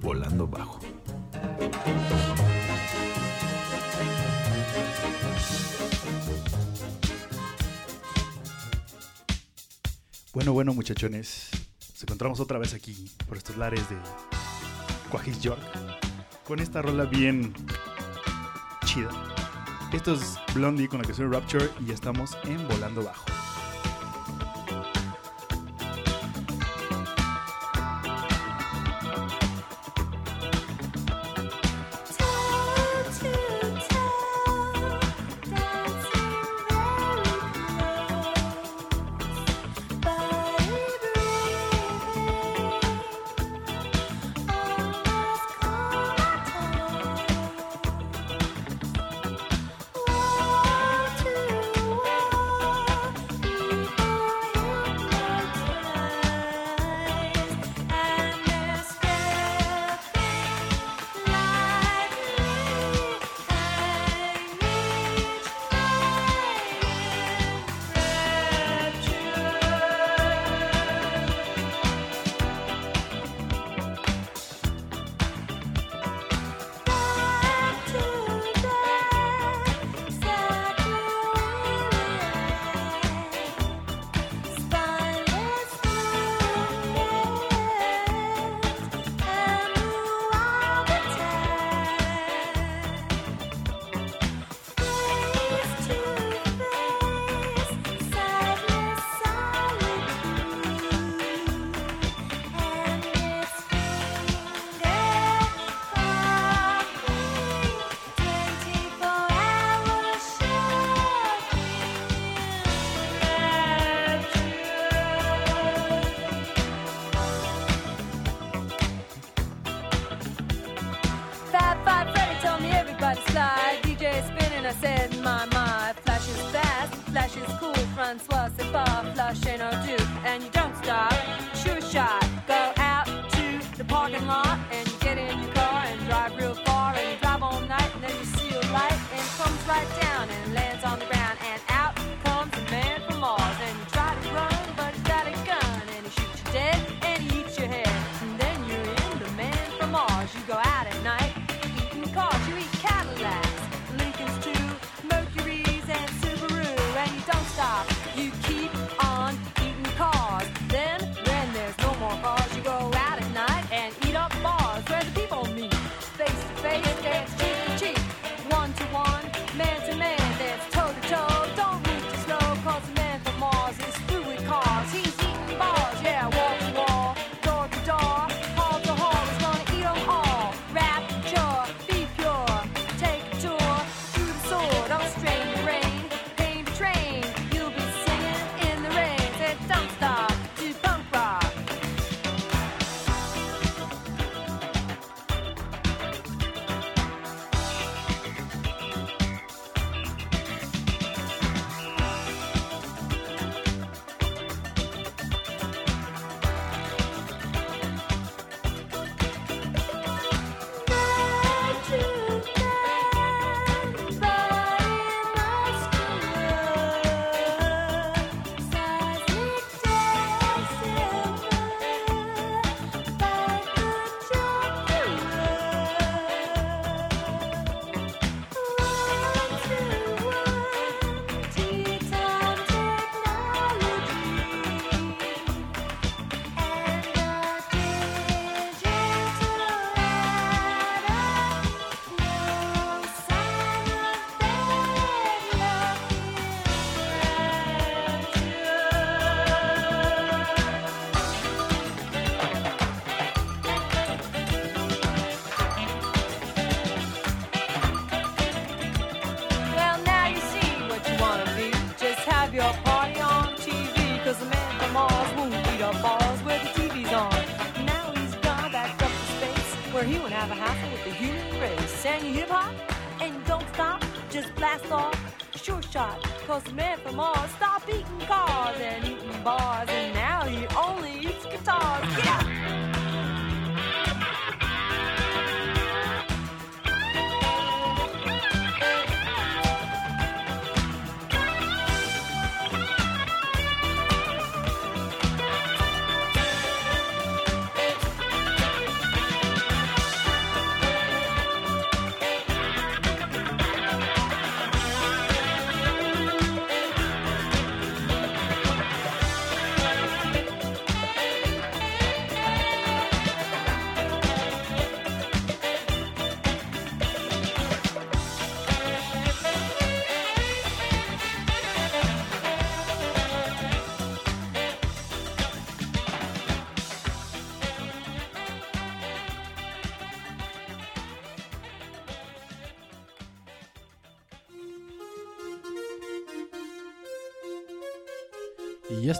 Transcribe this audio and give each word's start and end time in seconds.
Volando 0.00 0.46
Bajo. 0.46 0.80
Bueno, 10.32 10.52
bueno, 10.52 10.74
muchachones. 10.74 11.50
Nos 11.92 12.02
encontramos 12.02 12.40
otra 12.40 12.58
vez 12.58 12.74
aquí, 12.74 13.10
por 13.26 13.38
estos 13.38 13.56
lares 13.56 13.88
de 13.88 13.96
Quajis 15.10 15.40
York, 15.40 15.62
con 16.46 16.60
esta 16.60 16.82
rola 16.82 17.04
bien 17.04 17.54
chida. 18.84 19.10
Esto 19.92 20.14
es 20.14 20.38
Blondie 20.54 20.88
con 20.88 21.00
la 21.00 21.14
soy 21.14 21.26
Rapture 21.26 21.70
y 21.80 21.86
ya 21.86 21.94
estamos 21.94 22.36
en 22.44 22.68
Volando 22.68 23.02
Bajo. 23.02 23.35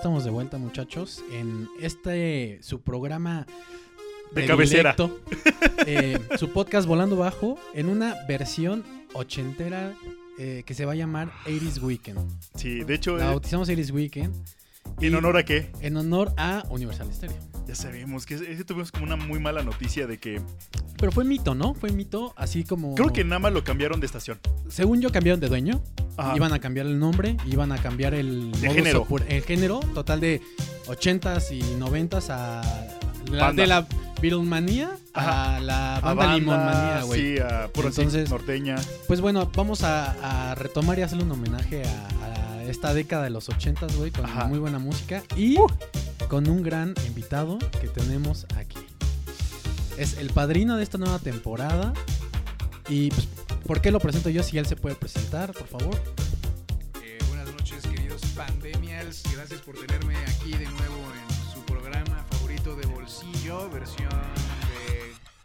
Estamos 0.06 0.23
de 0.23 0.31
vuelta, 0.31 0.56
muchachos, 0.56 1.25
en 1.32 1.69
este 1.81 2.61
su 2.62 2.81
programa 2.81 3.44
De 4.31 4.47
cabecera. 4.47 4.94
eh, 5.85 6.20
su 6.38 6.53
podcast 6.53 6.87
Volando 6.87 7.17
Bajo, 7.17 7.58
en 7.75 7.88
una 7.88 8.14
versión 8.29 8.85
ochentera 9.14 9.97
eh, 10.38 10.62
que 10.64 10.75
se 10.75 10.85
va 10.85 10.93
a 10.93 10.94
llamar 10.94 11.32
80s 11.47 11.82
Weekend. 11.82 12.20
Sí, 12.55 12.85
de 12.85 12.94
hecho, 12.94 13.17
La 13.17 13.25
eh, 13.25 13.29
bautizamos 13.31 13.69
80s 13.69 13.91
Weekend 13.91 14.32
¿en 15.00 15.14
honor 15.17 15.38
a 15.38 15.44
qué? 15.44 15.73
en 15.81 15.97
honor 15.97 16.32
a 16.37 16.62
Universal 16.70 17.12
Stereo. 17.12 17.43
Ya 17.67 17.75
sabemos 17.75 18.26
que 18.26 18.35
ese 18.35 18.64
tuvimos 18.64 18.93
como 18.93 19.06
una 19.06 19.17
muy 19.17 19.41
mala 19.41 19.64
noticia 19.64 20.06
de 20.06 20.19
que 20.19 20.41
Pero 21.00 21.11
fue 21.11 21.25
mito, 21.25 21.56
¿no? 21.56 21.75
Fue 21.75 21.91
mito, 21.91 22.32
así 22.37 22.62
como... 22.62 22.94
creo 22.94 23.12
que 23.12 23.25
nada 23.25 23.41
más 23.41 23.52
lo 23.52 23.64
cambiaron 23.64 23.99
de 23.99 24.06
estación. 24.06 24.38
Según 24.69 25.00
yo 25.00 25.11
cambiaron 25.11 25.41
de 25.41 25.49
dueño, 25.49 25.82
Ajá. 26.17 26.37
iban 26.37 26.53
a 26.53 26.59
cambiar 26.61 26.87
el 26.87 26.99
nombre, 26.99 27.37
iban 27.47 27.73
a 27.73 27.79
cambiar 27.79 28.15
el 28.15 28.53
De 28.53 28.71
género. 28.71 29.07
el 29.29 29.43
género 29.43 29.81
total 29.95 30.21
de 30.21 30.41
80s 30.87 31.51
y 31.53 31.61
90s 31.79 32.31
a 32.31 32.63
la, 33.31 33.45
Banda. 33.47 33.63
de 33.63 33.67
la 33.67 33.87
Beatlemanía 34.21 34.97
a 35.13 35.61
la 35.61 35.97
A 35.97 36.15
banda, 36.15 36.35
Limonmanía, 36.37 37.03
güey. 37.05 37.37
Sí, 37.37 37.41
a 37.43 37.69
puro 37.69 37.89
Entonces- 37.89 38.31
norteña. 38.31 38.77
Pues 39.09 39.21
bueno, 39.21 39.51
vamos 39.55 39.83
a, 39.83 40.51
a 40.51 40.55
retomar 40.55 40.99
y 40.99 41.03
hacerle 41.03 41.25
un 41.25 41.33
homenaje 41.33 41.83
a, 41.85 42.09
a 42.59 42.62
esta 42.65 42.95
década 42.95 43.25
de 43.25 43.31
los 43.31 43.49
80s, 43.49 43.95
güey, 43.97 44.11
con 44.11 44.25
Ajá. 44.25 44.47
muy 44.47 44.59
buena 44.59 44.79
música 44.79 45.23
y 45.37 45.57
con 46.29 46.49
un 46.49 46.62
gran 46.62 46.95
invitado 47.07 47.59
que 47.81 47.89
tenemos 47.89 48.47
aquí. 48.57 48.79
Es 49.99 50.17
el 50.19 50.31
padrino 50.31 50.77
de 50.77 50.83
esta 50.83 50.99
nueva 50.99 51.19
temporada 51.19 51.93
y 52.89 53.11
pues, 53.11 53.29
¿por 53.67 53.81
qué 53.81 53.91
lo 53.91 53.99
presento 53.99 54.31
yo 54.31 54.43
si 54.43 54.59
él 54.59 54.67
se 54.67 54.77
puede 54.77 54.95
presentar, 54.95 55.53
por 55.53 55.67
favor? 55.67 56.01
Eh, 57.03 57.19
buenas 57.29 57.51
noches, 57.53 57.83
queridos 57.87 58.21
pandemials. 58.37 59.23
Gracias 59.35 59.61
por 59.61 59.75
tenerme 59.75 60.17
aquí 60.17 60.53
de 60.53 60.67
nuevo 60.67 60.97
en 61.13 61.53
su 61.53 61.65
programa 61.65 62.25
favorito 62.31 62.77
de 62.77 62.87
bolsillo, 62.87 63.69
versión 63.71 64.09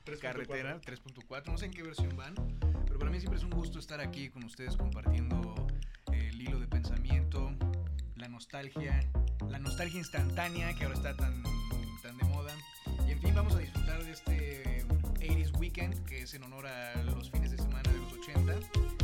de 0.05 0.13
3.4. 0.13 0.19
carretera 0.19 0.81
3.4. 0.81 1.47
No 1.47 1.57
sé 1.57 1.65
en 1.65 1.71
qué 1.71 1.83
versión 1.83 2.15
van, 2.15 2.35
pero 2.85 2.99
para 2.99 3.11
mí 3.11 3.19
siempre 3.19 3.39
es 3.39 3.43
un 3.43 3.51
gusto 3.51 3.79
estar 3.79 3.99
aquí 3.99 4.29
con 4.29 4.43
ustedes 4.43 4.77
compartiendo 4.77 5.67
el 6.13 6.39
hilo 6.39 6.59
de 6.59 6.67
pensamiento, 6.67 7.51
la 8.15 8.27
nostalgia, 8.27 8.99
la 9.49 9.59
nostalgia 9.59 9.97
instantánea 9.97 10.73
que 10.75 10.83
ahora 10.83 10.95
está 10.95 11.15
tan 11.15 11.43
fin, 13.21 13.35
vamos 13.35 13.55
a 13.55 13.59
disfrutar 13.59 14.03
de 14.03 14.11
este 14.11 14.85
80s 15.19 15.59
Weekend 15.59 16.05
que 16.05 16.21
es 16.23 16.33
en 16.33 16.43
honor 16.43 16.67
a 16.67 17.01
los 17.03 17.29
fines 17.29 17.51
de 17.51 17.57
semana 17.57 17.89
de 17.91 17.97
los 17.99 18.13
80. 18.13 18.53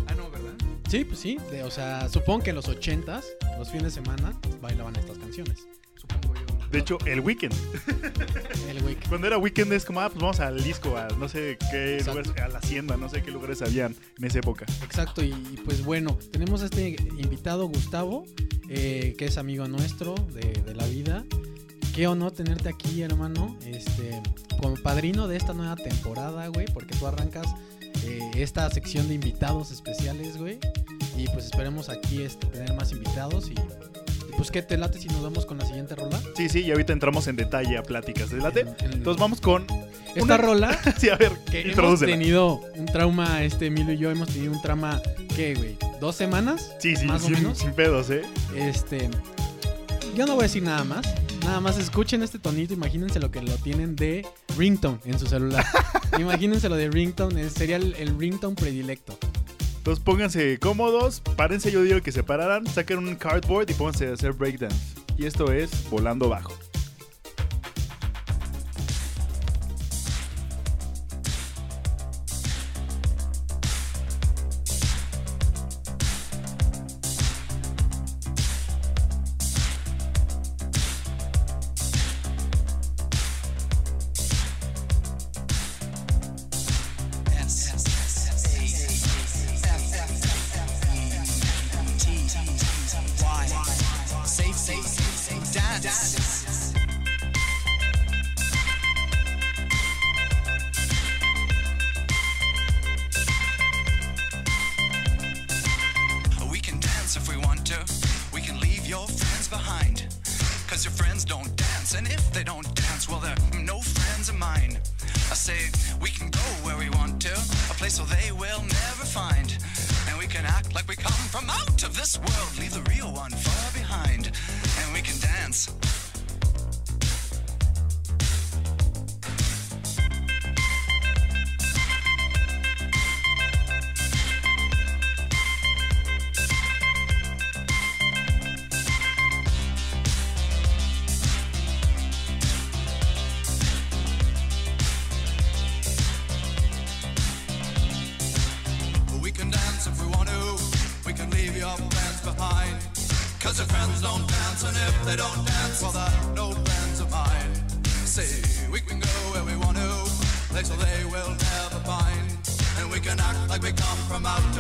Ah, 0.08 0.14
no, 0.16 0.30
¿verdad? 0.32 0.54
Sí, 0.90 1.04
pues 1.06 1.20
sí, 1.20 1.38
de- 1.52 1.64
o 1.64 1.72
sea, 1.72 2.08
supongo 2.10 2.44
que 2.46 2.50
en 2.52 2.56
los 2.56 2.68
80s, 2.68 3.24
los 3.58 3.68
fines 3.70 3.84
de 3.84 3.92
semana, 3.92 4.34
bailaban 4.62 4.96
estas 4.96 5.18
canciones. 5.18 5.68
Supongo 5.96 6.34
yo. 6.36 6.68
De 6.70 6.80
hecho, 6.80 6.98
el 7.06 7.20
weekend. 7.22 7.54
El 8.70 8.84
que- 8.84 9.10
Cuando 9.10 9.28
era 9.28 9.38
weekend 9.38 9.72
es 9.74 9.86
como, 9.86 10.02
ah, 10.02 10.10
pues 10.10 10.20
vamos 10.22 10.40
al 10.40 10.62
disco, 10.64 10.98
a 10.98 11.08
no 11.18 11.28
sé 11.30 11.58
qué 11.72 12.02
lugares, 12.06 12.32
a 12.42 12.48
la 12.50 12.60
hacienda, 12.60 12.98
no 12.98 13.10
sé 13.10 13.24
qué 13.24 13.32
lugares 13.32 13.62
habían 13.62 13.96
en 14.18 14.26
esa 14.26 14.40
época. 14.40 14.66
Exacto, 14.84 15.24
y, 15.24 15.30
y 15.30 15.62
pues 15.64 15.84
bueno, 15.84 16.18
tenemos 16.32 16.62
a 16.62 16.66
este 16.66 16.90
invitado 17.18 17.66
Gustavo, 17.68 18.26
eh, 18.70 19.16
que 19.18 19.26
es 19.26 19.38
amigo 19.38 19.68
nuestro 19.68 20.14
de, 20.34 20.54
de 20.62 20.74
la 20.76 20.86
vida. 20.88 21.24
Qué 21.98 22.06
honor 22.06 22.32
tenerte 22.32 22.70
aquí, 22.70 23.02
hermano, 23.02 23.58
este, 23.66 24.22
como 24.62 24.76
padrino 24.76 25.28
de 25.28 25.36
esta 25.36 25.54
nueva 25.54 25.76
temporada, 25.76 26.46
güey, 26.50 26.68
porque 26.72 26.96
tú 26.96 27.08
arrancas 27.08 27.48
eh, 28.04 28.20
esta 28.36 28.70
sección 28.70 29.08
de 29.08 29.16
invitados 29.16 29.72
especiales, 29.72 30.38
güey. 30.38 30.60
Y 31.18 31.26
pues 31.30 31.46
esperemos 31.46 31.90
aquí 31.90 32.22
este, 32.22 32.46
tener 32.46 32.76
más 32.76 32.92
invitados 32.92 33.50
y, 33.50 33.56
pues 34.38 34.52
qué 34.52 34.62
te 34.62 34.78
late 34.78 35.00
si 35.00 35.08
nos 35.08 35.24
vamos 35.24 35.48
con 35.48 35.58
la 35.58 35.66
siguiente 35.66 35.96
rola. 35.96 36.22
Sí, 36.36 36.50
sí, 36.50 36.60
y 36.62 36.70
ahorita 36.70 36.94
entramos 36.94 37.26
en 37.26 37.36
detalle 37.36 37.76
a 37.80 37.82
pláticas. 37.82 38.30
¿Te 38.30 38.38
late? 38.38 38.60
En- 38.60 38.68
en- 38.82 38.94
Entonces 38.94 39.20
vamos 39.20 39.42
con. 39.42 39.66
esta 40.14 40.22
una- 40.24 40.38
rola 40.38 40.80
sí, 41.00 41.10
a 41.10 41.16
ver, 41.16 41.32
que 41.50 41.72
hemos 41.72 42.00
tenido 42.00 42.62
un 42.76 42.86
trauma, 42.86 43.42
este 43.44 43.66
Emilio 43.66 43.94
y 43.94 43.98
yo 43.98 44.12
hemos 44.12 44.28
tenido 44.30 44.54
un 44.54 44.62
trauma, 44.62 45.02
¿qué, 45.36 45.56
güey? 45.56 45.78
¿Dos 46.00 46.16
semanas? 46.16 46.76
Sí, 46.78 46.96
sí, 46.96 47.06
más 47.08 47.24
o 47.24 47.26
sin, 47.26 47.34
menos. 47.34 47.58
sin 47.58 47.72
pedos, 47.74 48.12
¿eh? 48.12 48.22
Este. 48.56 49.10
Yo 50.18 50.26
no 50.26 50.34
voy 50.34 50.42
a 50.42 50.48
decir 50.48 50.64
nada 50.64 50.84
más. 50.84 51.06
Nada 51.44 51.60
más 51.60 51.78
escuchen 51.78 52.24
este 52.24 52.40
tonito. 52.40 52.74
Imagínense 52.74 53.20
lo 53.20 53.30
que 53.30 53.40
lo 53.42 53.54
tienen 53.58 53.96
de 53.96 54.26
ringtone 54.58 54.98
en 55.06 55.20
su 55.20 55.28
celular. 55.28 55.64
imagínense 56.20 56.68
lo 56.70 56.76
de 56.76 56.90
ringtone. 56.90 57.42
es- 57.42 57.54
Sería 57.54 57.76
el, 57.76 57.94
el 57.96 58.18
ringtone 58.18 58.56
predilecto. 58.56 59.16
Entonces 59.78 60.04
pónganse 60.04 60.58
cómodos, 60.60 61.22
párense, 61.38 61.72
yo 61.72 61.82
digo 61.84 62.02
que 62.02 62.12
se 62.12 62.22
pararan, 62.24 62.66
saquen 62.68 62.98
un 62.98 63.16
cardboard 63.16 63.70
y 63.70 63.74
pónganse 63.74 64.08
a 64.10 64.14
hacer 64.14 64.34
breakdance. 64.34 64.76
Y 65.18 65.26
esto 65.28 65.52
es 65.54 65.88
Volando 65.90 66.28
Bajo. 66.28 66.52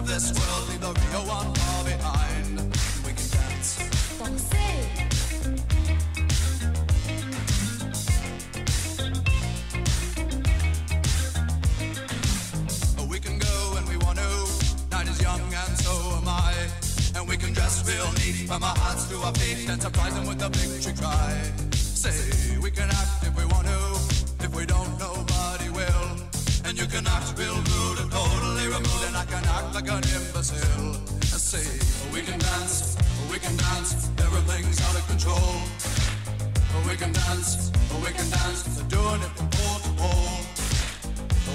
This 0.07 0.31
world, 0.39 0.69
leave 0.69 0.79
the 0.79 0.87
real 0.87 1.27
one 1.27 1.53
far 1.53 1.83
behind. 1.83 2.59
We 3.05 3.11
can 3.11 3.27
dance. 3.29 3.77
We 13.09 13.19
can 13.19 13.37
go 13.37 13.73
when 13.73 13.85
we 13.87 13.97
want 13.97 14.17
to. 14.19 14.29
Night 14.91 15.09
is 15.09 15.21
young 15.21 15.41
and 15.41 15.77
so 15.77 15.91
am 16.17 16.27
I. 16.27 16.53
And 17.15 17.27
we 17.27 17.35
can 17.35 17.51
dress 17.51 17.83
real 17.85 18.09
neat 18.13 18.47
from 18.47 18.63
our 18.63 18.75
hearts 18.77 19.09
to 19.09 19.17
our 19.17 19.33
feet 19.33 19.67
and 19.69 19.81
surprise 19.81 20.13
them 20.13 20.25
with 20.25 20.41
a 20.41 20.49
victory 20.49 20.93
cry. 20.93 21.51
Say 21.73 22.57
we 22.61 22.71
can 22.71 22.89
act 22.89 23.27
if 23.27 23.35
we 23.35 23.45
want 23.45 23.67
to. 23.67 23.87
You 26.77 26.86
can 26.86 27.07
act 27.07 27.34
real 27.39 27.55
rude 27.55 28.00
and 28.01 28.12
totally 28.12 28.67
removed, 28.67 29.03
and 29.07 29.17
I 29.17 29.25
can 29.25 29.43
act 29.50 29.74
like 29.74 29.89
an 29.89 30.03
imbecile. 30.13 30.93
And 30.93 31.41
say 31.41 31.65
oh, 31.65 32.13
we 32.13 32.22
can 32.22 32.38
dance, 32.38 32.96
oh, 33.01 33.31
we 33.31 33.39
can 33.39 33.57
dance. 33.57 34.12
Everything's 34.22 34.79
out 34.86 34.93
of 34.93 35.07
control. 35.07 35.57
Oh, 36.77 36.86
we 36.88 36.96
can 36.96 37.12
dance, 37.12 37.72
we 38.05 38.13
can 38.13 38.29
dance. 38.29 38.62
They're 38.77 38.93
doing 38.93 39.22
it 39.25 39.34
from 39.34 39.50
pole 39.50 39.79
to 39.86 39.91
pole. 39.98 40.38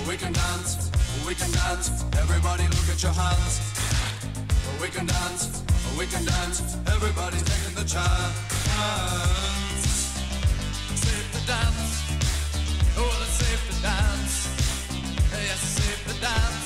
We 0.08 0.16
can 0.16 0.32
dance, 0.32 0.90
we 1.24 1.34
can 1.36 1.52
dance. 1.52 2.02
Everybody 2.18 2.64
look 2.74 2.88
at 2.90 3.00
your 3.00 3.14
hands. 3.14 3.62
We 4.82 4.88
can 4.88 5.06
dance, 5.06 5.62
we 5.96 6.06
can 6.06 6.24
dance. 6.24 6.76
Everybody's 6.90 7.44
taking 7.46 7.76
the 7.78 7.86
chance. 7.86 8.36
Safe 10.98 11.28
to 11.30 11.46
dance. 11.46 12.10
Oh, 12.98 13.22
it's 13.22 13.38
safe 13.38 13.62
to 13.70 13.82
dance. 13.82 14.11
It's 16.24 16.61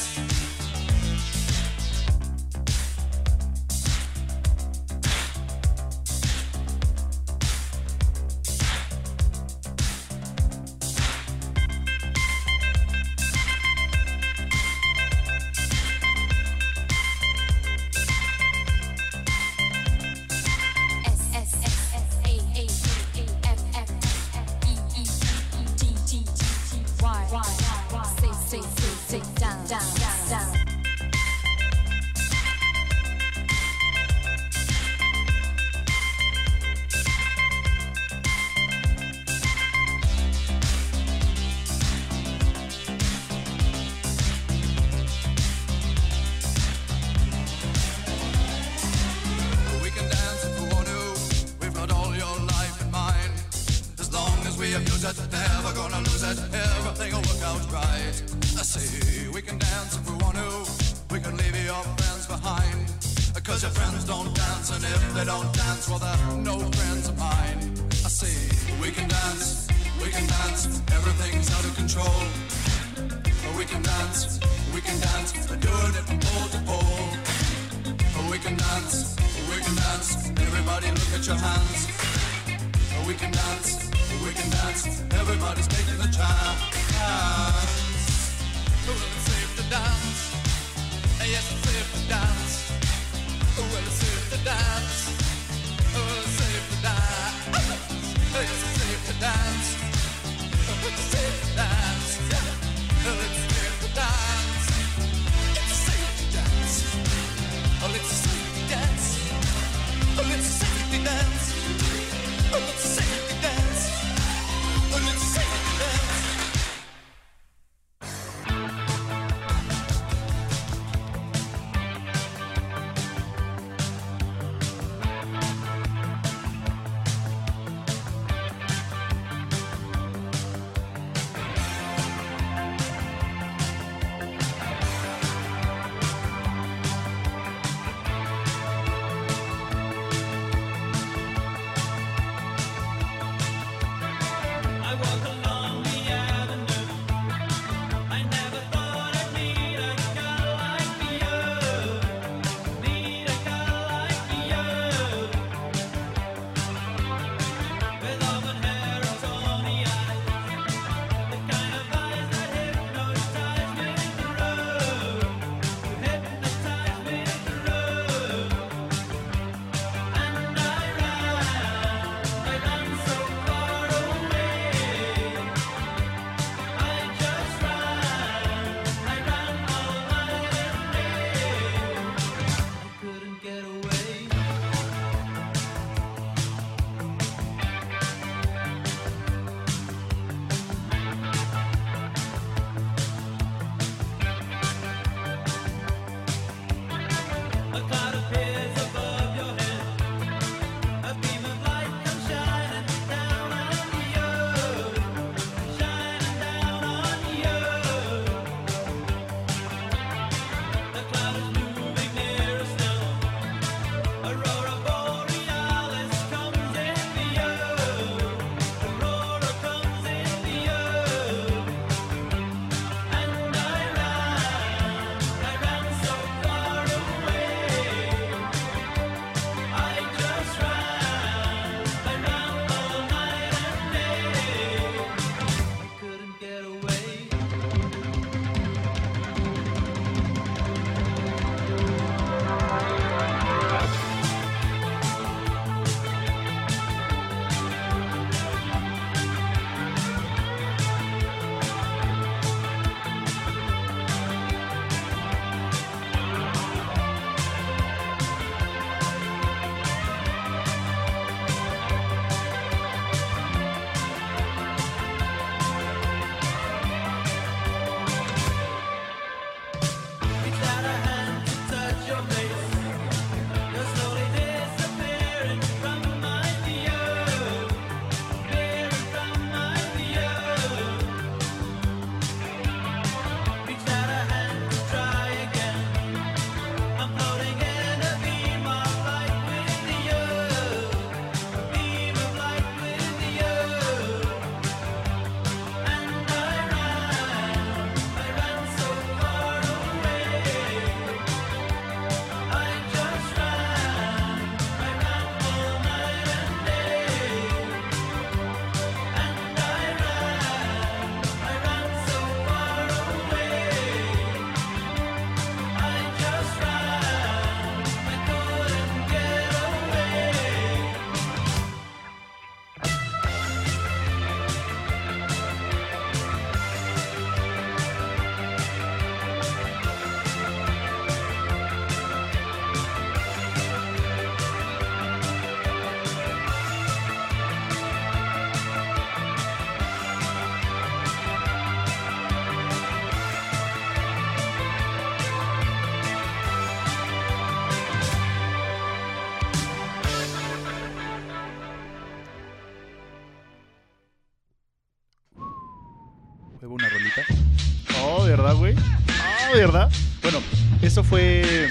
¿de 359.57 359.67
verdad? 359.67 359.91
Bueno, 360.23 360.39
eso 360.83 361.03
fue. 361.05 361.69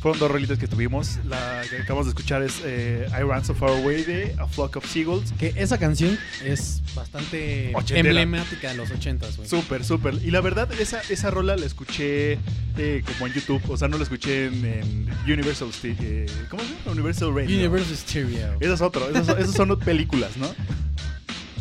Fueron 0.00 0.18
dos 0.18 0.30
rolitas 0.30 0.58
que 0.58 0.66
tuvimos. 0.66 1.18
La 1.28 1.60
que 1.68 1.76
acabamos 1.76 2.06
de 2.06 2.10
escuchar 2.12 2.42
es 2.42 2.62
eh, 2.64 3.06
I 3.10 3.22
Ran 3.22 3.44
So 3.44 3.54
Far 3.54 3.68
Away 3.68 4.02
de 4.04 4.34
A 4.38 4.46
Flock 4.46 4.76
of 4.76 4.90
Seagulls. 4.90 5.30
Que 5.32 5.52
esa 5.56 5.76
canción 5.76 6.18
es 6.42 6.80
bastante 6.94 7.72
Ochentera. 7.74 8.08
emblemática 8.08 8.70
de 8.70 8.76
los 8.76 8.90
ochentas, 8.90 9.36
güey. 9.36 9.46
Súper, 9.46 9.84
súper. 9.84 10.14
Y 10.24 10.30
la 10.30 10.40
verdad, 10.40 10.72
esa, 10.80 11.02
esa 11.10 11.30
rola 11.30 11.54
la 11.56 11.66
escuché 11.66 12.38
eh, 12.78 13.02
como 13.04 13.26
en 13.26 13.34
YouTube. 13.34 13.60
O 13.68 13.76
sea, 13.76 13.88
no 13.88 13.98
la 13.98 14.04
escuché 14.04 14.46
en, 14.46 14.64
en 14.64 15.08
Universal 15.30 15.68
Sti- 15.68 15.96
eh, 16.00 16.26
¿Cómo 16.48 16.62
se 16.62 16.68
llama? 16.70 16.92
Universal 16.92 17.34
Radio. 17.34 17.54
Universal 17.58 17.96
Stereo. 17.98 18.56
Esa 18.58 18.72
es 18.74 18.80
otro. 18.80 19.10
Esas, 19.10 19.26
son- 19.26 19.38
esas 19.38 19.54
son 19.54 19.78
películas, 19.80 20.34
¿no? 20.38 20.48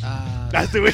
Ah, 0.01 0.38
Ah, 0.53 0.63
este 0.63 0.79
güey. 0.79 0.93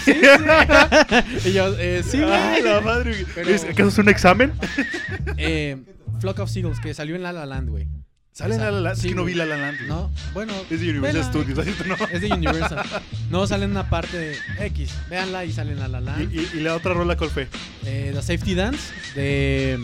y 1.45 1.51
yo, 1.53 1.75
eh, 1.79 2.03
sí, 2.03 2.17
Ay, 2.23 2.61
güey. 2.61 2.73
la 2.73 2.81
madre. 2.81 3.25
Pero- 3.33 3.49
¿Es- 3.49 3.63
¿Acaso 3.63 3.89
es 3.89 3.97
un 3.97 4.09
examen? 4.09 4.53
Eh, 5.37 5.77
Flock 6.19 6.39
of 6.39 6.49
Seagulls, 6.49 6.79
que 6.79 6.93
salió 6.93 7.15
en 7.15 7.23
La 7.23 7.31
La 7.33 7.45
Land, 7.45 7.69
güey. 7.69 7.87
Sale 8.31 8.55
en 8.55 8.61
La 8.61 8.71
La 8.71 8.81
Land. 8.81 8.95
Sí, 8.97 9.07
es 9.07 9.13
que 9.13 9.15
no 9.15 9.25
vi 9.25 9.33
La 9.33 9.45
La 9.45 9.57
Land. 9.57 9.77
güey. 9.77 9.87
No, 9.89 10.11
bueno. 10.33 10.53
Es 10.69 10.79
de 10.81 10.89
Universal. 10.91 11.23
Studios. 11.25 11.59
así 11.59 11.71
no. 11.87 11.95
Es 12.11 12.21
de 12.21 12.33
Universal. 12.33 12.85
No, 13.29 13.47
sale 13.47 13.65
en 13.65 13.71
una 13.71 13.89
parte 13.89 14.17
de 14.17 14.37
X. 14.67 14.91
Véanla 15.09 15.45
y 15.45 15.51
sale 15.53 15.71
en 15.73 15.79
La 15.79 15.87
La 15.87 16.01
Land. 16.01 16.33
Y, 16.33 16.39
y- 16.39 16.49
y 16.55 16.59
la 16.61 16.75
otra 16.75 16.93
rola, 16.93 17.15
¿cuál 17.17 17.29
fue? 17.29 17.47
Eh, 17.85 18.11
The 18.13 18.21
Safety 18.21 18.55
Dance 18.55 18.93
de 19.15 19.79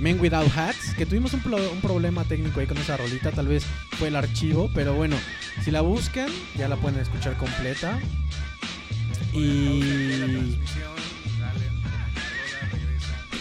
Men 0.00 0.20
Without 0.20 0.50
Hats, 0.56 0.94
que 0.96 1.06
tuvimos 1.06 1.32
un, 1.34 1.40
un 1.52 1.80
problema 1.80 2.24
técnico 2.24 2.60
ahí 2.60 2.66
con 2.66 2.78
esa 2.78 2.96
rolita, 2.96 3.32
tal 3.32 3.48
vez 3.48 3.64
fue 3.98 4.08
el 4.08 4.16
archivo, 4.16 4.70
pero 4.74 4.94
bueno, 4.94 5.16
si 5.64 5.70
la 5.70 5.80
buscan 5.80 6.28
ya 6.56 6.68
la 6.68 6.76
pueden 6.76 7.00
escuchar 7.00 7.36
completa. 7.36 7.98
Y 9.32 10.58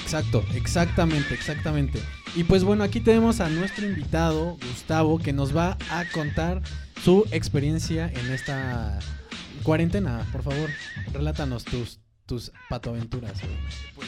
exacto, 0.04 0.46
exactamente, 0.54 1.34
exactamente. 1.34 2.02
Y 2.36 2.44
pues 2.44 2.64
bueno, 2.64 2.84
aquí 2.84 3.02
tenemos 3.02 3.42
a 3.42 3.50
nuestro 3.50 3.86
invitado, 3.86 4.58
Gustavo, 4.70 5.20
que 5.20 5.34
nos 5.34 5.56
va 5.56 5.78
a 5.90 6.06
contar 6.14 6.62
su 7.04 7.26
experiencia 7.32 8.12
en 8.14 8.32
esta 8.32 9.00
cuarentena. 9.64 10.26
Por 10.32 10.44
favor, 10.44 10.70
relátanos 11.12 11.66
tus, 11.66 12.00
tus 12.26 12.52
patoaventuras. 12.70 13.34
Pues 13.96 14.08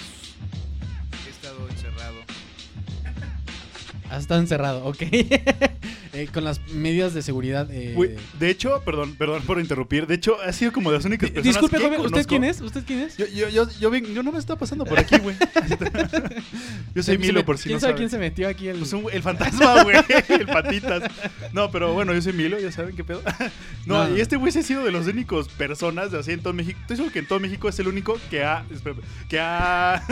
he 1.27 1.29
estado 1.29 1.67
encerrado. 1.69 2.15
Has 4.09 4.21
estado 4.21 4.39
encerrado, 4.39 4.85
ok. 4.85 5.03
Eh, 6.11 6.27
con 6.33 6.43
las 6.43 6.59
medidas 6.73 7.13
de 7.13 7.21
seguridad. 7.21 7.67
eh, 7.71 8.17
de 8.39 8.49
hecho, 8.49 8.81
perdón, 8.83 9.15
perdón 9.15 9.43
por 9.43 9.59
interrumpir. 9.59 10.07
De 10.07 10.15
hecho, 10.15 10.41
ha 10.41 10.51
sido 10.53 10.71
como 10.71 10.89
de 10.89 10.97
las 10.97 11.05
únicas 11.05 11.29
personas 11.29 11.53
Disculpe, 11.53 11.77
que 11.77 11.83
joven, 11.83 11.99
¿usted 11.99 12.11
conozco- 12.11 12.29
quién 12.29 12.43
es? 12.45 12.61
¿Usted 12.61 12.83
quién 12.85 12.99
es? 13.01 13.17
Yo, 13.17 13.27
yo, 13.27 13.47
yo, 13.49 13.69
yo, 13.79 13.89
ven- 13.91 14.05
yo 14.13 14.23
no 14.23 14.31
me 14.31 14.39
estaba 14.39 14.59
pasando 14.59 14.85
por 14.85 14.97
aquí, 14.97 15.17
güey. 15.19 15.35
yo 16.95 17.03
soy 17.03 17.15
Se- 17.15 17.17
Milo, 17.19 17.39
se 17.41 17.45
por 17.45 17.57
si 17.57 17.63
¿Quién 17.65 17.75
no 17.75 17.79
sabe 17.79 17.95
quién 17.95 18.09
se 18.09 18.17
metió 18.17 18.47
aquí? 18.47 18.67
El... 18.67 18.77
Pues 18.79 18.93
un- 18.93 19.05
el 19.11 19.21
fantasma, 19.21 19.83
güey. 19.83 19.97
el 20.29 20.45
patitas. 20.47 21.03
No, 21.53 21.69
pero 21.71 21.93
bueno, 21.93 22.13
yo 22.13 22.21
soy 22.21 22.33
Milo, 22.33 22.59
ya 22.59 22.71
saben 22.71 22.95
qué 22.95 23.03
pedo. 23.03 23.21
No, 23.85 24.15
y 24.15 24.21
este 24.21 24.35
güey 24.35 24.51
sí 24.51 24.59
ha 24.59 24.63
sido 24.63 24.83
de 24.83 24.91
los 24.91 25.07
únicos 25.07 25.47
personas 25.49 26.11
de 26.11 26.19
así 26.19 26.31
en 26.31 26.41
todo 26.41 26.53
México. 26.53 26.77
Estoy 26.81 26.97
seguro 26.97 27.11
que 27.13 27.19
en 27.19 27.27
todo 27.27 27.39
México 27.39 27.69
es 27.69 27.79
el 27.79 27.87
único 27.87 28.19
que 28.29 28.43
ha, 28.43 28.63
que 29.27 29.39
ha 29.39 30.03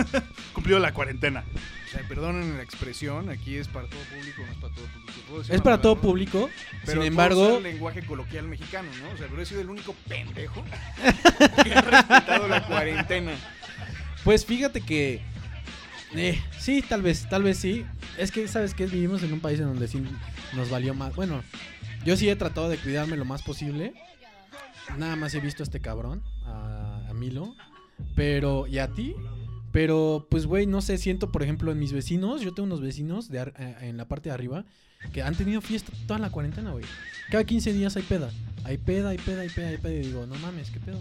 cumplido 0.54 0.80
la 0.80 0.94
cuarentena. 0.94 1.44
O 1.88 1.90
sea, 1.90 2.06
perdonen 2.06 2.58
la 2.58 2.64
expresión, 2.64 3.30
aquí 3.30 3.56
es 3.56 3.70
para 3.70 3.88
todo 3.88 4.02
público, 4.02 4.42
no 4.46 4.52
es 4.52 4.58
para 4.58 4.74
todo 4.74 4.86
público. 4.86 5.54
Es 5.54 5.62
para 5.62 5.82
todo 5.82 5.96
público. 6.02 6.50
pero 6.86 7.02
Sin 7.02 7.08
embargo, 7.12 7.58
el 7.58 7.64
lenguaje 7.64 8.02
coloquial 8.06 8.48
mexicano, 8.50 8.90
¿no? 9.02 9.10
O 9.14 9.18
sea, 9.18 9.28
pero 9.30 9.42
he 9.42 9.46
sido 9.46 9.62
el 9.62 9.70
único 9.70 9.96
pendejo 10.08 10.64
que 11.64 11.74
ha 11.74 11.82
respetado 11.82 12.48
la 12.50 12.68
cuarentena. 12.68 13.32
pues 14.26 14.46
fíjate 14.46 14.82
que. 14.82 15.22
eh, 16.14 16.42
sí, 16.60 16.84
tal 16.88 17.02
vez, 17.02 17.28
tal 17.30 17.44
vez 17.44 17.58
sí. 17.58 17.86
Es 18.18 18.32
que, 18.32 18.48
¿sabes 18.50 18.74
qué? 18.74 18.86
Vivimos 18.86 19.24
en 19.24 19.32
un 19.32 19.40
país 19.40 19.60
en 19.60 19.68
donde 19.68 19.88
sí 19.88 20.04
nos 20.54 20.70
valió 20.70 20.94
más. 20.94 21.16
Bueno, 21.16 21.42
yo 22.04 22.18
sí 22.18 22.28
he 22.30 22.36
tratado 22.36 22.68
de 22.68 22.78
cuidarme 22.78 23.16
lo 23.16 23.24
más 23.24 23.44
posible. 23.44 23.94
Nada 24.98 25.16
más 25.16 25.34
he 25.36 25.40
visto 25.40 25.64
a 25.64 25.66
este 25.66 25.80
cabrón, 25.80 26.22
a, 26.46 27.08
a 27.10 27.14
Milo. 27.14 27.56
Pero, 28.16 28.68
¿y 28.68 28.78
a 28.80 28.90
ti? 28.90 29.16
Pero, 29.78 30.26
pues, 30.32 30.48
güey, 30.48 30.66
no 30.66 30.82
sé, 30.82 30.98
siento, 30.98 31.32
por 31.32 31.44
ejemplo, 31.44 31.72
en 31.72 31.78
mis 31.78 31.94
vecinos, 31.94 32.42
yo 32.42 32.52
tengo 32.52 32.66
unos 32.66 32.82
vecinos 32.82 33.30
de 33.30 33.42
eh, 33.42 33.76
en 33.82 33.98
la 33.98 34.08
parte 34.08 34.30
de 34.30 34.34
arriba 34.34 34.66
que 35.14 35.22
han 35.22 35.36
tenido 35.36 35.62
fiesta 35.62 35.92
toda 36.08 36.20
la 36.20 36.32
cuarentena, 36.32 36.72
güey. 36.72 36.84
Cada 37.30 37.44
15 37.44 37.74
días 37.74 37.96
hay 37.96 38.02
peda. 38.02 38.32
Hay 38.64 38.80
peda, 38.80 39.10
hay 39.10 39.20
peda, 39.20 39.42
hay 39.42 39.50
peda, 39.50 39.68
hay 39.68 39.78
peda. 39.78 39.94
Y 39.94 40.08
digo, 40.08 40.26
no 40.26 40.34
mames, 40.40 40.72
¿qué 40.72 40.80
pedo? 40.80 41.00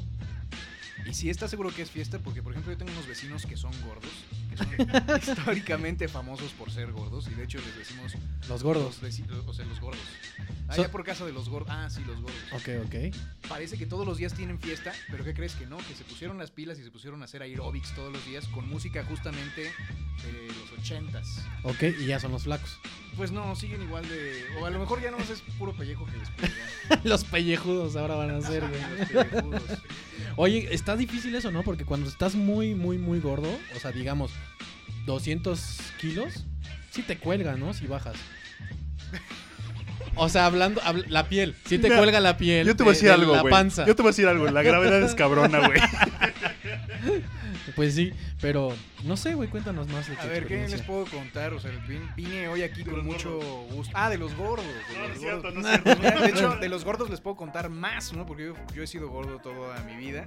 Y 1.04 1.14
sí 1.14 1.30
está 1.30 1.46
seguro 1.48 1.70
que 1.74 1.82
es 1.82 1.90
fiesta, 1.90 2.18
porque 2.18 2.42
por 2.42 2.52
ejemplo 2.52 2.72
yo 2.72 2.78
tengo 2.78 2.90
unos 2.92 3.06
vecinos 3.06 3.44
que 3.46 3.56
son 3.56 3.70
gordos, 3.86 4.10
que 4.50 4.56
son 4.56 5.18
históricamente 5.38 6.08
famosos 6.08 6.50
por 6.52 6.70
ser 6.70 6.90
gordos, 6.92 7.28
y 7.28 7.34
de 7.34 7.44
hecho 7.44 7.58
les 7.58 7.76
decimos 7.76 8.12
Los 8.48 8.62
gordos. 8.62 9.00
los 9.02 9.20
o 9.46 9.52
sea, 9.54 9.64
los 9.66 9.80
gordos. 9.80 10.00
So- 10.66 10.72
Allá 10.72 10.90
por 10.90 11.04
casa 11.04 11.24
de 11.24 11.32
los 11.32 11.48
gordos. 11.48 11.68
Ah, 11.70 11.88
sí, 11.90 12.02
los 12.04 12.20
gordos. 12.20 12.36
Ok, 12.52 12.68
ok. 12.86 13.16
Parece 13.48 13.78
que 13.78 13.86
todos 13.86 14.04
los 14.06 14.18
días 14.18 14.34
tienen 14.34 14.58
fiesta, 14.58 14.92
pero 15.10 15.22
¿qué 15.24 15.32
crees 15.34 15.54
que 15.54 15.66
no? 15.66 15.76
Que 15.76 15.94
se 15.94 16.02
pusieron 16.04 16.38
las 16.38 16.50
pilas 16.50 16.78
y 16.80 16.82
se 16.82 16.90
pusieron 16.90 17.22
a 17.22 17.26
hacer 17.26 17.42
aerobics 17.42 17.94
todos 17.94 18.12
los 18.12 18.24
días 18.26 18.46
con 18.48 18.68
música 18.68 19.04
justamente 19.04 19.62
de 19.62 20.48
los 20.48 20.72
ochentas. 20.78 21.44
Ok, 21.62 21.82
y 22.00 22.06
ya 22.06 22.18
son 22.18 22.32
los 22.32 22.42
flacos. 22.44 22.80
Pues 23.16 23.30
no, 23.30 23.54
siguen 23.56 23.80
igual 23.80 24.06
de... 24.08 24.44
O 24.60 24.66
a 24.66 24.70
lo 24.70 24.78
mejor 24.78 25.00
ya 25.00 25.10
no 25.10 25.18
es 25.18 25.40
puro 25.58 25.72
pellejo 25.74 26.04
que 26.06 26.12
les 26.18 27.04
los 27.04 27.24
pellejudos 27.24 27.96
ahora 27.96 28.16
van 28.16 28.30
a 28.30 28.40
ser, 28.42 28.68
güey. 28.68 28.80
Los 28.98 29.08
pellejudos. 29.08 29.62
Oye, 30.36 30.68
está 30.70 30.96
difícil 30.96 31.34
eso, 31.34 31.50
¿no? 31.50 31.62
Porque 31.62 31.84
cuando 31.84 32.08
estás 32.08 32.34
muy, 32.34 32.74
muy, 32.74 32.98
muy 32.98 33.20
gordo, 33.20 33.48
o 33.74 33.78
sea, 33.80 33.90
digamos, 33.92 34.32
200 35.06 35.78
kilos, 36.00 36.44
sí 36.90 37.02
te 37.02 37.16
cuelga, 37.16 37.56
¿no? 37.56 37.72
Si 37.74 37.86
bajas. 37.86 38.16
O 40.18 40.28
sea, 40.30 40.46
hablando, 40.46 40.80
habl- 40.80 41.06
la 41.08 41.28
piel, 41.28 41.54
sí 41.66 41.76
te 41.78 41.84
Mira, 41.88 41.98
cuelga 41.98 42.20
la 42.20 42.38
piel. 42.38 42.66
Yo 42.66 42.74
te 42.74 42.82
voy 42.84 42.90
a 42.90 42.92
de- 42.92 42.96
decir 42.96 43.08
de 43.08 43.14
algo, 43.14 43.34
La 43.34 43.42
güey. 43.42 43.52
panza. 43.52 43.84
Yo 43.86 43.94
te 43.94 44.00
voy 44.02 44.08
a 44.08 44.12
decir 44.12 44.26
algo. 44.26 44.46
La 44.50 44.62
gravedad 44.62 45.02
es 45.02 45.14
cabrona, 45.16 45.66
güey. 45.66 45.78
Pues 47.76 47.94
sí, 47.94 48.12
pero 48.40 48.72
no 49.04 49.16
sé, 49.16 49.34
güey, 49.34 49.48
cuéntanos 49.48 49.88
más 49.88 50.08
de 50.08 50.14
tu 50.16 50.22
A 50.22 50.26
ver, 50.26 50.46
¿qué 50.46 50.68
les 50.68 50.82
puedo 50.82 51.04
contar? 51.06 51.52
O 51.54 51.60
sea, 51.60 51.70
vin- 51.86 52.14
vine 52.16 52.48
hoy 52.48 52.62
aquí 52.62 52.84
con 52.84 53.04
mucho 53.04 53.38
gusto. 53.70 53.92
Ah, 53.96 54.08
de 54.10 54.18
los 54.18 54.34
gordos. 54.34 54.64
de 54.66 54.94
No, 54.94 55.00
no 55.02 55.08
los 55.08 55.16
es 55.16 55.20
cierto, 55.20 55.42
gordos. 55.42 55.54
no 55.62 55.68
es 55.70 55.82
cierto. 55.82 56.02
Mira, 56.02 56.20
de 56.22 56.30
hecho, 56.30 56.56
de 56.56 56.68
los 56.68 56.84
gordos 56.84 57.10
les 57.10 57.20
puedo 57.20 57.36
contar 57.36 57.68
más, 57.70 58.12
¿no? 58.12 58.26
Porque 58.26 58.46
yo, 58.46 58.54
yo 58.74 58.82
he 58.82 58.86
sido 58.86 59.08
gordo 59.08 59.38
toda 59.38 59.80
mi 59.84 59.96
vida. 59.96 60.26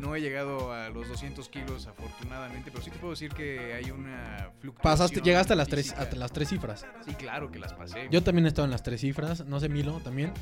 No 0.00 0.14
he 0.16 0.20
llegado 0.20 0.72
a 0.72 0.88
los 0.88 1.08
200 1.08 1.48
kilos, 1.50 1.86
afortunadamente, 1.86 2.70
pero 2.70 2.82
sí 2.82 2.90
te 2.90 2.98
puedo 2.98 3.10
decir 3.12 3.32
que 3.34 3.74
hay 3.74 3.90
una 3.90 4.48
fluctuación. 4.60 4.82
Pasaste, 4.92 5.20
llegaste 5.20 5.52
a 5.52 5.56
las 5.56 5.68
tres, 5.68 5.92
a 5.92 6.08
las 6.16 6.32
tres 6.32 6.48
cifras. 6.48 6.86
Sí, 7.06 7.14
claro 7.14 7.50
que 7.52 7.58
las 7.58 7.74
pasé. 7.74 8.08
Yo 8.10 8.22
también 8.22 8.46
he 8.46 8.48
estado 8.48 8.64
en 8.64 8.70
las 8.70 8.82
tres 8.82 9.02
cifras, 9.02 9.44
no 9.46 9.60
sé, 9.60 9.68
Milo, 9.68 10.00
también. 10.02 10.32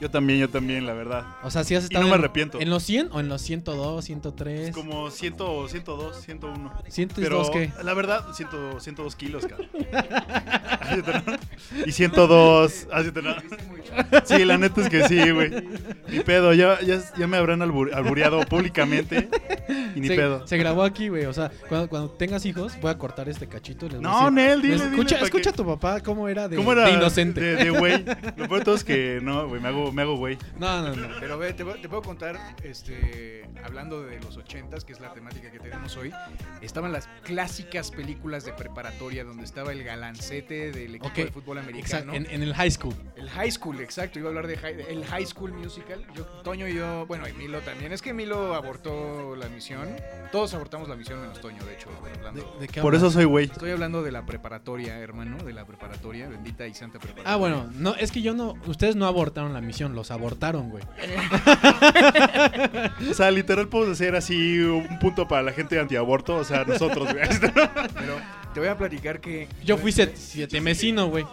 Yo 0.00 0.10
también, 0.10 0.40
yo 0.40 0.48
también, 0.50 0.84
la 0.84 0.94
verdad. 0.94 1.24
O 1.44 1.50
sea, 1.50 1.62
si 1.62 1.76
has 1.76 1.84
Y 1.84 1.86
estado 1.86 2.02
no 2.04 2.08
me 2.10 2.16
en- 2.16 2.20
arrepiento. 2.22 2.60
¿En 2.60 2.70
los 2.70 2.82
100 2.82 3.08
o 3.12 3.20
en 3.20 3.28
los 3.28 3.40
102, 3.42 4.04
103? 4.04 4.68
Es 4.70 4.74
como 4.74 5.10
100, 5.10 5.34
102, 5.36 6.20
101. 6.20 6.72
102 6.88 7.50
Pero 7.50 7.50
qué? 7.52 7.72
la 7.84 7.94
verdad, 7.94 8.26
100, 8.34 8.48
102 8.80 9.14
kilos, 9.16 9.46
cabrón. 9.46 9.68
y 11.86 11.92
102. 11.92 12.88
ah, 12.92 13.02
sí. 13.02 13.10
Sí, 14.24 14.44
la 14.44 14.58
neta 14.58 14.80
es 14.80 14.88
que 14.88 15.06
sí, 15.08 15.30
güey. 15.30 15.50
Ni 16.08 16.20
pedo, 16.20 16.52
ya, 16.52 16.80
ya, 16.80 17.00
ya 17.16 17.26
me 17.26 17.36
habrán 17.36 17.60
albur- 17.60 17.92
albureado 17.94 18.40
públicamente. 18.40 19.03
Y 19.94 20.00
ni 20.00 20.08
se, 20.08 20.16
pedo. 20.16 20.46
se 20.46 20.56
grabó 20.58 20.82
aquí, 20.82 21.08
güey. 21.08 21.24
O 21.26 21.32
sea, 21.32 21.50
cuando, 21.68 21.88
cuando 21.88 22.10
tengas 22.10 22.44
hijos, 22.46 22.78
voy 22.80 22.90
a 22.90 22.98
cortar 22.98 23.28
este 23.28 23.46
cachito. 23.46 23.86
y 23.86 23.90
les 23.90 24.00
voy 24.00 24.06
a 24.08 24.10
No, 24.12 24.18
decir- 24.18 24.32
Nel, 24.32 24.62
dile, 24.62 24.74
les- 24.74 24.82
dile, 24.90 24.94
Escucha, 25.02 25.18
escucha 25.24 25.42
que- 25.44 25.48
a 25.50 25.52
tu 25.52 25.66
papá 25.66 26.00
cómo 26.00 26.28
era 26.28 26.48
de, 26.48 26.56
¿Cómo 26.56 26.72
era? 26.72 26.84
de 26.86 26.92
inocente. 26.92 27.40
De, 27.40 27.70
güey. 27.70 28.04
Lo 28.36 28.48
peor 28.48 28.58
de 28.58 28.64
todo 28.64 28.74
es 28.74 28.84
que 28.84 29.20
no, 29.22 29.48
güey, 29.48 29.60
me 29.60 29.68
hago, 29.68 29.92
me 29.92 30.02
hago 30.02 30.16
güey. 30.16 30.36
No, 30.58 30.82
no, 30.82 30.94
no. 30.94 31.08
Pero 31.20 31.38
ve, 31.38 31.52
te, 31.54 31.62
voy- 31.62 31.80
te 31.80 31.88
puedo 31.88 32.02
contar, 32.02 32.38
este, 32.62 33.48
hablando 33.64 34.02
de 34.02 34.20
los 34.20 34.36
80s, 34.38 34.84
que 34.84 34.92
es 34.92 35.00
la 35.00 35.12
temática 35.14 35.50
que 35.50 35.58
tenemos 35.58 35.96
hoy, 35.96 36.12
estaban 36.60 36.92
las 36.92 37.08
clásicas 37.22 37.90
películas 37.90 38.44
de 38.44 38.52
preparatoria 38.52 39.24
donde 39.24 39.44
estaba 39.44 39.72
el 39.72 39.82
galancete 39.84 40.72
del 40.72 40.96
equipo 40.96 41.14
de 41.14 41.26
fútbol 41.30 41.58
Exacto, 41.58 42.10
americano. 42.10 42.14
en, 42.14 42.26
en 42.30 42.42
el 42.42 42.54
high 42.54 42.70
school. 42.70 42.94
El 43.16 43.30
high 43.30 43.50
school, 43.50 43.80
exacto, 43.80 44.18
iba 44.18 44.28
a 44.28 44.30
hablar 44.30 44.46
de 44.46 44.56
high- 44.58 44.84
el 44.88 45.04
high 45.04 45.26
school 45.26 45.52
musical. 45.52 46.04
Yo, 46.14 46.24
Toño 46.42 46.68
y 46.68 46.74
yo, 46.74 47.06
bueno, 47.06 47.28
y 47.28 47.32
Milo 47.32 47.60
también. 47.60 47.92
Es 47.92 48.02
que 48.02 48.12
Milo 48.12 48.54
abortó 48.54 48.83
la 48.84 49.48
misión. 49.48 49.88
Todos 50.32 50.52
abortamos 50.54 50.88
la 50.88 50.96
misión 50.96 51.20
menos 51.20 51.40
Toño, 51.40 51.64
de 51.64 51.74
hecho. 51.74 51.88
estoy 51.90 52.10
¿De, 52.12 52.18
hablando. 52.18 52.56
de 52.60 52.68
qué 52.68 52.80
Por 52.82 52.94
eso 52.94 53.10
soy 53.10 53.24
güey. 53.24 53.46
Estoy 53.46 53.70
hablando 53.70 54.02
de 54.02 54.12
la 54.12 54.26
preparatoria, 54.26 54.98
hermano, 54.98 55.38
de 55.44 55.52
la 55.52 55.64
preparatoria, 55.64 56.28
bendita 56.28 56.66
y 56.66 56.74
santa 56.74 56.98
preparatoria. 56.98 57.32
Ah, 57.32 57.36
bueno, 57.36 57.70
no, 57.74 57.94
es 57.94 58.10
que 58.12 58.22
yo 58.22 58.34
no. 58.34 58.54
Ustedes 58.66 58.96
no 58.96 59.06
abortaron 59.06 59.52
la 59.52 59.60
misión, 59.60 59.94
los 59.94 60.10
abortaron, 60.10 60.70
güey. 60.70 60.82
O 63.10 63.14
sea, 63.14 63.30
literal 63.30 63.68
podemos 63.68 63.94
hacer 63.94 64.14
así 64.16 64.58
un 64.60 64.98
punto 64.98 65.26
para 65.28 65.42
la 65.42 65.52
gente 65.52 65.78
antiaborto. 65.78 66.36
O 66.36 66.44
sea, 66.44 66.64
nosotros, 66.64 67.12
güey. 67.12 67.26
Pero 67.94 68.16
te 68.52 68.60
voy 68.60 68.68
a 68.68 68.76
platicar 68.76 69.20
que. 69.20 69.48
Yo 69.64 69.76
fui 69.78 69.92
set- 69.92 70.16
siete 70.16 70.60
mesino, 70.60 71.06
güey. 71.08 71.24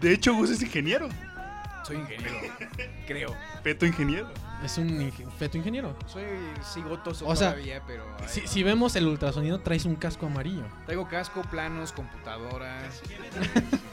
De 0.00 0.12
hecho, 0.12 0.34
Gus 0.34 0.50
es 0.50 0.62
ingeniero. 0.62 1.08
Soy 1.84 1.96
ingeniero, 1.96 2.34
creo. 3.06 3.34
Peto 3.62 3.86
ingeniero. 3.86 4.28
Es 4.64 4.78
un 4.78 5.12
feto 5.38 5.58
ingeniero. 5.58 5.94
Soy 6.06 6.24
cigotoso 6.72 7.26
O 7.26 7.36
sea, 7.36 7.50
todavía, 7.50 7.82
pero... 7.86 8.04
Si, 8.26 8.62
vemos 8.62 8.96
el 8.96 9.06
ultrasonido, 9.06 9.60
traes 9.60 9.84
un 9.84 9.94
casco 9.94 10.24
amarillo. 10.26 10.64
Traigo 10.86 11.06
casco, 11.06 11.42
planos, 11.42 11.92
computadoras. 11.92 13.02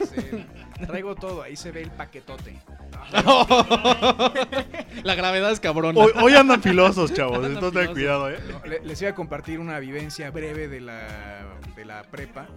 sí, 0.00 0.46
Traigo 0.86 1.14
todo, 1.14 1.42
ahí 1.42 1.56
se 1.56 1.70
ve 1.72 1.82
el 1.82 1.90
paquetote. 1.90 2.58
La 5.04 5.14
gravedad 5.14 5.50
es 5.50 5.60
cabrona. 5.60 6.00
Hoy, 6.00 6.12
hoy 6.22 6.34
andan 6.34 6.62
filosos, 6.62 7.12
chavos. 7.12 7.36
Andan 7.36 7.52
Entonces 7.52 7.82
ten 7.84 7.92
cuidado, 7.92 8.30
¿eh? 8.30 8.38
Le- 8.64 8.80
les 8.80 9.00
iba 9.02 9.10
a 9.10 9.14
compartir 9.14 9.58
una 9.60 9.78
vivencia 9.78 10.30
breve 10.30 10.68
de 10.68 10.80
la, 10.80 11.44
de 11.76 11.84
la 11.84 12.02
prepa. 12.04 12.48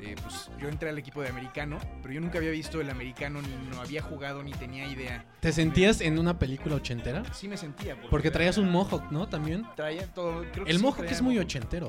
Eh, 0.00 0.16
pues 0.20 0.50
yo 0.60 0.68
entré 0.68 0.88
al 0.90 0.98
equipo 0.98 1.22
de 1.22 1.28
americano, 1.28 1.78
pero 2.02 2.12
yo 2.12 2.20
nunca 2.20 2.38
había 2.38 2.50
visto 2.50 2.80
el 2.80 2.90
americano, 2.90 3.40
ni 3.40 3.48
no 3.70 3.80
había 3.80 4.02
jugado, 4.02 4.42
ni 4.42 4.52
tenía 4.52 4.86
idea. 4.86 5.24
¿Te 5.40 5.52
sentías 5.52 6.00
en 6.00 6.18
una 6.18 6.38
película 6.38 6.74
ochentera? 6.74 7.22
Sí 7.32 7.46
me 7.48 7.53
sentía. 7.56 7.96
Porque 8.10 8.30
traías 8.30 8.58
un 8.58 8.70
mohawk, 8.70 9.10
¿no? 9.10 9.28
También. 9.28 9.66
Traía 9.76 10.06
todo. 10.12 10.44
creo 10.52 10.64
que 10.64 10.70
El 10.70 10.78
sí 10.78 10.82
mohawk 10.82 11.04
es 11.04 11.22
muy 11.22 11.38
ochentero. 11.38 11.88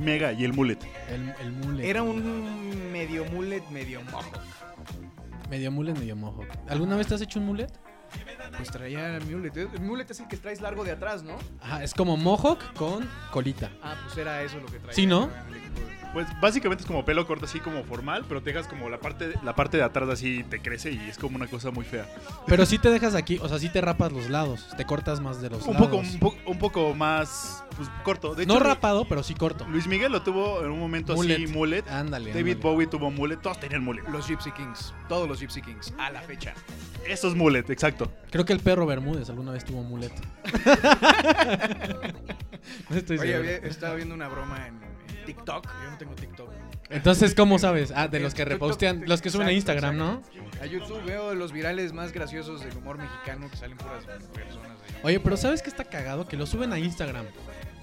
Mega 0.00 0.32
y 0.32 0.44
el 0.44 0.52
mullet. 0.52 0.78
El, 1.08 1.34
el 1.40 1.52
mullet. 1.52 1.84
Era 1.84 2.02
un 2.02 2.92
medio 2.92 3.24
mullet, 3.26 3.62
medio 3.70 4.02
mohawk. 4.02 4.38
Medio 5.50 5.70
mullet, 5.70 5.94
medio 5.94 6.16
mohawk. 6.16 6.46
¿Alguna 6.68 6.96
vez 6.96 7.06
te 7.06 7.14
has 7.14 7.20
hecho 7.20 7.38
un 7.38 7.46
mullet? 7.46 7.70
Pues 8.56 8.70
traía 8.70 9.16
el 9.16 9.24
mullet. 9.24 9.56
El 9.56 9.80
mullet 9.80 10.10
es 10.10 10.20
el 10.20 10.28
que 10.28 10.36
traes 10.36 10.60
largo 10.60 10.84
de 10.84 10.92
atrás, 10.92 11.22
¿no? 11.22 11.36
Ajá, 11.60 11.82
es 11.82 11.94
como 11.94 12.16
mohawk 12.16 12.72
con 12.74 13.08
colita. 13.30 13.70
Ah, 13.82 13.96
pues 14.04 14.16
era 14.18 14.42
eso 14.42 14.58
lo 14.58 14.66
que 14.66 14.78
traía. 14.78 14.92
Sí, 14.94 15.06
¿no? 15.06 15.24
el 15.24 16.01
Pues 16.12 16.26
básicamente 16.40 16.82
es 16.82 16.86
como 16.86 17.04
pelo 17.04 17.26
corto, 17.26 17.46
así 17.46 17.58
como 17.60 17.82
formal, 17.84 18.24
pero 18.28 18.42
te 18.42 18.50
dejas 18.52 18.68
como 18.68 18.90
la 18.90 18.98
parte, 19.00 19.32
la 19.42 19.54
parte 19.54 19.78
de 19.78 19.82
atrás 19.82 20.08
así 20.10 20.44
te 20.44 20.60
crece 20.60 20.92
y 20.92 20.98
es 21.08 21.16
como 21.16 21.36
una 21.36 21.46
cosa 21.46 21.70
muy 21.70 21.84
fea. 21.86 22.06
Pero 22.46 22.66
sí 22.66 22.78
te 22.78 22.90
dejas 22.90 23.14
aquí, 23.14 23.38
o 23.40 23.48
sea, 23.48 23.58
sí 23.58 23.70
te 23.70 23.80
rapas 23.80 24.12
los 24.12 24.28
lados. 24.28 24.66
Te 24.76 24.84
cortas 24.84 25.20
más 25.20 25.40
de 25.40 25.48
los 25.50 25.66
Un 25.66 25.74
lados. 25.74 25.88
poco, 25.88 25.96
un, 26.02 26.18
po- 26.18 26.36
un 26.46 26.58
poco 26.58 26.94
más 26.94 27.64
pues, 27.76 27.88
corto. 28.04 28.34
De 28.34 28.42
hecho, 28.44 28.52
no 28.52 28.60
rapado, 28.60 29.06
pero 29.08 29.22
sí 29.22 29.34
corto. 29.34 29.66
Luis 29.68 29.86
Miguel 29.86 30.12
lo 30.12 30.22
tuvo 30.22 30.62
en 30.62 30.70
un 30.70 30.78
momento 30.80 31.14
así, 31.14 31.46
Mullet. 31.46 31.88
Ándale. 31.88 32.32
David 32.34 32.52
ándale. 32.52 32.54
Bowie 32.56 32.86
tuvo 32.86 33.10
mullet, 33.10 33.38
todos 33.40 33.58
tenían 33.58 33.82
mullet. 33.82 34.02
Los 34.10 34.28
Gypsy 34.28 34.52
Kings. 34.52 34.92
Todos 35.08 35.26
los 35.26 35.40
Gypsy 35.40 35.62
Kings. 35.62 35.94
A 35.98 36.10
la 36.10 36.20
fecha. 36.20 36.52
Eso 37.06 37.28
es 37.28 37.34
mullet, 37.34 37.68
exacto. 37.70 38.12
Creo 38.30 38.44
que 38.44 38.52
el 38.52 38.60
perro 38.60 38.84
Bermúdez 38.86 39.30
alguna 39.30 39.52
vez 39.52 39.64
tuvo 39.64 39.82
mullet. 39.82 40.12
no 42.90 42.96
estoy 42.96 43.18
Oye, 43.18 43.32
seguro. 43.32 43.38
había- 43.48 43.68
estaba 43.68 43.94
viendo 43.94 44.14
una 44.14 44.28
broma 44.28 44.66
en 44.66 44.91
TikTok. 45.24 45.66
Yo 45.84 45.90
no 45.90 45.98
tengo 45.98 46.14
TikTok. 46.14 46.50
Entonces, 46.90 47.34
¿cómo 47.34 47.58
sabes? 47.58 47.92
Ah, 47.94 48.08
de 48.08 48.20
los 48.20 48.34
que 48.34 48.44
repostean, 48.44 49.04
los 49.06 49.22
que 49.22 49.30
suben 49.30 49.48
a 49.48 49.52
Instagram, 49.52 49.96
¿no? 49.96 50.22
A 50.60 50.66
YouTube 50.66 51.02
veo 51.04 51.34
los 51.34 51.52
virales 51.52 51.92
más 51.92 52.12
graciosos 52.12 52.62
del 52.64 52.76
humor 52.76 52.98
mexicano 52.98 53.50
que 53.50 53.56
salen 53.56 53.76
puras 53.78 54.04
personas 54.04 54.78
ahí. 54.88 55.00
Oye, 55.02 55.20
pero 55.20 55.36
¿sabes 55.36 55.62
qué 55.62 55.70
está 55.70 55.84
cagado? 55.84 56.26
Que 56.26 56.36
lo 56.36 56.46
suben 56.46 56.72
a 56.72 56.78
Instagram. 56.78 57.24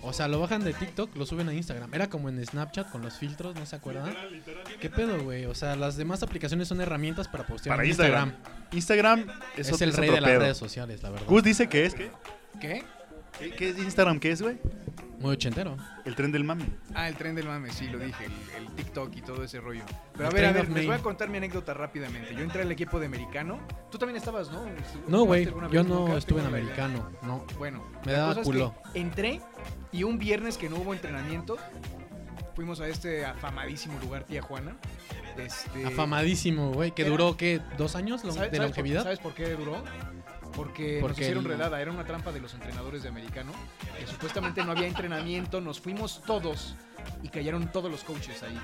O 0.02 0.14
sea, 0.14 0.30
lo 0.30 0.40
bajan 0.40 0.64
de 0.64 0.72
TikTok, 0.74 1.14
lo 1.18 1.26
suben 1.26 1.50
a 1.50 1.54
Instagram. 1.54 1.94
Era 1.94 2.08
como 2.10 2.30
en 2.30 2.46
Snapchat 2.46 2.90
con 2.90 3.02
los 3.02 3.18
filtros, 3.18 3.54
¿no 3.56 3.66
se 3.66 3.76
acuerdan? 3.76 4.16
¿Qué 4.80 4.90
pedo, 4.90 5.22
güey? 5.24 5.44
O 5.46 5.54
sea, 5.54 5.76
las 5.76 5.98
demás 5.98 6.24
aplicaciones 6.24 6.70
son 6.70 6.80
herramientas 6.80 7.28
para 7.28 7.46
postear 7.46 7.74
Para 7.76 7.84
en 7.84 7.90
Instagram. 7.90 8.34
Instagram. 8.72 9.20
Instagram 9.26 9.42
Es, 9.58 9.68
es, 9.68 9.74
otro- 9.74 9.84
el 9.84 9.90
es 9.90 9.96
rey 9.98 10.10
otro 10.10 10.16
de 10.16 10.22
las 10.32 10.40
redes 10.42 10.58
sociales, 10.58 11.04
la 11.04 11.10
verdad. 11.10 11.26
Gus 11.28 11.44
dice 11.44 11.68
que 11.68 11.86
es, 11.86 11.96
¿qué? 11.96 12.12
¿Qué? 12.62 12.84
¿Qué, 13.40 13.52
qué 13.52 13.70
es 13.72 13.78
Instagram? 13.80 14.20
¿Qué 14.22 14.32
es, 14.32 14.42
güey? 14.42 14.58
Muy 15.20 15.32
ochentero. 15.34 15.76
El 16.06 16.16
tren 16.16 16.32
del 16.32 16.44
mame. 16.46 16.66
Ah, 16.96 17.10
el 17.10 17.16
tren 17.16 17.36
del 17.36 17.46
mame, 17.48 17.72
sí, 17.72 17.88
lo 17.88 18.00
dije. 18.00 18.26
El, 18.26 18.64
el 18.68 18.72
TikTok 18.76 19.16
y 19.18 19.22
todo 19.22 19.44
ese 19.44 19.60
rollo. 19.60 19.84
Pero 20.14 20.26
a 20.26 20.28
El 20.30 20.34
ver, 20.36 20.46
a 20.46 20.52
ver, 20.54 20.66
les 20.70 20.74
Me. 20.76 20.86
voy 20.86 20.96
a 20.96 21.00
contar 21.00 21.28
mi 21.30 21.38
anécdota 21.38 21.74
rápidamente. 21.74 22.34
Yo 22.34 22.40
entré 22.42 22.62
al 22.62 22.72
equipo 22.72 23.00
de 23.00 23.08
americano. 23.08 23.60
Tú 23.92 23.98
también 23.98 24.16
estabas, 24.18 24.50
¿no? 24.50 24.64
No, 25.08 25.24
güey. 25.26 25.46
¿Jugaste 25.46 25.48
alguna 25.50 25.70
Yo 25.70 25.84
no 25.84 26.18
estuve 26.18 26.40
en 26.42 26.48
idea. 26.50 26.58
americano. 26.60 27.10
No. 27.22 27.46
Bueno, 27.58 27.84
Me 28.06 28.14
daba 28.14 28.32
es 28.32 28.38
culo. 28.40 28.74
que 28.94 29.00
entré 29.00 29.42
y 29.92 30.04
un 30.04 30.18
viernes 30.20 30.58
que 30.58 30.70
no 30.70 30.78
hubo 30.78 30.94
entrenamiento, 30.94 31.58
fuimos 32.56 32.80
a 32.80 32.88
este 32.88 33.26
afamadísimo 33.26 34.00
lugar, 34.00 34.24
Tía 34.24 34.42
Juana. 34.42 34.78
Este, 35.38 35.86
Afamadísimo, 35.86 36.72
güey. 36.74 36.92
Que 36.92 37.04
Era- 37.04 37.12
duró, 37.12 37.38
¿qué? 37.38 37.62
¿Dos 37.78 37.96
años 37.96 38.24
lo- 38.24 38.32
¿Sabes- 38.34 38.52
de 38.52 38.58
sabes 38.58 38.72
por- 38.72 38.78
longevidad? 38.78 39.04
¿Sabes 39.04 39.20
por 39.20 39.34
qué 39.34 39.50
duró? 39.56 39.84
Porque, 40.56 40.94
nos 40.96 41.02
Porque 41.02 41.22
hicieron 41.22 41.44
el- 41.46 41.52
redada, 41.52 41.82
era 41.82 41.92
una 41.92 42.04
trampa 42.06 42.32
de 42.32 42.40
los 42.42 42.54
entrenadores 42.54 43.04
de 43.04 43.10
americano, 43.10 43.52
que 43.98 44.08
supuestamente 44.08 44.64
no 44.64 44.72
había 44.72 44.88
entrenamiento, 44.88 45.62
nos 45.62 45.80
fuimos 45.80 46.22
todos 46.26 46.76
y 47.24 47.30
cayeron 47.30 47.72
todos 47.72 47.90
los 47.92 48.04
coaches 48.04 48.42
ahí. 48.44 48.60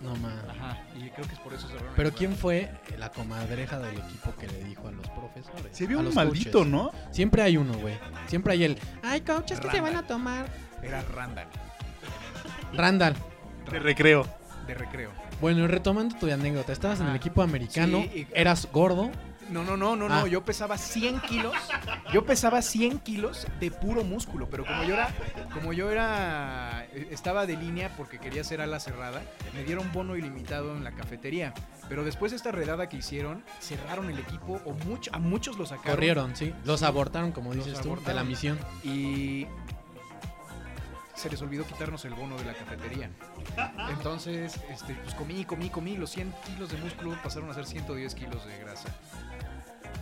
No 0.00 0.14
mames. 0.16 0.44
Ajá, 0.48 0.78
y 0.96 1.10
creo 1.10 1.26
que 1.26 1.34
es 1.34 1.40
por 1.40 1.52
eso 1.52 1.66
cerraron. 1.68 1.92
Pero 1.96 2.12
¿quién 2.12 2.34
fue 2.36 2.70
la 2.98 3.10
comadreja 3.10 3.78
del 3.78 3.98
equipo 3.98 4.34
que 4.36 4.46
le 4.46 4.64
dijo 4.64 4.88
a 4.88 4.92
los 4.92 5.06
profesores? 5.10 5.76
Se 5.76 5.86
vio 5.86 5.98
un 5.98 6.14
maldito, 6.14 6.58
coaches? 6.58 6.72
¿no? 6.72 6.90
Siempre 7.10 7.42
hay 7.42 7.56
uno, 7.56 7.74
güey. 7.74 7.98
Siempre 8.26 8.52
hay 8.54 8.64
el. 8.64 8.78
Ay, 9.02 9.20
coaches, 9.22 9.60
que 9.60 9.70
se 9.70 9.80
van 9.80 9.96
a 9.96 10.06
tomar? 10.06 10.46
Era 10.82 11.02
Randall, 11.02 11.46
Randall. 12.72 13.14
De 13.70 13.78
recreo. 13.78 14.26
de 14.66 14.74
recreo. 14.74 15.10
Bueno, 15.40 15.64
y 15.64 15.66
retomando 15.66 16.16
tu 16.18 16.30
anécdota, 16.30 16.72
estabas 16.72 17.00
en 17.00 17.06
el 17.08 17.16
equipo 17.16 17.42
americano, 17.42 18.02
sí, 18.12 18.20
y- 18.20 18.26
eras 18.38 18.68
gordo. 18.72 19.10
No, 19.50 19.64
no, 19.64 19.76
no, 19.76 19.96
no, 19.96 20.06
Ah. 20.06 20.20
no, 20.20 20.26
yo 20.26 20.44
pesaba 20.44 20.78
100 20.78 21.20
kilos, 21.22 21.54
yo 22.12 22.24
pesaba 22.24 22.62
100 22.62 23.00
kilos 23.00 23.46
de 23.58 23.70
puro 23.70 24.04
músculo, 24.04 24.48
pero 24.48 24.64
como 24.64 24.84
yo 24.84 24.94
era, 24.94 25.08
como 25.52 25.72
yo 25.72 25.90
era, 25.90 26.86
eh, 26.92 27.08
estaba 27.10 27.46
de 27.46 27.56
línea 27.56 27.90
porque 27.96 28.18
quería 28.18 28.42
hacer 28.42 28.60
ala 28.60 28.78
cerrada, 28.78 29.22
me 29.54 29.64
dieron 29.64 29.90
bono 29.92 30.16
ilimitado 30.16 30.76
en 30.76 30.84
la 30.84 30.92
cafetería, 30.92 31.52
pero 31.88 32.04
después 32.04 32.30
de 32.30 32.36
esta 32.36 32.52
redada 32.52 32.88
que 32.88 32.98
hicieron, 32.98 33.42
cerraron 33.60 34.08
el 34.08 34.18
equipo 34.20 34.60
o 34.64 34.72
mucho, 34.86 35.10
a 35.12 35.18
muchos 35.18 35.58
los 35.58 35.70
sacaron. 35.70 35.94
Corrieron, 35.96 36.36
sí. 36.36 36.54
Los 36.64 36.82
abortaron, 36.84 37.32
como 37.32 37.52
dices 37.52 37.80
tú, 37.80 37.96
de 37.96 38.14
la 38.14 38.22
misión. 38.24 38.58
y 38.84 39.46
se 41.14 41.28
les 41.28 41.42
olvidó 41.42 41.66
quitarnos 41.66 42.02
el 42.06 42.14
bono 42.14 42.34
de 42.38 42.44
la 42.46 42.54
cafetería. 42.54 43.10
Entonces, 43.90 44.58
este, 44.70 44.94
pues 44.94 45.14
comí, 45.14 45.44
comí, 45.44 45.68
comí, 45.68 45.96
los 45.98 46.08
100 46.12 46.32
kilos 46.46 46.70
de 46.70 46.78
músculo 46.78 47.14
pasaron 47.22 47.50
a 47.50 47.54
ser 47.54 47.66
110 47.66 48.14
kilos 48.14 48.46
de 48.46 48.58
grasa. 48.58 48.88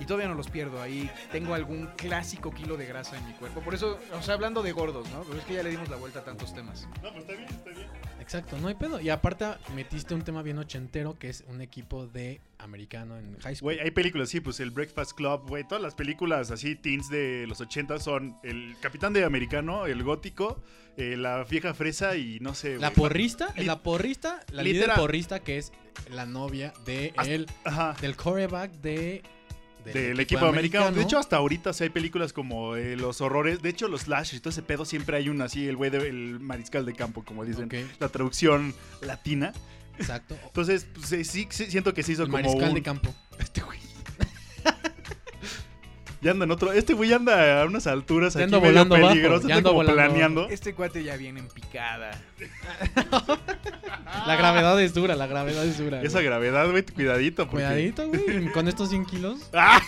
Y 0.00 0.04
todavía 0.04 0.28
no 0.28 0.34
los 0.34 0.48
pierdo, 0.48 0.80
ahí 0.80 1.10
tengo 1.32 1.54
algún 1.54 1.86
clásico 1.96 2.52
kilo 2.52 2.76
de 2.76 2.86
grasa 2.86 3.16
en 3.18 3.26
mi 3.26 3.32
cuerpo. 3.34 3.60
Por 3.60 3.74
eso, 3.74 3.98
o 4.12 4.22
sea, 4.22 4.34
hablando 4.34 4.62
de 4.62 4.72
gordos, 4.72 5.08
¿no? 5.10 5.22
Pero 5.24 5.38
es 5.40 5.44
que 5.44 5.54
ya 5.54 5.62
le 5.62 5.70
dimos 5.70 5.88
la 5.88 5.96
vuelta 5.96 6.20
a 6.20 6.24
tantos 6.24 6.54
temas. 6.54 6.88
No, 7.02 7.10
pues 7.10 7.16
está 7.24 7.32
bien, 7.34 7.48
está 7.48 7.70
bien. 7.70 7.86
Exacto, 8.20 8.58
no 8.58 8.68
hay 8.68 8.74
pedo. 8.74 9.00
Y 9.00 9.08
aparte 9.10 9.46
metiste 9.74 10.14
un 10.14 10.22
tema 10.22 10.42
bien 10.42 10.58
ochentero 10.58 11.18
que 11.18 11.30
es 11.30 11.44
un 11.48 11.60
equipo 11.62 12.06
de 12.06 12.40
americano 12.58 13.16
en 13.16 13.38
high 13.40 13.54
school. 13.56 13.66
Güey, 13.74 13.80
hay 13.80 13.90
películas, 13.90 14.28
sí, 14.28 14.40
pues 14.40 14.60
el 14.60 14.70
Breakfast 14.70 15.12
Club, 15.12 15.48
güey, 15.48 15.64
todas 15.66 15.82
las 15.82 15.94
películas 15.94 16.50
así, 16.50 16.76
teens 16.76 17.08
de 17.08 17.46
los 17.48 17.60
80 17.60 17.98
son 18.00 18.36
el 18.42 18.76
Capitán 18.80 19.12
de 19.12 19.24
Americano, 19.24 19.86
el 19.86 20.02
Gótico, 20.02 20.60
eh, 20.96 21.16
la 21.16 21.44
vieja 21.44 21.72
fresa 21.74 22.16
y 22.16 22.38
no 22.40 22.54
sé, 22.54 22.76
La 22.78 22.90
porrista, 22.90 23.54
Lit- 23.54 23.64
la 23.66 23.82
porrista, 23.82 24.40
la 24.52 24.62
líder 24.62 24.90
porrista 24.96 25.40
que 25.40 25.58
es 25.58 25.72
la 26.10 26.26
novia 26.26 26.72
de 26.84 27.14
él, 27.24 27.46
del 28.00 28.16
coreback 28.16 28.72
de 28.72 29.22
Del 29.92 30.20
equipo 30.20 30.46
americano. 30.46 30.92
De 30.92 31.02
hecho, 31.02 31.18
hasta 31.18 31.36
ahorita 31.36 31.72
sí 31.72 31.84
hay 31.84 31.90
películas 31.90 32.32
como 32.32 32.76
eh, 32.76 32.96
Los 32.96 33.20
Horrores. 33.20 33.62
De 33.62 33.68
hecho, 33.68 33.88
los 33.88 34.02
Slash 34.02 34.34
y 34.34 34.40
todo 34.40 34.50
ese 34.50 34.62
pedo 34.62 34.84
siempre 34.84 35.16
hay 35.16 35.28
uno 35.28 35.44
así, 35.44 35.66
el 35.66 35.76
güey 35.76 35.90
del 35.90 36.40
mariscal 36.40 36.86
de 36.86 36.94
campo, 36.94 37.24
como 37.24 37.44
dicen. 37.44 37.68
La 37.98 38.08
traducción 38.08 38.74
latina. 39.00 39.52
Exacto. 39.98 40.36
Entonces, 40.44 40.86
pues, 40.94 41.08
sí, 41.08 41.24
sí, 41.24 41.48
sí, 41.50 41.66
siento 41.70 41.92
que 41.92 42.02
se 42.02 42.12
hizo 42.12 42.22
El 42.22 42.28
como 42.28 42.42
mariscal 42.42 42.68
un... 42.68 42.74
de 42.74 42.82
campo. 42.82 43.14
Este 43.38 43.60
güey. 43.60 43.78
Ya 46.20 46.30
anda 46.32 46.44
en 46.44 46.50
otro... 46.50 46.72
Este 46.72 46.94
güey 46.94 47.12
anda 47.12 47.62
a 47.62 47.66
unas 47.66 47.86
alturas 47.86 48.34
Ya 48.34 48.40
aquí 48.40 48.44
ando 48.44 48.60
medio 48.60 48.72
volando 48.72 48.94
bajo, 48.96 49.08
peligrosas. 49.08 49.42
ya 49.48 49.54
Está 49.54 49.58
ando 49.58 49.70
como 49.70 49.78
volando 49.78 49.94
planeando. 50.02 50.48
Este 50.48 50.74
cuate 50.74 51.02
ya 51.04 51.16
viene 51.16 51.40
en 51.40 51.48
picada. 51.48 52.20
La 54.26 54.36
gravedad 54.36 54.80
es 54.82 54.94
dura, 54.94 55.14
la 55.16 55.26
gravedad 55.26 55.64
es 55.64 55.78
dura. 55.78 56.02
Esa 56.02 56.14
güey. 56.18 56.24
gravedad, 56.26 56.70
güey, 56.70 56.82
cuidadito. 56.84 57.44
porque- 57.44 57.56
Cuidadito, 57.64 58.08
güey, 58.08 58.46
con 58.52 58.68
estos 58.68 58.88
100 58.90 59.04
kilos. 59.06 59.48
¡Ah! 59.52 59.80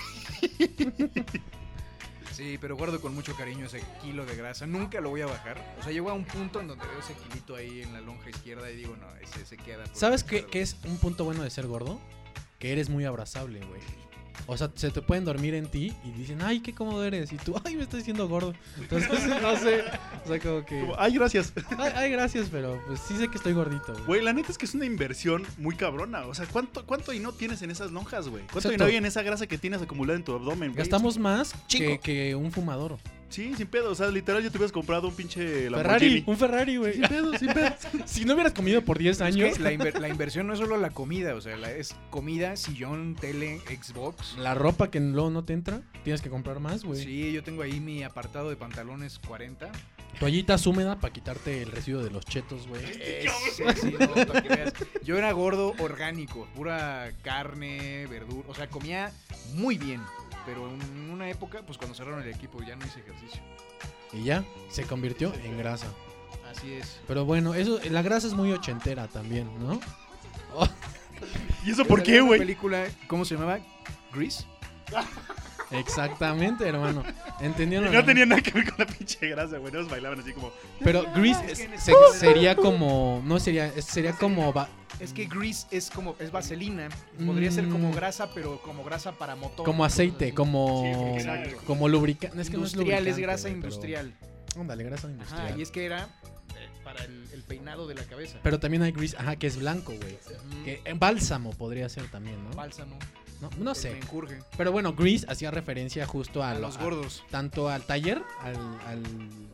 Sí, 2.33 2.57
pero 2.61 2.77
guardo 2.77 3.01
con 3.01 3.15
mucho 3.15 3.35
cariño 3.37 3.67
ese 3.67 3.83
kilo 4.03 4.25
de 4.25 4.35
grasa. 4.37 4.67
Nunca 4.67 5.01
lo 5.01 5.11
voy 5.11 5.21
a 5.21 5.27
bajar. 5.27 5.75
O 5.79 5.83
sea, 5.83 5.93
llego 5.93 6.09
a 6.11 6.15
un 6.15 6.25
punto 6.25 6.61
en 6.61 6.69
donde 6.69 6.87
veo 6.87 6.99
ese 7.01 7.13
kilito 7.15 7.55
ahí 7.57 7.83
en 7.83 7.93
la 7.93 8.01
lonja 8.01 8.31
izquierda 8.31 8.71
y 8.71 8.77
digo, 8.77 8.97
no, 8.97 9.07
ese 9.21 9.45
se 9.45 9.57
queda. 9.59 9.85
¿Sabes 9.93 10.25
qué, 10.25 10.47
qué 10.47 10.63
es 10.63 10.77
un 10.85 10.97
punto 10.99 11.25
bueno 11.25 11.43
de 11.43 11.51
ser 11.51 11.67
gordo? 11.67 12.01
Que 12.59 12.73
eres 12.73 12.89
muy 12.89 13.05
abrazable, 13.05 13.61
güey. 13.61 13.81
O 14.47 14.57
sea, 14.57 14.71
se 14.75 14.91
te 14.91 15.03
pueden 15.03 15.25
dormir 15.25 15.55
en 15.55 15.67
ti 15.67 15.93
y 16.05 16.11
dicen, 16.13 16.43
ay, 16.43 16.61
qué 16.61 16.75
cómodo 16.75 17.05
eres. 17.05 17.33
Y 17.33 17.37
tú, 17.37 17.55
ay, 17.65 17.77
me 17.77 17.83
estoy 17.83 18.01
haciendo 18.01 18.29
gordo. 18.29 18.55
Entonces, 18.79 19.27
no 19.43 19.57
sé. 19.57 19.85
O 20.25 20.29
sea, 20.29 20.41
como 20.41 20.65
que. 20.65 20.81
Como, 20.81 20.95
Ay, 20.99 21.15
gracias. 21.15 21.53
Ay, 21.79 21.93
ay, 21.95 22.11
gracias, 22.11 22.49
pero 22.51 22.81
pues 22.87 23.01
sí 23.01 23.17
sé 23.17 23.29
que 23.29 23.37
estoy 23.37 23.53
gordito, 23.53 23.95
güey. 24.07 24.23
La 24.23 24.33
neta 24.33 24.51
es 24.51 24.59
que 24.59 24.67
es 24.67 24.75
una 24.75 24.87
inversión 24.87 25.45
muy 25.59 25.77
cabrona. 25.77 26.27
O 26.27 26.35
sea, 26.35 26.47
¿cuánto, 26.47 26.85
cuánto 26.87 27.13
y 27.13 27.21
no 27.21 27.33
tienes 27.33 27.63
en 27.63 27.71
esas 27.71 27.91
lonjas, 27.93 28.29
güey? 28.29 28.45
¿Cuánto 28.53 28.73
y 28.73 28.77
no 28.77 28.85
hay 28.87 28.97
en 28.97 29.07
esa 29.07 29.23
grasa 29.23 29.47
que 29.47 29.59
tienes 29.59 29.83
acumulada 29.83 30.19
en 30.19 30.25
tu 30.25 30.33
abdomen, 30.33 30.71
güey? 30.71 30.79
Gastamos 30.79 31.19
más 31.19 31.55
que 31.69 32.35
un 32.35 32.51
fumador. 32.51 32.99
Sí, 33.31 33.55
sin 33.57 33.67
pedo. 33.69 33.91
O 33.91 33.95
sea, 33.95 34.09
literal, 34.09 34.43
yo 34.43 34.51
te 34.51 34.59
hubieras 34.59 34.73
comprado 34.73 35.09
un 35.09 35.15
pinche 35.15 35.41
Ferrari, 35.41 35.71
Lamborghini. 35.71 36.25
un 36.27 36.37
Ferrari, 36.37 36.77
güey. 36.77 36.93
Sin 36.95 37.03
pedo, 37.09 37.39
sin 37.39 37.49
pedo. 37.53 37.69
si 38.05 38.25
no 38.25 38.35
hubieras 38.35 38.53
comido 38.53 38.83
por 38.83 38.99
10 38.99 39.17
Es 39.17 39.23
años, 39.23 39.57
que 39.57 39.63
la, 39.63 39.73
inver- 39.73 39.99
la 39.99 40.09
inversión 40.09 40.47
no 40.47 40.53
es 40.53 40.59
solo 40.59 40.77
la 40.77 40.91
comida, 40.91 41.35
o 41.35 41.41
sea, 41.41 41.57
la- 41.57 41.71
es 41.73 41.95
comida, 42.11 42.57
sillón, 42.57 43.15
tele, 43.15 43.61
Xbox. 43.61 44.37
la 44.37 44.55
ropa 44.55 44.91
que 44.91 45.01
luego 45.01 45.31
no 45.31 45.45
te 45.45 45.53
entra, 45.55 45.81
tienes 46.05 46.21
que 46.21 46.29
comprar 46.29 46.61
más, 46.61 46.85
güey. 46.85 47.03
Sí, 47.03 47.33
yo 47.33 47.43
tengo 47.43 47.63
ahí 47.63 47.81
mi 47.81 48.03
apartado 48.03 48.51
de 48.51 48.57
pantalones 48.57 49.19
40. 49.27 49.71
Toallitas 50.19 50.67
húmedas 50.67 50.97
para 50.97 51.13
quitarte 51.13 51.63
el 51.63 51.71
residuo 51.71 52.03
de 52.03 52.11
los 52.11 52.27
chetos, 52.27 52.67
güey. 52.67 52.83
Ese, 52.85 53.29
sí, 53.81 53.95
no, 53.99 54.09
para 54.27 54.43
que 54.43 54.49
veas. 54.49 54.73
Yo 55.05 55.17
era 55.17 55.31
gordo 55.33 55.73
orgánico, 55.79 56.49
pura 56.57 57.13
carne, 57.23 58.07
verdura, 58.09 58.49
o 58.49 58.55
sea, 58.55 58.67
comía 58.69 59.13
muy 59.55 59.79
bien. 59.79 60.01
Pero 60.51 60.69
en 60.69 61.11
una 61.11 61.31
época, 61.31 61.63
pues 61.65 61.79
cuando 61.79 61.95
cerraron 61.95 62.23
el 62.23 62.29
equipo, 62.29 62.61
ya 62.61 62.75
no 62.75 62.85
hice 62.85 62.99
ejercicio. 62.99 63.41
Y 64.13 64.25
ya, 64.25 64.45
se 64.69 64.83
convirtió 64.83 65.33
en 65.45 65.57
grasa. 65.57 65.87
Así 66.51 66.73
es. 66.73 66.99
Pero 67.07 67.25
bueno, 67.25 67.55
eso, 67.55 67.79
la 67.89 68.03
grasa 68.03 68.27
es 68.27 68.35
muy 68.35 68.51
ochentera 68.51 69.07
también, 69.07 69.49
¿no? 69.61 69.79
¿Y 71.65 71.71
eso 71.71 71.85
por 71.85 72.03
qué, 72.03 72.21
güey? 72.21 72.41
película, 72.41 72.89
¿cómo 73.07 73.25
se 73.25 73.37
llamaba? 73.37 73.61
Grease. 74.13 74.45
Exactamente, 75.71 76.67
hermano. 76.69 77.03
Y 77.41 77.45
¿Entendieron? 77.45 77.93
no 77.93 78.05
tenía 78.05 78.27
nada 78.27 78.43
que 78.43 78.51
ver 78.51 78.65
con 78.71 78.79
la 78.79 78.87
pinche 78.87 79.29
grasa, 79.29 79.59
güey. 79.59 79.73
Nos 79.73 79.89
bailaban 79.89 80.21
así 80.21 80.33
como. 80.33 80.53
Pero 80.83 81.05
Grease 81.15 81.53
es 81.53 81.59
se- 81.83 81.95
sería 82.19 82.57
como. 82.57 83.23
No 83.25 83.39
sería. 83.41 83.71
Sería 83.83 84.13
como. 84.13 84.53
va- 84.53 84.69
Es 84.99 85.13
que 85.13 85.25
grease 85.27 85.67
es 85.71 85.89
como 85.91 86.15
es 86.19 86.31
vaselina, 86.31 86.89
podría 87.25 87.51
ser 87.51 87.69
como 87.69 87.89
Mm. 87.91 87.95
grasa, 87.95 88.31
pero 88.35 88.61
como 88.63 88.85
grasa 88.85 89.13
para 89.13 89.35
motor. 89.37 89.65
como 89.65 89.85
aceite, 89.85 90.35
como. 90.35 90.83
Sí, 91.19 91.55
como 91.67 91.89
lubricante. 91.89 92.41
Es 92.41 92.51
que 92.51 92.57
no 92.59 92.65
es 92.67 92.73
industrial, 92.75 93.07
es 93.07 93.17
grasa 93.19 93.45
pero- 93.45 93.55
industrial. 93.55 94.15
Ándale, 94.59 94.83
grasa 94.85 95.07
Ajá, 95.07 95.13
industrial. 95.13 95.59
y 95.59 95.63
es 95.63 95.71
que 95.71 95.85
era 95.87 96.09
eh, 96.59 96.69
para 96.83 97.05
el, 97.05 97.25
el 97.33 97.43
peinado 97.45 97.87
de 97.87 97.95
la 97.95 98.03
cabeza. 98.03 98.39
Pero 98.43 98.59
también 98.59 98.83
hay 98.83 98.91
grease, 98.93 99.17
ajá, 99.17 99.37
que 99.37 99.47
es 99.47 99.57
blanco, 99.57 99.93
güey. 99.95 100.19
Que 100.65 100.83
en 100.85 100.99
bálsamo 100.99 101.51
podría 101.53 101.89
ser 101.89 102.11
también, 102.11 102.43
¿no? 102.45 102.51
Bálsamo. 102.57 102.99
No, 103.41 103.49
no 103.59 103.75
sé. 103.75 103.99
Pero 104.57 104.73
bueno, 104.73 104.93
grease 104.95 105.25
hacía 105.29 105.51
referencia 105.51 106.07
justo 106.07 106.43
a, 106.43 106.51
A 106.51 106.55
lo- 106.55 106.61
los 106.61 106.79
gordos. 106.79 107.25
tanto 107.31 107.69
al 107.69 107.83
taller, 107.85 108.23
al, 108.43 108.57
al, 108.87 109.03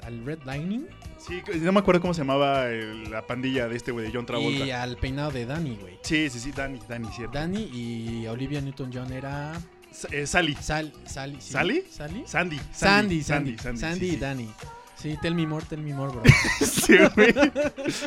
al 0.02 0.24
red 0.26 0.38
lining 0.44 0.86
Sí, 1.18 1.42
no 1.60 1.72
me 1.72 1.80
acuerdo 1.80 2.00
cómo 2.00 2.12
se 2.14 2.20
llamaba 2.20 2.68
el- 2.68 3.10
la 3.10 3.26
pandilla 3.26 3.68
de 3.68 3.76
este 3.76 3.90
güey, 3.92 4.06
de 4.06 4.12
John 4.12 4.26
Travolta. 4.26 4.64
y 4.66 4.70
al 4.70 4.96
peinado 4.96 5.30
de 5.30 5.46
Danny, 5.46 5.76
güey. 5.80 5.98
Sí, 6.02 6.28
sí, 6.30 6.38
sí, 6.40 6.52
Danny, 6.52 6.78
Danny, 6.88 7.08
cierto. 7.12 7.38
Danny 7.38 7.62
y 7.72 8.26
Olivia 8.26 8.60
Newton-John 8.60 9.12
era 9.12 9.52
S- 9.90 10.08
eh, 10.10 10.26
Sally. 10.26 10.54
Sal, 10.60 10.92
Sally, 11.06 11.40
¿sí? 11.40 11.52
¿Sally? 11.52 11.84
¿Sally? 11.90 12.22
Sandy. 12.26 12.60
Sandy, 12.72 13.22
Sandy, 13.22 13.56
Sandy, 13.58 13.98
sí, 14.00 14.06
y 14.06 14.10
sí. 14.10 14.16
Danny. 14.18 14.50
Sí, 14.96 15.16
tell 15.20 15.34
me 15.34 15.46
more, 15.46 15.64
tell 15.66 15.80
me 15.82 15.92
more, 15.94 16.10
bro. 16.10 16.22
Sí, 16.60 16.96
güey. 17.14 17.34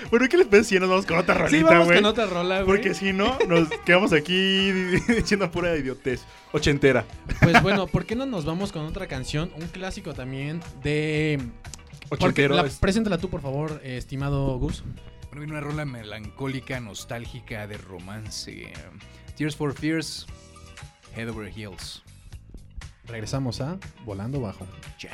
Bueno, 0.10 0.28
¿qué 0.28 0.38
les 0.38 0.48
parece 0.48 0.70
si 0.70 0.80
nos 0.80 0.90
vamos 0.90 1.06
con 1.06 1.18
otra 1.20 1.36
sí, 1.36 1.42
rolita, 1.42 1.70
vamos 1.70 1.86
güey? 1.86 1.98
con 2.00 2.06
otra 2.06 2.26
rola, 2.26 2.62
güey. 2.64 2.66
Porque 2.78 2.94
si 2.96 3.14
no, 3.14 3.38
nos 3.48 3.70
quedamos 3.86 4.12
aquí 4.12 4.72
diciendo 5.08 5.52
pura 5.52 5.76
idiotez. 5.78 6.22
Ochentera. 6.52 7.06
Pues 7.42 7.62
bueno, 7.62 7.86
¿por 7.88 8.06
qué 8.06 8.16
no 8.16 8.26
nos 8.26 8.44
vamos 8.46 8.72
con 8.72 8.86
otra 8.86 9.08
canción? 9.08 9.52
Un 9.56 9.68
clásico 9.68 10.14
también 10.14 10.62
de... 10.84 11.40
Ochentero. 12.10 12.56
la- 12.56 12.66
es- 12.66 12.78
preséntala 12.78 13.20
tú, 13.20 13.30
por 13.30 13.42
favor, 13.42 13.80
eh, 13.84 13.98
estimado 13.98 14.58
Gus. 14.58 14.82
Bueno, 15.28 15.42
viene 15.42 15.52
una 15.54 15.62
rola 15.62 15.86
melancólica, 15.86 16.80
nostálgica, 16.80 17.68
de 17.68 17.78
romance. 17.78 18.74
Tears 19.38 19.56
for 19.56 19.74
Fears, 19.76 20.26
Head 21.16 21.30
Over 21.30 21.54
Heels. 21.56 22.02
Regresamos 23.06 23.62
a 23.62 23.78
Volando 24.06 24.42
Bajo. 24.42 24.66
Ya. 25.00 25.12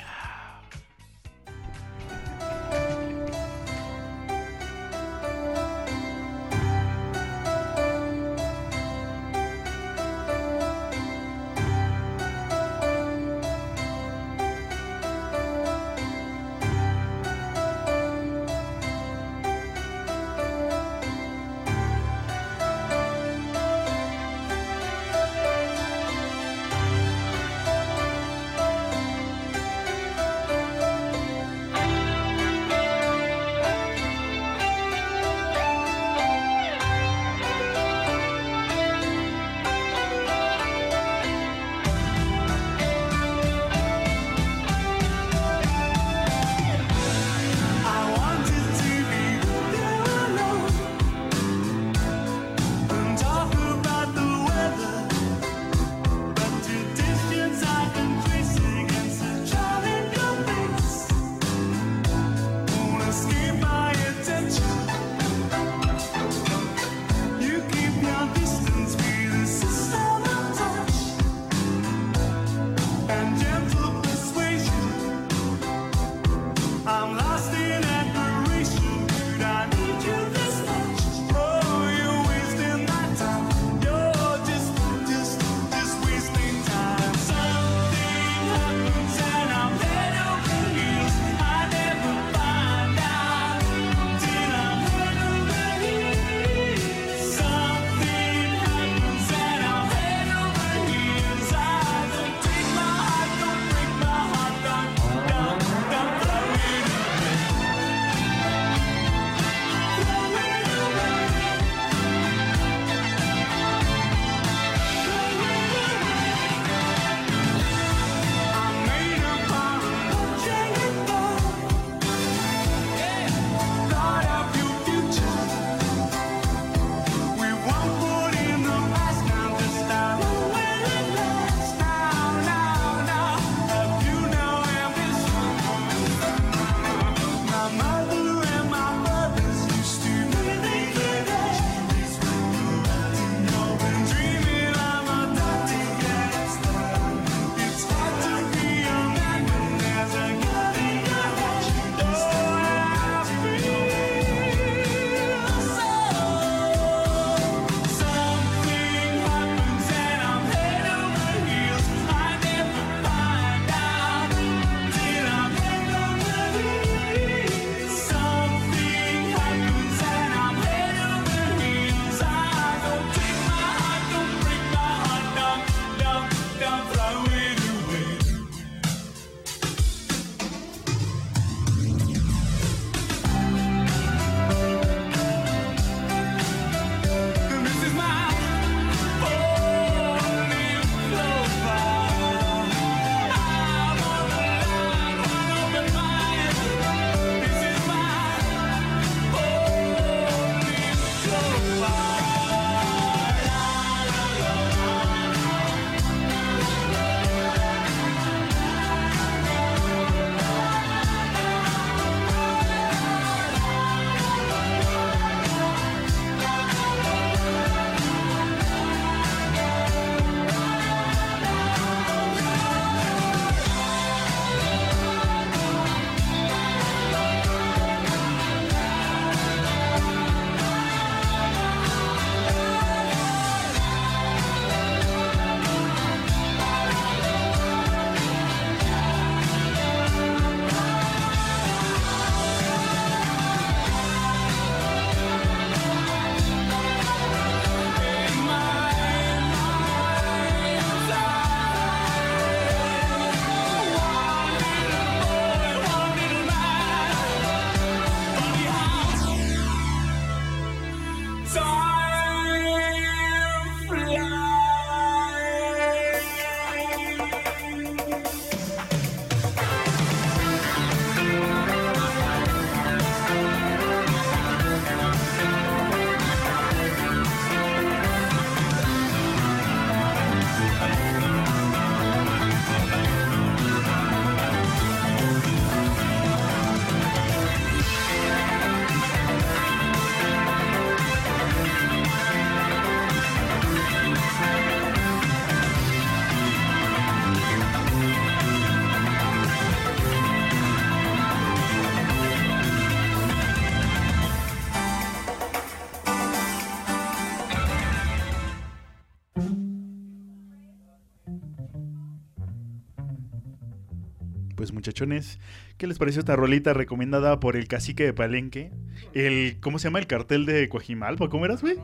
Muchachones, 314.85 315.39
¿qué 315.77 315.87
les 315.87 315.97
pareció 315.97 316.19
esta 316.19 316.35
rolita 316.35 316.73
recomendada 316.73 317.39
por 317.39 317.55
el 317.55 317.67
cacique 317.67 318.03
de 318.03 318.13
Palenque? 318.13 318.71
El, 319.13 319.57
¿cómo 319.59 319.79
se 319.79 319.87
llama? 319.87 319.97
El 319.97 320.05
cartel 320.05 320.45
de 320.45 320.69
Coajimalpa, 320.69 321.27
¿cómo 321.27 321.45
eras, 321.45 321.61
güey? 321.61 321.77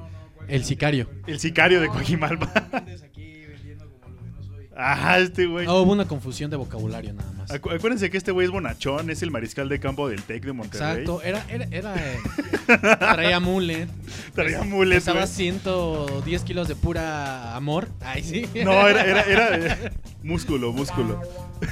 El 0.47 0.63
sicario. 0.63 1.09
El 1.25 1.39
sicario 1.39 1.81
de 1.81 1.87
Coajimalpa. 1.87 2.51
Ajá, 4.81 5.19
este 5.19 5.45
güey. 5.45 5.65
No, 5.65 5.77
hubo 5.81 5.91
una 5.91 6.07
confusión 6.07 6.49
de 6.49 6.57
vocabulario 6.57 7.13
nada 7.13 7.31
más. 7.33 7.49
Acu- 7.51 7.73
acuérdense 7.75 8.09
que 8.09 8.17
este 8.17 8.31
güey 8.31 8.45
es 8.45 8.51
bonachón, 8.51 9.09
es 9.09 9.21
el 9.21 9.31
mariscal 9.31 9.69
de 9.69 9.79
campo 9.79 10.07
del 10.09 10.23
TEC 10.23 10.43
de 10.45 10.53
Monterrey. 10.53 10.89
Exacto, 11.03 11.21
era, 11.21 11.45
era, 11.49 11.65
era 11.71 11.95
eh, 12.13 12.17
traía 12.99 13.39
mullet, 13.39 13.87
Traía 14.33 14.63
mules, 14.63 14.99
pesaba 15.03 15.21
güey. 15.21 15.31
110 15.31 16.43
kilos 16.43 16.67
de 16.67 16.75
pura 16.75 17.55
amor. 17.55 17.87
Ay, 18.01 18.23
sí. 18.23 18.47
No, 18.63 18.87
era, 18.87 19.03
era, 19.03 19.21
era 19.23 19.55
eh, 19.57 19.91
músculo, 20.23 20.71
músculo. 20.73 21.21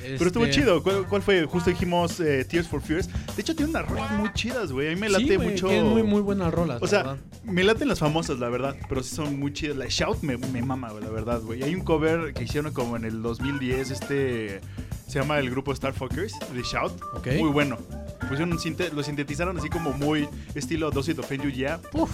Pero 0.00 0.26
estuvo 0.26 0.44
Este, 0.44 0.60
chido. 0.60 0.82
¿Cuál, 0.82 1.06
cuál 1.08 1.20
fue? 1.22 1.44
Justo 1.44 1.68
dijimos 1.68 2.20
eh, 2.20 2.44
Tears 2.44 2.68
for 2.68 2.80
Fears. 2.80 3.08
De 3.34 3.42
hecho, 3.42 3.54
tiene 3.54 3.70
unas 3.70 3.86
rolas 3.86 4.10
muy 4.12 4.32
chidas, 4.32 4.72
güey. 4.72 4.88
A 4.88 4.94
mí 4.94 5.00
me 5.00 5.08
late 5.08 5.26
sí, 5.26 5.38
mucho. 5.38 5.66
tiene 5.68 5.82
muy, 5.84 6.02
muy 6.02 6.22
buenas 6.22 6.54
rolas. 6.54 6.80
O 6.82 6.86
sea, 6.86 6.98
verdad. 7.02 7.16
me 7.44 7.64
laten 7.64 7.88
las 7.88 7.98
famosas, 7.98 8.38
la 8.38 8.48
verdad, 8.48 8.76
pero 8.88 9.02
sí 9.02 9.14
son 9.14 9.38
muy 9.38 9.52
chidas. 9.52 9.76
La 9.76 9.86
Shout 9.88 10.22
me, 10.22 10.36
me 10.38 10.62
mama, 10.62 10.90
güey, 10.90 11.02
la 11.04 11.10
verdad, 11.10 11.40
güey. 11.42 11.62
Hay 11.62 11.74
un 11.74 11.82
cover 11.82 12.32
que 12.32 12.45
hicieron 12.46 12.72
como 12.72 12.96
en 12.96 13.04
el 13.04 13.22
2010, 13.22 13.90
este... 13.90 14.60
Se 15.06 15.20
llama 15.20 15.38
el 15.38 15.48
grupo 15.50 15.72
Starfuckers, 15.74 16.34
de 16.52 16.62
Shout. 16.62 16.92
Ok. 17.14 17.28
Muy 17.38 17.48
bueno. 17.50 17.76
Pusieron 18.22 18.52
un 18.52 18.58
sinte- 18.58 18.90
lo 18.92 19.04
sintetizaron 19.04 19.56
así 19.56 19.68
como 19.68 19.92
muy 19.92 20.28
estilo 20.56 20.90
Does 20.90 21.08
It 21.08 21.18
Offend 21.20 21.44
You 21.44 21.50
Yeah. 21.50 21.80
Uf. 21.92 22.10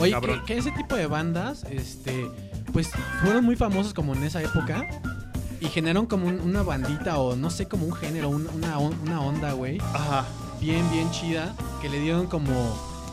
Oye, 0.00 0.12
que, 0.20 0.42
que 0.44 0.56
ese 0.58 0.72
tipo 0.72 0.96
de 0.96 1.06
bandas, 1.06 1.64
este, 1.70 2.26
pues 2.72 2.90
fueron 3.22 3.44
muy 3.44 3.54
famosos 3.54 3.94
como 3.94 4.14
en 4.14 4.24
esa 4.24 4.42
época 4.42 4.84
y 5.60 5.66
generaron 5.66 6.06
como 6.06 6.26
un- 6.26 6.40
una 6.40 6.62
bandita 6.64 7.18
o 7.18 7.36
no 7.36 7.50
sé, 7.50 7.66
como 7.68 7.86
un 7.86 7.92
género, 7.92 8.28
un- 8.30 8.48
una, 8.48 8.78
on- 8.80 8.98
una 9.06 9.20
onda, 9.20 9.52
güey, 9.52 9.78
Ajá. 9.80 10.24
bien, 10.60 10.90
bien 10.90 11.08
chida, 11.12 11.54
que 11.80 11.88
le 11.88 12.00
dieron 12.00 12.26
como, 12.26 12.50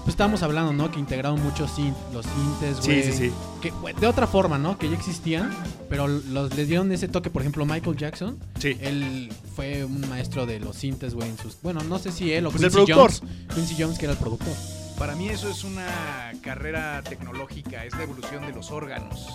pues 0.03 0.09
estábamos 0.09 0.41
hablando, 0.43 0.73
¿no? 0.73 0.91
Que 0.91 0.99
integraron 0.99 1.41
muchos 1.43 1.71
synth, 1.71 1.95
los 2.13 2.25
sintes, 2.25 2.77
Sí, 2.81 2.91
güey. 2.91 3.03
sí, 3.03 3.11
sí. 3.13 3.31
Que, 3.61 3.69
güey, 3.71 3.93
de 3.95 4.07
otra 4.07 4.27
forma, 4.27 4.57
¿no? 4.57 4.77
Que 4.77 4.89
ya 4.89 4.95
existían, 4.95 5.51
pero 5.89 6.07
los, 6.07 6.55
les 6.55 6.67
dieron 6.67 6.91
ese 6.91 7.07
toque, 7.07 7.29
por 7.29 7.41
ejemplo, 7.41 7.65
Michael 7.65 7.95
Jackson. 7.97 8.39
Sí. 8.59 8.77
Él 8.81 9.31
fue 9.55 9.85
un 9.85 10.07
maestro 10.09 10.45
de 10.45 10.59
los 10.59 10.75
sintes, 10.75 11.13
güey, 11.13 11.29
en 11.29 11.37
sus... 11.37 11.57
Bueno, 11.61 11.81
no 11.83 11.99
sé 11.99 12.11
si 12.11 12.31
él 12.33 12.45
o 12.47 12.51
Pues 12.51 12.63
el 12.63 12.69
Quincy 12.71 12.85
productor. 12.93 13.11
Jones. 13.29 13.55
Quincy 13.55 13.75
Jones, 13.81 13.99
que 13.99 14.05
era 14.05 14.13
el 14.13 14.19
productor. 14.19 14.53
Para 14.97 15.15
mí 15.15 15.29
eso 15.29 15.49
es 15.49 15.63
una 15.63 16.31
carrera 16.41 17.01
tecnológica, 17.01 17.85
es 17.85 17.95
la 17.95 18.03
evolución 18.03 18.45
de 18.45 18.53
los 18.53 18.69
órganos. 18.71 19.27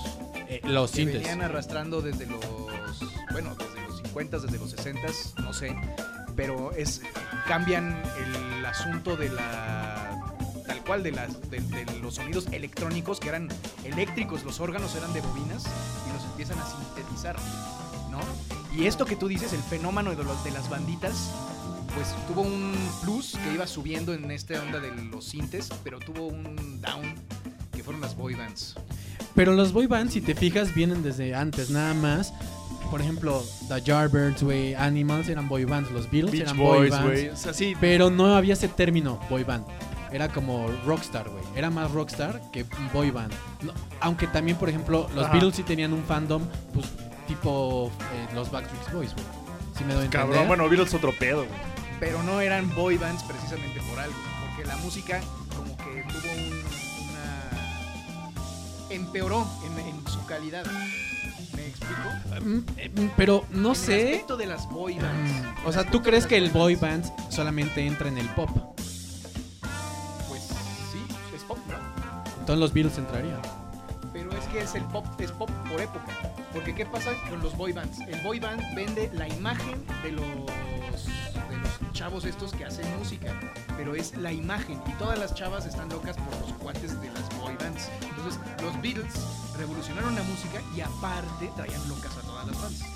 Eh, 0.48 0.60
los 0.64 0.90
que 0.92 0.98
sintes. 0.98 1.16
venían 1.22 1.42
arrastrando 1.42 2.02
desde 2.02 2.26
los, 2.26 2.40
bueno, 3.32 3.54
desde 3.56 3.86
los 3.88 3.96
50, 4.02 4.38
desde 4.38 4.58
los 4.58 4.70
60, 4.70 5.00
no 5.42 5.52
sé, 5.52 5.76
pero 6.36 6.70
es 6.72 7.02
cambian 7.48 8.00
el 8.56 8.64
asunto 8.64 9.16
de 9.16 9.28
la 9.30 10.22
tal 10.66 10.82
cual 10.84 11.02
de 11.02 11.12
las 11.12 11.50
de, 11.50 11.60
de 11.60 12.00
los 12.00 12.14
sonidos 12.16 12.46
electrónicos 12.52 13.20
que 13.20 13.28
eran 13.28 13.48
eléctricos, 13.84 14.44
los 14.44 14.60
órganos 14.60 14.94
eran 14.96 15.12
de 15.12 15.20
bobinas 15.20 15.64
y 16.08 16.12
los 16.12 16.24
empiezan 16.24 16.58
a 16.58 16.66
sintetizar, 16.66 17.36
¿no? 18.10 18.20
Y 18.76 18.86
esto 18.86 19.04
que 19.06 19.16
tú 19.16 19.28
dices, 19.28 19.52
el 19.52 19.60
fenómeno 19.62 20.14
de, 20.14 20.22
los, 20.22 20.42
de 20.44 20.50
las 20.50 20.68
banditas, 20.68 21.30
pues 21.94 22.08
tuvo 22.28 22.42
un 22.42 22.74
plus 23.02 23.38
que 23.42 23.54
iba 23.54 23.66
subiendo 23.66 24.12
en 24.12 24.30
esta 24.30 24.60
onda 24.60 24.80
de 24.80 24.90
los 25.10 25.24
sintes, 25.24 25.70
pero 25.82 25.98
tuvo 25.98 26.26
un 26.26 26.80
down 26.82 27.14
que 27.72 27.82
fueron 27.82 28.02
las 28.02 28.14
boy 28.16 28.34
bands. 28.34 28.74
Pero 29.34 29.52
los 29.54 29.72
boy 29.72 29.86
bands, 29.86 30.12
si 30.14 30.20
te 30.20 30.34
fijas, 30.34 30.74
vienen 30.74 31.02
desde 31.02 31.34
antes, 31.34 31.70
nada 31.70 31.94
más. 31.94 32.34
Por 32.90 33.00
ejemplo, 33.00 33.42
The 33.68 33.80
Yardbirds, 33.82 34.42
güey, 34.42 34.74
Animals 34.74 35.28
eran 35.28 35.48
boy 35.48 35.64
bands, 35.64 35.90
los 35.90 36.10
Beatles 36.10 36.32
Beach 36.32 36.42
eran 36.42 36.56
boy 36.56 36.78
Boys, 36.78 36.90
bands. 36.90 37.06
güey. 37.06 37.28
O 37.30 37.36
sea, 37.36 37.52
sí. 37.54 37.74
Pero 37.80 38.10
no 38.10 38.34
había 38.36 38.52
ese 38.54 38.68
término, 38.68 39.18
boy 39.28 39.42
band. 39.44 39.64
Era 40.12 40.28
como 40.28 40.68
rockstar, 40.86 41.28
güey. 41.28 41.42
Era 41.54 41.70
más 41.70 41.90
rockstar 41.90 42.40
que 42.52 42.64
boy 42.92 43.10
band. 43.10 43.32
No, 43.62 43.72
aunque 44.00 44.26
también, 44.26 44.56
por 44.56 44.68
ejemplo, 44.68 45.08
los 45.14 45.24
Ajá. 45.24 45.32
Beatles 45.32 45.56
sí 45.56 45.62
tenían 45.62 45.92
un 45.92 46.04
fandom, 46.04 46.42
pues, 46.72 46.86
tipo 47.26 47.90
eh, 48.14 48.34
los 48.34 48.50
Backstreet 48.50 48.92
Boys, 48.92 49.12
güey. 49.14 49.26
Si 49.76 49.84
me 49.84 49.94
doy 49.94 50.04
entender. 50.06 50.28
Cabrón, 50.28 50.48
bueno, 50.48 50.68
Beatles 50.68 50.94
otro 50.94 51.12
pedo, 51.12 51.38
güey. 51.38 51.48
pero 52.00 52.22
no 52.22 52.40
eran 52.40 52.72
boy 52.74 52.96
bands 52.98 53.22
precisamente 53.24 53.80
por 53.90 53.98
algo, 53.98 54.14
porque 54.46 54.64
la 54.68 54.76
música 54.78 55.20
como 55.56 55.76
que 55.76 56.02
tuvo 56.04 56.32
un- 56.32 57.10
una... 57.10 58.94
empeoró 58.94 59.46
en, 59.64 59.78
en 59.86 60.06
su 60.08 60.24
calidad. 60.26 60.64
¿Me 61.54 61.66
explico? 61.68 62.44
Mm, 62.44 62.58
eh, 62.76 63.10
pero 63.16 63.44
no 63.50 63.70
En 63.70 63.74
el 63.74 63.76
sé. 63.76 64.04
aspecto 64.12 64.36
de 64.36 64.46
las 64.46 64.68
boy 64.68 64.94
bands. 64.98 65.30
Mm, 65.62 65.66
O 65.66 65.72
sea, 65.72 65.84
¿tú 65.90 66.02
crees 66.02 66.26
que 66.26 66.36
el 66.36 66.50
boy 66.50 66.76
band 66.76 67.04
solamente 67.30 67.84
entra 67.86 68.08
en 68.08 68.18
el 68.18 68.28
pop? 68.30 68.50
Entonces 72.46 72.60
los 72.60 72.72
Beatles 72.72 72.96
entrarían. 72.96 73.42
Pero 74.12 74.30
es 74.30 74.44
que 74.44 74.60
es 74.60 74.76
el 74.76 74.84
pop, 74.84 75.04
es 75.18 75.32
pop 75.32 75.50
por 75.68 75.80
época. 75.80 76.06
Porque 76.52 76.76
¿qué 76.76 76.86
pasa 76.86 77.10
con 77.28 77.40
los 77.42 77.56
boy 77.56 77.72
bands? 77.72 77.98
El 78.06 78.20
boy 78.20 78.38
band 78.38 78.62
vende 78.76 79.10
la 79.14 79.26
imagen 79.26 79.84
de 80.04 80.12
los, 80.12 80.24
de 80.24 81.56
los 81.56 81.92
chavos 81.92 82.24
estos 82.24 82.52
que 82.52 82.64
hacen 82.64 82.86
música. 83.00 83.32
Pero 83.76 83.96
es 83.96 84.16
la 84.16 84.30
imagen. 84.30 84.80
Y 84.86 84.92
todas 84.92 85.18
las 85.18 85.34
chavas 85.34 85.66
están 85.66 85.88
locas 85.88 86.16
por 86.18 86.40
los 86.40 86.52
cuates 86.60 87.00
de 87.00 87.10
las 87.10 87.28
boy 87.40 87.56
bands. 87.56 87.90
Entonces, 88.00 88.40
los 88.62 88.80
Beatles 88.80 89.12
revolucionaron 89.58 90.14
la 90.14 90.22
música 90.22 90.62
y 90.76 90.82
aparte 90.82 91.50
traían 91.56 91.88
locas 91.88 92.16
a 92.16 92.20
todas 92.20 92.46
las 92.46 92.56
fans. 92.58 92.95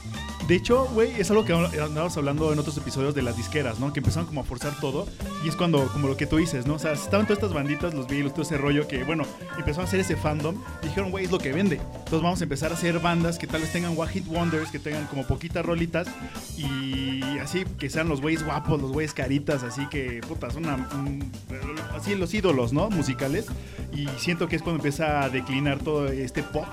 De 0.50 0.56
hecho, 0.56 0.88
güey, 0.94 1.12
es 1.16 1.30
algo 1.30 1.44
que 1.44 1.52
andábamos 1.52 2.16
hablando 2.16 2.52
en 2.52 2.58
otros 2.58 2.76
episodios 2.76 3.14
de 3.14 3.22
las 3.22 3.36
disqueras, 3.36 3.78
¿no? 3.78 3.92
Que 3.92 4.00
empezaron 4.00 4.26
como 4.26 4.40
a 4.40 4.42
forzar 4.42 4.74
todo. 4.80 5.06
Y 5.44 5.48
es 5.48 5.54
cuando, 5.54 5.86
como 5.92 6.08
lo 6.08 6.16
que 6.16 6.26
tú 6.26 6.38
dices, 6.38 6.66
¿no? 6.66 6.74
O 6.74 6.78
sea, 6.80 6.90
estaban 6.90 7.24
todas 7.24 7.38
estas 7.38 7.52
banditas, 7.52 7.94
los 7.94 8.08
Beatles, 8.08 8.32
todo 8.32 8.42
ese 8.42 8.58
rollo 8.58 8.88
que, 8.88 9.04
bueno, 9.04 9.22
empezaron 9.56 9.82
a 9.82 9.84
hacer 9.84 10.00
ese 10.00 10.16
fandom. 10.16 10.56
Dijeron, 10.82 11.12
güey, 11.12 11.26
es 11.26 11.30
lo 11.30 11.38
que 11.38 11.52
vende. 11.52 11.76
Entonces 11.76 12.20
vamos 12.20 12.40
a 12.40 12.42
empezar 12.42 12.72
a 12.72 12.74
hacer 12.74 12.98
bandas 12.98 13.38
que 13.38 13.46
tal 13.46 13.60
vez 13.60 13.70
tengan 13.70 13.96
one 13.96 14.10
hit 14.10 14.26
wonders, 14.26 14.72
que 14.72 14.80
tengan 14.80 15.06
como 15.06 15.24
poquitas 15.24 15.64
rolitas. 15.64 16.08
Y 16.58 17.20
así, 17.38 17.64
que 17.78 17.88
sean 17.88 18.08
los 18.08 18.20
güeyes 18.20 18.44
guapos, 18.44 18.82
los 18.82 18.90
güeyes 18.90 19.14
caritas, 19.14 19.62
así 19.62 19.86
que, 19.88 20.20
puta, 20.26 20.50
son 20.50 20.64
así 21.94 22.16
los 22.16 22.34
ídolos, 22.34 22.72
¿no? 22.72 22.90
Musicales. 22.90 23.46
Y 23.94 24.08
siento 24.18 24.48
que 24.48 24.56
es 24.56 24.62
cuando 24.62 24.80
empieza 24.80 25.22
a 25.22 25.28
declinar 25.28 25.78
todo 25.78 26.08
este 26.08 26.42
pop 26.42 26.66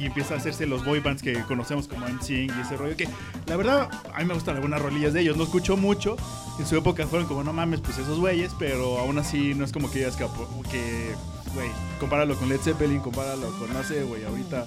y 0.00 0.06
empieza 0.06 0.34
a 0.34 0.38
hacerse 0.38 0.66
los 0.66 0.84
boy 0.84 1.00
bands 1.00 1.22
que 1.22 1.34
conocemos 1.42 1.86
como 1.86 2.08
NSYNC 2.08 2.56
y 2.56 2.60
ese 2.60 2.76
rollo 2.76 2.96
que 2.96 3.06
la 3.46 3.56
verdad 3.56 3.90
a 4.14 4.18
mí 4.20 4.24
me 4.24 4.34
gustan 4.34 4.56
algunas 4.56 4.80
rolillas 4.80 5.12
de 5.12 5.20
ellos 5.20 5.36
no 5.36 5.44
escucho 5.44 5.76
mucho 5.76 6.16
en 6.58 6.66
su 6.66 6.76
época 6.76 7.06
fueron 7.06 7.28
como 7.28 7.44
no 7.44 7.52
mames 7.52 7.80
pues 7.80 7.98
esos 7.98 8.18
güeyes 8.18 8.52
pero 8.58 8.98
aún 8.98 9.18
así 9.18 9.54
no 9.54 9.64
es 9.64 9.72
como 9.72 9.90
que 9.90 9.98
digas 9.98 10.16
que 10.16 10.26
que, 10.70 11.14
güey 11.54 11.68
compáralo 11.98 12.34
con 12.36 12.48
Led 12.48 12.60
Zeppelin 12.60 13.00
compáralo 13.00 13.50
con 13.58 13.72
no 13.72 13.82
sé 13.84 14.02
güey 14.04 14.24
ahorita 14.24 14.66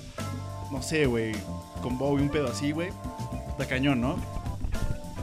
no 0.71 0.81
sé 0.83 1.07
güey 1.07 1.33
con 1.81 1.97
Bowie 1.97 2.23
un 2.23 2.29
pedo 2.29 2.49
así 2.49 2.71
güey 2.71 2.89
está 3.49 3.67
cañón 3.67 4.01
¿no? 4.01 4.42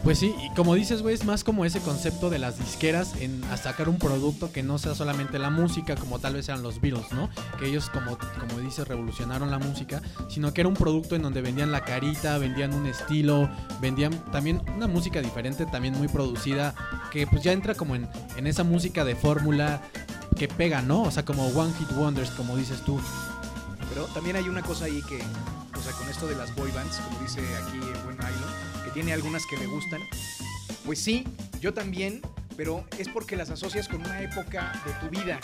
Pues 0.02 0.18
sí, 0.18 0.34
y 0.42 0.48
como 0.54 0.74
dices, 0.74 1.02
güey, 1.02 1.14
es 1.14 1.26
más 1.26 1.44
como 1.44 1.66
ese 1.66 1.80
concepto 1.80 2.30
de 2.30 2.38
las 2.38 2.58
disqueras 2.58 3.14
en 3.20 3.42
sacar 3.56 3.88
un 3.90 3.98
producto 3.98 4.50
que 4.50 4.62
no 4.62 4.78
sea 4.78 4.94
solamente 4.94 5.38
la 5.38 5.50
música, 5.50 5.94
como 5.94 6.18
tal 6.18 6.34
vez 6.34 6.48
eran 6.48 6.62
los 6.62 6.80
Beatles, 6.80 7.12
¿no? 7.12 7.28
Que 7.58 7.66
ellos, 7.66 7.90
como, 7.90 8.16
como 8.16 8.60
dices, 8.60 8.88
revolucionaron 8.88 9.50
la 9.50 9.58
música, 9.58 10.00
sino 10.28 10.54
que 10.54 10.62
era 10.62 10.68
un 10.68 10.74
producto 10.74 11.16
en 11.16 11.22
donde 11.22 11.42
vendían 11.42 11.70
la 11.70 11.84
carita, 11.84 12.38
vendían 12.38 12.72
un 12.72 12.86
estilo, 12.86 13.50
vendían 13.82 14.12
también 14.32 14.62
una 14.74 14.86
música 14.86 15.20
diferente, 15.20 15.66
también 15.66 15.96
muy 15.98 16.08
producida, 16.08 16.74
que 17.12 17.26
pues 17.26 17.42
ya 17.42 17.52
entra 17.52 17.74
como 17.74 17.94
en, 17.94 18.08
en 18.36 18.46
esa 18.46 18.64
música 18.64 19.04
de 19.04 19.14
fórmula 19.16 19.82
que 20.34 20.48
pega, 20.48 20.80
¿no? 20.80 21.02
O 21.02 21.10
sea, 21.10 21.26
como 21.26 21.46
One 21.48 21.74
Hit 21.78 21.92
Wonders, 21.92 22.30
como 22.30 22.56
dices 22.56 22.80
tú. 22.86 22.98
Pero 23.90 24.06
también 24.06 24.36
hay 24.36 24.48
una 24.48 24.62
cosa 24.62 24.86
ahí 24.86 25.02
que, 25.02 25.16
o 25.76 25.82
sea, 25.82 25.92
con 25.92 26.08
esto 26.08 26.26
de 26.26 26.36
las 26.36 26.54
boy 26.54 26.70
bands, 26.70 26.96
como 26.98 27.18
dice 27.20 27.40
aquí 27.56 27.76
el 27.76 27.98
buen 28.04 28.16
Nylon, 28.16 28.84
que 28.84 28.90
tiene 28.92 29.12
algunas 29.12 29.44
que 29.46 29.56
le 29.56 29.66
gustan. 29.66 30.00
Pues 30.86 30.98
sí, 31.00 31.26
yo 31.60 31.74
también, 31.74 32.22
pero 32.56 32.84
es 32.98 33.08
porque 33.08 33.36
las 33.36 33.50
asocias 33.50 33.88
con 33.88 34.00
una 34.00 34.20
época 34.22 34.72
de 34.86 34.92
tu 34.94 35.08
vida, 35.10 35.38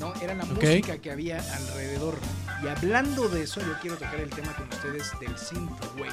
¿no? 0.00 0.12
Era 0.20 0.34
la 0.34 0.44
Ok. 0.44 0.54
música 0.62 0.98
que 0.98 1.10
había 1.10 1.38
alrededor. 1.56 2.16
Y 2.62 2.68
hablando 2.68 3.28
de 3.28 3.42
eso, 3.42 3.60
yo 3.60 3.78
quiero 3.80 3.96
tocar 3.96 4.16
el 4.20 4.30
tema 4.30 4.54
con 4.56 4.68
ustedes 4.68 5.10
del 5.20 5.36
synthwave. 5.38 6.10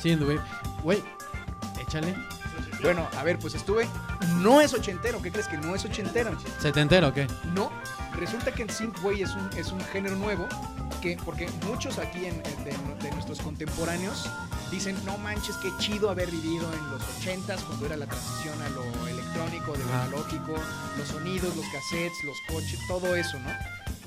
Sí, 0.00 0.14
güey. 0.16 0.38
Güey, 0.82 1.02
échale. 1.80 2.14
Bueno, 2.82 3.06
a 3.18 3.22
ver, 3.22 3.38
pues 3.38 3.54
estuve. 3.54 3.86
No 4.38 4.60
es 4.60 4.72
ochentero, 4.72 5.20
¿qué 5.20 5.30
crees 5.30 5.48
que 5.48 5.58
no 5.58 5.74
es 5.74 5.84
ochentero? 5.84 6.30
¿Setentero 6.58 7.08
o 7.08 7.12
qué? 7.12 7.26
No, 7.54 7.70
resulta 8.16 8.52
que 8.52 8.62
el 8.62 8.70
synthwave 8.70 9.22
es 9.22 9.30
un, 9.34 9.50
es 9.56 9.72
un 9.72 9.80
género 9.86 10.16
nuevo 10.16 10.46
que, 11.00 11.16
porque 11.24 11.48
muchos 11.66 11.98
aquí 11.98 12.26
en- 12.26 12.42
de, 12.42 12.76
de 13.02 13.10
nuestros 13.12 13.40
contemporáneos 13.40 14.28
dicen, 14.70 14.96
no 15.04 15.16
manches, 15.18 15.56
qué 15.56 15.70
chido 15.78 16.10
haber 16.10 16.30
vivido 16.30 16.70
en 16.72 16.90
los 16.90 17.02
80s 17.24 17.60
cuando 17.64 17.86
era 17.86 17.96
la 17.96 18.06
transición 18.06 18.60
a 18.62 18.68
lo 18.70 19.06
electrónico, 19.08 19.72
de 19.72 19.84
lo 19.84 19.92
analógico, 19.94 20.54
los 20.98 21.08
sonidos, 21.08 21.56
los 21.56 21.64
cassettes, 21.72 22.22
los 22.24 22.36
coches, 22.48 22.78
todo 22.86 23.16
eso, 23.16 23.38
¿no? 23.40 23.50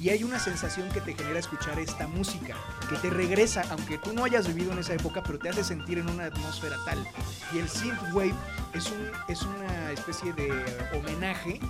Y 0.04 0.10
hay 0.10 0.26
una 0.26 0.38
sensación 0.38 0.90
que 0.90 1.00
te 1.00 1.14
genera 1.14 1.40
escuchar 1.40 1.80
esta 1.80 2.08
música, 2.08 2.58
que 2.90 2.98
te 2.98 3.10
regresa, 3.10 3.64
aunque 3.70 3.98
tú 3.98 4.12
no 4.12 4.26
hayas 4.26 4.46
vivido 4.48 4.74
en 4.74 4.80
esa 4.80 4.96
época, 4.96 5.24
pero 5.26 5.40
te 5.40 5.48
hace 5.48 5.64
sentir 5.64 5.98
en 5.98 6.10
una 6.10 6.26
atmósfera 6.26 6.76
tal. 6.84 7.08
Y 7.54 7.60
el 7.60 7.70
synthwave 7.70 8.34
es, 8.74 8.88
un, 8.88 9.10
es 9.30 9.44
una 9.44 9.92
especie 9.94 10.34
de 10.34 10.52
homenaje 10.94 11.62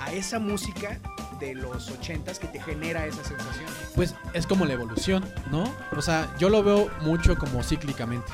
a 0.00 0.10
esa 0.10 0.38
música 0.38 0.98
de 1.38 1.54
los 1.54 1.90
80s 1.90 2.38
que 2.38 2.46
te 2.46 2.62
genera 2.62 3.04
esa 3.04 3.22
sensación. 3.24 3.66
Pues 3.94 4.14
es 4.32 4.46
como 4.46 4.64
la 4.64 4.72
evolución, 4.72 5.22
¿no? 5.50 5.70
O 5.94 6.00
sea, 6.00 6.34
yo 6.38 6.48
lo 6.48 6.62
veo 6.62 6.90
mucho 7.02 7.36
como 7.36 7.62
cíclicamente. 7.62 8.32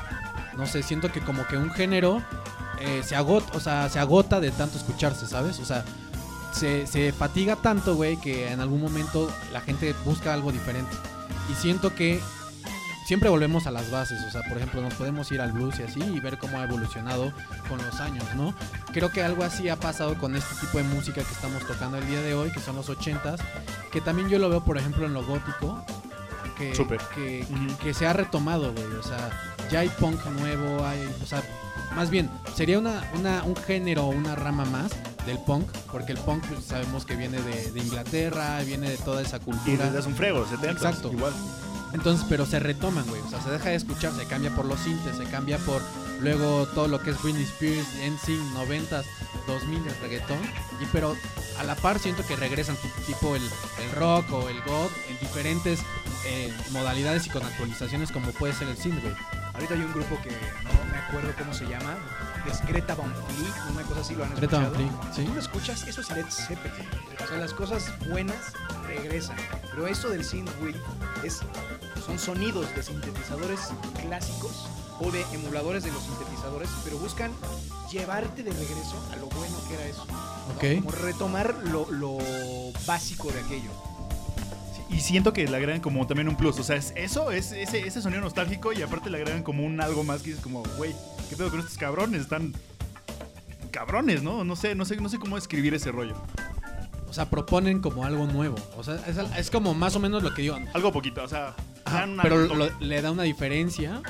No 0.55 0.67
sé, 0.67 0.83
siento 0.83 1.11
que 1.11 1.19
como 1.19 1.45
que 1.47 1.57
un 1.57 1.69
género 1.69 2.23
eh, 2.79 3.01
se 3.03 3.17
agota, 3.17 3.57
o 3.57 3.59
sea, 3.59 3.89
se 3.89 3.99
agota 3.99 4.39
de 4.39 4.51
tanto 4.51 4.77
escucharse, 4.77 5.27
¿sabes? 5.27 5.59
O 5.59 5.65
sea, 5.65 5.83
se, 6.53 6.87
se 6.87 7.11
fatiga 7.11 7.55
tanto, 7.55 7.95
güey, 7.95 8.17
que 8.17 8.51
en 8.51 8.59
algún 8.59 8.81
momento 8.81 9.31
la 9.53 9.61
gente 9.61 9.93
busca 10.05 10.33
algo 10.33 10.51
diferente. 10.51 10.91
Y 11.51 11.55
siento 11.55 11.95
que 11.95 12.19
siempre 13.07 13.29
volvemos 13.29 13.65
a 13.67 13.71
las 13.71 13.89
bases. 13.89 14.23
O 14.23 14.31
sea, 14.31 14.41
por 14.47 14.57
ejemplo, 14.57 14.81
nos 14.81 14.93
podemos 14.93 15.31
ir 15.31 15.41
al 15.41 15.51
blues 15.51 15.79
y 15.79 15.83
así 15.83 15.99
y 16.01 16.19
ver 16.19 16.37
cómo 16.37 16.59
ha 16.59 16.63
evolucionado 16.65 17.33
con 17.67 17.77
los 17.83 17.99
años, 17.99 18.23
¿no? 18.35 18.53
Creo 18.93 19.11
que 19.11 19.23
algo 19.23 19.43
así 19.43 19.67
ha 19.69 19.75
pasado 19.77 20.15
con 20.17 20.35
este 20.35 20.53
tipo 20.61 20.77
de 20.77 20.83
música 20.83 21.23
que 21.23 21.31
estamos 21.33 21.65
tocando 21.65 21.97
el 21.97 22.07
día 22.07 22.21
de 22.21 22.33
hoy, 22.35 22.51
que 22.51 22.59
son 22.59 22.75
los 22.75 22.89
80s, 22.89 23.39
que 23.91 24.01
también 24.01 24.29
yo 24.29 24.37
lo 24.39 24.49
veo, 24.49 24.63
por 24.63 24.77
ejemplo, 24.77 25.05
en 25.05 25.13
lo 25.13 25.25
gótico. 25.25 25.83
Que, 26.57 26.73
que, 27.15 27.45
que- 27.81 27.93
se 27.93 28.05
ha 28.05 28.11
retomado, 28.13 28.73
güey. 28.73 28.85
O 28.99 29.03
sea, 29.03 29.29
ya 29.71 29.79
hay 29.79 29.87
punk 29.89 30.23
nuevo, 30.25 30.85
hay, 30.85 30.99
o 31.23 31.25
sea, 31.25 31.41
más 31.95 32.09
bien, 32.09 32.29
sería 32.53 32.77
una, 32.79 33.01
una, 33.17 33.43
un 33.43 33.55
género, 33.55 34.07
una 34.07 34.35
rama 34.35 34.65
más 34.65 34.91
del 35.25 35.39
punk, 35.39 35.69
porque 35.91 36.11
el 36.13 36.17
punk 36.19 36.45
pues, 36.47 36.65
sabemos 36.65 37.05
que 37.05 37.15
viene 37.15 37.41
de, 37.41 37.71
de 37.71 37.79
Inglaterra, 37.79 38.59
viene 38.61 38.89
de 38.89 38.97
toda 38.97 39.21
esa 39.21 39.37
Y 39.37 39.41
cultura. 39.41 39.85
desde 39.85 39.99
hace 39.99 40.07
un 40.07 40.15
frego, 40.15 40.45
70. 40.47 40.71
Exacto. 40.71 41.11
Igual. 41.11 41.33
Entonces, 41.93 42.25
pero 42.29 42.45
se 42.45 42.59
retoman, 42.59 43.05
güey. 43.07 43.21
O 43.21 43.29
sea, 43.29 43.41
se 43.41 43.49
deja 43.49 43.69
de 43.69 43.75
escuchar, 43.75 44.11
se 44.13 44.25
cambia 44.25 44.55
por 44.55 44.65
los 44.65 44.79
sintes, 44.79 45.17
se 45.17 45.23
cambia 45.25 45.57
por 45.59 45.81
luego 46.21 46.67
todo 46.67 46.87
lo 46.87 47.01
que 47.01 47.09
es 47.11 47.21
Britney 47.23 47.43
Spears, 47.43 47.87
NSYNC, 47.95 48.41
90s, 48.55 49.05
2000 49.47 49.87
el 49.87 49.95
reggaetón. 50.01 50.37
Y 50.79 50.85
pero 50.91 51.15
a 51.59 51.63
la 51.63 51.75
par 51.75 51.97
siento 51.99 52.23
que 52.27 52.35
regresan 52.35 52.75
ti- 52.75 52.89
tipo 53.07 53.35
el, 53.35 53.41
el 53.43 53.91
rock 53.93 54.31
o 54.31 54.49
el 54.49 54.61
god 54.61 54.89
en 55.09 55.17
diferentes 55.19 55.79
eh, 56.27 56.53
modalidades 56.71 57.25
y 57.25 57.29
con 57.31 57.43
actualizaciones 57.43 58.11
como 58.11 58.31
puede 58.33 58.53
ser 58.53 58.67
el 58.67 58.77
synth, 58.77 59.01
güey. 59.01 59.15
Ahorita 59.55 59.73
hay 59.73 59.81
un 59.81 59.91
grupo 59.91 60.17
que 60.21 60.29
no 60.29 60.91
me 60.91 60.97
acuerdo 60.99 61.33
cómo 61.39 61.53
se 61.55 61.65
llama, 61.65 61.97
es 62.47 62.65
Greta 62.67 62.95
Van 62.95 63.13
Fleet, 63.13 63.53
una 63.71 63.83
cosa 63.83 64.01
así 64.01 64.15
lo 64.15 64.23
han 64.23 64.35
Greta 64.35 64.57
Van 64.57 64.65
escuchado. 64.67 65.01
Fleet, 65.01 65.13
¿sí? 65.15 65.25
Tú 65.25 65.33
lo 65.33 65.39
escuchas, 65.39 65.87
eso 65.87 66.01
es 66.01 66.09
Led 66.11 66.25
Zeppelin. 66.29 66.87
O 67.23 67.27
sea, 67.27 67.37
las 67.37 67.53
cosas 67.53 67.91
buenas 68.09 68.53
regresan. 68.87 69.37
Pero 69.71 69.87
esto 69.87 70.09
del 70.09 70.23
synthwave 70.23 70.75
es 71.23 71.39
son 72.05 72.17
sonidos 72.17 72.73
de 72.75 72.83
sintetizadores 72.83 73.59
clásicos 74.01 74.67
o 74.99 75.11
de 75.11 75.21
emuladores 75.33 75.83
de 75.83 75.91
los 75.91 76.01
sintetizadores, 76.03 76.69
pero 76.83 76.97
buscan 76.97 77.31
llevarte 77.91 78.43
de 78.43 78.51
regreso 78.51 78.95
a 79.13 79.15
lo 79.17 79.27
bueno 79.27 79.55
que 79.67 79.75
era 79.75 79.85
eso. 79.85 80.05
¿no? 80.05 80.55
Ok. 80.55 80.83
Como 80.83 80.91
retomar 80.91 81.55
lo, 81.65 81.89
lo 81.91 82.17
básico 82.85 83.31
de 83.31 83.39
aquello. 83.39 83.69
Y 84.89 85.01
siento 85.01 85.33
que 85.33 85.47
le 85.47 85.55
agregan 85.55 85.81
como 85.81 86.05
también 86.07 86.27
un 86.29 86.35
plus. 86.35 86.57
O 86.59 86.63
sea, 86.63 86.75
es 86.75 86.93
eso, 86.95 87.31
es 87.31 87.51
ese, 87.51 87.87
ese 87.87 88.01
sonido 88.01 88.21
nostálgico 88.21 88.73
y 88.73 88.81
aparte 88.81 89.09
le 89.09 89.17
agregan 89.17 89.43
como 89.43 89.63
un 89.63 89.79
algo 89.81 90.03
más 90.03 90.23
que 90.23 90.31
es 90.31 90.39
como, 90.39 90.63
güey, 90.77 90.95
¿qué 91.29 91.35
pedo 91.35 91.49
con 91.49 91.59
estos 91.59 91.77
cabrones? 91.77 92.21
Están 92.21 92.53
cabrones, 93.71 94.23
¿no? 94.23 94.43
No 94.43 94.55
sé, 94.55 94.75
no 94.75 94.85
sé, 94.85 94.95
no 94.97 95.09
sé 95.09 95.19
cómo 95.19 95.37
escribir 95.37 95.73
ese 95.73 95.91
rollo. 95.91 96.15
O 97.09 97.13
sea, 97.13 97.29
proponen 97.29 97.81
como 97.81 98.05
algo 98.05 98.27
nuevo. 98.27 98.55
O 98.77 98.83
sea, 98.83 98.95
es, 99.07 99.17
es 99.37 99.49
como 99.51 99.73
más 99.73 99.95
o 99.95 99.99
menos 99.99 100.21
lo 100.23 100.33
que 100.33 100.43
digo. 100.43 100.57
Algo 100.73 100.91
poquito, 100.91 101.23
o 101.23 101.27
sea, 101.27 101.55
Ajá, 101.85 102.03
una- 102.05 102.23
pero 102.23 102.45
lo- 102.53 102.69
le 102.79 103.01
da 103.01 103.11
una 103.11 103.23
diferencia, 103.23 104.01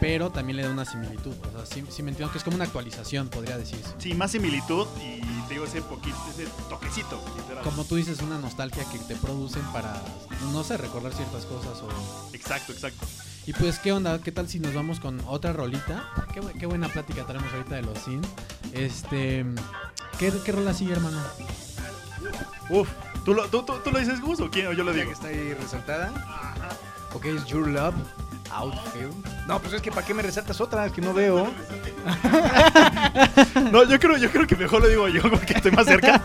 pero 0.00 0.30
también 0.30 0.56
le 0.58 0.62
da 0.62 0.70
una 0.70 0.84
similitud. 0.84 1.34
O 1.52 1.56
sea, 1.56 1.66
sí, 1.66 1.84
sí 1.90 2.02
me 2.02 2.10
entiendo 2.10 2.30
que 2.32 2.38
es 2.38 2.44
como 2.44 2.54
una 2.56 2.64
actualización, 2.64 3.28
podría 3.28 3.58
decirse. 3.58 3.92
sí, 3.98 4.14
más 4.14 4.30
similitud 4.30 4.86
y 5.02 5.20
te 5.48 5.54
digo 5.54 5.64
ese 5.66 5.82
poquito, 5.82 6.16
ese 6.30 6.46
toquecito, 6.68 7.20
literal. 7.36 7.64
Como 7.64 7.84
tú 7.84 7.96
dices, 7.96 8.20
una 8.22 8.38
nostalgia 8.38 8.84
que 8.90 8.98
te 8.98 9.16
producen 9.16 9.62
para, 9.72 10.00
no 10.52 10.62
sé, 10.62 10.76
recordar 10.76 11.12
ciertas 11.12 11.44
cosas. 11.46 11.80
O... 11.82 11.88
Exacto, 12.32 12.72
exacto. 12.72 13.04
Y 13.46 13.52
pues, 13.52 13.78
¿qué 13.78 13.92
onda? 13.92 14.18
¿Qué 14.20 14.32
tal 14.32 14.48
si 14.48 14.58
nos 14.58 14.74
vamos 14.74 15.00
con 15.00 15.20
otra 15.26 15.52
rolita? 15.52 16.08
Qué, 16.32 16.40
bu- 16.40 16.52
qué 16.58 16.64
buena 16.66 16.88
plática 16.88 17.26
tenemos 17.26 17.52
ahorita 17.52 17.74
de 17.76 17.82
los 17.82 17.98
sin. 17.98 18.22
Este, 18.72 19.44
¿qué, 20.18 20.32
¿Qué 20.44 20.52
rola 20.52 20.72
sigue, 20.72 20.94
hermano? 20.94 21.20
Uf, 22.70 22.88
¿tú 23.24 23.34
lo, 23.34 23.46
tú, 23.48 23.62
tú- 23.62 23.78
tú 23.84 23.90
lo 23.90 23.98
dices 23.98 24.20
Gus 24.22 24.40
o 24.40 24.50
quién? 24.50 24.68
O 24.68 24.72
yo 24.72 24.82
lo 24.82 24.92
digo. 24.92 25.06
que 25.08 25.12
está 25.12 25.28
ahí 25.28 25.52
resaltada. 25.54 26.10
Ok, 27.12 27.26
es 27.26 27.44
Your 27.44 27.68
Love, 27.68 27.94
Outfield. 28.50 29.14
No, 29.46 29.58
pues 29.60 29.74
es 29.74 29.82
que 29.82 29.90
¿para 29.90 30.06
qué 30.06 30.14
me 30.14 30.22
resaltas 30.22 30.60
otra? 30.60 30.86
Es 30.86 30.92
que 30.92 31.00
no 31.00 31.12
veo. 31.14 31.48
No, 33.72 33.82
yo 33.84 33.98
creo, 33.98 34.16
yo 34.16 34.30
creo 34.30 34.46
que 34.46 34.56
mejor 34.56 34.82
lo 34.82 34.88
digo 34.88 35.08
yo 35.08 35.22
porque 35.30 35.54
estoy 35.54 35.70
más 35.72 35.86
cerca. 35.86 36.20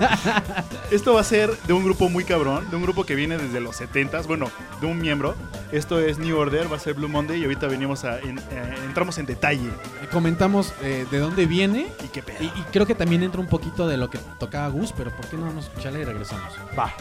Esto 0.91 1.13
va 1.13 1.21
a 1.21 1.23
ser 1.23 1.51
de 1.63 1.73
un 1.73 1.83
grupo 1.83 2.09
muy 2.09 2.23
cabrón, 2.23 2.69
de 2.69 2.75
un 2.75 2.83
grupo 2.83 3.05
que 3.05 3.15
viene 3.15 3.37
desde 3.37 3.59
los 3.59 3.79
70s, 3.79 4.27
bueno, 4.27 4.49
de 4.81 4.87
un 4.87 4.99
miembro. 4.99 5.35
Esto 5.71 5.99
es 5.99 6.17
New 6.19 6.37
Order, 6.37 6.71
va 6.71 6.75
a 6.77 6.79
ser 6.79 6.93
Blue 6.95 7.07
Monday 7.09 7.39
y 7.39 7.43
ahorita 7.43 7.67
venimos 7.67 8.03
a 8.03 8.19
en- 8.19 8.39
eh, 8.39 8.75
entramos 8.85 9.17
en 9.17 9.25
detalle. 9.25 9.69
Comentamos 10.11 10.73
eh, 10.81 11.05
de 11.09 11.19
dónde 11.19 11.45
viene. 11.45 11.87
¿Y 12.03 12.07
qué 12.09 12.21
pedo? 12.23 12.37
Y, 12.41 12.45
y 12.47 12.63
creo 12.71 12.85
que 12.85 12.95
también 12.95 13.23
entra 13.23 13.39
un 13.41 13.47
poquito 13.47 13.87
de 13.87 13.97
lo 13.97 14.09
que 14.09 14.19
tocaba 14.39 14.67
Gus, 14.67 14.91
pero 14.95 15.11
¿por 15.15 15.25
qué 15.27 15.37
no 15.37 15.45
vamos 15.45 15.65
a 15.65 15.67
escucharla 15.69 15.99
y 15.99 16.03
regresamos? 16.05 16.53
Va. 16.77 16.93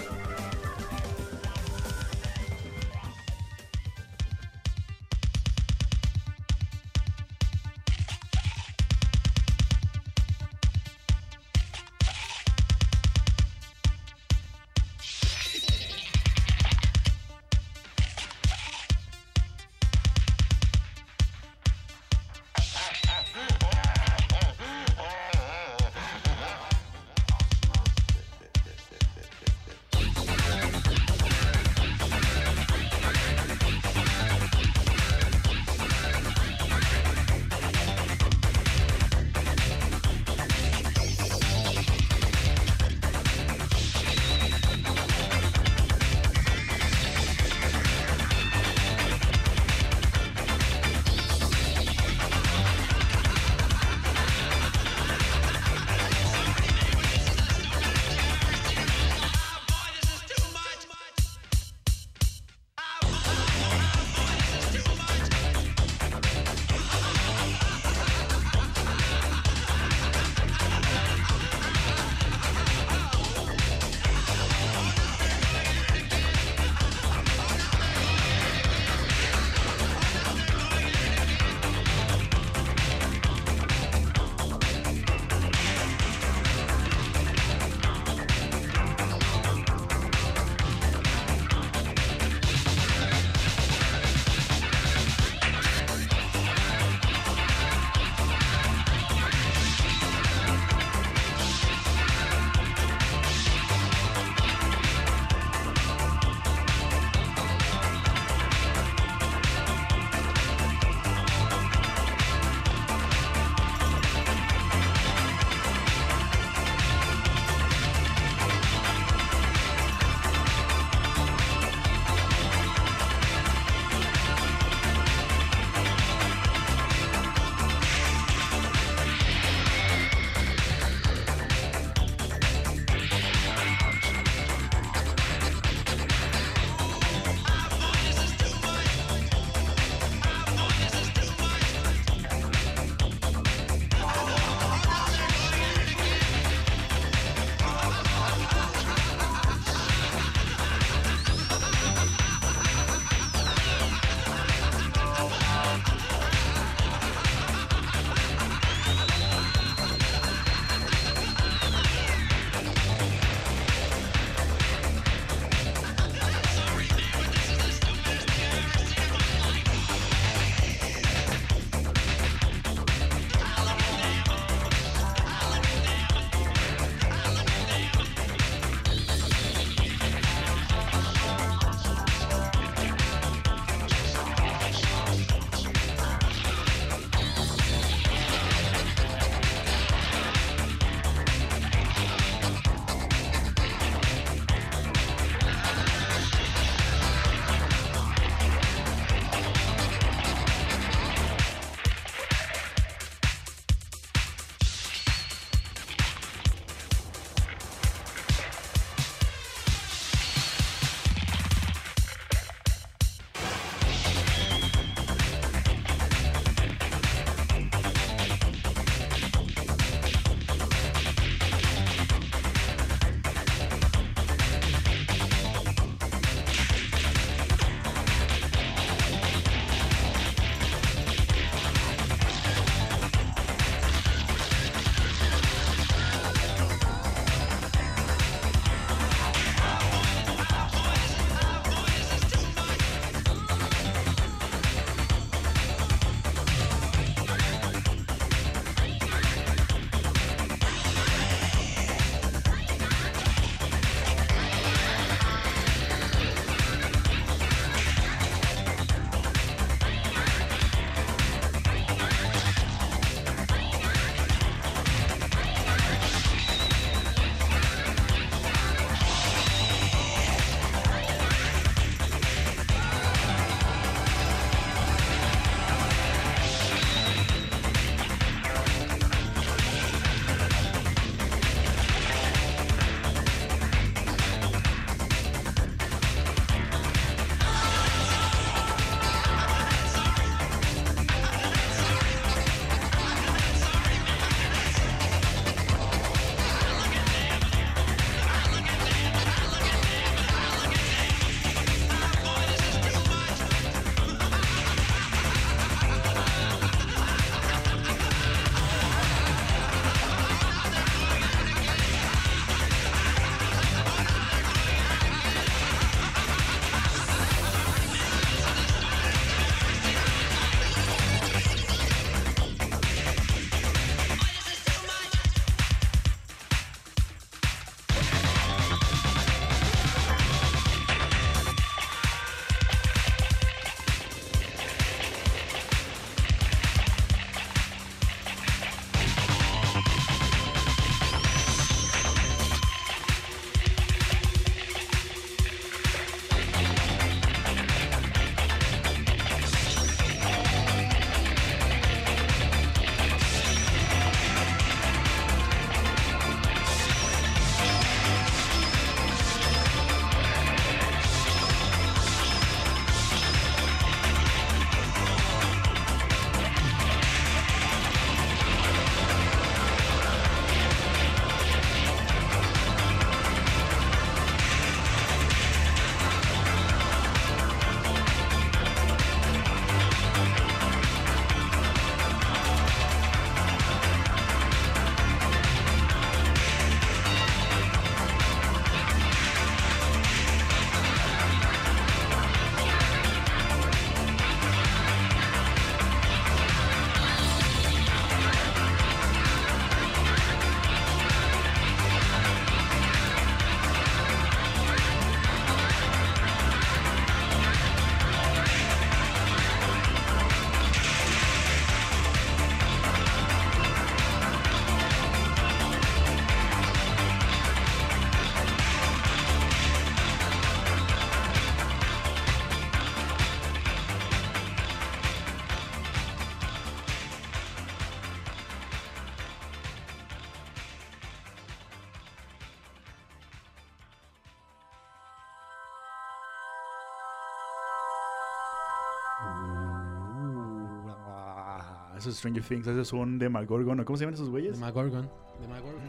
Esos 442.08 442.18
Stranger 442.18 442.42
Things, 442.42 442.66
esos 442.66 442.88
son 442.88 443.18
de 443.18 443.28
Magorgon, 443.28 443.80
¿o 443.80 443.84
cómo 443.84 443.96
se 443.96 444.04
llaman 444.04 444.14
esos 444.14 444.26
De 444.26 444.32
güeyes? 444.32 444.58
Magorgon. 444.58 445.08
De 445.40 445.48
Magorgon. 445.48 445.80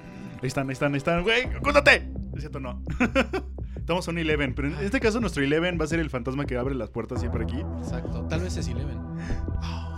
Ahí 0.42 0.48
están, 0.48 0.68
ahí 0.70 0.74
están, 0.74 0.94
ahí 0.94 0.98
están. 0.98 1.24
¡Güey, 1.24 1.46
ocúltate! 1.58 2.10
Es 2.34 2.42
cierto, 2.42 2.60
no. 2.60 2.82
Estamos 3.76 4.08
a 4.08 4.12
un 4.12 4.20
Eleven, 4.20 4.54
pero 4.54 4.68
en 4.68 4.76
este 4.76 5.00
caso 5.00 5.20
nuestro 5.20 5.44
Eleven 5.44 5.80
va 5.80 5.86
a 5.86 5.88
ser 5.88 6.00
el 6.00 6.10
fantasma 6.10 6.46
que 6.46 6.58
abre 6.58 6.76
las 6.76 6.90
puertas 6.92 7.20
siempre 7.20 7.44
aquí. 7.44 7.60
Exacto. 7.80 8.26
Tal 8.30 8.42
vez 8.42 8.56
es 8.56 8.68
Eleven. 8.68 9.00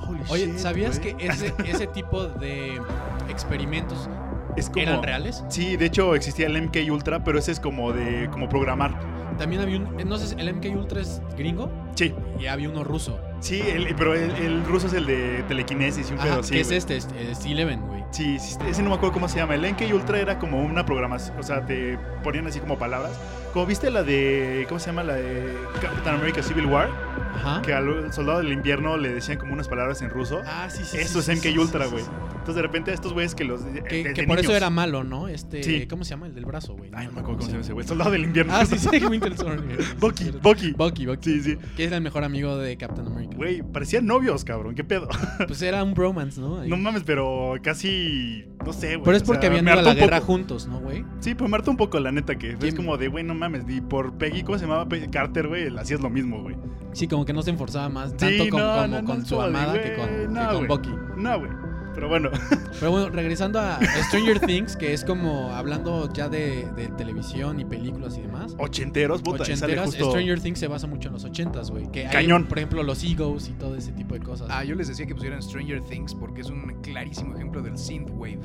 Holy 0.08 0.22
Oye, 0.30 0.46
shit, 0.48 0.58
¿sabías 0.58 1.00
que 1.00 1.16
ese, 1.20 1.54
ese 1.66 1.88
tipo 1.88 2.26
de 2.26 2.82
experimentos 3.30 4.10
es 4.56 4.70
como... 4.70 4.82
eran 4.84 5.04
reales? 5.04 5.44
Sí, 5.50 5.76
de 5.76 5.86
hecho 5.86 6.16
existía 6.16 6.48
el 6.48 6.62
MK 6.62 6.78
Ultra, 6.90 7.24
pero 7.24 7.38
ese 7.38 7.52
es 7.52 7.60
como 7.60 7.92
de 7.92 8.30
como 8.32 8.48
programar. 8.48 8.98
También 9.42 9.62
había 9.64 9.78
un. 9.80 10.00
eh, 10.00 10.06
No 10.06 10.18
sé, 10.20 10.36
el 10.40 10.54
MK 10.54 10.66
Ultra 10.78 11.02
es 11.02 11.20
gringo 11.36 11.72
Sí, 11.96 12.14
y 12.40 12.46
había 12.46 12.70
uno 12.70 12.84
ruso. 12.84 13.20
sí, 13.40 13.60
el- 13.60 13.96
pero 13.96 14.14
el, 14.14 14.30
el 14.36 14.64
ruso 14.66 14.86
es 14.86 14.94
el 14.94 15.08
de 15.08 15.44
telequinesis 15.48 16.10
y 16.10 16.14
un 16.14 16.20
pedo 16.20 16.40
así. 16.42 16.54
que 16.54 16.62
es 16.62 16.68
güey. 16.68 16.78
este, 16.78 16.98
es, 16.98 17.46
Eleven, 17.46 17.82
güey. 17.88 18.04
Sí, 18.12 18.38
sí, 18.38 18.56
ese 18.70 18.84
no 18.84 18.90
me 18.90 18.96
acuerdo 18.98 19.14
cómo 19.14 19.28
se 19.28 19.38
llama. 19.38 19.56
El 19.56 19.66
MK 19.66 19.92
Ultra 19.96 20.20
era 20.20 20.38
como 20.38 20.62
una 20.62 20.86
programación, 20.86 21.40
o 21.40 21.44
sea, 21.44 21.66
te 21.66 21.98
ponían 22.24 22.46
así 22.46 22.60
como 22.60 22.78
palabras. 22.78 23.12
Como 23.54 23.66
viste 23.66 23.90
la 23.90 24.04
de, 24.04 24.66
¿cómo 24.70 24.80
se 24.80 24.88
llama? 24.88 25.04
La 25.04 25.16
de 25.16 25.54
Captain 25.82 26.16
America 26.18 26.44
Civil 26.44 26.68
War, 26.68 26.90
Ajá. 27.34 27.62
que 27.62 27.74
al 27.74 28.12
soldado 28.14 28.40
del 28.40 28.52
invierno 28.52 28.98
le 28.98 29.14
decían 29.14 29.38
como 29.38 29.54
unas 29.54 29.68
palabras 29.68 30.02
en 30.02 30.10
ruso. 30.10 30.42
Ah, 30.46 30.70
sí, 30.70 30.84
sí. 30.84 30.98
Eso 30.98 31.22
sí, 31.22 31.32
es 31.32 31.38
MK 31.40 31.44
sí, 31.52 31.58
Ultra, 31.58 31.86
güey. 31.88 32.04
sí. 32.04 32.10
Entonces 32.32 32.56
de 32.56 32.62
repente 32.64 32.92
a 32.92 32.94
estos 32.94 33.14
güeyes 33.14 33.36
que 33.36 33.44
los... 33.44 33.64
de- 33.64 33.84
Que, 33.84 34.04
de- 34.04 34.14
que 34.14 34.22
de 34.22 34.28
por 34.28 34.40
eso 34.40 34.56
era 34.56 34.70
malo, 34.70 35.04
¿no? 35.04 35.28
Este, 35.28 35.62
Sí. 35.64 35.86
¿cómo 35.88 36.04
se 36.04 36.12
llama? 36.12 36.26
El 36.28 36.34
del 36.36 36.46
brazo, 36.46 36.74
güey. 36.76 36.90
Ay, 36.94 37.06
no 37.08 37.14
me 37.14 37.20
acuerdo 37.20 37.38
cómo 37.40 37.46
se 37.46 37.52
llama 37.52 37.62
ese 37.64 37.74
güey. 37.74 37.86
Soldado 37.88 38.12
del 38.12 38.24
invierno. 38.24 38.54
Ah, 38.56 38.66
sí, 38.66 38.78
sí, 38.78 38.90
Winter 39.10 39.38
Soldier. 39.38 39.80
Bucky, 40.00 40.32
Bucky. 40.42 40.72
Bucky, 40.74 41.06
Bucky. 41.06 41.40
Sí, 41.40 41.42
sí. 41.42 41.58
Que 41.78 41.86
era 41.86 41.98
el 41.98 42.04
mejor 42.04 42.24
amigo 42.24 42.58
de 42.58 42.76
Captain 42.78 43.06
America. 43.08 43.36
Güey, 43.38 43.62
parecían 43.62 44.06
novios, 44.08 44.44
cabrón. 44.44 44.76
¿Qué 44.76 44.84
pedo? 44.84 45.08
Pues 45.48 45.62
era 45.62 45.84
un 45.84 45.94
bromance, 45.94 46.40
¿no? 46.42 46.60
Ahí. 46.62 46.70
No 46.70 46.78
mames, 46.78 47.04
pero 47.04 47.54
casi... 47.64 48.46
No 48.66 48.74
sé, 48.74 48.96
güey. 48.96 49.04
Pero 49.06 49.18
es 49.18 49.24
o 49.24 49.26
porque 49.26 49.42
sea, 49.42 49.50
habían 49.50 49.66
ido 49.68 49.80
a 49.80 49.82
la 49.82 49.94
guerra 49.94 50.20
poco. 50.20 50.34
juntos, 50.34 50.68
¿no, 50.68 50.80
güey? 50.80 51.04
Sí, 51.20 51.34
pues 51.36 51.50
me 51.50 51.56
hartó 51.58 51.72
un 51.72 51.78
poco 51.78 52.00
la 52.00 52.12
neta 52.12 52.36
que 52.38 52.56
es 52.62 52.76
como 52.76 52.98
de, 52.98 53.08
güey, 53.08 53.24
no 53.24 53.34
mames. 53.34 53.64
Y 53.68 53.82
por 53.82 54.14
Peggy, 54.18 54.44
¿cómo 54.44 54.58
se 54.58 54.66
llamaba? 54.66 54.88
Carter, 55.12 55.48
güey. 55.48 55.76
Hacías 55.78 56.00
lo 56.02 56.10
mismo, 56.10 56.42
güey. 56.42 56.56
Sí, 56.94 57.08
como 57.08 57.21
que 57.26 57.34
no 57.34 57.42
se 57.42 57.52
esforzaba 57.52 57.90
más 57.90 58.16
tanto 58.16 58.44
Sí, 58.44 58.50
como, 58.50 58.64
no, 58.64 58.74
como 58.74 58.88
no, 58.88 59.02
no, 59.02 59.08
con 59.08 59.26
su 59.26 59.36
como 59.36 59.48
amada 59.48 59.82
que 59.82 59.96
con, 59.96 60.34
no, 60.34 60.50
que 60.50 60.56
con. 60.56 60.68
Bucky. 60.68 60.96
No, 61.18 61.40
güey. 61.40 61.52
Pero 61.94 62.08
bueno. 62.08 62.30
Pero 62.80 62.92
bueno, 62.92 63.10
regresando 63.10 63.60
a 63.60 63.80
Stranger 64.08 64.40
Things, 64.40 64.76
que 64.76 64.94
es 64.94 65.04
como 65.04 65.52
hablando 65.52 66.12
ya 66.14 66.30
de, 66.30 66.68
de 66.76 66.88
televisión 66.90 67.60
y 67.60 67.66
películas 67.66 68.18
y 68.18 68.22
demás. 68.22 68.56
Ochenteros, 68.58 69.22
puta. 69.22 69.44
Ochenteras, 69.44 69.88
justo... 69.88 70.10
Stranger 70.10 70.40
Things 70.40 70.60
se 70.60 70.68
basa 70.68 70.88
mucho 70.88 71.10
en 71.10 71.14
los 71.14 71.26
ochentas, 71.26 71.70
güey. 71.70 71.92
Que 71.92 72.08
hay, 72.08 72.12
Cañón. 72.12 72.46
por 72.46 72.58
ejemplo, 72.60 72.82
los 72.84 73.04
Egos 73.04 73.50
y 73.50 73.54
todo 73.54 73.76
ese 73.76 73.92
tipo 73.92 74.14
de 74.14 74.22
cosas. 74.22 74.48
Ah, 74.50 74.64
yo 74.64 74.76
les 74.76 74.88
decía 74.88 75.06
que 75.06 75.14
pusieran 75.14 75.42
Stranger 75.42 75.82
Things 75.82 76.16
porque 76.16 76.42
es 76.42 76.50
un 76.50 76.82
clarísimo 76.82 77.36
ejemplo 77.36 77.62
del 77.62 77.78
synthwave. 77.78 78.40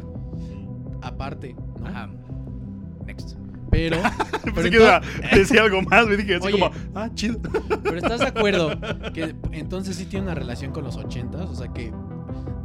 Aparte, 1.02 1.54
¿no? 1.80 1.86
Ajá. 1.86 2.10
Next. 3.06 3.36
Pero, 3.76 3.98
pero, 4.42 4.54
Pensé 4.54 4.70
que 4.70 4.78
ento- 4.78 4.82
iba 4.82 4.96
a 5.30 5.36
decir 5.36 5.60
algo 5.60 5.82
más, 5.82 6.06
me 6.06 6.16
dije 6.16 6.36
así 6.36 6.46
Oye. 6.46 6.58
como, 6.58 6.70
ah, 6.94 7.10
chido. 7.14 7.38
pero 7.82 7.96
¿estás 7.98 8.20
de 8.20 8.26
acuerdo 8.28 8.70
que 9.14 9.34
entonces 9.52 9.96
sí 9.96 10.06
tiene 10.06 10.24
una 10.26 10.34
relación 10.34 10.72
con 10.72 10.84
los 10.84 10.96
ochentas? 10.96 11.42
O 11.50 11.54
sea 11.54 11.68
que 11.68 11.92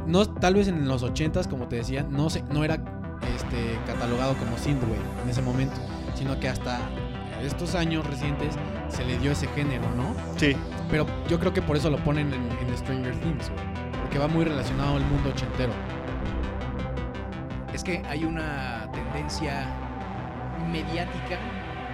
no, 0.06 0.26
tal 0.26 0.54
vez 0.54 0.68
en 0.68 0.88
los 0.88 1.02
ochentas, 1.02 1.46
como 1.46 1.68
te 1.68 1.76
decía, 1.76 2.02
no 2.08 2.30
se, 2.30 2.42
no 2.44 2.64
era 2.64 2.76
este, 3.36 3.78
catalogado 3.86 4.34
como 4.36 4.56
synthwave 4.56 4.96
en 5.22 5.28
ese 5.30 5.42
momento, 5.42 5.76
sino 6.14 6.40
que 6.40 6.48
hasta 6.48 6.80
estos 7.42 7.74
años 7.74 8.06
recientes 8.06 8.54
se 8.88 9.04
le 9.04 9.18
dio 9.18 9.32
ese 9.32 9.48
género, 9.48 9.82
¿no? 9.96 10.14
Sí, 10.38 10.56
Pero 10.90 11.06
yo 11.28 11.38
creo 11.38 11.52
que 11.52 11.60
por 11.60 11.76
eso 11.76 11.90
lo 11.90 11.98
ponen 11.98 12.32
en, 12.32 12.42
en 12.66 12.76
Stranger 12.78 13.14
Things, 13.20 13.50
güey. 13.50 14.00
Porque 14.00 14.18
va 14.18 14.28
muy 14.28 14.44
relacionado 14.44 14.96
al 14.96 15.04
mundo 15.04 15.28
ochentero. 15.30 15.72
Es 17.74 17.82
que 17.82 18.02
hay 18.08 18.24
una 18.24 18.88
tendencia 18.92 19.66
mediática 20.70 21.38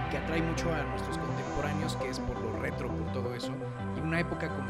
que 0.09 0.17
atrae 0.17 0.41
mucho 0.41 0.73
a 0.73 0.83
nuestros 0.83 1.17
contemporáneos, 1.17 1.95
que 1.97 2.09
es 2.09 2.19
por 2.19 2.39
lo 2.39 2.59
retro, 2.59 2.89
por 2.89 3.11
todo 3.11 3.33
eso. 3.33 3.51
Y 3.97 3.99
una 4.01 4.19
época 4.19 4.49
con 4.49 4.65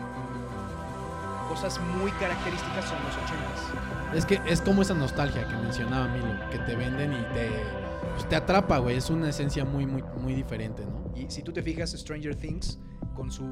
cosas 1.47 1.79
muy 1.97 2.11
características 2.11 2.85
son 2.85 2.97
los 3.03 3.15
ochentas. 3.17 4.13
Es 4.13 4.25
que 4.25 4.41
es 4.45 4.61
como 4.61 4.81
esa 4.81 4.93
nostalgia 4.93 5.47
que 5.47 5.55
mencionaba 5.55 6.07
Milo, 6.07 6.49
que 6.51 6.59
te 6.59 6.75
venden 6.75 7.13
y 7.13 7.23
te, 7.33 7.49
pues, 8.13 8.27
te 8.29 8.35
atrapa, 8.35 8.77
güey. 8.77 8.97
Es 8.97 9.09
una 9.09 9.29
esencia 9.29 9.65
muy, 9.65 9.85
muy, 9.85 10.03
muy 10.21 10.33
diferente, 10.33 10.85
¿no? 10.85 11.11
Y 11.15 11.29
si 11.29 11.41
tú 11.41 11.51
te 11.51 11.63
fijas, 11.63 11.91
Stranger 11.91 12.35
Things, 12.35 12.79
con 13.15 13.31
su. 13.31 13.45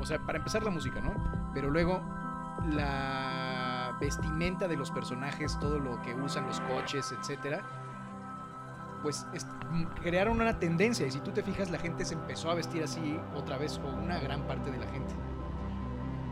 O 0.00 0.06
sea, 0.06 0.18
para 0.18 0.38
empezar 0.38 0.62
la 0.62 0.70
música, 0.70 1.00
¿no? 1.00 1.14
Pero 1.54 1.70
luego 1.70 2.02
la 2.70 3.96
vestimenta 4.00 4.68
de 4.68 4.76
los 4.76 4.90
personajes, 4.90 5.58
todo 5.58 5.78
lo 5.78 6.00
que 6.02 6.14
usan, 6.14 6.46
los 6.46 6.60
coches, 6.60 7.12
etcétera. 7.18 7.62
Pues 9.02 9.26
es- 9.34 9.46
m- 9.72 9.86
crearon 10.02 10.40
una 10.40 10.58
tendencia. 10.58 11.06
Y 11.06 11.10
si 11.10 11.20
tú 11.20 11.30
te 11.30 11.42
fijas, 11.42 11.70
la 11.70 11.78
gente 11.78 12.04
se 12.04 12.14
empezó 12.14 12.50
a 12.50 12.54
vestir 12.54 12.82
así 12.82 13.18
otra 13.36 13.56
vez, 13.58 13.78
o 13.84 13.88
una 14.02 14.18
gran 14.18 14.42
parte 14.46 14.70
de 14.70 14.78
la 14.78 14.86
gente. 14.86 15.14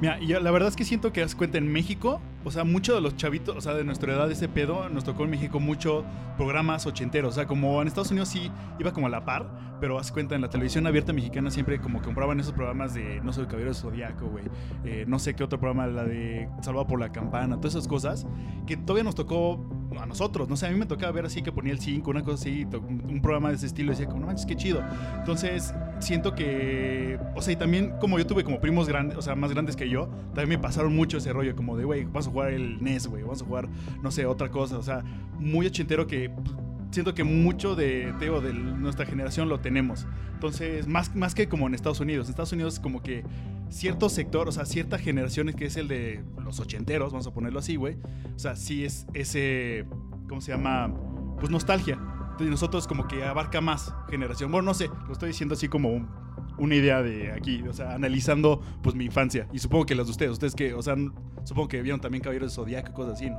Mira, 0.01 0.19
y 0.21 0.27
la 0.27 0.51
verdad 0.51 0.69
es 0.69 0.77
que 0.77 0.85
siento 0.85 1.11
que 1.11 1.23
das 1.23 1.35
cuenta 1.35 1.57
en 1.57 1.73
México, 1.73 2.21
o 2.45 2.51
sea, 2.51 2.65
mucho 2.65 2.95
de 2.95 3.01
los 3.01 3.17
chavitos, 3.17 3.57
o 3.57 3.61
sea, 3.63 3.73
de 3.73 3.83
nuestra 3.83 4.13
edad, 4.13 4.31
ese 4.31 4.47
pedo, 4.47 4.91
nos 4.91 5.05
tocó 5.05 5.25
en 5.25 5.31
México 5.31 5.59
mucho 5.59 6.05
programas 6.37 6.85
ochenteros. 6.87 7.33
O 7.33 7.35
sea, 7.35 7.47
como 7.47 7.81
en 7.81 7.89
Estados 7.89 8.11
Unidos 8.11 8.29
sí 8.29 8.51
iba 8.79 8.93
como 8.93 9.07
a 9.07 9.11
la 9.11 9.25
par, 9.25 9.49
pero 9.81 9.99
haz 9.99 10.13
cuenta, 10.13 10.35
en 10.35 10.41
la 10.41 10.49
televisión 10.49 10.87
abierta 10.87 11.13
mexicana 11.13 11.51
siempre 11.51 11.81
como 11.81 12.03
compraban 12.03 12.41
esos 12.41 12.53
programas 12.53 12.95
de, 12.95 13.21
no 13.23 13.33
sé, 13.33 13.43
el 13.43 13.47
Caballero 13.47 13.75
Zodíaco, 13.75 14.27
güey. 14.27 14.45
eh, 14.85 15.05
no 15.07 15.19
sé 15.19 15.35
qué 15.35 15.45
otro 15.45 15.59
programa, 15.59 15.87
la 15.87 16.05
de 16.05 16.49
Salvado 16.63 16.87
por 16.87 17.01
la 17.01 17.11
Campana, 17.13 17.57
todas 17.57 17.75
esas 17.75 17.89
cosas, 17.89 18.27
que 18.67 18.77
todavía 18.77 19.05
nos 19.05 19.15
tocó 19.15 19.65
a 20.01 20.07
nosotros. 20.07 20.49
No 20.49 20.57
sé, 20.57 20.67
a 20.67 20.71
mí 20.71 20.79
me 20.79 20.87
tocaba 20.87 21.13
ver 21.13 21.27
así 21.27 21.43
que 21.43 21.53
ponía 21.53 21.73
el 21.73 21.81
5, 21.81 22.11
una 22.11 22.23
cosa 22.23 22.35
así, 22.35 22.65
un 22.65 23.21
programa 23.23 23.51
de 23.51 23.57
ese 23.57 23.67
estilo, 23.67 23.93
y 23.93 23.95
decía, 23.95 24.07
como, 24.07 24.21
no 24.21 24.27
manches, 24.27 24.47
qué 24.47 24.57
chido. 24.57 24.83
Entonces, 25.19 25.75
siento 25.99 26.35
que, 26.35 27.19
o 27.35 27.43
sea, 27.43 27.53
y 27.53 27.57
también 27.57 27.95
como 28.01 28.19
yo 28.19 28.27
tuve 28.27 28.45
como 28.45 28.61
primos 28.61 28.89
grandes, 28.89 29.17
o 29.17 29.23
sea, 29.23 29.35
más 29.35 29.53
grandes 29.53 29.77
que 29.77 29.89
yo, 29.89 30.09
también 30.35 30.49
me 30.49 30.59
pasaron 30.59 30.95
mucho 30.95 31.19
ese 31.19 31.33
rollo, 31.33 31.55
como 31.57 31.77
de, 31.77 31.85
güey, 31.85 32.05
vamos 32.05 32.29
a 32.29 32.31
jugar 32.31 32.53
el 32.53 32.83
NES, 32.83 33.07
güey, 33.09 33.23
vamos 33.23 33.43
a 33.43 33.45
jugar, 33.45 33.69
no 34.03 34.11
sé, 34.11 34.27
otra 34.27 34.51
cosa, 34.51 34.79
o 34.79 34.83
sea, 34.83 35.03
muy 35.39 35.67
ochentero 35.67 36.07
que 36.07 36.31
siento 36.91 37.15
que 37.15 37.25
mucho 37.25 37.75
de, 37.75 38.13
te 38.19 38.27
digo, 38.27 38.41
de 38.41 38.53
nuestra 38.53 39.07
generación 39.07 39.49
lo 39.49 39.61
tenemos. 39.61 40.07
Entonces, 40.35 40.87
más, 40.87 41.15
más 41.15 41.35
que 41.35 41.49
como 41.49 41.67
en 41.67 41.75
Estados 41.75 42.01
Unidos, 42.01 42.27
en 42.27 42.31
Estados 42.31 42.53
Unidos 42.53 42.79
como 42.81 43.03
que 43.03 43.25
cierto 43.69 44.09
sector, 44.09 44.49
o 44.49 44.53
sea, 44.53 44.65
cierta 44.65 44.99
generación 44.99 45.53
que 45.53 45.67
es 45.67 45.77
el 45.77 45.89
de 45.89 46.23
los 46.45 46.61
ochenteros, 46.61 47.13
vamos 47.13 47.27
a 47.27 47.33
ponerlo 47.33 47.59
así, 47.59 47.77
güey, 47.77 47.97
o 48.35 48.39
sea, 48.39 48.55
sí 48.57 48.85
es 48.85 49.07
ese, 49.15 49.87
¿cómo 50.29 50.41
se 50.41 50.53
llama? 50.53 50.93
Pues 51.41 51.51
nostalgia. 51.51 51.99
Y 52.39 52.45
nosotros 52.45 52.87
como 52.87 53.09
que 53.09 53.25
abarca 53.25 53.63
más 53.63 53.95
generación. 54.11 54.53
Bueno, 54.53 54.67
no 54.67 54.75
sé, 54.75 54.91
lo 55.07 55.13
estoy 55.13 55.29
diciendo 55.29 55.55
así 55.55 55.69
como 55.69 55.89
un- 55.91 56.09
una 56.59 56.75
idea 56.75 57.03
de 57.03 57.33
aquí, 57.33 57.63
o 57.69 57.73
sea, 57.73 57.95
analizando 57.95 58.61
pues 58.83 58.95
mi 58.95 59.07
infancia. 59.07 59.49
Y 59.53 59.59
supongo 59.59 59.87
que 59.87 59.95
las 59.95 60.07
de 60.07 60.11
ustedes, 60.13 60.33
ustedes 60.33 60.55
que, 60.55 60.75
o 60.75 60.83
sea, 60.83 60.97
supongo 61.45 61.69
que 61.69 61.81
vieron 61.83 62.01
también 62.01 62.23
Caballeros 62.23 62.53
de 62.53 62.55
Zodíaco 62.57 62.93
cosas 62.93 63.15
así, 63.15 63.31
¿no? 63.31 63.39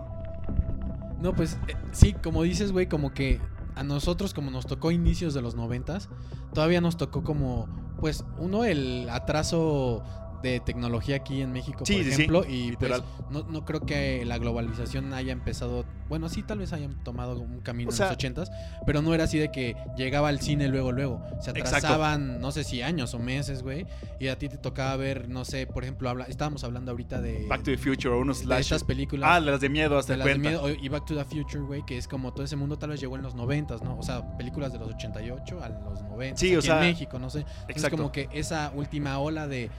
No, 1.22 1.34
pues 1.34 1.58
eh, 1.68 1.76
sí, 1.92 2.14
como 2.14 2.44
dices, 2.44 2.72
güey, 2.72 2.88
como 2.88 3.14
que 3.14 3.40
a 3.76 3.84
nosotros, 3.84 4.34
como 4.34 4.52
nos 4.52 4.66
tocó 4.66 4.92
inicios 4.92 5.34
de 5.34 5.42
los 5.42 5.56
noventas, 5.56 6.10
todavía 6.54 6.82
nos 6.82 6.98
tocó 6.98 7.24
como, 7.24 7.68
pues, 8.00 8.26
uno, 8.38 8.66
el 8.66 9.08
atraso 9.10 10.04
de 10.42 10.60
tecnología 10.60 11.18
aquí 11.18 11.42
en 11.42 11.52
México, 11.52 11.86
Sí, 11.86 11.94
por 11.96 12.04
sí, 12.04 12.10
sí, 12.10 12.14
ejemplo, 12.14 12.46
y 12.46 12.70
literal. 12.72 13.04
pues 13.18 13.30
no, 13.32 13.44
no 13.52 13.66
creo 13.66 13.82
que 13.82 14.24
la 14.26 14.38
globalización 14.38 15.14
haya 15.14 15.32
empezado, 15.34 15.86
bueno, 16.10 16.30
sí, 16.30 16.44
tal 16.44 16.60
vez 16.60 16.74
hayan 16.74 17.04
tomado 17.04 17.40
un 17.40 17.60
camino 17.62 17.90
O 17.90 17.92
en 17.92 17.98
sea- 17.98 18.06
los 18.08 18.14
ochentas, 18.16 18.52
pero 18.86 19.02
no 19.02 19.14
era 19.14 19.24
así 19.24 19.38
de 19.40 19.52
que 19.52 19.76
llegaba 19.98 20.30
al 20.30 20.40
cine 20.40 20.68
luego, 20.68 20.92
luego, 20.92 21.22
se 21.42 21.50
Exacto. 21.52 21.60
atrasaban, 21.78 22.40
no 22.40 22.52
sé 22.52 22.64
si 22.64 22.82
años 22.82 23.14
o 23.14 23.20
meses, 23.20 23.64
güey, 23.64 23.86
y 24.20 24.28
a 24.28 24.38
ti 24.38 24.48
te 24.50 24.58
tocaba 24.58 24.96
ver, 24.96 25.28
no 25.30 25.44
sé, 25.46 25.66
por 25.68 25.84
ejemplo, 25.84 26.10
habla, 26.10 26.26
estábamos 26.26 26.64
hablando 26.64 26.92
ahorita 26.92 27.20
de... 27.22 27.46
Back 27.48 27.64
to 27.64 27.72
the 27.72 27.78
Future 27.78 28.14
o 28.14 28.20
unos 28.20 28.46
de 28.48 28.60
estas 28.60 28.84
películas 28.84 29.30
Ah, 29.32 29.40
de 29.42 29.52
las 29.52 29.60
de 29.62 29.70
miedo, 29.70 29.98
hasta 29.98 30.14
de 30.14 30.18
las 30.18 30.28
de 30.28 30.38
miedo, 30.38 30.70
y 30.70 30.88
Back 30.90 31.06
to 31.06 31.16
the 31.16 31.26
Future, 31.26 31.64
güey, 31.64 31.84
que 31.86 31.98
es 31.98 32.08
como 32.08 32.34
todo 32.34 32.44
ese 32.44 32.56
mundo 32.56 32.78
tal 32.78 32.92
vez 32.92 33.00
llegó 33.02 33.16
en 33.16 33.24
los 33.24 33.36
90, 33.36 33.78
¿no? 33.84 33.98
O 33.98 34.04
sea, 34.04 34.38
películas 34.38 34.72
de 34.72 34.80
los 34.80 34.90
88 34.90 35.64
a 35.64 35.70
los 35.70 36.02
90 36.04 36.38
Sí, 36.38 36.56
o 36.56 36.62
sea, 36.62 36.76
en 36.82 36.90
México, 36.92 37.18
no 37.20 37.30
sé. 37.30 37.40
Entonces 37.40 37.66
Exacto. 37.70 37.98
como 37.98 38.12
que 38.12 38.30
esa 38.32 38.72
última 38.76 39.18
ola 39.20 39.48
de, 39.48 39.70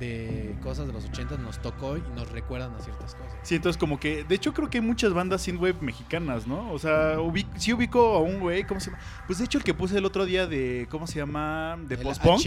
de 0.00 0.54
cosas 0.62 0.86
de 0.86 0.92
los 0.92 1.04
80 1.06 1.36
nos 1.38 1.60
tocó 1.60 1.96
y 1.96 2.02
nos 2.14 2.30
recuerdan 2.30 2.74
a 2.74 2.80
ciertas 2.80 3.14
cosas. 3.14 3.34
Sí, 3.42 3.56
entonces 3.56 3.78
como 3.78 3.98
que, 3.98 4.24
de 4.24 4.34
hecho 4.34 4.52
creo 4.54 4.70
que 4.70 4.78
hay 4.78 4.84
muchas 4.84 5.12
bandas 5.12 5.42
synthwave 5.42 5.76
mexicanas, 5.80 6.46
¿no? 6.46 6.70
O 6.72 6.78
sea, 6.78 7.16
sí 7.56 7.72
ubico 7.72 8.14
a 8.16 8.20
un 8.20 8.40
güey, 8.40 8.64
¿cómo 8.64 8.80
se 8.80 8.90
llama? 8.90 9.02
Pues 9.26 9.38
de 9.38 9.44
hecho 9.44 9.58
el 9.58 9.64
que 9.64 9.74
puse 9.74 9.98
el 9.98 10.04
otro 10.04 10.24
día 10.24 10.46
de, 10.46 10.86
¿cómo 10.90 11.06
se 11.06 11.18
llama? 11.18 11.76
De 11.88 11.96
post-punk. 11.98 12.40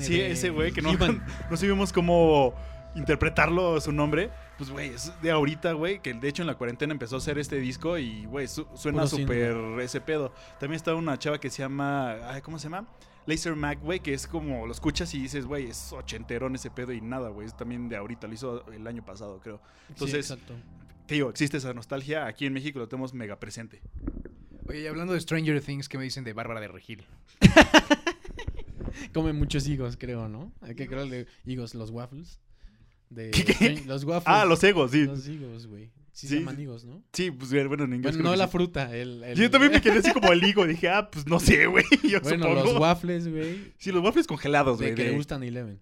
Sí, 0.00 0.20
ese 0.20 0.50
güey 0.50 0.72
que 0.72 0.82
no, 0.82 0.92
no 1.50 1.56
sabíamos 1.56 1.92
cómo 1.92 2.54
interpretarlo 2.94 3.80
su 3.80 3.92
nombre. 3.92 4.30
Pues, 4.58 4.68
güey, 4.70 4.90
es 4.90 5.12
de 5.22 5.30
ahorita, 5.30 5.72
güey, 5.72 6.00
que 6.00 6.12
de 6.12 6.28
hecho 6.28 6.42
en 6.42 6.46
la 6.48 6.54
cuarentena 6.56 6.92
empezó 6.92 7.14
a 7.14 7.18
hacer 7.18 7.38
este 7.38 7.56
disco 7.56 7.96
y, 7.98 8.26
güey, 8.26 8.46
su- 8.48 8.66
suena 8.74 9.06
súper 9.06 9.80
ese 9.80 10.00
pedo. 10.00 10.32
También 10.58 10.76
está 10.76 10.94
una 10.94 11.18
chava 11.18 11.38
que 11.40 11.48
se 11.50 11.62
llama, 11.62 12.12
ay, 12.28 12.42
¿cómo 12.42 12.58
se 12.58 12.64
llama? 12.68 12.86
Laser 13.26 13.54
Mac, 13.54 13.80
güey, 13.82 14.00
que 14.00 14.14
es 14.14 14.26
como 14.26 14.66
lo 14.66 14.72
escuchas 14.72 15.14
y 15.14 15.20
dices, 15.20 15.46
güey, 15.46 15.66
es 15.66 15.92
ochenterón 15.92 16.54
ese 16.54 16.70
pedo 16.70 16.92
y 16.92 17.00
nada, 17.00 17.28
güey, 17.28 17.46
es 17.46 17.56
también 17.56 17.88
de 17.88 17.96
ahorita, 17.96 18.26
lo 18.26 18.34
hizo 18.34 18.70
el 18.72 18.86
año 18.86 19.04
pasado, 19.04 19.40
creo. 19.40 19.56
Sí, 19.58 19.92
Entonces, 19.92 20.30
exacto. 20.30 20.54
te 21.06 21.14
digo, 21.14 21.30
existe 21.30 21.58
esa 21.58 21.72
nostalgia. 21.74 22.26
Aquí 22.26 22.46
en 22.46 22.52
México 22.52 22.78
lo 22.78 22.88
tenemos 22.88 23.14
mega 23.14 23.38
presente. 23.38 23.80
Oye, 24.68 24.82
y 24.82 24.86
hablando 24.86 25.12
de 25.12 25.20
Stranger 25.20 25.60
Things, 25.60 25.88
¿qué 25.88 25.98
me 25.98 26.04
dicen 26.04 26.24
de 26.24 26.32
Bárbara 26.32 26.60
de 26.60 26.68
Regil? 26.68 27.04
Come 29.12 29.32
muchos 29.32 29.66
higos, 29.66 29.96
creo, 29.96 30.28
¿no? 30.28 30.52
Hay 30.60 30.74
que 30.74 30.86
creer 30.86 31.08
de 31.08 31.26
higos, 31.44 31.74
los 31.74 31.90
waffles. 31.90 32.40
De, 33.08 33.30
¿Qué, 33.30 33.44
qué? 33.44 33.82
Los 33.86 34.04
waffles. 34.04 34.26
Ah, 34.26 34.44
los 34.44 34.62
egos, 34.62 34.92
sí. 34.92 35.04
Los 35.04 35.26
higos, 35.26 35.66
güey. 35.66 35.90
Sí, 36.12 36.26
Sí. 36.26 36.34
se 36.34 36.38
llaman 36.40 36.60
higos, 36.60 36.84
¿no? 36.84 37.02
Sí, 37.12 37.30
pues 37.30 37.50
bueno, 37.50 37.84
en 37.84 37.94
inglés. 37.94 38.16
Bueno, 38.16 38.30
no 38.30 38.36
la 38.36 38.46
sí. 38.46 38.52
fruta, 38.52 38.94
el... 38.96 39.22
el- 39.22 39.38
Yo 39.38 39.50
también 39.50 39.72
me 39.72 39.80
quedé 39.80 39.98
así 39.98 40.12
como 40.12 40.30
el 40.32 40.42
higo. 40.42 40.66
Dije, 40.66 40.88
ah, 40.88 41.08
pues 41.10 41.26
no 41.26 41.38
sé, 41.40 41.66
güey. 41.66 41.84
Yo 42.08 42.20
Bueno, 42.20 42.46
supongo. 42.46 42.64
los 42.64 42.78
waffles, 42.80 43.28
güey. 43.28 43.72
Sí, 43.78 43.92
los 43.92 44.02
waffles 44.02 44.26
congelados, 44.26 44.78
De 44.78 44.86
güey. 44.86 44.94
que 44.96 45.04
le 45.10 45.16
gustan 45.16 45.42
Eleven. 45.42 45.80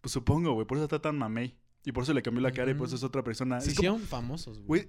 Pues 0.00 0.12
supongo, 0.12 0.52
güey. 0.52 0.66
Por 0.66 0.76
eso 0.78 0.84
está 0.84 1.00
tan 1.00 1.16
mamey. 1.18 1.56
Y 1.84 1.92
por 1.92 2.02
eso 2.04 2.12
le 2.12 2.22
cambió 2.22 2.42
la 2.42 2.52
cara 2.52 2.70
y 2.70 2.74
por 2.74 2.86
eso 2.88 2.96
es 2.96 3.02
otra 3.02 3.24
persona. 3.24 3.60
Se 3.60 3.70
Es 3.70 3.76
como- 3.76 3.82
hicieron 3.96 4.00
famosos, 4.08 4.60
güey. 4.60 4.88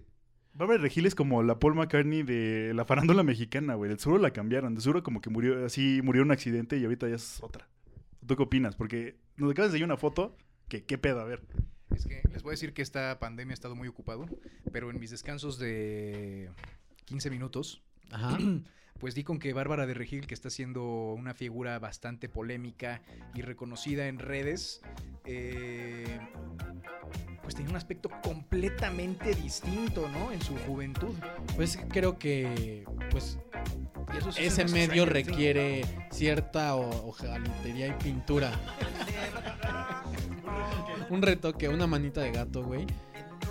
Bárbara 0.54 0.82
Regil 0.82 1.06
es 1.06 1.16
como 1.16 1.42
la 1.44 1.58
Paul 1.60 1.76
McCartney 1.76 2.24
de 2.24 2.74
la 2.76 2.84
farándula 2.84 3.24
mexicana, 3.24 3.76
güey. 3.76 3.88
Del 3.90 4.00
seguro 4.00 4.22
la 4.22 4.32
cambiaron. 4.32 4.76
De 4.76 4.82
seguro 4.82 5.02
como 5.02 5.22
que 5.22 5.30
murió 5.30 5.66
así, 5.66 6.02
murió 6.04 6.24
en 6.24 6.28
un 6.28 6.32
accidente 6.34 6.78
y 6.78 6.84
ahorita 6.84 7.08
ya 7.08 7.16
es 7.16 7.38
otra. 7.42 7.70
¿Tú 8.28 8.36
qué 8.36 8.44
opinas? 8.44 8.76
Porque 8.76 9.16
nos 9.38 9.52
acabas 9.52 9.72
de 9.72 9.78
enseñar 9.78 9.86
una 9.94 9.98
foto 9.98 10.36
que 10.68 10.84
qué 10.84 10.98
pedo, 10.98 11.22
a 11.22 11.24
ver. 11.24 11.42
Es 11.96 12.06
que 12.06 12.22
les 12.32 12.42
voy 12.44 12.52
a 12.52 12.54
decir 12.54 12.74
que 12.74 12.82
esta 12.82 13.20
pandemia 13.20 13.54
ha 13.54 13.56
estado 13.56 13.76
muy 13.76 13.88
ocupado, 13.88 14.26
pero 14.72 14.90
en 14.90 15.00
mis 15.00 15.12
descansos 15.12 15.60
de 15.60 16.50
15 17.06 17.30
minutos, 17.30 17.82
Ajá. 18.12 18.38
pues 19.00 19.16
di 19.16 19.24
con 19.24 19.40
que 19.40 19.54
Bárbara 19.54 19.86
de 19.88 19.94
Regil, 19.94 20.28
que 20.28 20.34
está 20.34 20.50
siendo 20.50 21.14
una 21.14 21.34
figura 21.34 21.80
bastante 21.80 22.30
polémica 22.30 23.02
y 23.34 23.42
reconocida 23.42 24.08
en 24.08 24.20
redes, 24.20 24.82
eh, 25.26 26.20
pues 27.42 27.56
tenía 27.56 27.72
un 27.72 27.76
aspecto 27.78 28.10
completamente 28.24 29.34
distinto, 29.34 30.08
¿no? 30.10 30.32
En 30.32 30.42
su 30.42 30.56
juventud. 30.60 31.16
Pues 31.56 31.80
creo 31.90 32.18
que 32.20 32.86
pues 33.10 33.40
Y 34.14 34.18
eso 34.18 34.32
sí 34.32 34.44
ese 34.44 34.62
es 34.64 34.72
medio 34.72 35.06
requiere 35.06 35.84
cierta 36.12 36.76
ho- 36.76 37.08
hojalatería 37.08 37.88
y 37.88 37.94
pintura. 38.04 38.52
Un 41.10 41.22
retoque, 41.22 41.68
una 41.68 41.88
manita 41.88 42.22
de 42.22 42.32
gato, 42.32 42.64
güey. 42.64 42.86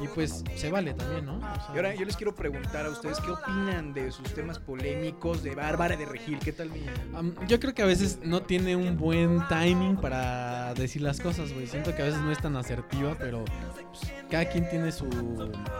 Y 0.02 0.08
pues 0.08 0.44
se 0.56 0.70
vale 0.70 0.94
también, 0.94 1.26
¿no? 1.26 1.36
O 1.36 1.40
sea, 1.40 1.66
Y 1.74 1.76
ahora 1.76 1.94
yo 1.94 2.04
les 2.06 2.16
quiero 2.16 2.34
preguntar 2.34 2.86
a 2.86 2.90
ustedes 2.90 3.18
qué 3.20 3.30
opinan 3.30 3.92
de 3.92 4.10
sus 4.12 4.32
temas 4.34 4.58
polémicos 4.58 5.42
de 5.42 5.54
Bárbara 5.54 5.96
de 5.96 6.06
Regil. 6.06 6.38
¿Qué 6.38 6.52
tal 6.52 6.70
am, 7.14 7.34
yo 7.46 7.60
creo 7.60 7.74
que 7.74 7.82
a 7.82 7.86
veces 7.86 8.18
no 8.22 8.42
tiene 8.42 8.76
un 8.76 8.96
buen 8.96 9.46
timing 9.48 9.96
para 9.96 10.72
decir 10.74 11.02
las 11.02 11.20
cosas, 11.20 11.52
güey. 11.52 11.66
Siento 11.66 11.94
que 11.94 12.02
a 12.02 12.06
veces 12.06 12.20
no 12.20 12.30
es 12.32 12.38
tan 12.38 12.56
asertiva, 12.56 13.16
pero 13.18 13.44
pues, 13.90 14.12
cada 14.30 14.46
quien 14.46 14.68
tiene 14.70 14.90
su 14.92 15.06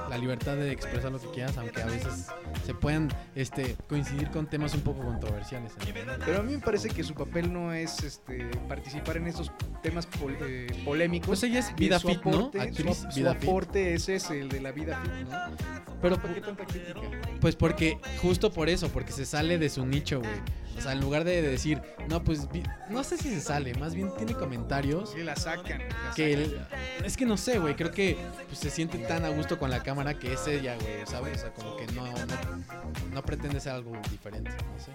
la 0.09 0.19
libertad 0.19 0.57
de 0.57 0.71
expresar 0.73 1.13
lo 1.13 1.21
que 1.21 1.29
quieras, 1.31 1.57
aunque 1.57 1.81
a 1.83 1.87
veces 1.87 2.27
se 2.67 2.75
puedan 2.75 3.09
este, 3.35 3.77
coincidir 3.89 4.31
con 4.31 4.47
temas 4.49 4.75
un 4.75 4.81
poco 4.81 5.03
controversiales. 5.03 5.73
¿no? 5.79 5.85
Pero 6.25 6.41
a 6.41 6.43
mí 6.43 6.53
me 6.53 6.59
parece 6.59 6.89
que 6.89 7.03
su 7.05 7.15
papel 7.15 7.53
no 7.53 7.73
es 7.73 8.03
este, 8.03 8.45
participar 8.69 9.17
en 9.17 9.29
estos 9.29 9.51
temas 9.83 10.07
pol- 10.07 10.37
eh, 10.43 10.67
polémicos. 10.85 11.29
Pues 11.29 11.43
ella 11.45 11.61
es 11.61 11.75
vida 11.77 11.99
su 11.99 12.09
fit, 12.09 12.25
¿no? 12.25 12.51
Actriz 12.59 12.97
su, 12.97 13.11
su 13.13 13.21
vida 13.21 13.35
fit. 13.35 13.49
aporte 13.49 13.95
es 13.95 14.00
ese, 14.09 14.41
el 14.41 14.49
de 14.49 14.61
la 14.61 14.73
vida 14.73 15.01
fit, 15.03 15.29
¿no? 15.29 15.57
Pero 16.01 16.17
¿Por 16.21 16.33
qué 16.35 16.41
tanta 16.41 16.65
crítica? 16.65 17.01
Pues 17.41 17.57
porque, 17.57 17.99
justo 18.23 18.51
por 18.53 18.69
eso, 18.69 18.89
porque 18.89 19.13
se 19.13 19.27
sale 19.27 19.59
de 19.59 19.69
su 19.69 19.85
nicho, 19.87 20.21
güey. 20.21 20.31
O 20.79 20.81
sea, 20.83 20.93
en 20.93 21.01
lugar 21.01 21.25
de 21.25 21.43
decir, 21.43 21.83
no, 22.09 22.23
pues, 22.25 22.49
no 22.89 23.05
sé 23.05 23.19
si 23.19 23.29
se 23.29 23.41
sale, 23.41 23.75
más 23.75 23.95
bien 23.95 24.11
tiene 24.17 24.33
comentarios 24.33 25.11
Sí, 25.11 25.23
la 25.23 25.37
sacan. 25.37 25.79
la 25.81 26.15
que 26.15 26.33
sacan. 26.33 26.71
el- 27.01 27.05
es 27.05 27.17
que 27.19 27.27
no 27.27 27.37
sé, 27.37 27.59
güey, 27.59 27.77
creo 27.77 27.91
que 27.91 28.17
pues, 28.47 28.59
se 28.61 28.71
siente 28.71 28.97
tan 28.99 29.25
a 29.27 29.29
gusto 29.29 29.59
con 29.59 29.69
la 29.71 29.83
cámara 29.83 30.19
que 30.19 30.33
es 30.33 30.47
ella, 30.47 30.77
güey, 30.81 31.07
¿sabes? 31.07 31.39
O 31.39 31.41
sea, 31.41 31.53
como 31.53 31.77
que 31.77 31.87
no, 31.89 32.07
no, 32.07 33.13
no 33.13 33.23
pretende 33.23 33.61
ser 33.61 33.73
algo 33.73 33.93
diferente, 34.11 34.51
no 34.51 34.83
sé. 34.83 34.93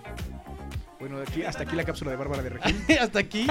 Bueno, 0.99 1.17
de 1.17 1.23
aquí, 1.23 1.43
hasta 1.43 1.63
aquí 1.63 1.75
la 1.75 1.83
cápsula 1.83 2.11
de 2.11 2.17
Bárbara 2.17 2.41
de 2.41 2.49
Regil. 2.49 2.75
Hasta 3.01 3.19
aquí 3.19 3.45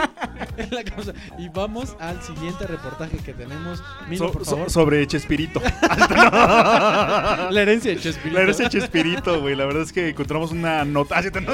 la 0.70 0.84
cosa. 0.96 1.12
Y 1.38 1.48
vamos 1.50 1.94
al 2.00 2.22
siguiente 2.22 2.66
reportaje 2.66 3.18
que 3.18 3.34
tenemos. 3.34 3.82
Milo, 4.08 4.26
So- 4.28 4.32
por 4.32 4.44
so- 4.44 4.50
favor. 4.52 4.70
sobre 4.70 5.06
Chespirito. 5.06 5.60
la 6.20 7.50
herencia 7.60 7.90
de 7.92 7.98
Chespirito. 8.00 8.34
La 8.36 8.42
herencia 8.42 8.64
de 8.64 8.70
Chespirito, 8.70 9.40
güey. 9.40 9.54
La 9.56 9.66
verdad 9.66 9.82
es 9.82 9.92
que 9.92 10.08
encontramos 10.08 10.52
una 10.52 10.84
nota. 10.84 11.18
Ah, 11.18 11.22
sí, 11.22 11.30
te- 11.30 11.40
no. 11.40 11.52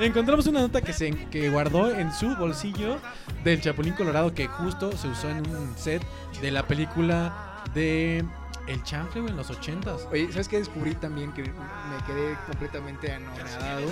Encontramos 0.00 0.46
una 0.48 0.60
nota 0.60 0.80
que 0.80 0.92
se 0.92 1.10
que 1.30 1.50
guardó 1.50 1.90
en 1.94 2.12
su 2.12 2.34
bolsillo 2.36 2.98
del 3.44 3.60
Chapulín 3.60 3.94
Colorado 3.94 4.34
que 4.34 4.48
justo 4.48 4.90
se 4.96 5.08
usó 5.08 5.30
en 5.30 5.46
un 5.48 5.76
set 5.76 6.02
de 6.40 6.50
la 6.50 6.66
película 6.66 7.62
de 7.74 8.24
El 8.66 8.82
Chanfle, 8.82 9.20
güey, 9.20 9.30
en 9.30 9.36
los 9.36 9.50
ochentas. 9.50 10.06
Oye, 10.10 10.28
¿sabes 10.32 10.48
qué 10.48 10.58
descubrí 10.58 10.94
también? 10.96 11.32
Que 11.32 11.42
me 11.42 12.04
quedé 12.06 12.36
completamente 12.46 13.12
anonadado. 13.12 13.86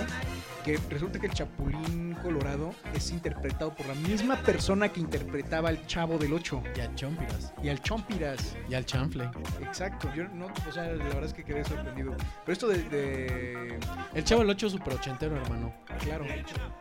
Que 0.65 0.79
resulta 0.89 1.19
que 1.19 1.27
el 1.27 1.33
Chapulín 1.33 2.15
Colorado 2.23 2.73
es 2.95 3.11
interpretado 3.11 3.75
por 3.75 3.85
la 3.85 3.93
misma 3.93 4.35
persona 4.37 4.89
que 4.89 4.99
interpretaba 4.99 5.69
al 5.69 5.85
Chavo 5.85 6.17
del 6.17 6.33
8 6.33 6.63
Y 6.75 6.79
al 6.79 6.95
Chompiras. 6.95 7.53
y 7.61 7.69
al 7.69 7.81
Chompiras. 7.83 8.55
Y 8.67 8.73
al 8.73 8.83
Chanfle. 8.83 9.29
Exacto, 9.61 10.11
yo 10.15 10.23
no, 10.29 10.47
o 10.67 10.71
sea, 10.71 10.85
la 10.85 11.03
verdad 11.03 11.25
es 11.25 11.33
que 11.35 11.43
quedé 11.43 11.63
sorprendido. 11.63 12.15
Pero 12.43 12.53
esto 12.53 12.67
de, 12.67 12.81
de- 12.89 13.79
El 14.15 14.23
Chavo 14.23 14.41
del 14.41 14.49
8 14.49 14.69
super 14.71 14.93
ochentero, 14.95 15.35
hermano. 15.37 15.71
claro, 15.99 16.25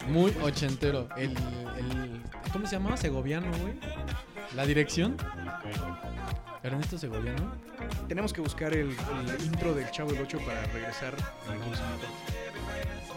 Muy 0.09 0.35
ochentero. 0.43 1.07
El, 1.19 1.33
el 1.77 2.23
¿cómo 2.55 2.67
se 2.67 2.77
llama? 2.77 2.97
Segoviano, 2.97 3.49
güey. 3.59 3.75
La 4.57 4.65
dirección. 4.65 5.17
Ernesto 6.63 6.97
Segoviano. 6.97 7.53
tenemos 8.09 8.33
que 8.33 8.41
buscar 8.41 8.73
el, 8.73 8.97
el 9.39 9.45
intro 9.45 9.75
del 9.75 9.91
Chavo 9.91 10.11
del 10.13 10.23
8 10.23 10.39
para 10.47 10.63
regresar. 10.69 11.15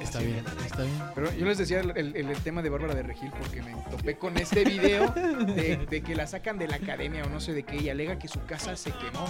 Está 0.02 0.20
bien, 0.20 0.44
está 0.66 0.84
bien. 0.84 1.02
Pero 1.16 1.34
yo 1.34 1.46
les 1.46 1.58
decía 1.58 1.80
el, 1.82 1.92
el- 1.98 2.16
el 2.16 2.38
tema 2.40 2.62
de 2.62 2.70
Bárbara 2.70 2.94
de 2.96 3.04
Regil 3.04 3.32
porque 3.38 3.62
me 3.62 3.74
topé 3.90 4.18
con 4.18 4.38
este 4.38 4.64
video 4.64 5.12
de, 5.12 5.86
de 5.90 6.02
que 6.02 6.16
la 6.16 6.28
sacan 6.28 6.58
de 6.58 6.68
la 6.68 6.76
academia 6.78 7.24
o 7.26 7.30
no 7.30 7.40
sé 7.40 7.54
de 7.54 7.64
qué 7.64 7.78
y 7.78 7.90
alega 7.90 8.18
que 8.20 8.28
su 8.28 8.44
casa 8.46 8.76
se 8.76 8.92
quemó. 8.92 9.26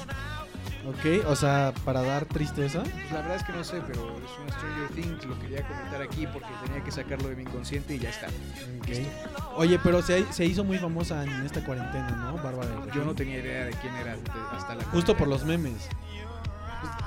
Ok, 0.86 1.26
o 1.28 1.36
sea, 1.36 1.74
para 1.84 2.02
dar 2.02 2.26
tristeza. 2.26 2.82
Pues 2.82 3.12
la 3.12 3.20
verdad 3.22 3.36
es 3.36 3.44
que 3.44 3.52
no 3.52 3.64
sé, 3.64 3.82
pero 3.86 4.18
es 4.18 4.32
un 4.40 4.50
Stranger 4.54 4.90
Things, 4.96 5.26
lo 5.26 5.38
quería 5.40 5.68
comentar 5.68 6.02
aquí 6.02 6.26
porque 6.28 6.48
tenía 6.66 6.82
que 6.84 6.92
sacarlo 6.92 7.28
de 7.28 7.36
mi 7.36 7.42
inconsciente 7.44 7.96
y 7.96 8.00
ya 8.00 8.10
está. 8.10 8.28
Ok. 8.28 9.58
Oye, 9.58 9.80
pero 9.84 10.02
se, 10.02 10.32
se 10.32 10.46
hizo 10.46 10.64
muy 10.64 10.78
famosa 10.78 11.24
en 11.24 11.46
esta 11.46 11.64
cuarentena, 11.66 12.10
¿no? 12.32 12.38
Bárbara. 12.42 12.70
del 12.70 12.78
Yo 12.80 12.86
Regil. 12.86 13.06
no 13.06 13.16
tenía 13.16 13.40
idea 13.40 13.66
de 13.66 13.72
quién 13.74 13.94
era 13.96 14.16
hasta 14.54 14.76
la 14.76 14.84
Justo 14.86 15.18
por 15.18 15.28
los 15.28 15.44
memes. 15.44 15.90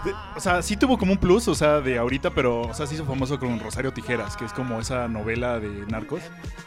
De- 0.04 0.14
o 0.34 0.40
sea, 0.40 0.62
sí 0.62 0.76
tuvo 0.76 0.96
como 0.98 1.12
un 1.12 1.18
plus, 1.18 1.46
o 1.48 1.54
sea, 1.54 1.80
de 1.80 1.98
ahorita, 1.98 2.30
pero, 2.30 2.62
o 2.62 2.74
sea, 2.74 2.86
se 2.86 2.94
hizo 2.94 3.04
famoso 3.04 3.38
con 3.38 3.60
Rosario 3.60 3.92
Tijeras, 3.92 4.36
que 4.36 4.44
es 4.46 4.52
como 4.52 4.80
esa 4.80 5.08
novela 5.08 5.60
de 5.60 5.68
narcos. 5.86 6.22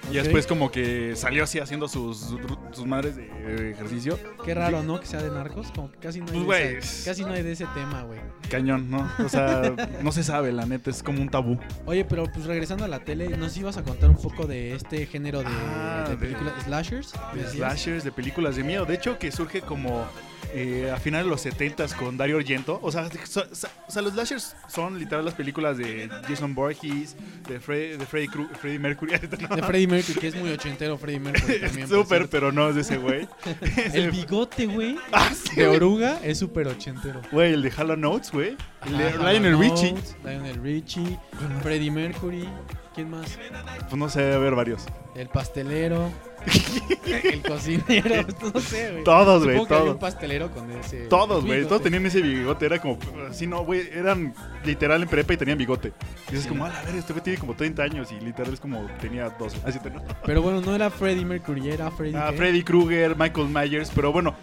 Y 0.06 0.18
Ok. 0.18 0.24
después 0.24 0.46
como 0.46 0.72
que 0.72 1.16
salió 1.16 1.44
así 1.44 1.60
haciendo 1.60 1.88
sus, 1.88 2.36
sus 2.72 2.86
madres 2.86 3.16
de 3.16 3.72
ejercicio. 3.72 4.20
Qué 4.46 4.54
raro, 4.54 4.84
¿no? 4.84 5.00
Que 5.00 5.08
sea 5.08 5.22
de 5.22 5.32
narcos. 5.32 5.72
Como 5.74 5.92
que 5.92 5.98
casi 5.98 6.22
no 6.22 6.32
hay, 6.32 6.44
Pues, 6.44 7.04
de, 7.06 7.10
casi 7.12 7.24
no 7.24 7.32
hay 7.34 7.42
de 7.42 7.54
ese 7.54 7.66
tema, 7.74 8.04
güey. 8.04 8.20
Cañón, 8.50 8.92
¿no? 8.92 9.10
O 9.26 9.30
sea, 9.30 9.74
no 10.04 10.12
se 10.12 10.24
sabe, 10.24 10.52
la 10.52 10.66
neta, 10.66 10.92
es 10.92 11.02
como 11.02 11.22
un 11.22 11.30
tabú. 11.30 11.58
Oye, 11.86 12.06
pero 12.06 12.26
pues 12.32 12.46
regresando 12.46 12.86
a 12.86 12.88
la 12.88 13.00
tele, 13.00 13.30
¿nos 13.38 13.58
ibas 13.58 13.78
a 13.78 13.84
contar 13.84 14.10
un 14.10 14.18
poco 14.18 14.46
de 14.46 14.76
este 14.76 15.06
género 15.08 15.40
de, 15.40 15.48
Ah, 15.48 16.06
de 16.08 16.16
películas? 16.18 16.54
¿Slashers? 16.66 17.14
De 17.34 17.48
slashers, 17.48 18.04
de 18.04 18.12
películas 18.12 18.56
de 18.56 18.64
miedo. 18.64 18.86
De 18.86 18.94
hecho, 18.94 19.18
que 19.18 19.32
surge 19.32 19.62
como 19.62 20.06
eh, 20.54 20.92
a 20.94 20.98
finales 20.98 21.26
de 21.26 21.30
los 21.32 21.46
70s 21.46 21.96
con 21.96 22.18
Dario 22.18 22.38
Argento. 22.38 22.80
O 22.82 22.92
sea, 22.92 23.10
so- 23.26 23.44
so- 23.54 23.68
o 23.88 23.92
sea, 23.92 24.02
los 24.02 24.14
slashers 24.14 24.56
son 24.68 24.98
literal 25.00 25.24
las 25.26 25.34
películas 25.34 25.78
de 25.78 26.10
Jason 26.28 26.54
Voorhees, 26.56 27.16
de, 27.48 27.60
Fre- 27.62 27.98
de 27.98 28.06
Freddy, 28.06 28.28
Freddie 28.60 28.80
Mercury. 28.80 29.14
¿no? 29.50 29.56
De 29.56 29.64
Freddie 29.64 29.88
Mercury, 29.88 30.20
que 30.20 30.28
es 30.28 30.36
muy 30.36 30.52
ochentero 30.52 30.98
Freddie 30.98 31.20
Mercury 31.20 31.60
también. 31.60 31.88
Súper, 31.88 32.28
pero 32.30 32.52
no 32.52 32.70
es 32.70 32.76
de 32.76 32.82
ese 32.82 32.98
güey. 32.98 33.28
El 33.94 34.12
bigote, 34.12 34.66
güey, 34.66 34.98
Ah, 35.12 35.32
sí, 35.34 35.56
de 35.56 35.68
oruga 35.68 36.20
es 36.24 36.40
súper 36.40 36.68
ochentero. 36.68 37.22
Güey, 37.32 37.54
el 37.54 37.62
de 37.62 37.72
Halo 37.76 37.96
Notes, 37.96 38.32
güey. 38.32 38.56
Lionel 38.90 39.58
Richie. 39.58 39.96
Lionel 40.24 40.62
Richie, 40.62 41.18
Freddie 41.62 41.92
Mercury, 41.92 42.48
¿quién 42.94 43.10
más? 43.10 43.38
Pues 43.82 43.96
no 43.96 44.10
sé, 44.10 44.22
debe 44.22 44.36
haber 44.36 44.56
varios. 44.56 44.86
El 45.16 45.30
pastelero, 45.30 46.12
el 47.06 47.42
cocinero, 47.42 48.26
no 48.54 48.60
sé, 48.60 48.92
güey. 48.92 49.04
Todos, 49.04 49.44
güey, 49.44 49.66
todos. 49.66 49.90
un 49.94 50.00
pastelero 50.00 50.52
con 50.52 50.70
ese. 50.72 51.06
Todos, 51.08 51.46
güey. 51.46 51.64
Todos 51.66 51.82
tenían 51.84 52.06
ese 52.06 52.22
bigote. 52.22 52.66
Era 52.66 52.80
como. 52.80 52.98
Así 53.30 53.48
no, 53.48 53.64
güey. 53.64 53.88
Eran 53.94 54.34
literal 54.66 55.02
en 55.04 55.10
prepa 55.10 55.34
y 55.34 55.38
tenían 55.38 55.58
bigote. 55.58 55.94
Y 56.28 56.32
dices, 56.32 56.44
Sí. 56.44 56.50
como, 56.50 56.66
a 56.66 56.70
la 56.70 56.82
ver, 56.84 56.96
este 56.96 57.14
güey 57.14 57.24
tiene 57.24 57.40
como 57.40 57.56
30 57.56 57.84
años 57.84 58.12
y 58.12 58.20
literal 58.24 58.54
es 58.54 58.60
como 58.60 58.86
tenía 59.00 59.30
12. 59.30 59.58
Así 59.66 59.80
te, 59.80 59.90
¿no? 59.90 60.02
Pero 60.26 60.42
bueno, 60.42 60.62
no 60.62 60.76
era 60.76 60.90
Freddie 60.90 61.26
Mercury, 61.26 61.70
era 61.72 61.90
Freddie. 61.92 62.18
Ah, 62.18 62.28
¿qué? 62.32 62.38
Freddy 62.38 62.64
Krueger, 62.64 63.16
Michael 63.18 63.48
Myers, 63.50 63.92
pero 63.94 64.12
bueno. 64.12 64.36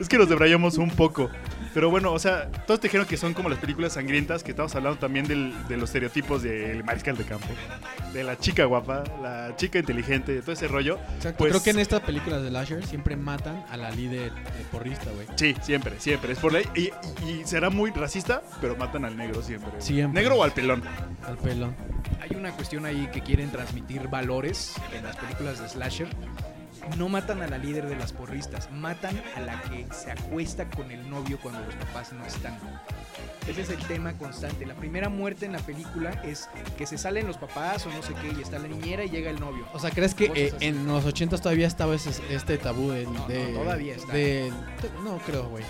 es 0.00 0.08
que 0.08 0.18
nos 0.18 0.28
debrayamos 0.28 0.78
un 0.78 0.90
poco. 0.90 1.30
Pero 1.78 1.90
bueno, 1.90 2.12
o 2.12 2.18
sea, 2.18 2.50
todos 2.66 2.80
te 2.80 2.88
dijeron 2.88 3.06
que 3.06 3.16
son 3.16 3.34
como 3.34 3.48
las 3.48 3.60
películas 3.60 3.92
sangrientas, 3.92 4.42
que 4.42 4.50
estamos 4.50 4.74
hablando 4.74 4.98
también 4.98 5.28
del- 5.28 5.54
de 5.68 5.76
los 5.76 5.90
estereotipos 5.90 6.42
del 6.42 6.82
mariscal 6.82 7.16
de 7.16 7.22
campo, 7.22 7.46
de 8.12 8.24
la 8.24 8.36
chica 8.36 8.64
guapa, 8.64 9.04
la 9.22 9.54
chica 9.54 9.78
inteligente, 9.78 10.40
todo 10.40 10.50
ese 10.50 10.66
rollo. 10.66 10.98
Exacto. 11.14 11.38
Pues- 11.38 11.52
Creo 11.52 11.62
que 11.62 11.70
en 11.70 11.78
estas 11.78 12.00
películas 12.00 12.42
de 12.42 12.50
Lasher 12.50 12.84
siempre 12.84 13.14
matan 13.16 13.64
a 13.70 13.76
la 13.76 13.92
líder 13.92 14.32
eh, 14.32 14.66
porrista, 14.72 15.08
güey. 15.12 15.28
Sí, 15.36 15.54
siempre, 15.62 16.00
siempre. 16.00 16.32
Es 16.32 16.40
por 16.40 16.52
ley. 16.52 16.64
Y, 16.74 16.80
y- 17.24 17.30
y 17.30 17.42
será 17.46 17.70
muy 17.70 17.92
racista, 17.92 18.42
pero 18.60 18.74
matan 18.74 19.04
al 19.04 19.16
negro 19.16 19.40
siempre. 19.40 19.70
Siempre. 19.80 20.20
¿Negro 20.20 20.38
o 20.38 20.42
al 20.42 20.50
pelón? 20.50 20.82
Al 21.24 21.38
pelón. 21.38 21.76
Hay 22.20 22.36
una 22.36 22.50
cuestión 22.56 22.86
ahí 22.86 23.08
que 23.12 23.20
quieren 23.20 23.52
transmitir 23.52 24.08
valores 24.08 24.74
en 24.96 25.04
las 25.04 25.14
películas 25.16 25.60
de 25.62 25.68
slasher. 25.68 26.08
No 26.96 27.08
matan 27.08 27.42
a 27.42 27.46
la 27.48 27.58
líder 27.58 27.88
de 27.88 27.96
las 27.96 28.12
porristas, 28.12 28.70
matan 28.70 29.20
a 29.36 29.40
la 29.40 29.60
que 29.62 29.86
se 29.92 30.10
acuesta 30.10 30.68
con 30.70 30.90
el 30.90 31.08
novio 31.10 31.38
cuando 31.42 31.60
los 31.60 31.74
papás 31.74 32.12
no 32.12 32.24
están. 32.24 32.58
Ese 33.46 33.62
es 33.62 33.70
el 33.70 33.78
tema 33.86 34.12
constante. 34.14 34.66
La 34.66 34.74
primera 34.74 35.08
muerte 35.08 35.46
en 35.46 35.52
la 35.52 35.58
película 35.58 36.10
es 36.24 36.48
que 36.76 36.86
se 36.86 36.98
salen 36.98 37.26
los 37.26 37.36
papás 37.38 37.86
o 37.86 37.90
no 37.90 38.02
sé 38.02 38.12
qué 38.20 38.32
y 38.38 38.42
está 38.42 38.58
la 38.58 38.68
niñera 38.68 39.04
y 39.04 39.10
llega 39.10 39.30
el 39.30 39.40
novio. 39.40 39.66
O 39.72 39.78
sea, 39.78 39.90
¿crees 39.90 40.14
que 40.14 40.30
eh, 40.34 40.52
en 40.60 40.86
los 40.86 41.04
80 41.04 41.38
todavía 41.38 41.66
estaba 41.66 41.94
ese, 41.94 42.10
este 42.32 42.58
tabú 42.58 42.90
de, 42.90 43.04
No, 43.06 43.26
de- 43.26 43.52
no, 43.52 43.60
todavía 43.60 43.94
está. 43.96 44.12
de- 44.12 44.52
no 45.02 45.18
creo, 45.18 45.48
güey. 45.48 45.64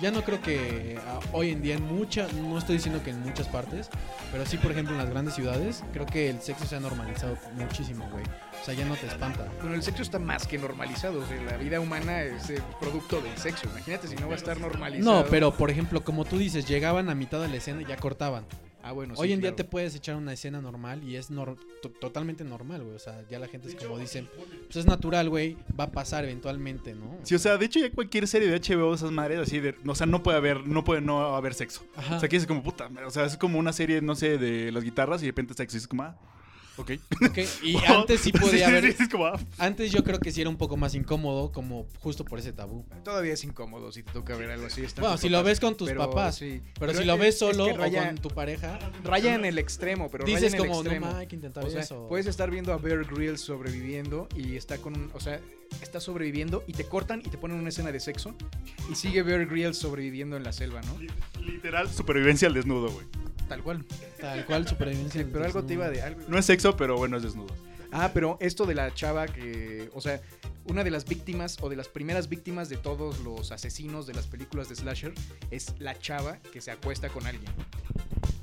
Ya 0.00 0.10
no 0.10 0.22
creo 0.24 0.40
que 0.42 0.98
ah, 1.06 1.20
hoy 1.32 1.50
en 1.50 1.62
día 1.62 1.76
en 1.76 1.84
muchas, 1.84 2.32
no 2.32 2.58
estoy 2.58 2.76
diciendo 2.76 3.00
que 3.04 3.10
en 3.10 3.20
muchas 3.20 3.46
partes, 3.46 3.88
pero 4.32 4.44
sí, 4.44 4.56
por 4.56 4.72
ejemplo, 4.72 4.94
en 4.94 4.98
las 4.98 5.08
grandes 5.10 5.34
ciudades, 5.34 5.84
creo 5.92 6.06
que 6.06 6.28
el 6.28 6.40
sexo 6.42 6.66
se 6.66 6.74
ha 6.74 6.80
normalizado 6.80 7.36
muchísimo, 7.54 8.08
güey. 8.10 8.24
O 8.62 8.64
sea, 8.64 8.74
ya 8.74 8.84
no 8.84 8.94
te 8.94 9.06
espanta. 9.06 9.50
Bueno, 9.60 9.74
el 9.74 9.82
sexo 9.82 10.02
está 10.02 10.20
más 10.20 10.46
que 10.46 10.56
normalizado. 10.56 11.18
O 11.20 11.26
sea, 11.26 11.42
la 11.42 11.56
vida 11.56 11.80
humana 11.80 12.22
es 12.22 12.48
el 12.48 12.62
producto 12.80 13.20
del 13.20 13.36
sexo. 13.36 13.68
Imagínate 13.68 14.06
si 14.06 14.14
no 14.14 14.28
va 14.28 14.34
a 14.34 14.36
estar 14.36 14.58
normalizado. 14.60 15.22
No, 15.22 15.26
pero 15.28 15.52
por 15.52 15.70
ejemplo, 15.70 16.02
como 16.04 16.24
tú 16.24 16.38
dices, 16.38 16.66
llegaban 16.68 17.10
a 17.10 17.14
mitad 17.16 17.40
de 17.40 17.48
la 17.48 17.56
escena 17.56 17.82
y 17.82 17.86
ya 17.86 17.96
cortaban. 17.96 18.44
Ah, 18.84 18.90
bueno, 18.90 19.14
sí, 19.14 19.22
Hoy 19.22 19.32
en 19.32 19.40
día 19.40 19.54
te 19.54 19.62
puedes 19.62 19.94
echar 19.94 20.16
una 20.16 20.32
escena 20.32 20.60
normal 20.60 21.04
y 21.04 21.14
es 21.14 21.30
nor- 21.30 21.56
to- 21.82 21.90
totalmente 21.90 22.42
normal, 22.42 22.82
güey. 22.82 22.96
O 22.96 22.98
sea, 22.98 23.22
ya 23.30 23.38
la 23.38 23.46
gente 23.46 23.68
es 23.68 23.76
como 23.76 23.96
dicen, 23.96 24.28
pues 24.64 24.74
es 24.76 24.86
natural, 24.86 25.28
güey, 25.28 25.56
va 25.78 25.84
a 25.84 25.92
pasar 25.92 26.24
eventualmente, 26.24 26.92
¿no? 26.94 27.16
Sí, 27.22 27.36
o 27.36 27.38
sea, 27.38 27.56
de 27.58 27.66
hecho 27.66 27.78
ya 27.78 27.92
cualquier 27.92 28.26
serie 28.26 28.48
de 28.48 28.58
HBO, 28.60 28.92
esas 28.94 29.12
madres, 29.12 29.38
así 29.38 29.60
de... 29.60 29.76
O 29.86 29.94
sea, 29.94 30.06
no 30.08 30.24
puede 30.24 30.36
haber, 30.38 30.66
no 30.66 30.82
puede 30.82 31.00
no 31.00 31.36
haber 31.36 31.54
sexo. 31.54 31.84
Ajá. 31.96 32.16
O 32.16 32.20
sea, 32.20 32.28
que 32.28 32.36
es 32.36 32.44
como 32.46 32.62
puta. 32.64 32.90
O 33.06 33.10
sea, 33.10 33.24
es 33.24 33.36
como 33.36 33.56
una 33.60 33.72
serie, 33.72 34.02
no 34.02 34.16
sé, 34.16 34.36
de 34.36 34.72
las 34.72 34.82
guitarras 34.82 35.22
y 35.22 35.26
de 35.26 35.30
repente 35.30 35.54
sexo. 35.54 35.76
Y 35.76 35.78
es 35.78 35.86
como, 35.86 36.02
ah, 36.02 36.16
ok. 36.76 36.90
Ok, 37.28 37.38
Y 37.62 37.76
antes 37.86 38.20
sí 38.22 38.32
podía 38.32 38.58
sí, 38.58 38.62
haber. 38.76 38.92
sí, 38.96 39.02
es 39.02 39.08
como, 39.08 39.26
ah, 39.26 39.38
Antes 39.58 39.92
yo 39.92 40.02
creo 40.04 40.18
que 40.18 40.32
sí 40.32 40.40
era 40.40 40.50
un 40.50 40.56
poco 40.56 40.76
más 40.76 40.94
incómodo, 40.94 41.52
como 41.52 41.86
justo 42.00 42.24
por 42.24 42.38
ese 42.38 42.52
tabú. 42.52 42.84
Todavía 43.04 43.34
es 43.34 43.44
incómodo 43.44 43.92
si 43.92 44.02
te 44.02 44.12
toca 44.12 44.36
ver 44.36 44.50
algo 44.50 44.66
así. 44.66 44.82
Bueno, 44.98 45.16
si 45.18 45.28
lo 45.28 45.42
ves 45.42 45.60
con 45.60 45.76
tus 45.76 45.88
pero 45.88 46.00
papás. 46.08 46.36
sí. 46.36 46.60
Pero, 46.78 46.94
si 46.94 47.04
lo 47.04 47.16
ves 47.18 47.28
es- 47.28 47.34
es 47.34 47.38
solo 47.56 47.64
o 47.66 47.76
raya, 47.76 48.06
con 48.08 48.18
tu 48.18 48.28
pareja, 48.28 48.78
raya 49.04 49.34
en 49.34 49.44
el 49.44 49.58
extremo, 49.58 50.10
pero 50.10 50.24
raya 50.24 50.36
dices 50.36 50.54
en 50.54 50.60
el 50.60 50.66
como, 50.66 50.82
no, 50.82 50.90
extremo. 50.90 51.06
ma, 51.12 51.18
hay 51.18 51.26
que 51.26 51.36
intentar 51.36 51.64
O 51.64 51.70
sea, 51.70 51.80
eso. 51.82 52.06
puedes 52.08 52.26
estar 52.26 52.50
viendo 52.50 52.72
a 52.72 52.76
Bear 52.78 53.04
Grylls 53.04 53.40
sobreviviendo 53.40 54.28
y 54.36 54.56
está 54.56 54.78
con, 54.78 54.96
un- 54.96 55.10
o 55.14 55.20
sea, 55.20 55.40
está 55.82 56.00
sobreviviendo 56.00 56.64
y 56.66 56.72
te 56.74 56.84
cortan 56.84 57.20
y 57.24 57.28
te 57.30 57.38
ponen 57.38 57.56
una 57.58 57.70
escena 57.70 57.90
de 57.92 58.00
sexo 58.00 58.34
y 58.90 58.94
sigue 58.94 59.22
Bear 59.22 59.46
Grylls 59.46 59.78
sobreviviendo 59.78 60.36
en 60.36 60.42
la 60.44 60.52
selva, 60.52 60.80
¿no? 60.82 60.98
literal, 61.42 61.90
supervivencia 61.90 62.46
al 62.48 62.54
desnudo, 62.54 62.90
güey. 62.90 63.06
Tal 63.52 63.62
cual. 63.62 63.84
Tal 64.18 64.46
cual 64.46 64.66
supervivencia. 64.66 65.26
Pero 65.30 65.44
algo 65.44 65.62
te 65.62 65.74
iba 65.74 65.90
de 65.90 66.00
algo. 66.00 66.22
No 66.26 66.38
es 66.38 66.46
sexo, 66.46 66.74
pero 66.74 66.96
bueno, 66.96 67.18
es 67.18 67.22
desnudo. 67.22 67.54
Ah, 67.92 68.12
pero 68.14 68.38
esto 68.40 68.64
de 68.64 68.74
la 68.74 68.94
chava 68.94 69.26
que, 69.26 69.90
o 69.92 70.00
sea, 70.00 70.22
una 70.64 70.82
de 70.82 70.90
las 70.90 71.04
víctimas 71.04 71.58
o 71.60 71.68
de 71.68 71.76
las 71.76 71.88
primeras 71.88 72.30
víctimas 72.30 72.70
de 72.70 72.78
todos 72.78 73.20
los 73.20 73.52
asesinos 73.52 74.06
de 74.06 74.14
las 74.14 74.26
películas 74.26 74.70
de 74.70 74.76
slasher 74.76 75.12
es 75.50 75.74
la 75.78 75.98
chava 75.98 76.38
que 76.54 76.62
se 76.62 76.70
acuesta 76.70 77.10
con 77.10 77.26
alguien. 77.26 77.52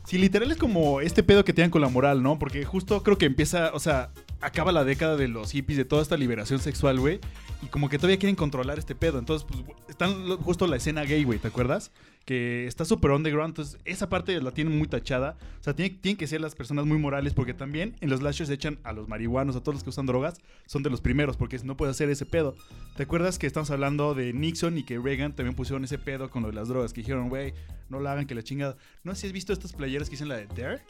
Sí, 0.05 0.19
literal 0.19 0.51
es 0.51 0.57
como 0.57 1.01
este 1.01 1.23
pedo 1.23 1.43
que 1.43 1.53
tienen 1.53 1.71
con 1.71 1.81
la 1.81 1.89
moral, 1.89 2.21
¿no? 2.21 2.37
Porque 2.37 2.63
justo 2.63 3.01
creo 3.01 3.17
que 3.17 3.25
empieza, 3.25 3.71
o 3.73 3.79
sea, 3.79 4.11
acaba 4.41 4.71
la 4.71 4.83
década 4.83 5.15
de 5.15 5.27
los 5.27 5.51
hippies, 5.51 5.77
de 5.77 5.85
toda 5.85 6.03
esta 6.03 6.17
liberación 6.17 6.59
sexual, 6.59 6.99
güey. 6.99 7.19
Y 7.63 7.67
como 7.67 7.89
que 7.89 7.97
todavía 7.97 8.19
quieren 8.19 8.35
controlar 8.35 8.77
este 8.77 8.93
pedo. 8.93 9.17
Entonces, 9.17 9.47
pues, 9.49 9.63
están 9.89 10.37
justo 10.37 10.67
la 10.67 10.77
escena 10.77 11.03
gay, 11.03 11.23
güey, 11.23 11.39
¿te 11.39 11.47
acuerdas? 11.47 11.91
Que 12.29 12.67
está 12.67 12.85
súper 12.85 13.09
underground. 13.09 13.53
Entonces, 13.53 13.79
esa 13.85 14.07
parte 14.07 14.39
la 14.39 14.51
tienen 14.51 14.77
muy 14.77 14.87
tachada. 14.87 15.35
O 15.59 15.63
sea, 15.63 15.75
tienen, 15.75 16.15
que 16.15 16.27
ser 16.27 16.41
las 16.41 16.53
personas 16.53 16.85
muy 16.85 16.99
morales. 16.99 17.33
Porque 17.33 17.55
también 17.55 17.95
en 18.01 18.11
los 18.11 18.19
slashers 18.19 18.51
echan 18.51 18.77
a 18.83 18.93
los 18.93 19.07
marihuanos, 19.07 19.55
a 19.55 19.61
todos 19.61 19.73
los 19.73 19.83
que 19.83 19.89
usan 19.89 20.05
drogas. 20.05 20.39
Son 20.67 20.83
de 20.83 20.91
los 20.91 21.01
primeros, 21.01 21.37
porque 21.37 21.57
no 21.63 21.75
puede 21.75 21.89
hacer 21.89 22.07
ese 22.11 22.27
pedo. 22.27 22.55
¿Te 22.95 23.01
acuerdas 23.01 23.39
que 23.39 23.47
estamos 23.47 23.71
hablando 23.71 24.13
de 24.13 24.31
Nixon 24.31 24.77
y 24.77 24.83
que 24.83 24.99
Reagan 24.99 25.35
también 25.35 25.55
pusieron 25.55 25.83
ese 25.83 25.97
pedo 25.97 26.29
con 26.29 26.43
lo 26.43 26.49
de 26.49 26.53
las 26.53 26.67
drogas? 26.67 26.93
Que 26.93 27.01
dijeron, 27.01 27.29
güey, 27.29 27.55
no 27.89 27.99
la 27.99 28.11
hagan, 28.11 28.27
que 28.27 28.35
la 28.35 28.43
chingada. 28.43 28.77
No 29.03 29.15
sé 29.15 29.21
si 29.21 29.27
has 29.27 29.33
visto 29.33 29.51
estas 29.51 29.73
playeras 29.73 30.07
que 30.07 30.13
dicen 30.13 30.27
la 30.27 30.37
de 30.37 30.45
Dare. 30.45 30.83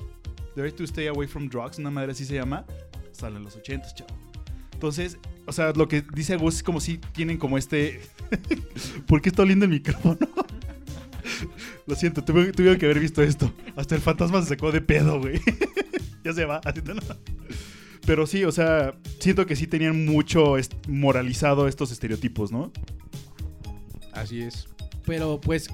Dare 0.58 0.74
to 0.74 0.84
Stay 0.84 1.08
Away 1.08 1.30
from 1.30 1.48
Drugs, 1.48 1.80
una 1.80 1.90
madre 1.90 2.12
así 2.12 2.26
se 2.26 2.34
llama. 2.34 2.66
Sale 3.14 3.38
en 3.38 3.44
los 3.44 3.56
80, 3.56 3.96
chavo. 3.96 4.14
Entonces, 4.74 5.18
o 5.46 5.54
sea, 5.54 5.72
lo 5.72 5.88
que 5.88 6.04
dice 6.14 6.36
Gus 6.36 6.56
es 6.56 6.64
como 6.64 6.82
si 6.82 6.98
tienen 6.98 7.38
como 7.38 7.58
este. 7.58 8.02
¿Por 9.08 9.22
qué 9.22 9.30
está 9.30 9.44
oliendo 9.44 9.64
el 9.64 9.72
micrófono? 9.72 10.18
Lo 11.88 11.96
siento, 11.96 12.24
tuve, 12.24 12.52
tuvieron 12.52 12.78
que 12.80 12.86
haber 12.86 13.00
visto 13.00 13.22
esto. 13.22 13.54
Hasta 13.76 13.96
el 13.96 14.02
fantasma 14.02 14.42
se 14.42 14.50
sacó 14.50 14.72
de 14.72 14.82
pedo, 14.82 15.20
güey. 15.20 15.42
ya 16.24 16.34
se 16.34 16.46
va. 16.46 16.62
Pero 18.06 18.26
sí, 18.26 18.44
o 18.44 18.52
sea, 18.52 18.96
siento 19.20 19.46
que 19.46 19.56
sí 19.56 19.68
tenían 19.68 20.06
mucho 20.06 20.56
moralizado 20.88 21.68
estos 21.68 21.92
estereotipos, 21.92 22.52
¿no? 22.52 22.72
Así 24.14 24.42
es. 24.42 24.68
Pero 25.06 25.40
pues. 25.40 25.70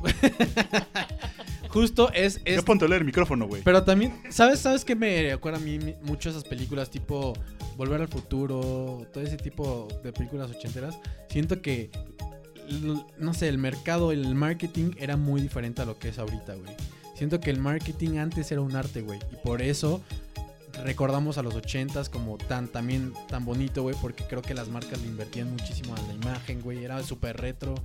justo 1.70 2.12
es. 2.14 2.42
es 2.46 2.56
Ya 2.58 2.62
ponte 2.62 2.86
a 2.86 2.88
leer 2.88 3.02
el 3.02 3.06
micrófono, 3.06 3.48
güey. 3.48 3.62
pero 3.64 3.84
también. 3.84 4.14
¿Sabes, 4.30 4.60
¿Sabes 4.60 4.86
qué 4.86 4.96
me 4.96 5.32
recuerda 5.32 5.60
a 5.60 5.62
mí 5.62 5.80
mucho 6.04 6.30
esas 6.30 6.44
películas 6.44 6.90
tipo 6.90 7.34
Volver 7.78 8.02
al 8.02 8.08
futuro? 8.08 9.06
Todo 9.14 9.24
ese 9.24 9.38
tipo 9.38 9.88
de 10.04 10.12
películas 10.12 10.52
ochenteras. 10.52 10.98
Siento 11.30 11.62
que. 11.62 11.90
No 13.18 13.34
sé, 13.34 13.48
el 13.48 13.58
mercado, 13.58 14.12
el 14.12 14.36
marketing 14.36 14.92
era 14.98 15.18
muy 15.18 15.42
diferente 15.42 15.82
a 15.82 15.86
lo 15.86 15.98
que 16.00 16.10
es 16.10 16.20
ahorita, 16.20 16.56
güey. 16.56 16.76
Siento 17.16 17.40
que 17.40 17.50
el 17.50 17.60
marketing 17.60 18.18
antes 18.18 18.52
era 18.52 18.62
un 18.62 18.76
arte, 18.76 19.02
güey. 19.02 19.20
Y 19.32 19.36
por 19.38 19.62
eso 19.62 20.02
recordamos 20.84 21.38
a 21.38 21.44
los 21.44 21.56
80s 21.56 22.10
como 22.10 22.38
tan 22.38 22.68
también 22.68 23.14
tan 23.28 23.46
bonito, 23.46 23.84
güey, 23.84 23.96
porque 24.02 24.24
creo 24.26 24.42
que 24.42 24.54
las 24.54 24.68
marcas 24.68 25.02
le 25.02 25.08
invertían 25.08 25.50
muchísimo 25.52 25.96
a 25.96 26.02
la 26.02 26.14
imagen, 26.14 26.62
güey, 26.62 26.84
era 26.84 27.02
súper 27.04 27.38
retro. 27.38 27.76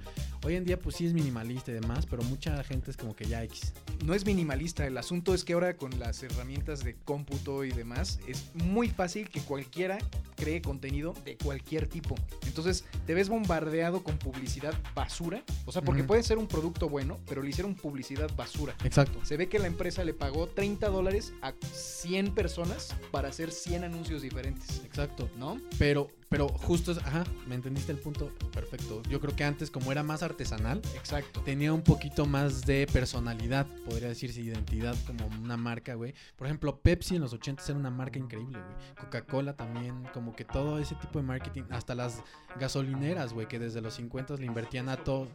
Hoy 0.45 0.57
en 0.57 0.65
día 0.65 0.79
pues 0.79 0.97
sí 0.97 1.07
es 1.07 1.13
minimalista 1.13 1.71
y 1.71 1.75
demás, 1.75 2.07
pero 2.07 2.23
mucha 2.25 2.63
gente 2.65 2.91
es 2.91 2.97
como 2.97 3.15
que 3.15 3.27
ya 3.27 3.45
X. 3.45 3.73
No 4.05 4.15
es 4.15 4.25
minimalista, 4.25 4.87
el 4.87 4.97
asunto 4.97 5.35
es 5.35 5.45
que 5.45 5.53
ahora 5.53 5.77
con 5.77 5.99
las 5.99 6.23
herramientas 6.23 6.83
de 6.83 6.97
cómputo 7.05 7.65
y 7.65 7.71
demás 7.71 8.19
es 8.27 8.51
muy 8.55 8.89
fácil 8.89 9.29
que 9.29 9.41
cualquiera 9.41 9.99
cree 10.41 10.63
contenido 10.63 11.15
de 11.25 11.37
cualquier 11.37 11.87
tipo. 11.87 12.15
Entonces 12.47 12.85
te 13.07 13.13
ves 13.13 13.29
bombardeado 13.29 14.03
con 14.03 14.17
publicidad 14.17 14.73
basura, 14.95 15.45
o 15.67 15.73
sea, 15.73 15.83
porque 15.83 16.03
puede 16.03 16.23
ser 16.23 16.39
un 16.39 16.47
producto 16.47 16.89
bueno, 16.89 17.19
pero 17.29 17.43
le 17.43 17.51
hicieron 17.51 17.75
publicidad 17.75 18.31
basura. 18.37 18.75
Exacto. 18.83 19.23
Se 19.23 19.37
ve 19.37 19.51
que 19.51 19.59
la 19.59 19.67
empresa 19.67 20.03
le 20.03 20.15
pagó 20.15 20.47
30 20.47 20.89
dólares 20.89 21.35
a 21.43 21.53
100 21.73 22.35
personas 22.35 22.95
para 23.11 23.29
hacer 23.29 23.53
100 23.53 23.85
anuncios 23.85 24.23
diferentes, 24.23 24.83
Exacto. 24.85 25.29
¿no? 25.37 25.59
Pero 25.79 26.09
pero 26.31 26.49
justo 26.49 26.93
es, 26.93 26.99
ajá, 26.99 27.25
me 27.49 27.57
entendiste 27.57 27.91
el 27.91 27.99
punto 27.99 28.33
perfecto. 28.55 29.03
Yo 29.11 29.21
creo 29.21 29.35
que 29.35 29.43
antes 29.43 29.69
como 29.69 29.91
era 29.91 30.05
más 30.05 30.23
artesanal, 30.23 30.81
Exacto. 30.95 31.41
tenía 31.41 31.73
un 31.73 31.83
poquito 31.83 32.25
más 32.25 32.65
de 32.65 32.87
personalidad, 32.93 33.67
podría 33.85 34.09
decirse, 34.09 34.41
identidad 34.41 34.95
como 35.09 35.27
una 35.43 35.57
marca, 35.57 35.95
güey. 35.95 36.15
Por 36.37 36.47
ejemplo, 36.47 36.79
Pepsi 36.81 37.17
en 37.17 37.23
los 37.23 37.33
80 37.33 37.65
era 37.69 37.77
una 37.77 37.91
marca 37.91 38.21
increíble, 38.21 38.61
güey. 38.61 38.95
Coca-Cola 39.01 39.57
también, 39.57 40.05
como 40.15 40.35
que 40.37 40.45
todo 40.45 40.79
ese 40.79 40.95
tipo 40.95 41.19
de 41.19 41.25
marketing, 41.25 41.65
hasta 41.71 41.97
las 41.97 42.23
gasolineras, 42.61 43.33
güey, 43.33 43.49
que 43.49 43.59
desde 43.59 43.81
los 43.81 43.95
50 43.95 44.37
le 44.37 44.47
invertían 44.47 44.89
a 44.89 44.99
todo. 45.03 45.27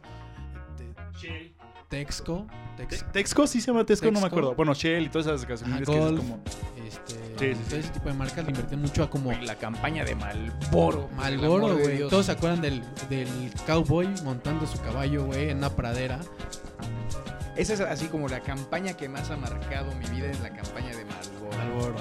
Te- 0.76 1.52
Texco, 1.88 2.46
Tex- 2.76 2.88
Te- 2.88 3.04
Texco 3.12 3.46
sí 3.46 3.60
se 3.60 3.68
llama 3.68 3.84
Texco, 3.86 4.10
no 4.10 4.20
me 4.20 4.26
acuerdo. 4.26 4.54
Bueno, 4.54 4.74
Shell 4.74 5.04
y 5.04 5.08
todas 5.08 5.26
esas 5.28 5.46
gasolineras 5.46 5.88
que 5.88 5.98
es 5.98 6.12
como. 6.20 6.40
este, 6.84 7.26
Sí, 7.38 7.54
sí, 7.54 7.60
todo 7.68 7.78
ese 7.78 7.88
tipo 7.90 8.08
de 8.08 8.14
marcas 8.14 8.44
le 8.44 8.50
invertían 8.50 8.80
mucho 8.82 9.02
a 9.04 9.10
como 9.10 9.30
La 9.32 9.54
campaña 9.56 10.04
de 10.04 10.14
Malboro. 10.14 11.08
Malboro, 11.14 11.76
güey. 11.78 12.08
Todos 12.08 12.26
se 12.26 12.32
acuerdan 12.32 12.60
del, 12.60 12.82
del 13.08 13.52
cowboy 13.66 14.08
montando 14.24 14.66
su 14.66 14.80
caballo, 14.80 15.26
güey, 15.26 15.50
en 15.50 15.58
una 15.58 15.70
pradera. 15.70 16.18
Esa 17.56 17.74
es 17.74 17.80
así 17.80 18.06
como 18.08 18.28
la 18.28 18.40
campaña 18.40 18.94
que 18.94 19.08
más 19.08 19.30
ha 19.30 19.36
marcado 19.36 19.90
mi 19.94 20.06
vida 20.08 20.30
es 20.30 20.40
la 20.40 20.50
campaña 20.50 20.88
de 20.96 21.04
Malboro. 21.04 21.56
Malboro. 21.56 21.94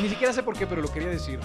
Ni 0.00 0.08
siquiera 0.08 0.32
sé 0.32 0.42
por 0.42 0.56
qué, 0.56 0.66
pero 0.66 0.80
lo 0.80 0.92
quería 0.92 1.08
decir. 1.08 1.38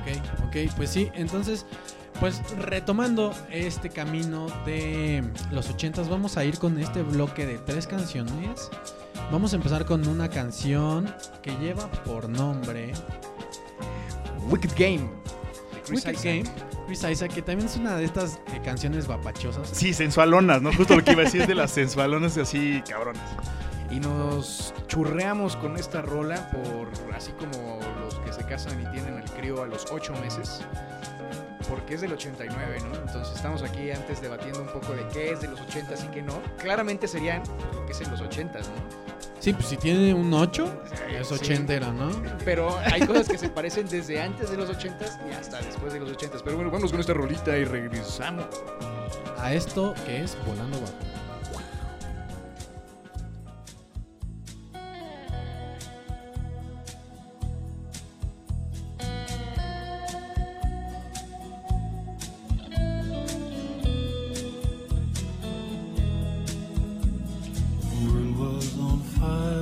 Ok, 0.00 0.46
ok, 0.48 0.56
pues 0.76 0.90
sí, 0.90 1.10
entonces, 1.14 1.64
pues 2.22 2.40
retomando 2.56 3.34
este 3.50 3.90
camino 3.90 4.46
de 4.64 5.24
los 5.50 5.68
ochentas, 5.70 6.08
vamos 6.08 6.36
a 6.36 6.44
ir 6.44 6.56
con 6.56 6.78
este 6.78 7.02
bloque 7.02 7.44
de 7.44 7.58
tres 7.58 7.88
canciones. 7.88 8.70
Vamos 9.32 9.52
a 9.52 9.56
empezar 9.56 9.84
con 9.84 10.06
una 10.06 10.28
canción 10.28 11.12
que 11.42 11.50
lleva 11.56 11.90
por 12.04 12.28
nombre 12.28 12.92
Wicked 14.48 14.70
Game. 14.78 15.10
Chris 15.84 16.06
Wicked 16.06 16.12
Isaac. 16.12 16.24
Game, 16.24 16.44
Chris 16.86 17.02
Isaac, 17.02 17.34
que 17.34 17.42
también 17.42 17.68
es 17.68 17.76
una 17.76 17.96
de 17.96 18.04
estas 18.04 18.38
eh, 18.54 18.60
canciones 18.64 19.08
vapachosas. 19.08 19.68
Sí, 19.72 19.92
sensualonas, 19.92 20.62
¿no? 20.62 20.72
Justo 20.72 20.94
lo 20.94 21.02
que 21.02 21.10
iba 21.10 21.22
a 21.22 21.24
decir 21.24 21.40
es 21.40 21.48
de 21.48 21.56
las 21.56 21.72
sensualonas 21.72 22.38
así 22.38 22.84
cabronas. 22.88 23.28
Y 23.90 23.98
nos 23.98 24.72
churreamos 24.86 25.56
con 25.56 25.76
esta 25.76 26.02
rola 26.02 26.48
por 26.52 26.88
así 27.16 27.32
como 27.32 27.80
los 28.00 28.14
que 28.20 28.32
se 28.32 28.44
casan 28.46 28.80
y 28.80 28.84
tienen 28.92 29.18
el 29.18 29.28
crío 29.32 29.60
a 29.60 29.66
los 29.66 29.86
8 29.90 30.12
meses. 30.22 30.60
Porque 31.68 31.94
es 31.94 32.00
del 32.00 32.12
89, 32.12 32.78
¿no? 32.88 32.94
Entonces 32.96 33.34
estamos 33.34 33.62
aquí 33.62 33.90
antes 33.90 34.20
debatiendo 34.20 34.60
un 34.62 34.68
poco 34.68 34.92
de 34.92 35.06
qué 35.12 35.32
es 35.32 35.40
de 35.40 35.48
los 35.48 35.60
80s 35.60 36.04
y 36.04 36.08
qué 36.08 36.22
no. 36.22 36.40
Claramente 36.58 37.06
serían 37.08 37.42
lo 37.74 37.86
que 37.86 37.92
es 37.92 38.00
en 38.00 38.10
los 38.10 38.20
80s, 38.20 38.62
¿no? 38.68 39.12
Sí, 39.38 39.52
pues 39.52 39.66
si 39.66 39.76
tiene 39.76 40.14
un 40.14 40.32
8, 40.32 40.82
es 41.18 41.26
Sí. 41.28 41.34
ochentera, 41.34 41.92
¿no? 41.92 42.10
Pero 42.44 42.78
hay 42.78 43.04
cosas 43.06 43.28
que 43.28 43.38
se 43.38 43.48
parecen 43.48 43.88
desde 43.88 44.20
antes 44.20 44.50
de 44.50 44.56
los 44.56 44.70
80s 44.70 45.18
y 45.28 45.34
hasta 45.34 45.60
después 45.60 45.92
de 45.92 45.98
los 46.00 46.10
80s. 46.12 46.42
Pero 46.44 46.56
bueno, 46.56 46.70
vamos 46.70 46.90
con 46.92 47.00
esta 47.00 47.12
rolita 47.12 47.56
y 47.58 47.64
regresamos. 47.64 48.46
A 49.38 49.52
esto 49.52 49.94
que 50.06 50.22
es 50.22 50.36
Volando 50.46 50.80
Bajo. 50.80 50.92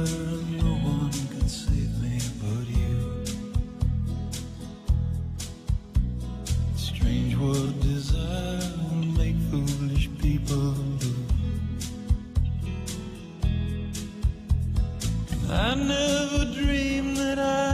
No 0.04 0.72
one 0.82 1.10
could 1.28 1.50
save 1.50 2.02
me 2.02 2.18
but 2.40 2.66
you. 2.68 3.24
Strange 6.76 7.36
what 7.36 7.80
desire 7.80 8.60
will 8.88 9.06
make 9.18 9.36
foolish 9.50 10.08
people 10.18 10.72
do. 10.98 11.14
I 15.50 15.74
never 15.74 16.44
dreamed 16.52 17.16
that 17.16 17.38
I'd 17.38 17.69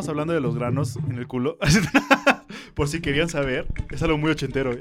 estamos 0.00 0.08
hablando 0.10 0.32
de 0.32 0.40
los 0.40 0.54
granos 0.54 0.96
en 1.08 1.18
el 1.18 1.26
culo. 1.26 1.58
Por 2.74 2.88
si 2.88 3.00
querían 3.00 3.28
saber, 3.28 3.66
es 3.90 4.02
algo 4.02 4.18
muy 4.18 4.30
ochentero. 4.30 4.72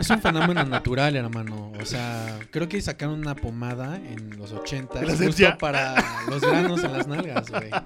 Es 0.00 0.10
un 0.10 0.20
fenómeno 0.20 0.64
natural, 0.64 1.14
hermano. 1.16 1.72
O 1.80 1.84
sea, 1.86 2.38
creo 2.50 2.68
que 2.68 2.80
sacaron 2.82 3.20
una 3.20 3.34
pomada 3.36 3.96
en 3.96 4.36
los 4.36 4.50
80 4.52 5.00
¿En 5.00 5.06
la 5.06 5.16
justo 5.16 5.44
para 5.58 5.94
los 6.28 6.42
granos 6.42 6.82
en 6.82 6.92
las 6.92 7.06
nalgas, 7.06 7.48
güey. 7.50 7.70
La 7.70 7.84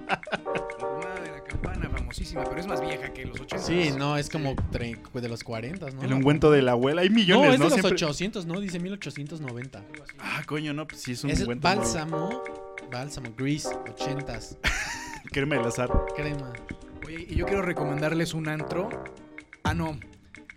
pomada 0.79 1.21
de 1.23 1.31
la 1.31 1.43
campana, 1.43 1.89
famosísima, 1.89 2.43
pero 2.45 2.59
es 2.59 2.67
más 2.67 2.81
vieja 2.81 3.13
que 3.13 3.25
los 3.25 3.39
80. 3.39 3.63
Sí, 3.63 3.91
no, 3.97 4.17
es 4.17 4.27
como 4.29 4.55
tre- 4.55 4.97
de 5.13 5.29
los 5.29 5.43
40, 5.43 5.91
¿no? 5.91 6.01
El 6.01 6.11
ungüento 6.13 6.49
de 6.51 6.61
la 6.63 6.71
abuela. 6.71 7.01
Hay 7.03 7.09
No, 7.09 7.15
millones, 7.15 7.53
es 7.53 7.59
¿no? 7.59 7.65
de 7.65 7.69
los 7.69 7.73
Siempre- 7.73 7.93
800, 7.93 8.45
¿no? 8.47 8.59
Dice 8.59 8.79
1890. 8.79 9.83
Ah, 10.19 10.41
coño, 10.47 10.73
no, 10.73 10.87
pues 10.87 11.01
sí 11.01 11.11
es 11.11 11.23
un 11.23 11.29
Es 11.29 11.41
ungüento. 11.41 11.63
bálsamo, 11.63 12.43
bálsamo, 12.91 13.29
grease, 13.37 13.69
80s, 13.69 14.57
Crema 15.31 15.55
del 15.57 15.65
azar. 15.65 15.89
crema. 16.15 16.51
Oye, 17.05 17.25
y 17.29 17.35
yo 17.35 17.45
quiero 17.45 17.61
recomendarles 17.61 18.33
un 18.33 18.47
antro. 18.47 18.89
Ah, 19.63 19.73
no. 19.73 19.99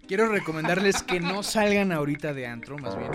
Quiero 0.06 0.28
recomendarles 0.28 1.02
que 1.02 1.20
no 1.20 1.42
salgan 1.42 1.92
ahorita 1.92 2.32
de 2.34 2.46
antro, 2.46 2.78
más 2.78 2.96
bien. 2.98 3.10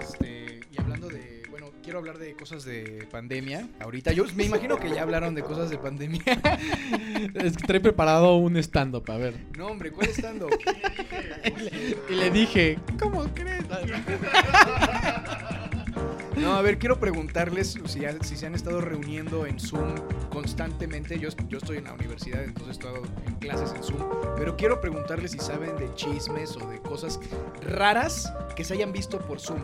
Este, 0.00 0.60
y 0.70 0.80
hablando 0.80 1.08
de, 1.08 1.42
bueno, 1.50 1.70
quiero 1.82 1.98
hablar 1.98 2.18
de 2.18 2.34
cosas 2.34 2.64
de 2.64 3.06
pandemia. 3.10 3.68
Ahorita 3.80 4.12
yo 4.12 4.24
me 4.34 4.44
imagino 4.44 4.76
que 4.78 4.90
ya 4.90 5.02
hablaron 5.02 5.34
de 5.34 5.42
cosas 5.42 5.70
de 5.70 5.78
pandemia. 5.78 6.22
Es 7.34 7.56
que 7.56 7.66
trae 7.66 7.80
preparado 7.80 8.36
un 8.36 8.56
stand-up, 8.56 9.10
a 9.10 9.16
ver. 9.16 9.34
No, 9.56 9.66
hombre, 9.68 9.90
¿cuál 9.92 10.08
estando? 10.08 10.48
Y 12.08 12.14
le 12.14 12.30
dije, 12.30 12.78
¿cómo 12.98 13.24
crees? 13.34 13.64
No, 16.36 16.54
a 16.54 16.60
ver, 16.62 16.78
quiero 16.78 17.00
preguntarles 17.00 17.78
si, 17.86 18.00
ya- 18.00 18.16
si 18.22 18.36
se 18.36 18.46
han 18.46 18.54
estado 18.54 18.80
reuniendo 18.82 19.46
en 19.46 19.58
Zoom 19.58 19.94
constantemente. 20.30 21.18
Yo, 21.18 21.30
yo 21.48 21.58
estoy 21.58 21.78
en 21.78 21.84
la 21.84 21.94
universidad, 21.94 22.44
entonces 22.44 22.68
he 22.76 22.78
estado 22.80 23.02
en 23.26 23.34
clases 23.36 23.72
en 23.74 23.82
Zoom. 23.82 24.02
Pero 24.36 24.56
quiero 24.56 24.80
preguntarles 24.80 25.30
si 25.32 25.38
saben 25.38 25.76
de 25.76 25.92
chismes 25.94 26.56
o 26.56 26.68
de 26.68 26.78
cosas 26.80 27.18
raras 27.62 28.32
que 28.54 28.64
se 28.64 28.74
hayan 28.74 28.92
visto 28.92 29.18
por 29.18 29.40
Zoom. 29.40 29.60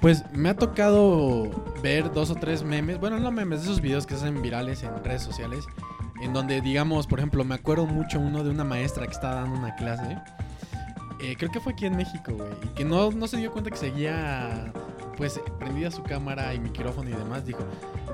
Pues 0.00 0.24
me 0.32 0.48
ha 0.50 0.56
tocado 0.56 1.50
ver 1.82 2.12
dos 2.12 2.30
o 2.30 2.34
tres 2.34 2.62
memes, 2.64 2.98
bueno, 2.98 3.18
no 3.20 3.30
memes, 3.30 3.62
esos 3.62 3.80
videos 3.80 4.06
que 4.06 4.14
se 4.14 4.20
hacen 4.22 4.42
virales 4.42 4.82
en 4.82 5.02
redes 5.04 5.22
sociales, 5.22 5.64
en 6.20 6.32
donde, 6.32 6.60
digamos, 6.60 7.06
por 7.06 7.20
ejemplo, 7.20 7.44
me 7.44 7.54
acuerdo 7.54 7.86
mucho 7.86 8.18
uno 8.20 8.42
de 8.44 8.50
una 8.50 8.64
maestra 8.64 9.06
que 9.06 9.12
estaba 9.12 9.36
dando 9.36 9.58
una 9.58 9.74
clase, 9.76 10.18
eh, 11.22 11.34
creo 11.38 11.50
que 11.50 11.60
fue 11.60 11.72
aquí 11.72 11.86
en 11.86 11.96
México, 11.96 12.32
güey, 12.32 12.50
y 12.64 12.68
que 12.74 12.84
no, 12.84 13.10
no 13.12 13.26
se 13.26 13.38
dio 13.38 13.50
cuenta 13.50 13.70
que 13.70 13.78
seguía, 13.78 14.70
pues, 15.16 15.40
prendida 15.58 15.90
su 15.90 16.02
cámara 16.02 16.52
y 16.54 16.60
micrófono 16.60 17.08
y 17.10 17.12
demás, 17.14 17.44
dijo, 17.46 17.60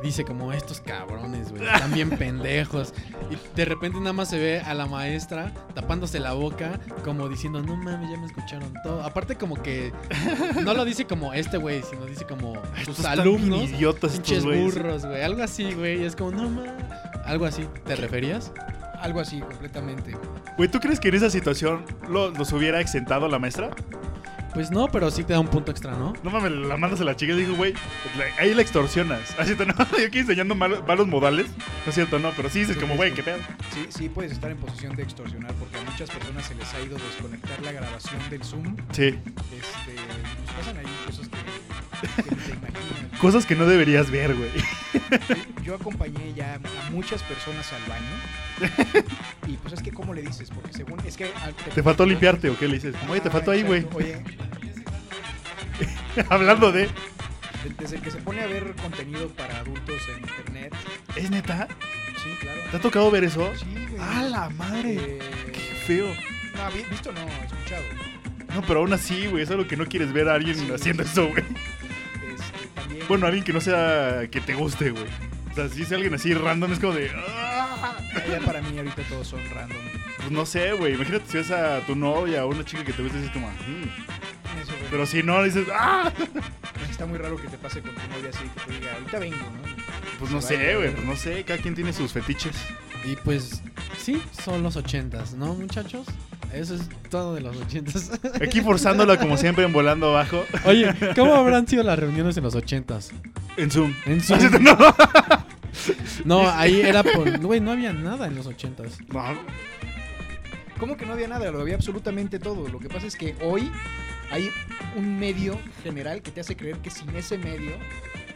dice 0.02 0.24
como 0.24 0.52
estos 0.52 0.80
cabrones, 0.80 1.50
güey, 1.50 1.64
están 1.66 1.92
bien 1.92 2.10
pendejos, 2.18 2.92
y 3.30 3.56
de 3.56 3.64
repente 3.64 3.98
nada 3.98 4.12
más 4.12 4.30
se 4.30 4.38
ve 4.38 4.60
a 4.60 4.74
la 4.74 4.86
maestra 4.86 5.52
tapándose 5.74 6.20
la 6.20 6.32
boca, 6.32 6.78
como 7.04 7.28
diciendo, 7.28 7.62
no 7.62 7.76
mames, 7.76 8.10
ya 8.10 8.16
me 8.18 8.26
escucharon 8.26 8.72
todo, 8.82 9.02
aparte 9.02 9.36
como 9.36 9.60
que 9.62 9.92
no 10.64 10.74
lo 10.74 10.84
dice 10.84 11.04
como 11.06 11.32
este 11.34 11.56
güey, 11.56 11.82
sino 11.88 12.06
dice 12.06 12.24
como 12.26 12.54
Estos 12.76 12.96
sus 12.96 12.98
están 13.04 13.14
bien 13.24 13.36
alumnos. 13.36 13.70
idiotas 13.70 14.12
Pinches 14.12 14.44
burros, 14.44 15.04
güey. 15.06 15.22
Algo 15.22 15.42
así, 15.42 15.72
güey. 15.74 16.04
Es 16.04 16.16
como, 16.16 16.30
no 16.32 16.48
mames. 16.48 16.72
Algo 17.24 17.46
así, 17.46 17.66
¿te 17.84 17.96
referías? 17.96 18.52
Algo 19.00 19.20
así, 19.20 19.40
completamente. 19.40 20.16
Güey, 20.56 20.68
¿tú 20.70 20.78
crees 20.80 21.00
que 21.00 21.08
en 21.08 21.14
esa 21.16 21.30
situación 21.30 21.84
lo- 22.08 22.30
los 22.30 22.52
hubiera 22.52 22.80
exentado 22.80 23.28
la 23.28 23.38
maestra? 23.38 23.70
Pues 24.54 24.70
no, 24.70 24.88
pero 24.88 25.10
sí 25.10 25.24
te 25.24 25.32
da 25.32 25.40
un 25.40 25.48
punto 25.48 25.70
extra, 25.70 25.92
¿no? 25.92 26.12
No 26.22 26.30
mames, 26.30 26.52
la 26.52 26.76
mandas 26.76 27.00
a 27.00 27.04
la 27.04 27.16
chica 27.16 27.32
y 27.32 27.36
digo, 27.36 27.54
güey, 27.56 27.72
la- 28.18 28.42
ahí 28.42 28.52
la 28.52 28.60
extorsionas. 28.60 29.34
Así 29.38 29.54
te 29.54 29.64
no, 29.64 29.74
yo 29.98 30.06
aquí 30.06 30.18
enseñando 30.18 30.54
malos, 30.54 30.86
malos 30.86 31.06
modales. 31.06 31.46
No 31.48 31.88
es 31.88 31.94
cierto, 31.94 32.18
no, 32.18 32.32
pero 32.36 32.50
sí 32.50 32.60
dices 32.60 32.76
como, 32.76 32.94
güey, 32.96 33.14
qué 33.14 33.22
pedo. 33.22 33.38
Sí, 33.72 33.86
sí 33.88 34.08
puedes 34.10 34.30
estar 34.32 34.50
en 34.50 34.58
posición 34.58 34.94
de 34.94 35.04
extorsionar 35.04 35.52
porque 35.54 35.78
a 35.78 35.82
muchas 35.90 36.10
personas 36.10 36.44
se 36.44 36.54
les 36.54 36.72
ha 36.74 36.80
ido 36.82 36.98
desconectar 36.98 37.60
la 37.62 37.72
grabación 37.72 38.20
del 38.28 38.44
Zoom. 38.44 38.76
Sí. 38.92 39.04
Este, 39.06 39.94
nos 39.94 40.54
pasan 40.54 40.76
ahí 40.76 40.84
cosas 41.06 41.28
que, 41.28 41.36
que 42.08 42.34
ni 42.34 42.42
te 42.42 42.50
imaginas. 42.52 43.12
Cosas 43.20 43.46
que 43.46 43.54
no 43.54 43.66
deberías 43.66 44.10
ver, 44.10 44.34
güey. 44.34 44.50
Yo 45.64 45.76
acompañé 45.76 46.34
ya 46.34 46.54
a 46.56 46.90
muchas 46.90 47.22
personas 47.22 47.72
al 47.72 47.82
baño. 47.88 49.02
Y 49.48 49.56
pues 49.56 49.74
es 49.74 49.82
que, 49.82 49.90
¿cómo 49.90 50.14
le 50.14 50.22
dices? 50.22 50.50
Porque 50.50 50.72
según. 50.72 51.00
Es 51.06 51.16
que. 51.16 51.30
ah, 51.36 51.50
¿Te 51.74 51.82
faltó 51.82 52.06
limpiarte 52.06 52.48
o 52.50 52.58
qué 52.58 52.68
le 52.68 52.74
dices? 52.74 52.94
Oye, 53.08 53.20
te 53.20 53.28
Ah, 53.28 53.32
faltó 53.32 53.50
ahí, 53.50 53.62
güey. 53.62 53.86
Oye, 53.94 54.20
Hablando 56.28 56.72
de. 56.72 56.88
desde 57.78 57.98
que 58.00 58.10
se 58.10 58.18
pone 58.18 58.42
a 58.42 58.46
ver 58.46 58.74
contenido 58.80 59.28
para 59.30 59.58
adultos 59.58 60.00
en 60.16 60.22
internet. 60.22 60.74
¿Es 61.16 61.30
neta? 61.30 61.68
Sí, 62.22 62.28
claro. 62.40 62.60
¿Te 62.70 62.76
ha 62.76 62.80
tocado 62.80 63.10
ver 63.10 63.24
eso? 63.24 63.50
Sí, 63.56 63.66
güey. 63.90 64.00
¡A 64.00 64.22
la 64.22 64.48
madre! 64.50 64.94
Eh, 64.94 65.18
¡Qué 65.52 65.60
feo! 65.86 66.06
no, 66.06 66.70
vi- 66.72 66.84
visto 66.90 67.10
no, 67.12 67.20
escuchado. 67.20 67.82
No, 68.54 68.62
pero 68.62 68.80
aún 68.80 68.92
así, 68.92 69.26
güey, 69.28 69.42
es 69.42 69.50
algo 69.50 69.66
que 69.66 69.76
no 69.76 69.86
quieres 69.86 70.12
ver 70.12 70.28
a 70.28 70.34
alguien 70.34 70.54
Sí. 70.56 70.70
haciendo 70.72 71.02
eso, 71.02 71.28
güey. 71.28 71.42
También. 72.82 73.06
Bueno, 73.08 73.26
alguien 73.26 73.44
que 73.44 73.52
no 73.52 73.60
sea 73.60 74.28
que 74.30 74.40
te 74.40 74.54
guste, 74.54 74.90
güey. 74.90 75.04
O 75.50 75.54
sea, 75.54 75.68
si 75.68 75.82
es 75.82 75.92
alguien 75.92 76.14
así 76.14 76.32
random, 76.34 76.72
es 76.72 76.78
como 76.78 76.94
de. 76.94 77.10
"Ah". 77.14 77.96
Ya 78.30 78.40
para 78.40 78.62
mí 78.62 78.76
ahorita 78.78 79.02
todos 79.08 79.26
son 79.28 79.40
random. 79.54 79.76
Pues 80.18 80.30
no 80.30 80.46
sé, 80.46 80.72
güey. 80.72 80.94
Imagínate 80.94 81.24
si 81.28 81.36
ves 81.38 81.50
a 81.50 81.80
tu 81.86 81.94
novia 81.96 82.44
o 82.46 82.48
una 82.48 82.64
chica 82.64 82.84
que 82.84 82.92
te 82.92 83.02
gusta 83.02 83.18
y 83.18 83.22
dices. 83.22 83.36
"Mm". 83.36 83.82
Eso, 84.62 84.72
güey. 84.78 84.90
Pero 84.90 85.06
si 85.06 85.22
no, 85.22 85.42
dices. 85.42 85.66
¡Ah! 85.74 86.12
Está 86.90 87.06
muy 87.06 87.18
raro 87.18 87.36
que 87.36 87.48
te 87.48 87.58
pase 87.58 87.80
con 87.80 87.90
tu 87.94 88.00
novia 88.16 88.30
así, 88.30 88.44
que 88.44 88.72
te 88.72 88.78
diga, 88.78 88.92
ahorita 88.94 89.18
vengo, 89.18 89.36
¿no? 89.36 89.62
Pues 90.18 90.30
no 90.30 90.40
Se 90.40 90.56
sé, 90.56 90.76
güey. 90.76 90.92
Pues 90.92 91.04
no 91.06 91.16
sé. 91.16 91.44
Cada 91.44 91.58
quien 91.60 91.74
tiene 91.74 91.92
sus 91.92 92.12
fetiches. 92.12 92.54
Y 93.04 93.16
pues, 93.16 93.62
sí, 93.98 94.22
son 94.44 94.62
los 94.62 94.76
ochentas, 94.76 95.34
¿no, 95.34 95.54
muchachos? 95.54 96.06
Eso 96.52 96.74
es 96.74 96.82
todo 97.08 97.34
de 97.34 97.40
los 97.40 97.56
ochentas. 97.56 98.10
Aquí 98.42 98.60
forzándola 98.60 99.18
como 99.18 99.36
siempre 99.36 99.64
en 99.64 99.72
volando 99.72 100.08
abajo. 100.10 100.44
Oye, 100.64 100.92
¿cómo 101.16 101.34
habrán 101.36 101.66
sido 101.66 101.82
las 101.82 101.98
reuniones 101.98 102.36
en 102.36 102.44
los 102.44 102.54
ochentas? 102.54 103.10
En 103.56 103.70
Zoom. 103.70 103.94
En 104.06 104.20
Zoom. 104.22 104.38
No. 104.62 104.76
No, 106.24 106.50
ahí 106.50 106.80
era 106.82 107.02
por... 107.02 107.38
Güey, 107.40 107.60
no 107.60 107.72
había 107.72 107.92
nada 107.92 108.26
en 108.26 108.34
los 108.34 108.46
ochentas. 108.46 108.98
No, 109.12 109.22
¿Cómo 110.78 110.96
que 110.96 111.06
no 111.06 111.12
había 111.14 111.28
nada? 111.28 111.50
Lo 111.50 111.60
había 111.60 111.74
absolutamente 111.76 112.38
todo. 112.38 112.68
Lo 112.68 112.78
que 112.78 112.88
pasa 112.88 113.06
es 113.06 113.16
que 113.16 113.34
hoy 113.42 113.70
hay 114.30 114.50
un 114.96 115.18
medio 115.18 115.58
general 115.82 116.20
que 116.22 116.30
te 116.32 116.40
hace 116.40 116.56
creer 116.56 116.78
que 116.78 116.90
sin 116.90 117.08
ese 117.16 117.38
medio 117.38 117.72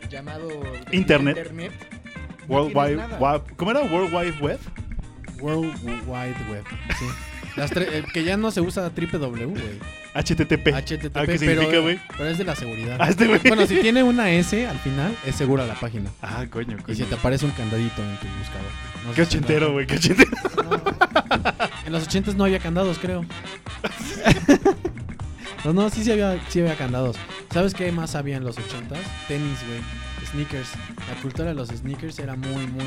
llamado 0.08 0.48
Internet. 0.92 1.36
Internet 1.36 1.72
World 2.48 2.76
Wide, 2.76 2.96
nada. 2.96 3.18
Wa- 3.18 3.44
¿Cómo 3.56 3.72
era? 3.72 3.80
World 3.82 4.14
Wide 4.14 4.38
Web. 4.40 4.60
World 5.40 5.74
Wide 5.84 6.36
Web, 6.50 6.64
sí. 6.98 7.04
Las 7.56 7.72
eh, 7.72 8.04
que 8.12 8.24
ya 8.24 8.36
no 8.36 8.50
se 8.50 8.60
usa 8.60 8.88
triple 8.90 9.18
W, 9.18 9.46
güey. 9.46 9.62
HTTP. 10.14 10.68
HTTP, 10.74 11.16
Ah, 11.16 11.26
¿qué 11.26 11.38
significa, 11.38 11.78
güey? 11.78 11.98
pero 12.16 12.28
es 12.28 12.38
de 12.38 12.44
la 12.44 12.54
seguridad. 12.54 12.96
Ah, 13.00 13.08
este. 13.08 13.26
Bueno, 13.48 13.66
si 13.66 13.76
tiene 13.80 14.02
una 14.02 14.30
S 14.30 14.66
al 14.66 14.78
final, 14.78 15.16
es 15.26 15.34
segura 15.36 15.66
la 15.66 15.74
página. 15.74 16.10
Ah, 16.22 16.44
coño, 16.50 16.76
Y 16.78 16.82
coño. 16.82 16.96
se 16.96 17.04
te 17.04 17.14
aparece 17.14 17.44
un 17.46 17.52
candadito 17.52 18.02
en 18.02 18.16
tu 18.18 18.26
buscador. 18.38 18.70
No 19.06 19.12
Qué 19.14 19.24
si 19.24 19.28
ochentero, 19.36 19.72
güey. 19.72 19.86
Qué 19.86 19.96
ochentero. 19.96 20.30
En 21.86 21.92
los 21.92 22.02
ochentas 22.04 22.34
no 22.34 22.44
había 22.44 22.58
candados, 22.58 22.98
creo. 22.98 23.24
no, 25.64 25.72
no, 25.72 25.90
sí, 25.90 26.04
sí 26.04 26.12
había, 26.12 26.38
sí 26.48 26.60
había 26.60 26.76
candados. 26.76 27.16
¿Sabes 27.52 27.74
qué 27.74 27.90
más 27.92 28.14
había 28.14 28.36
en 28.36 28.44
los 28.44 28.58
ochentas? 28.58 28.98
Tenis, 29.28 29.58
güey. 29.66 29.80
Sneakers. 30.30 30.68
La 31.08 31.20
cultura 31.22 31.48
de 31.48 31.54
los 31.54 31.68
sneakers 31.68 32.18
era 32.18 32.34
muy, 32.36 32.66
muy, 32.66 32.84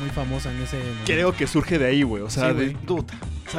muy 0.00 0.10
famosa 0.14 0.50
en 0.50 0.60
ese 0.62 0.78
momento. 0.78 1.02
Creo 1.04 1.32
que 1.36 1.46
surge 1.46 1.78
de 1.78 1.86
ahí, 1.86 2.02
güey. 2.02 2.22
O 2.22 2.30
sea, 2.30 2.50
Sí, 2.50 2.56
de, 2.58 2.64
güey. 2.72 2.76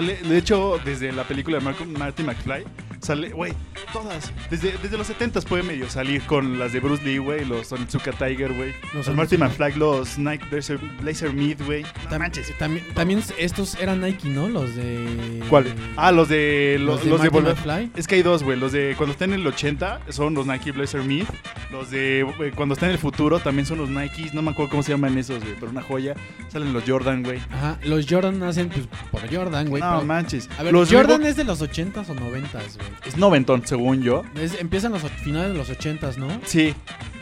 De 0.02 0.38
hecho, 0.38 0.80
desde 0.84 1.12
la 1.12 1.24
película 1.24 1.60
de 1.60 1.64
Marty 1.86 2.24
McFly, 2.24 2.64
sale, 3.04 3.30
güey, 3.30 3.54
todas. 3.92 4.32
Desde, 4.50 4.74
desde 4.82 4.98
los 4.98 5.08
70 5.08 5.42
puede 5.42 5.64
medio 5.64 5.90
salir 5.90 6.22
con 6.24 6.58
las 6.60 6.74
de 6.74 6.80
Bruce 6.80 7.04
Lee, 7.04 7.18
güey, 7.18 7.46
los 7.46 7.72
Onitsuka 7.72 8.12
Tiger, 8.12 8.54
güey. 8.54 8.74
Los 8.94 9.08
Los, 9.08 9.16
Marty. 9.16 9.38
McFly, 9.38 9.74
los 9.76 10.18
Nike 10.18 10.46
Blazer, 10.50 10.78
Blazer 11.02 11.34
Meat, 11.34 11.62
güey. 11.66 11.84
No 12.10 12.20
manches. 12.20 12.58
También, 12.58 12.86
también 12.94 13.24
estos 13.38 13.76
eran 13.76 14.02
Nike, 14.02 14.30
¿no? 14.30 14.48
Los 14.50 14.76
de. 14.76 15.42
¿Cuál? 15.50 15.74
Ah, 15.98 16.12
los 16.12 16.30
de. 16.30 16.78
Los, 16.80 17.04
los 17.06 17.22
de, 17.22 17.30
Volver- 17.30 17.56
McFly. 17.56 17.92
Es 17.96 18.08
que 18.08 18.16
hay 18.16 18.22
dos, 18.24 18.44
güey. 18.44 18.58
Los 18.60 18.72
de 18.72 18.94
cuando 18.98 19.14
está 19.14 19.26
en 19.26 19.34
el 19.34 19.46
80 19.46 20.02
son 20.10 20.34
los 20.34 20.46
Nike 20.48 20.72
Blazer 20.72 21.04
Meat. 21.04 21.28
Los 21.72 21.92
de 21.92 22.22
eh, 22.22 22.52
cuando 22.56 22.74
está 22.74 22.86
en 22.86 22.92
el 22.94 22.98
futuro 23.00 23.40
también 23.40 23.66
son 23.66 23.78
los 23.80 23.90
Nikes. 23.90 24.34
No 24.34 24.42
me 24.42 24.52
acuerdo 24.52 24.70
cómo 24.72 24.84
se 24.84 24.92
llaman 24.92 25.18
esos, 25.18 25.40
güey. 25.44 25.56
Pero 25.60 25.72
una 25.72 25.82
joya. 25.82 26.16
Salen 26.50 26.72
los 26.74 26.84
Jordan, 26.88 27.24
güey. 27.24 27.40
Ajá, 27.52 27.80
los 27.84 28.06
Jordan 28.08 28.40
nacen 28.40 28.70
pues, 28.70 28.88
por 29.12 29.22
Jordan, 29.34 29.68
güey. 29.70 29.82
no 29.82 29.90
pero- 29.98 30.06
manches. 30.06 30.50
A 30.58 30.64
ver, 30.64 30.72
los 30.74 30.92
Jordan 30.92 31.22
Reebok- 31.22 31.26
es 31.28 31.36
de 31.36 31.44
los 31.44 31.62
80s 31.62 32.10
o 32.10 32.14
90s, 32.16 32.78
güey. 32.78 32.93
Es 33.06 33.18
noventón, 33.18 33.66
según 33.66 34.02
yo. 34.02 34.24
Es- 34.36 34.60
empiezan 34.60 34.92
los 34.92 35.02
finales 35.04 35.52
de 35.52 35.58
los 35.58 35.70
80s, 35.70 36.18
¿no? 36.18 36.28
Sí. 36.46 36.74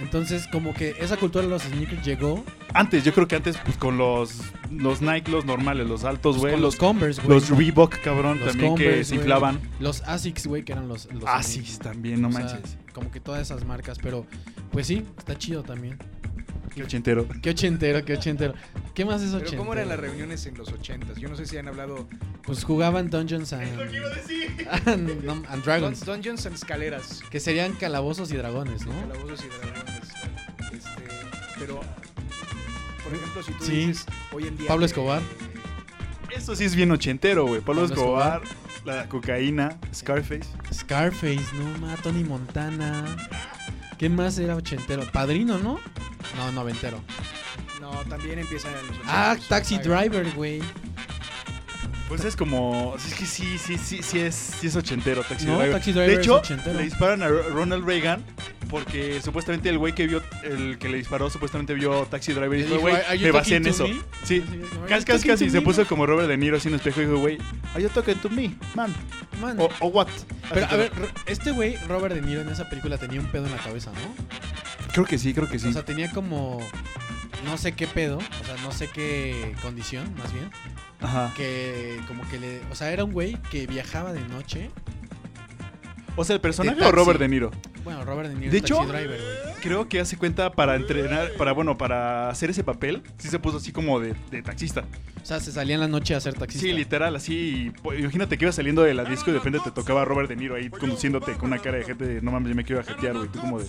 Entonces, 0.02 0.48
como 0.52 0.74
que 0.74 0.96
esa 1.00 1.18
cultura 1.18 1.44
de 1.44 1.50
los 1.50 1.62
sneakers 1.64 2.04
llegó 2.06 2.44
Antes, 2.74 3.04
yo 3.04 3.14
creo 3.14 3.28
que 3.28 3.36
antes, 3.36 3.58
pues 3.58 3.76
con 3.78 3.98
los, 3.98 4.40
los 4.72 5.02
Nike, 5.02 5.30
los 5.30 5.44
normales, 5.46 5.88
los 5.88 6.06
altos, 6.06 6.38
pues, 6.38 6.42
güey. 6.42 6.54
con 6.54 6.62
los, 6.62 6.74
los, 6.76 6.80
Converse, 6.80 7.22
güey. 7.22 7.40
los 7.40 7.50
Reebok, 7.50 7.98
cabrón, 8.02 8.40
Los 8.40 8.50
también 8.54 8.76
que 8.76 9.04
se 9.04 9.16
inflaban. 9.16 9.60
Los 9.82 10.02
Asics, 10.04 10.48
güey, 10.48 10.64
que 10.64 10.72
eran 10.72 10.88
los... 10.88 11.12
los 11.14 11.26
Asics 11.26 11.80
también, 11.80 12.22
no 12.22 12.30
o 12.30 12.32
sea, 12.32 12.46
manches. 12.46 12.78
como 12.94 13.12
que 13.12 13.20
todas 13.20 13.42
esas 13.42 13.66
marcas, 13.66 13.98
pero 14.02 14.26
pues 14.72 14.88
sí, 14.88 15.04
está 15.18 15.38
chido 15.38 15.64
también. 15.64 15.98
Qué 16.74 16.84
ochentero. 16.84 17.28
Qué 17.42 17.50
ochentero, 17.50 18.06
qué 18.06 18.14
ochentero. 18.14 18.54
¿Qué 18.94 19.04
más 19.06 19.22
es 19.22 19.28
Pero 19.30 19.38
ochentero? 19.40 19.58
¿cómo 19.60 19.74
eran 19.74 19.90
las 19.90 20.00
reuniones 20.00 20.46
en 20.46 20.58
los 20.58 20.70
ochentas? 20.72 21.18
Yo 21.18 21.28
no 21.30 21.36
sé 21.36 21.46
si 21.46 21.58
han 21.58 21.68
hablado 21.68 22.08
Pues 22.44 22.64
jugaban 22.64 23.10
Dungeons 23.10 23.52
and, 23.54 23.64
and, 24.86 25.46
and 25.50 25.64
Dragons. 25.64 26.00
Dun- 26.06 26.16
Dungeons 26.16 26.46
and 26.46 26.56
Escaleras. 26.56 27.22
Que 27.30 27.40
serían 27.40 27.74
calabozos 27.74 28.32
y 28.32 28.38
dragones, 28.38 28.86
¿no? 28.86 28.94
Calabozos 29.02 29.44
y 29.46 29.48
dragones. 29.50 30.10
Este, 30.74 31.04
pero, 31.60 31.82
por 33.04 33.14
ejemplo, 33.16 33.44
si 33.44 33.52
tú 33.54 33.66
Sí. 33.66 33.72
dices 33.88 34.06
hoy 34.32 34.48
en 34.48 34.58
día. 34.58 34.68
Pablo 34.68 34.82
que- 34.82 34.88
Escobar. 34.88 35.22
Eso 36.36 36.56
sí 36.56 36.64
es 36.64 36.76
bien 36.76 36.90
ochentero, 36.92 37.46
güey. 37.46 37.60
Pablo, 37.60 37.82
Pablo 37.82 37.96
Escobar, 37.96 38.42
la 38.86 39.10
cocaína, 39.10 39.78
Scarface. 39.94 40.48
Scarface, 40.74 41.42
no 41.56 41.78
ma, 41.80 41.96
Tony 41.98 42.24
Montana. 42.24 43.04
¿Qué 44.02 44.10
más 44.10 44.40
era 44.40 44.56
ochentero? 44.56 45.04
Padrino, 45.14 45.60
¿no? 45.60 45.80
No, 46.36 46.52
noventero. 46.54 47.00
No, 47.80 47.92
también 48.10 48.40
empieza 48.40 48.68
en 48.70 48.88
los 48.88 48.98
Ah, 49.06 49.34
ochentas. 49.34 49.48
Taxi 49.48 49.76
Ay, 49.76 49.82
Driver, 49.84 50.32
güey. 50.34 50.60
Pues 52.12 52.26
es 52.26 52.36
como. 52.36 52.94
Es 52.98 53.14
que 53.14 53.26
sí, 53.26 53.58
sí, 53.58 53.78
sí, 53.78 54.02
sí 54.04 54.20
es, 54.20 54.36
sí 54.36 54.68
es 54.68 54.76
ochentero, 54.76 55.24
Taxi 55.24 55.46
No, 55.46 55.54
Driver. 55.58 55.72
Taxi 55.76 55.94
Driver 55.94 56.10
de 56.10 56.22
hecho, 56.22 56.42
le 56.76 56.84
disparan 56.84 57.24
a 57.24 57.30
Ro- 57.30 57.50
Ronald 57.52 57.86
Reagan 57.86 58.22
porque 58.70 59.22
supuestamente 59.22 59.70
el 59.70 59.78
güey 59.78 59.94
que 59.96 60.08
vio, 60.08 60.22
el 60.44 60.78
que 60.78 60.90
le 60.90 60.98
disparó, 60.98 61.30
supuestamente 61.30 61.74
vio 61.74 62.06
Taxi 62.08 62.34
Driver 62.34 62.60
y 62.60 62.64
dijo, 62.64 62.80
güey, 62.80 62.96
"Are 62.96 63.18
you 63.18 63.26
me 63.28 63.32
basé 63.32 63.56
en 63.56 63.68
eso. 63.68 63.88
me?" 63.88 63.94
Sí. 64.26 64.42
Casi, 64.42 64.42
"Are 64.42 65.00
you 65.00 65.06
casi, 65.06 65.28
casi. 65.30 65.50
Se 65.50 65.60
me?" 65.60 65.62
puso 65.62 65.88
como 65.88 66.06
Robert 66.06 66.28
De 66.28 66.36
Niro 66.36 66.58
así 66.58 66.68
en 66.68 66.74
el 66.74 66.80
espejo 66.82 67.02
y 67.02 67.06
dijo, 67.06 67.18
güey, 67.18 67.38
are 67.74 67.82
you 67.82 67.88
talking 67.88 68.16
to 68.16 68.30
me, 68.30 68.56
man? 68.76 68.94
Man. 69.40 69.58
O, 69.58 69.70
o 69.80 69.88
what? 69.88 70.08
Pero 70.54 70.66
Así 70.66 70.76
a 70.76 70.78
ver, 70.78 70.92
este 71.28 71.52
güey, 71.52 71.78
Robert 71.88 72.14
De 72.14 72.22
Niro 72.22 72.42
en 72.42 72.50
esa 72.50 72.68
película 72.70 72.98
tenía 72.98 73.22
un 73.22 73.28
pedo 73.28 73.46
en 73.46 73.54
la 73.54 73.58
cabeza, 73.58 73.92
¿no? 73.94 74.92
Creo 74.92 75.06
que 75.06 75.18
sí, 75.18 75.34
creo 75.34 75.48
que 75.50 75.60
sí. 75.60 75.70
O 75.70 75.72
sea, 75.72 75.86
tenía 75.86 76.12
como 76.12 76.60
no 77.46 77.58
sé 77.58 77.72
qué 77.72 77.88
pedo, 77.88 78.18
o 78.18 78.46
sea, 78.46 78.56
no 78.64 78.72
sé 78.74 78.90
qué 78.90 79.56
condición, 79.62 80.14
más 80.18 80.32
bien, 80.34 80.52
Ajá. 81.02 81.34
que 81.36 82.00
como 82.08 82.28
que 82.30 82.40
le, 82.40 82.62
o 82.72 82.76
sea, 82.76 82.92
era 82.92 83.04
un 83.04 83.12
güey 83.12 83.38
que 83.50 83.68
viajaba 83.68 84.14
de 84.14 84.22
noche. 84.28 84.70
O 86.16 86.24
sea, 86.24 86.36
el 86.36 86.42
personaje 86.42 86.80
de 86.80 86.86
o. 86.86 86.92
Robert 86.92 87.20
De 87.20 87.28
Niro. 87.28 87.52
Bueno, 87.84 88.06
Robert 88.06 88.30
De 88.30 88.36
Niro 88.36 88.52
De 88.52 88.58
hecho, 88.58 88.86
Driver. 88.86 89.20
Creo 89.62 89.88
que 89.88 90.00
hace 90.00 90.18
cuenta 90.18 90.52
para 90.52 90.76
entrenar, 90.76 91.32
para 91.38 91.52
bueno, 91.52 91.78
para 91.78 92.30
hacer 92.30 92.50
ese 92.50 92.64
papel, 92.64 93.02
sí 93.18 93.28
se 93.28 93.40
puso 93.40 93.58
así 93.58 93.72
como 93.72 94.00
de, 94.00 94.16
de 94.32 94.42
taxista. 94.42 94.84
O 95.22 95.26
sea, 95.26 95.40
se 95.40 95.52
salía 95.52 95.76
en 95.76 95.82
la 95.82 95.88
noche 95.88 96.16
a 96.16 96.20
ser 96.20 96.34
taxista. 96.34 96.66
Sí, 96.66 96.74
literal, 96.74 97.16
así. 97.16 97.72
imagínate 97.98 98.38
que 98.38 98.46
ibas 98.46 98.56
saliendo 98.56 98.82
de 98.82 98.94
la 98.94 99.06
disco 99.06 99.30
y 99.30 99.34
de 99.34 99.40
repente 99.40 99.60
te 99.64 99.72
tocaba 99.72 100.04
Robert 100.04 100.30
De 100.30 100.36
Niro 100.36 100.56
ahí 100.56 100.70
conduciéndote 100.70 101.34
con 101.34 101.50
una 101.50 101.60
cara 101.60 101.78
de 101.78 101.84
gente 101.84 102.06
de 102.06 102.22
no 102.22 102.32
mames, 102.32 102.50
yo 102.50 102.56
me 102.56 102.64
quiero 102.64 102.84
jetear, 102.84 103.16
güey. 103.16 103.28
Tú 103.30 103.40
como 103.40 103.60
de. 103.60 103.68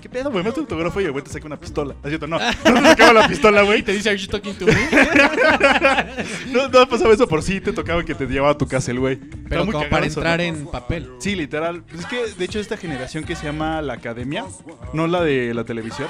¿Qué 0.00 0.08
pedo, 0.08 0.30
güey? 0.30 0.44
Me 0.44 0.52
tu 0.52 0.60
autógrafo 0.60 1.00
y 1.00 1.04
el 1.04 1.12
güey 1.12 1.24
te 1.24 1.30
saca 1.30 1.46
una 1.46 1.58
pistola. 1.58 1.94
Así 2.02 2.16
no, 2.18 2.26
no 2.26 2.38
te 2.38 2.88
sacaba 2.88 3.12
la 3.12 3.28
pistola, 3.28 3.62
güey. 3.62 3.82
Te 3.90 3.92
dice, 3.92 4.10
¿Are 4.10 4.18
you 4.18 4.26
talking 4.26 4.54
to 4.54 4.66
me? 4.66 4.72
No, 6.52 6.68
no 6.68 6.88
pasaba 6.88 7.14
eso 7.14 7.28
por 7.28 7.42
sí, 7.42 7.60
te 7.60 7.72
tocaba 7.72 8.04
que 8.04 8.14
te 8.14 8.26
llevaba 8.26 8.52
a 8.52 8.58
tu 8.58 8.66
casa 8.66 8.90
el 8.90 8.98
güey. 8.98 9.16
Pero 9.48 9.66
como 9.66 9.88
para 9.88 10.06
entrar 10.06 10.40
en 10.40 10.66
papel. 10.66 11.10
Sí, 11.18 11.34
literal. 11.34 11.82
Pues 11.84 12.00
es 12.00 12.06
que, 12.06 12.26
de 12.38 12.44
hecho, 12.44 12.58
esta 12.60 12.76
generación 12.76 13.24
que 13.24 13.36
se 13.36 13.46
llama 13.52 13.82
la 13.82 13.94
Academia, 13.94 14.44
no 14.92 15.06
la 15.06 15.22
de 15.22 15.54
la 15.54 15.64
televisión. 15.64 16.08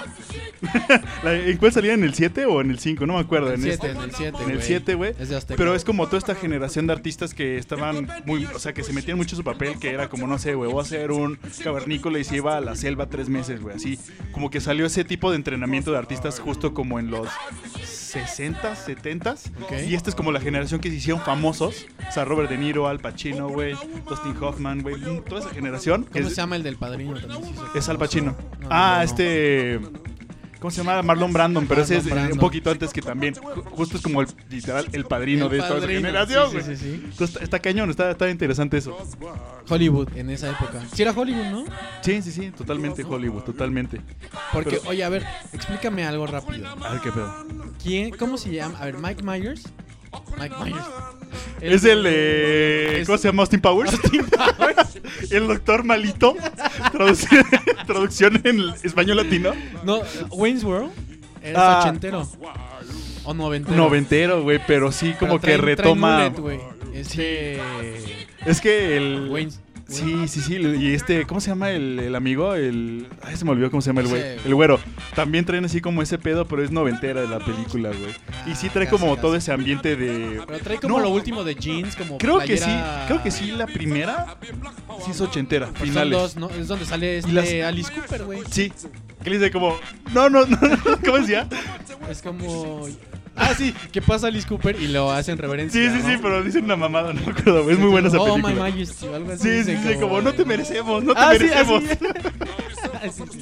La- 1.25 1.35
¿En 1.35 1.57
cuál 1.57 1.73
salía? 1.73 1.95
¿En 1.95 2.05
el 2.05 2.15
7 2.15 2.45
o 2.47 2.61
en 2.61 2.71
el 2.71 2.79
5? 2.79 3.07
No 3.07 3.15
me 3.15 3.21
acuerdo. 3.21 3.53
En 3.53 3.62
el 3.62 3.71
este. 3.71 3.89
7, 3.89 3.99
en 3.99 4.05
el 4.05 4.15
7, 4.15 4.39
En 4.45 4.51
el 4.51 4.62
7, 4.62 4.95
güey. 4.95 5.15
Pero 5.57 5.75
es 5.75 5.85
como 5.85 6.07
toda 6.07 6.19
esta 6.19 6.35
generación 6.35 6.87
de 6.87 6.93
artistas 6.93 7.33
que 7.35 7.57
estaban 7.57 8.09
muy, 8.27 8.45
o 8.47 8.59
sea, 8.59 8.73
que 8.75 8.83
se 8.83 8.93
metían 8.93 9.17
mucho 9.17 9.37
su 9.37 9.45
papel, 9.45 9.79
que 9.79 9.91
era 9.91 10.09
como, 10.09 10.27
no 10.27 10.39
sé, 10.39 10.55
güey, 10.55 10.71
voy 10.71 10.83
a 10.83 10.85
ser 10.87 11.12
un 11.12 11.39
cavernícola 11.62 12.19
y 12.19 12.25
se 12.25 12.37
iba 12.37 12.57
a 12.57 12.61
la 12.61 12.77
selva 12.77 13.07
tres 13.09 13.29
meses, 13.29 13.61
güey, 13.61 13.77
así. 13.77 13.99
Como 14.33 14.51
que 14.51 14.61
salió 14.61 14.87
ese 14.87 15.05
tipo 15.05 15.31
de 15.31 15.37
entrenamiento 15.37 15.93
de 15.93 15.99
artistas 15.99 16.39
justo 16.41 16.75
como 16.75 16.99
en 16.99 17.11
los 17.11 17.29
60, 18.12 18.77
70 18.77 19.32
Ok. 19.62 19.73
Y 19.89 19.95
esta 19.95 20.11
es 20.11 20.16
como 20.16 20.32
la 20.32 20.41
generación 20.41 20.81
que 20.81 20.91
se 20.91 20.97
hicieron 20.97 21.23
famosos. 21.23 21.87
O 22.09 22.12
sea, 22.12 22.24
Robert 22.24 22.51
De 22.51 22.59
Niro, 22.59 22.89
Al 22.89 22.99
Pacino, 23.01 23.49
güey, 23.49 23.74
Dustin 24.09 24.35
Hoffman, 24.41 24.82
güey, 24.82 24.97
toda 25.28 25.41
esa 25.41 25.51
generación. 25.51 26.05
que 26.05 26.11
¿Cómo 26.20 26.28
es, 26.28 26.35
se 26.35 26.41
llama 26.41 26.57
el 26.57 26.62
del 26.62 26.77
padrino? 26.77 27.15
También 27.20 27.55
es 27.74 27.89
Al. 27.89 27.99
Pacino. 27.99 28.37
No, 28.61 28.69
ah, 28.70 28.95
no, 28.99 29.03
este... 29.05 29.81
¿Cómo 30.59 30.70
se 30.70 30.85
llama? 30.85 31.01
Marlon 31.01 31.32
Brandon, 31.32 31.66
pero 31.66 31.81
ese 31.81 31.97
es 31.97 32.05
un 32.07 32.39
poquito 32.39 32.70
antes 32.70 32.93
que 32.93 33.01
también. 33.01 33.32
Ju- 33.35 33.65
Justo 33.70 33.97
es 33.97 34.03
como 34.03 34.20
el, 34.20 34.28
literal 34.51 34.87
el 34.93 35.07
padrino 35.07 35.47
El 35.47 35.53
de 35.53 35.59
esta 35.59 35.81
generación, 35.81 36.51
sí, 36.51 36.53
güey. 36.59 36.65
sí, 36.66 36.77
sí, 36.77 36.85
sí. 36.85 37.01
Entonces, 37.03 37.28
está, 37.31 37.45
está 37.45 37.59
cañón, 37.61 37.89
está, 37.89 38.11
está 38.11 38.28
interesante 38.28 38.77
eso. 38.77 38.95
Hollywood 39.70 40.09
en 40.16 40.28
esa 40.28 40.51
época. 40.51 40.82
Sí 40.93 41.01
era 41.01 41.12
Hollywood, 41.12 41.47
¿no? 41.47 41.65
Sí, 42.03 42.20
sí, 42.20 42.31
sí, 42.31 42.51
totalmente 42.51 43.05
Hollywood, 43.05 43.41
totalmente. 43.45 44.03
Porque, 44.53 44.77
Pero- 44.77 44.91
oye, 44.91 45.03
a 45.03 45.09
ver, 45.09 45.24
explícame 45.55 46.05
algo 46.05 46.27
rápido. 46.27 46.69
A 46.69 46.93
ver 46.93 47.01
qué 47.01 47.11
pedo. 47.11 47.35
¿Quién, 47.82 48.11
cómo 48.11 48.36
se 48.36 48.51
llama? 48.51 48.78
A 48.78 48.85
ver, 48.86 48.98
Mike 48.98 49.23
Myers. 49.23 49.62
Mike 50.39 50.55
Myers. 50.65 50.85
Es 51.61 51.85
el 51.85 52.05
es- 52.07 53.07
¿Cómo 53.07 53.19
se 53.19 53.28
llama? 53.28 53.43
Austin 53.43 53.61
Powers. 53.61 53.93
el 55.31 55.47
doctor 55.47 55.85
malito. 55.85 56.35
Traducción, 56.93 57.44
traducción 57.86 58.40
en 58.44 58.70
español 58.82 59.19
latino. 59.19 59.52
No, 59.85 60.01
Wayne's 60.31 60.65
World. 60.65 60.90
Era 61.43 61.78
Ah. 61.78 61.81
ochentero. 61.82 62.28
O 63.24 63.35
noventero. 63.35 63.77
Noventero, 63.77 64.43
güey, 64.43 64.61
pero 64.66 64.90
sí 64.93 65.15
Pero 65.19 65.19
como 65.19 65.40
que 65.40 65.47
traen- 65.48 65.61
traen 65.61 65.77
retoma. 65.77 66.31
mullet, 66.31 66.61
es 68.47 68.61
que 68.61 68.97
el. 68.97 69.28
Wayne's. 69.31 69.61
Sí, 69.91 70.29
sí, 70.29 70.41
sí. 70.41 70.57
Y 70.57 70.95
este, 70.95 71.27
¿cómo 71.27 71.41
se 71.41 71.49
llama 71.49 71.71
el, 71.71 71.99
el 71.99 72.15
amigo? 72.15 72.55
El. 72.55 73.07
Ay, 73.23 73.37
se 73.37 73.45
me 73.45 73.51
olvidó 73.51 73.71
cómo 73.71 73.81
se 73.83 73.89
llama 73.91 74.03
el 74.03 74.09
güey. 74.09 74.23
El 74.45 74.55
güero. 74.55 74.79
También 75.15 75.45
traen 75.45 75.65
así 75.65 75.81
como 75.81 76.01
ese 76.03 76.17
pedo, 76.19 76.47
pero 76.47 76.62
es 76.62 76.71
noventera 76.71 77.21
de 77.23 77.29
la 77.29 77.39
película, 77.41 77.89
güey. 77.91 78.15
Y 78.47 78.55
sí 78.55 78.69
trae 78.69 78.89
como 78.89 79.17
todo 79.17 79.35
ese 79.37 79.53
ambiente 79.53 79.97
de. 79.97 80.41
Pero 80.47 80.59
trae 80.61 80.79
como 80.79 80.99
No. 80.99 81.05
lo 81.05 81.11
último 81.11 81.45
de 81.45 81.55
jeans, 81.55 81.97
como 81.97 82.19
Creo 82.19 82.39
que 82.41 82.57
sí, 82.57 82.71
creo 83.07 83.23
que 83.23 83.31
sí, 83.31 83.51
la 83.53 83.67
primera 83.67 84.37
sí 85.05 85.11
es 85.11 85.21
ochentera, 85.21 85.67
Pues 85.69 85.91
finales. 85.91 86.12
dos, 86.19 86.37
¿no? 86.37 86.51
Es 86.51 86.69
donde 86.69 86.85
sale 86.87 87.19
este 87.19 87.33
las- 87.33 87.51
Alice 87.69 87.93
Cooper, 87.93 88.25
güey. 88.25 88.41
Sí, 88.51 88.73
que 89.25 89.31
le 89.31 89.39
dice 89.39 89.51
como, 89.51 89.77
no, 90.15 90.31
no, 90.31 90.47
no, 90.47 90.57
no, 90.57 90.79
¿cómo 91.05 91.19
decía? 91.19 91.49
Es 92.09 92.23
como. 92.23 92.87
Ah, 93.41 93.55
sí, 93.57 93.75
que 93.91 94.03
pasa 94.03 94.27
Alice 94.29 94.47
Cooper 94.47 94.77
y 94.81 94.89
lo 94.89 95.11
hacen 95.11 95.39
reverencia. 95.39 95.81
Sí, 95.81 95.97
sí, 95.97 96.03
sí, 96.07 96.19
pero 96.23 96.43
dicen 96.43 96.65
una 96.65 96.77
mamada, 96.77 97.12
no 97.15 97.21
me 97.23 97.33
acuerdo, 97.33 97.71
es 97.71 97.79
muy 97.79 97.89
buena 97.91 98.09
esa 98.09 98.19
Oh, 98.21 98.27
película. 98.27 98.55
my 98.55 98.61
majesty, 98.61 99.07
algo 99.07 99.33
así. 99.33 99.43
Sí, 99.62 99.65
sí, 99.65 99.79
sí, 99.83 99.95
como 99.99 100.21
no 100.21 100.33
te 100.35 100.45
merecemos, 100.45 101.03
no 101.03 101.15
te 101.15 101.21
Ah, 101.21 101.29
merecemos. 101.33 101.83
así. 101.85 101.99
Sí, 103.11 103.23
sí. 103.33 103.41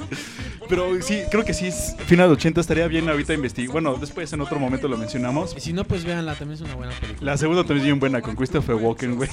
Pero 0.68 1.00
sí, 1.02 1.22
creo 1.30 1.44
que 1.44 1.54
sí, 1.54 1.66
es 1.68 1.94
final 2.06 2.28
de 2.28 2.34
80 2.34 2.60
estaría 2.60 2.86
bien 2.88 3.08
ahorita 3.08 3.32
investigar. 3.34 3.72
Bueno, 3.72 3.94
después 3.96 4.32
en 4.32 4.40
otro 4.40 4.58
momento 4.58 4.86
lo 4.88 4.96
mencionamos. 4.96 5.54
Y 5.56 5.60
si 5.60 5.72
no, 5.72 5.84
pues 5.84 6.04
véanla, 6.04 6.34
también 6.34 6.56
es 6.56 6.60
una 6.60 6.74
buena 6.74 6.92
película. 7.00 7.32
La 7.32 7.38
segunda 7.38 7.62
también 7.62 7.78
es 7.80 7.84
bien 7.84 8.00
buena 8.00 8.20
con 8.20 8.36
Christopher 8.36 8.74
Walken, 8.76 9.16
güey. 9.16 9.28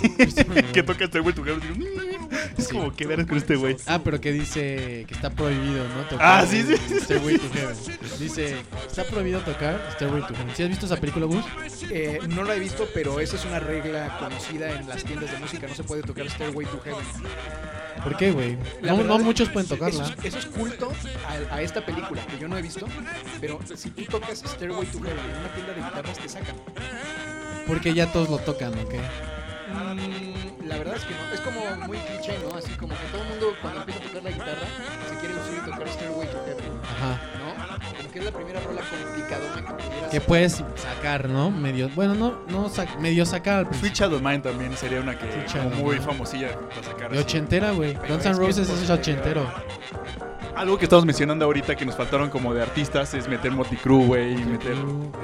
Que 0.74 0.84
toca 0.84 1.06
este 1.06 1.20
güey 1.20 1.34
tu 1.36 1.42
"Mm". 1.42 2.26
Es 2.58 2.70
como 2.70 2.94
que 2.96 3.06
ver 3.06 3.26
con 3.28 3.38
este 3.38 3.56
güey. 3.56 3.76
Ah, 3.86 4.00
pero 4.04 4.20
que 4.22 4.32
dice 4.32 5.06
que 5.08 5.14
está 5.14 5.30
prohibido, 5.30 5.84
¿no? 5.90 6.04
Tocar 6.10 6.44
Ah, 6.44 6.46
sí, 6.48 6.64
sí, 6.64 6.76
sí. 6.88 7.00
Stairway 7.02 7.38
to 7.38 7.50
Heaven. 7.54 7.76
Dice, 8.20 8.56
está 8.88 9.04
prohibido 9.04 9.40
tocar 9.42 9.80
Stairway 9.96 10.22
to 10.22 10.34
Heaven. 10.34 10.56
¿Sí 10.56 10.64
has 10.64 10.70
visto 10.70 10.86
esa 10.86 10.96
película, 10.98 11.26
Gus? 11.26 11.44
Eh, 11.92 12.20
no 12.30 12.44
la 12.44 12.56
he 12.56 12.60
visto, 12.60 12.88
pero 12.94 13.20
esa 13.20 13.36
es 13.36 13.46
una 13.46 13.60
regla 13.60 14.18
conocida 14.20 14.72
en 14.80 14.88
las 14.88 15.04
tiendas 15.04 15.32
de 15.32 15.38
música. 15.40 15.68
No 15.68 15.76
se 15.76 15.84
puede 15.84 16.02
tocar 16.04 16.30
Stairway 16.30 16.66
to 16.68 16.80
Heaven. 16.84 17.06
¿Por 18.04 18.18
qué, 18.18 18.32
güey? 18.32 18.58
No, 18.84 19.18
muchos 19.20 19.50
pueden 19.50 19.66
Eso 19.66 19.76
tocarla. 19.76 20.06
es, 20.20 20.26
eso 20.26 20.38
es 20.40 20.46
culto 20.48 20.92
a, 21.28 21.56
a 21.56 21.62
esta 21.62 21.86
película, 21.86 22.22
que 22.28 22.38
yo 22.40 22.48
no 22.48 22.58
he 22.58 22.62
visto. 22.62 22.86
Pero 23.42 23.60
si 23.76 23.90
tú 23.92 24.04
tocas 24.06 24.40
Stairway 24.46 24.86
to 24.88 25.00
Heaven 25.00 25.20
en 25.32 25.38
una 25.40 25.50
tienda 25.54 25.74
de 25.74 25.82
guitarras, 25.82 26.18
te 26.20 26.30
sacan. 26.30 26.56
Porque 27.68 27.94
ya 27.94 28.12
todos 28.12 28.30
lo 28.30 28.38
tocan, 28.40 28.74
¿ok? 28.74 28.94
Mm, 29.68 30.68
la 30.68 30.78
verdad 30.78 30.96
es 30.96 31.04
que 31.04 31.14
no. 31.16 31.34
Es 31.34 31.42
como 31.42 31.60
muy 31.88 31.98
cliché, 31.98 32.38
¿no? 32.48 32.56
Así 32.56 32.72
como 32.74 32.94
que 32.96 33.06
todo 33.12 33.22
el 33.24 33.30
mundo 33.30 33.48
cuando 33.62 33.80
empieza 33.82 34.00
a 34.00 34.04
tocar 34.04 34.24
la 34.24 34.30
guitarra 34.32 34.68
se 35.10 35.16
quiere 35.18 35.34
lucir 35.36 35.54
y 35.62 35.66
tocar 35.72 35.88
Stairway 35.90 36.28
to 36.28 36.44
Heaven, 36.46 36.80
Ajá. 36.84 37.20
¿no? 37.40 37.96
Como 37.98 38.12
que 38.12 38.20
es 38.20 38.26
la 38.26 38.32
primera 38.32 38.60
rola 38.62 38.82
complicadona 38.82 39.56
que 39.68 39.84
pudieras 39.84 40.12
Que 40.12 40.22
puedes 40.22 40.64
sacar, 40.76 41.28
¿no? 41.30 41.50
Medio, 41.52 41.90
bueno, 41.90 42.14
no, 42.16 42.40
no 42.48 42.70
sac- 42.70 42.98
medio 43.00 43.26
sacar 43.26 43.60
al 43.60 43.66
Sweet 43.66 43.80
principio. 43.82 44.08
Child 44.08 44.14
of 44.16 44.22
Mine 44.22 44.40
también 44.40 44.78
sería 44.78 45.00
una 45.02 45.18
que 45.18 45.26
como 45.52 45.70
muy 45.72 45.98
famosilla 45.98 46.58
para 46.70 46.84
sacar. 46.84 47.12
De 47.12 47.18
así. 47.18 47.26
ochentera, 47.26 47.72
güey. 47.72 47.96
Guns 48.08 48.26
N' 48.26 48.34
Roses 48.34 48.70
es 48.70 48.82
es 48.84 48.90
ochentero. 48.90 49.52
Algo 50.56 50.78
que 50.78 50.86
estamos 50.86 51.06
mencionando 51.06 51.44
ahorita 51.46 51.76
que 51.76 51.86
nos 51.86 51.96
faltaron 51.96 52.30
como 52.30 52.54
de 52.54 52.62
artistas 52.62 53.14
es 53.14 53.28
meter 53.28 53.52
Motley 53.52 53.78
Crue, 53.78 54.06
güey, 54.06 54.34
y 54.34 54.46
meter... 54.46 54.74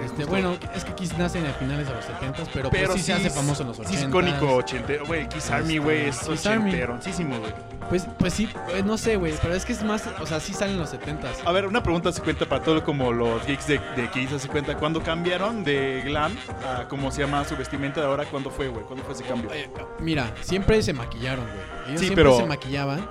Este, 0.03 0.25
bueno, 0.25 0.57
es 0.75 0.83
que 0.83 0.93
Kiss 0.93 1.17
nace 1.17 1.39
a 1.47 1.53
finales 1.53 1.87
de 1.87 1.93
los 1.93 2.03
70 2.03 2.43
pero, 2.53 2.69
Pero 2.69 2.87
pues 2.89 2.99
sí, 2.99 3.05
se 3.07 3.13
hace 3.13 3.29
famoso 3.29 3.61
en 3.61 3.69
los 3.69 3.79
80 3.79 3.97
Sí, 3.97 4.03
es 4.03 4.09
icónico 4.09 4.55
ochentero, 4.55 5.05
güey, 5.05 5.29
Kiss 5.29 5.49
Army, 5.49 5.77
güey, 5.77 6.07
es 6.07 6.21
Army. 6.23 6.33
ochenteroncísimo, 6.69 7.39
güey. 7.39 7.53
Pues, 7.89 8.07
pues 8.19 8.33
sí, 8.33 8.49
eh, 8.73 8.83
no 8.85 8.97
sé, 8.97 9.15
güey, 9.15 9.33
pero 9.41 9.53
es 9.53 9.63
que 9.65 9.71
es 9.73 9.83
más, 9.83 10.03
o 10.19 10.25
sea, 10.25 10.39
sí 10.41 10.53
salen 10.53 10.77
los 10.77 10.89
70 10.89 11.29
A 11.45 11.51
ver, 11.53 11.65
una 11.65 11.81
pregunta 11.81 12.11
se 12.11 12.21
cuenta 12.21 12.45
para 12.45 12.61
todo 12.63 12.83
como 12.83 13.13
los 13.13 13.45
geeks 13.45 13.67
de, 13.67 13.79
de 13.95 14.09
Kiss, 14.11 14.29
se 14.37 14.47
cuenta, 14.49 14.75
¿cuándo 14.75 15.01
cambiaron 15.01 15.63
de 15.63 16.01
glam 16.05 16.35
a 16.67 16.87
cómo 16.89 17.09
se 17.09 17.21
llama 17.21 17.45
su 17.45 17.55
vestimenta 17.55 18.01
de 18.01 18.07
ahora? 18.07 18.25
¿Cuándo 18.25 18.49
fue, 18.51 18.67
güey? 18.67 18.83
¿Cuándo 18.85 19.03
fue 19.05 19.13
ese 19.13 19.23
cambio? 19.23 19.49
Mira, 19.99 20.29
siempre 20.41 20.81
se 20.83 20.91
maquillaron, 20.91 21.45
güey. 21.45 21.57
Ellos 21.87 21.99
Sí, 22.01 22.05
siempre 22.07 22.23
pero- 22.25 22.37
se 22.37 22.45
maquillaban. 22.45 23.07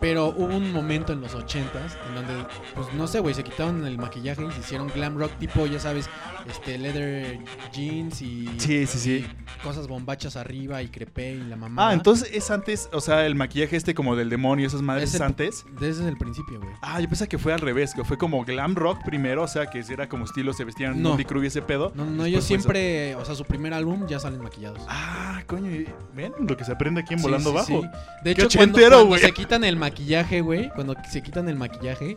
Pero 0.00 0.28
hubo 0.28 0.46
un 0.56 0.72
momento 0.72 1.12
en 1.12 1.20
los 1.20 1.34
80s 1.34 1.96
en 2.08 2.14
donde, 2.14 2.32
pues 2.74 2.92
no 2.94 3.06
sé, 3.06 3.20
güey, 3.20 3.34
se 3.34 3.44
quitaron 3.44 3.86
el 3.86 3.98
maquillaje 3.98 4.42
y 4.46 4.50
se 4.52 4.60
hicieron 4.60 4.88
glam 4.88 5.18
rock 5.18 5.32
tipo, 5.38 5.66
ya 5.66 5.78
sabes, 5.78 6.08
este 6.48 6.78
leather 6.78 7.38
jeans 7.72 8.22
y, 8.22 8.48
Sí, 8.58 8.86
sí, 8.86 8.98
sí. 8.98 9.26
y 9.60 9.62
cosas 9.62 9.88
bombachas 9.88 10.36
arriba 10.36 10.82
y 10.82 10.88
crepé 10.88 11.32
y 11.32 11.40
la 11.42 11.56
mamá. 11.56 11.90
Ah, 11.90 11.92
entonces 11.92 12.30
es 12.32 12.50
antes, 12.50 12.88
o 12.92 13.00
sea, 13.02 13.26
el 13.26 13.34
maquillaje 13.34 13.76
este 13.76 13.94
como 13.94 14.16
del 14.16 14.30
demonio, 14.30 14.66
esas 14.66 14.80
madres 14.80 15.10
Es 15.10 15.16
el- 15.16 15.22
antes. 15.22 15.66
Desde 15.78 16.08
el 16.08 16.16
principio, 16.16 16.58
güey. 16.60 16.72
Ah, 16.80 16.98
yo 17.00 17.06
pensaba 17.08 17.28
que 17.28 17.36
fue 17.38 17.52
al 17.52 17.60
revés, 17.60 17.92
que 17.94 18.02
fue 18.02 18.16
como 18.16 18.42
glam 18.44 18.74
rock 18.74 19.04
primero, 19.04 19.42
o 19.42 19.48
sea, 19.48 19.66
que 19.68 19.80
era 19.90 20.08
como 20.08 20.24
estilo, 20.24 20.52
se 20.54 20.64
vestían 20.64 21.02
No. 21.02 21.10
Motley 21.10 21.26
Crue 21.26 21.44
y 21.44 21.48
ese 21.48 21.60
pedo. 21.60 21.92
No, 21.94 22.04
no, 22.06 22.24
Después 22.24 22.28
ellos 22.28 22.46
fue 22.46 22.56
eso. 22.56 22.62
siempre, 22.62 23.14
o 23.16 23.24
sea, 23.26 23.34
su 23.34 23.44
primer 23.44 23.74
álbum 23.74 24.06
ya 24.06 24.18
salen 24.18 24.40
maquillados. 24.42 24.80
Ah, 24.88 25.42
coño, 25.46 25.70
y- 25.70 25.86
ven 26.14 26.32
lo 26.40 26.56
que 26.56 26.64
se 26.64 26.72
aprende 26.72 27.02
aquí 27.02 27.12
en 27.14 27.18
Sí, 27.20 27.24
Volando 27.24 27.50
sí, 27.50 27.54
Bajo. 27.56 27.82
sí. 27.82 27.88
De 28.24 28.34
Qué 28.34 28.42
hecho, 28.42 28.58
cuando, 28.58 28.76
ochentero, 28.76 28.90
cuando 28.96 29.06
güey. 29.08 29.20
se 29.20 29.32
quitan 29.32 29.64
el 29.64 29.76
maquillaje, 29.90 30.40
güey, 30.40 30.70
cuando 30.70 30.94
se 31.10 31.22
quitan 31.22 31.48
el 31.48 31.56
maquillaje, 31.56 32.16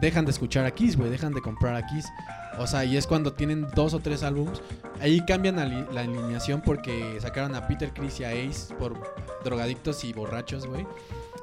dejan 0.00 0.24
de 0.24 0.30
escuchar 0.30 0.66
a 0.66 0.70
Kiss, 0.70 0.96
güey, 0.96 1.10
dejan 1.10 1.32
de 1.32 1.40
comprar 1.40 1.74
a 1.74 1.86
Kiss. 1.86 2.06
O 2.58 2.66
sea, 2.66 2.84
y 2.84 2.96
es 2.96 3.06
cuando 3.06 3.32
tienen 3.32 3.66
dos 3.74 3.94
o 3.94 4.00
tres 4.00 4.22
álbums. 4.22 4.62
Ahí 5.00 5.24
cambian 5.26 5.56
la 5.56 6.00
alineación 6.00 6.60
porque 6.60 7.18
sacaron 7.20 7.54
a 7.54 7.66
Peter 7.66 7.92
Chris 7.92 8.20
y 8.20 8.24
a 8.24 8.30
Ace 8.30 8.74
por 8.74 8.94
drogadictos 9.42 10.04
y 10.04 10.12
borrachos, 10.12 10.66
güey. 10.66 10.86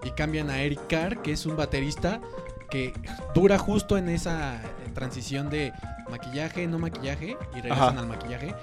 Y 0.03 0.11
cambian 0.11 0.49
a 0.49 0.61
Eric 0.61 0.79
Carr, 0.87 1.21
que 1.21 1.33
es 1.33 1.45
un 1.45 1.57
baterista 1.57 2.21
que 2.69 2.93
dura 3.35 3.57
justo 3.57 3.97
en 3.97 4.07
esa 4.07 4.61
transición 4.91 5.49
de 5.49 5.73
maquillaje, 6.09 6.67
no 6.67 6.79
maquillaje, 6.79 7.37
y 7.53 7.55
regresan 7.61 7.89
Ajá. 7.89 7.99
al 7.99 8.07
maquillaje. 8.07 8.55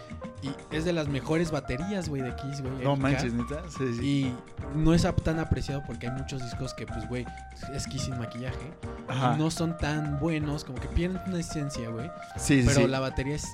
Y 0.43 0.51
es 0.75 0.85
de 0.85 0.93
las 0.93 1.09
mejores 1.09 1.51
baterías, 1.51 2.09
güey, 2.09 2.23
de 2.23 2.35
Kiss, 2.37 2.61
güey. 2.61 2.85
No 2.85 2.97
manches, 2.97 3.33
neta. 3.33 3.63
Sí, 3.77 3.95
sí. 3.95 4.07
Y 4.07 4.35
no 4.77 4.95
es 4.95 5.07
tan 5.25 5.39
apreciado 5.41 5.83
porque 5.87 6.09
hay 6.09 6.13
muchos 6.17 6.43
discos 6.43 6.75
que, 6.75 6.87
pues, 6.87 7.09
güey, 7.09 7.27
es 7.75 7.87
Kiss 7.87 8.03
sin 8.03 8.19
maquillaje. 8.19 8.73
Ajá. 9.09 9.35
Y 9.35 9.39
no 9.39 9.51
son 9.51 9.77
tan 9.79 10.19
buenos, 10.21 10.65
como 10.65 10.79
que 10.81 10.89
pierden 10.89 11.21
una 11.27 11.41
esencia, 11.41 11.89
güey. 11.91 12.09
sí, 12.37 12.61
sí, 12.63 12.69
Pero 12.69 12.81
sí. 12.83 12.87
la 12.89 13.01
batería 13.01 13.35
es 13.37 13.47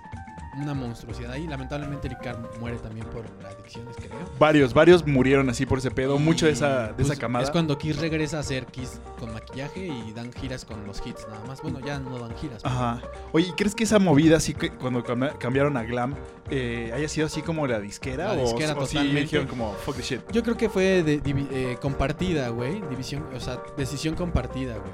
una 0.61 0.75
monstruosidad. 0.75 1.35
Y 1.37 1.47
lamentablemente 1.47 2.09
Ricard 2.09 2.39
muere 2.61 2.79
también 2.79 3.07
por 3.07 3.25
adicciones, 3.47 3.97
creo. 3.97 4.11
Varios, 4.39 4.75
varios 4.75 5.07
murieron 5.07 5.49
así 5.51 5.67
por 5.67 5.79
ese 5.79 5.91
pedo. 5.91 6.17
Y, 6.17 6.19
Mucho 6.19 6.47
de 6.47 6.53
esa, 6.53 6.89
de 6.89 6.95
pues, 6.95 7.09
esa 7.11 7.17
camada. 7.19 7.45
Es 7.45 7.51
cuando 7.51 7.77
Kiss 7.79 7.99
regresa 7.99 8.39
a 8.39 8.41
hacer 8.41 8.67
Kiss 8.67 9.01
con 9.19 9.33
maquillaje 9.33 9.87
y 9.87 10.13
dan 10.13 10.33
giras 10.33 10.65
con 10.65 10.87
los 10.87 11.05
hits 11.07 11.27
nada 11.29 11.45
más. 11.47 11.61
Bueno, 11.63 11.81
ya 11.81 11.99
no 12.01 12.19
dan 12.19 12.35
giras. 12.37 12.65
Ajá. 12.65 13.01
Oye, 13.33 13.49
¿y 13.49 13.53
¿crees 13.53 13.75
que 13.75 13.85
esa 13.85 13.99
movida 13.99 14.37
así 14.37 14.55
que 14.55 14.71
cuando 14.71 15.03
cam- 15.05 15.37
cambiaron 15.39 15.77
a 15.77 15.83
glam 15.83 16.15
eh, 16.51 16.93
haya 16.95 17.09
sido 17.09 17.27
así 17.27 17.43
como 17.43 17.67
la 17.67 17.81
disquera? 17.81 18.35
La 18.35 18.43
o, 18.43 18.45
disquera 18.45 18.75
o 18.75 18.87
sí 18.87 18.93
totalmente. 18.97 19.21
dijeron 19.23 19.47
como 19.47 19.73
fuck 19.75 19.97
the 19.97 20.03
shit? 20.03 20.21
Yo 20.33 20.43
creo 20.43 20.57
que 20.57 20.69
fue 20.69 21.03
de, 21.03 21.23
divi- 21.23 21.49
eh, 21.51 21.79
compartida, 21.81 22.49
güey. 22.51 22.81
División, 22.91 23.25
o 23.35 23.41
sea, 23.41 23.61
decisión 23.77 24.15
compartida, 24.15 24.77
güey. 24.79 24.93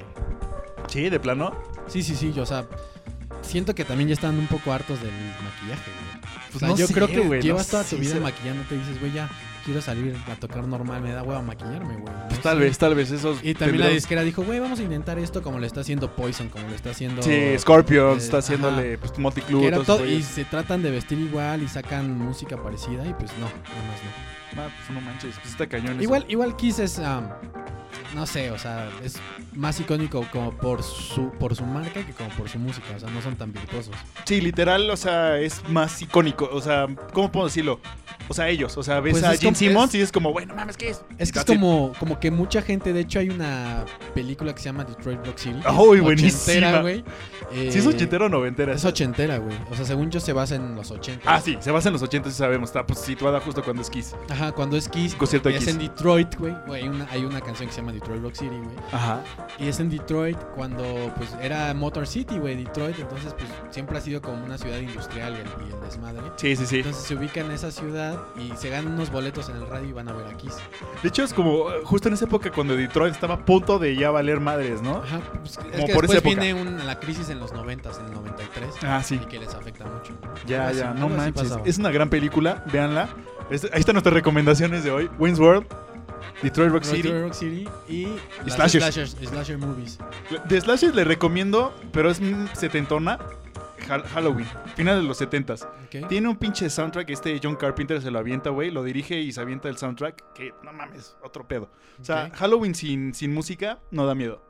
Sí, 0.87 1.09
de 1.09 1.19
plano. 1.19 1.55
Sí, 1.87 2.03
sí, 2.03 2.15
sí, 2.15 2.33
yo, 2.33 2.43
o 2.43 2.45
sea, 2.45 2.65
siento 3.41 3.73
que 3.75 3.85
también 3.85 4.07
ya 4.09 4.13
están 4.13 4.37
un 4.37 4.47
poco 4.47 4.73
hartos 4.73 5.01
del 5.01 5.11
maquillaje, 5.11 5.91
güey. 5.91 6.21
O 6.21 6.51
Pues 6.51 6.59
sea, 6.59 6.67
no 6.69 6.77
yo 6.77 6.87
sé, 6.87 6.93
creo 6.93 7.07
que 7.07 7.19
güey, 7.19 7.39
no 7.39 7.43
llevas 7.45 7.67
toda 7.67 7.83
tu 7.83 7.97
vida 7.97 8.19
maquillándote 8.19 8.75
y 8.75 8.77
dices, 8.79 8.99
güey, 8.99 9.13
ya 9.13 9.29
quiero 9.63 9.81
salir 9.81 10.15
a 10.29 10.35
tocar 10.35 10.67
normal, 10.67 11.01
me 11.01 11.11
da 11.11 11.23
hueva 11.23 11.41
maquillarme, 11.41 11.95
güey. 11.97 12.13
No 12.13 12.27
Pues 12.27 12.41
tal 12.41 12.57
sé. 12.57 12.63
vez, 12.63 12.77
tal 12.77 12.95
vez 12.95 13.11
esos. 13.11 13.39
Y 13.43 13.53
también 13.53 13.81
la 13.81 13.89
disquera 13.89 14.23
dijo, 14.23 14.43
güey, 14.43 14.59
vamos 14.59 14.79
a 14.79 14.83
intentar 14.83 15.17
esto 15.19 15.41
como 15.41 15.59
lo 15.59 15.65
está 15.65 15.81
haciendo 15.81 16.13
Poison, 16.15 16.49
como 16.49 16.67
lo 16.67 16.75
está 16.75 16.89
haciendo... 16.91 17.21
Sí, 17.23 17.57
Scorpion 17.57 18.15
eh, 18.15 18.17
está 18.17 18.37
haciéndole 18.39 18.97
pues, 18.97 19.13
esos 19.17 20.01
y 20.07 20.23
se 20.23 20.45
tratan 20.45 20.81
de 20.81 20.91
vestir 20.91 21.19
igual 21.19 21.63
y 21.63 21.67
sacan 21.67 22.17
música 22.17 22.57
parecida 22.61 23.05
y 23.05 23.13
pues 23.13 23.31
no, 23.33 23.45
nada 23.45 23.87
más 23.87 24.03
no. 24.03 24.61
Ah, 24.61 24.67
pues 24.75 24.89
no 24.89 25.01
manches, 25.01 25.35
pues 25.35 25.51
está 25.51 25.67
cañón. 25.67 25.93
eso. 25.93 26.03
Igual, 26.03 26.25
igual 26.27 26.55
Kiss 26.57 26.79
es, 26.79 26.97
um, 26.99 27.29
no 28.15 28.25
sé, 28.25 28.51
o 28.51 28.57
sea, 28.57 28.89
es 29.03 29.17
más 29.53 29.79
icónico 29.79 30.25
como 30.31 30.51
por 30.57 30.83
su, 30.83 31.31
por 31.39 31.55
su 31.55 31.63
marca 31.65 32.05
que 32.05 32.13
como 32.13 32.29
por 32.31 32.49
su 32.49 32.59
música, 32.59 32.87
o 32.95 32.99
sea, 32.99 33.09
no 33.09 33.21
son 33.21 33.35
tan 33.35 33.51
virtuosos. 33.53 33.93
Sí, 34.25 34.41
literal, 34.41 34.89
o 34.89 34.97
sea, 34.97 35.37
es 35.39 35.61
más 35.69 36.01
icónico. 36.01 36.49
O 36.51 36.61
sea, 36.61 36.87
¿cómo 37.13 37.31
puedo 37.31 37.47
decirlo? 37.47 37.79
O 38.27 38.33
sea, 38.33 38.49
ellos. 38.49 38.77
O 38.77 38.83
sea, 38.83 38.99
ves 38.99 39.13
Pues 39.13 39.23
a 39.23 39.35
como- 39.43 39.55
Simmons 39.55 39.89
es- 39.89 39.95
y 39.99 40.01
es 40.01 40.11
como, 40.11 40.31
bueno, 40.31 40.55
mames, 40.55 40.77
¿qué 40.77 40.89
es? 40.89 41.03
Es 41.17 41.31
que 41.31 41.39
es 41.39 41.45
como, 41.45 41.93
como 41.99 42.19
que 42.19 42.31
mucha 42.31 42.61
gente, 42.61 42.93
de 42.93 43.01
hecho 43.01 43.19
hay 43.19 43.29
una 43.29 43.85
película 44.13 44.53
que 44.53 44.59
se 44.59 44.65
llama 44.65 44.83
Detroit 44.85 45.25
Rock 45.25 45.37
City. 45.37 45.59
¡Uy, 45.77 45.99
buenísima! 45.99 46.31
ochentera, 46.69 46.81
güey. 46.81 47.03
¿Sí 47.51 47.79
es 47.79 47.85
Eh, 47.85 47.89
ochentero 47.89 48.25
o 48.27 48.29
noventera? 48.29 48.73
Es 48.73 48.85
ochentera, 48.85 49.37
güey. 49.37 49.57
O 49.69 49.75
sea, 49.75 49.85
según 49.85 50.09
yo 50.11 50.19
se 50.19 50.31
basa 50.33 50.55
en 50.55 50.75
los 50.75 50.91
80. 50.91 51.23
Ah, 51.25 51.41
sí, 51.41 51.57
se 51.59 51.71
basa 51.71 51.89
en 51.89 51.93
los 51.93 52.01
80, 52.01 52.29
sí 52.29 52.37
sabemos. 52.37 52.69
Está 52.69 52.85
pues, 52.85 52.99
situada 52.99 53.39
justo 53.41 53.63
cuando 53.63 53.81
es 53.81 53.89
Kiss. 53.89 54.15
Ajá, 54.29 54.51
cuando 54.53 54.77
es 54.77 54.87
Kiss. 54.87 55.15
Concierto 55.15 55.49
es 55.49 55.59
Kiss. 55.59 55.67
en 55.69 55.79
Detroit, 55.79 56.35
güey. 56.37 56.55
Güey, 56.67 56.83
Hay 56.83 56.87
una, 56.89 57.07
hay 57.11 57.25
una 57.25 57.41
canción 57.41 57.67
que 57.67 57.73
se 57.75 57.81
llama 57.81 57.91
Detroit 57.91 58.00
Rock 58.07 58.33
City, 58.35 58.55
güey. 58.57 58.75
Ajá. 58.91 59.21
Y 59.59 59.67
es 59.67 59.79
en 59.79 59.89
Detroit 59.89 60.37
cuando 60.55 60.83
pues 61.17 61.35
era 61.41 61.73
Motor 61.73 62.07
City, 62.07 62.37
güey, 62.39 62.55
Detroit. 62.63 62.97
Entonces 62.99 63.33
pues 63.33 63.49
siempre 63.69 63.97
ha 63.97 64.01
sido 64.01 64.21
como 64.21 64.43
una 64.43 64.57
ciudad 64.57 64.77
industrial 64.79 65.33
y 65.33 65.41
el, 65.41 65.69
y 65.69 65.73
el 65.73 65.79
desmadre. 65.81 66.21
Sí, 66.37 66.55
sí, 66.55 66.65
sí. 66.65 66.77
Entonces 66.77 67.03
se 67.03 67.15
ubica 67.15 67.41
en 67.41 67.51
esa 67.51 67.71
ciudad 67.71 68.17
y 68.37 68.51
se 68.57 68.69
ganan 68.69 68.93
unos 68.93 69.11
boletos 69.11 69.49
en 69.49 69.57
el 69.57 69.67
radio 69.67 69.89
y 69.89 69.93
van 69.93 70.09
a 70.09 70.13
ver 70.13 70.27
a 70.27 70.37
Kiss. 70.37 70.55
De 71.03 71.09
hecho, 71.09 71.23
es 71.23 71.33
como 71.33 71.71
eh, 71.71 71.81
justo 71.83 72.07
en 72.07 72.15
esa 72.15 72.25
época 72.25 72.51
cuando 72.51 72.75
Detroit 72.75 73.13
estaba 73.13 73.35
a 73.35 73.45
punto 73.45 73.77
de 73.79 73.95
ya 73.95 74.09
valer 74.11 74.39
madres, 74.39 74.81
¿no? 74.81 74.97
Ajá, 74.97 75.19
pues, 75.39 75.51
es 75.51 75.57
Como 75.57 75.85
que 75.87 75.93
por 75.93 76.05
esa 76.05 76.13
después 76.15 76.33
época. 76.35 76.41
viene 76.45 76.53
un- 76.61 76.85
la 76.87 76.99
crisis 76.99 77.29
en 77.29 77.39
los 77.39 77.53
90, 77.53 77.89
en 77.99 78.05
el 78.07 78.13
93. 78.13 78.69
Ah, 78.83 79.01
sí. 79.03 79.19
Y 79.21 79.25
que 79.27 79.39
les 79.39 79.53
afecta 79.53 79.85
mucho. 79.85 80.13
Ya, 80.47 80.71
ya, 80.71 80.91
así- 80.91 80.99
no 80.99 81.07
manches. 81.09 81.51
Es 81.65 81.77
una 81.77 81.91
gran 81.91 82.09
película, 82.09 82.63
véanla. 82.71 83.09
Ahí 83.49 83.79
están 83.81 83.93
nuestras 83.95 84.13
recomendaciones 84.13 84.83
de 84.83 84.91
hoy. 84.91 85.09
Wayne's 85.19 85.39
World, 85.39 85.65
Detroit 86.41 86.71
Rock 86.71 86.83
City. 86.83 87.01
Detroit 87.03 87.23
Rock 87.23 87.33
City 87.33 87.67
y 87.87 88.05
las 88.45 88.55
Slashers. 88.55 88.83
slashers, 88.85 89.29
slasher 89.29 89.57
movies. 89.57 89.99
De 90.47 90.59
Slashes 90.61 90.95
le 90.95 91.03
recomiendo, 91.03 91.73
pero 91.91 92.09
es 92.09 92.19
setentona. 92.53 93.19
Hal- 93.89 94.03
Halloween, 94.13 94.45
final 94.75 95.01
de 95.01 95.07
los 95.07 95.17
setentas. 95.17 95.67
¿ok? 95.85 96.07
Tiene 96.07 96.27
un 96.29 96.35
pinche 96.37 96.69
soundtrack, 96.69 97.09
este 97.09 97.39
John 97.43 97.55
Carpenter 97.55 97.99
se 98.01 98.11
lo 98.11 98.19
avienta, 98.19 98.51
güey, 98.51 98.69
lo 98.71 98.83
dirige 98.83 99.19
y 99.19 99.31
se 99.31 99.41
avienta 99.41 99.69
el 99.69 99.77
soundtrack, 99.77 100.33
que 100.33 100.53
no 100.63 100.71
mames, 100.71 101.15
otro 101.23 101.47
pedo. 101.47 101.69
O 101.99 102.05
sea. 102.05 102.29
Halloween 102.35 102.75
sin, 102.75 103.13
sin 103.15 103.33
música 103.33 103.79
no 103.89 104.05
da 104.05 104.13
miedo. 104.15 104.41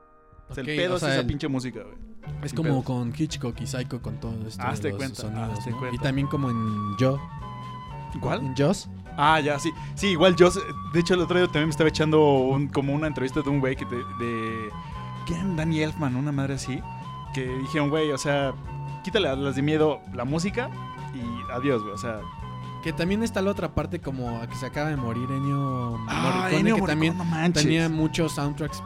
O 0.50 0.54
sea, 0.54 0.62
el 0.64 0.68
pedo 0.76 0.96
o 0.96 0.98
es 0.98 1.04
esa 1.04 1.20
el- 1.22 1.26
pinche 1.28 1.48
música, 1.48 1.82
güey. 1.82 1.96
Es 2.44 2.52
sin 2.52 2.58
como 2.58 2.70
pedos. 2.70 2.84
con 2.84 3.14
Hitchcock 3.18 3.60
y 3.62 3.68
Psycho 3.68 4.02
con 4.02 4.20
todo 4.20 4.36
esto. 4.48 4.62
Hazte 4.64 4.92
cuenta, 4.92 5.22
sonidos, 5.22 5.58
hazte 5.58 5.72
¿no? 5.72 5.80
cuenta. 5.80 5.96
Y 5.96 6.00
también 6.00 6.28
como 6.28 6.50
en 6.50 6.96
Joe. 7.00 7.18
¿Cuál? 8.20 8.42
En 8.46 8.56
Jaws. 8.56 8.90
Ah, 9.18 9.40
ya, 9.40 9.60
sí. 9.60 9.72
Sí, 9.96 10.08
igual 10.08 10.36
yo, 10.36 10.50
de 10.94 11.00
hecho, 11.00 11.14
el 11.14 11.22
otro 11.22 11.38
día 11.38 11.48
también 11.48 11.66
me 11.66 11.72
estaba 11.72 11.90
echando 11.90 12.24
un- 12.24 12.68
como 12.68 12.94
una 12.94 13.08
entrevista 13.08 13.42
de 13.42 13.50
un 13.50 13.60
güey 13.60 13.76
que 13.76 13.86
de... 13.86 14.70
¿Quién 15.26 15.40
era? 15.40 15.56
Danny 15.58 15.82
Elfman, 15.82 16.16
una 16.16 16.32
madre 16.32 16.56
así. 16.56 16.82
Que 17.34 17.46
dijeron, 17.46 17.90
güey, 17.90 18.12
o 18.12 18.18
sea, 18.18 18.54
quítale 19.04 19.28
a 19.30 19.36
las 19.36 19.56
de 19.56 19.62
miedo 19.62 20.02
la 20.14 20.26
música 20.26 20.70
y 21.14 21.52
adiós, 21.52 21.82
güey. 21.82 21.94
O 21.94 21.98
sea, 21.98 22.20
Que 22.84 22.92
también 22.94 23.22
está 23.24 23.42
la 23.42 23.52
otra 23.52 23.74
parte 23.74 24.00
como 24.00 24.42
a 24.42 24.48
que 24.48 24.56
se 24.56 24.66
acaba 24.66 24.90
de 24.90 24.96
morir 24.98 25.30
Ennio 25.30 25.98
ah, 26.08 26.22
Morricone, 26.24 26.60
Ennio 26.60 26.76
que 26.76 26.82
Morricone, 26.82 27.12
también 27.12 27.18
no 27.18 27.54
tenía 27.54 27.90
muchos 27.90 28.32
soundtracks 28.34 28.82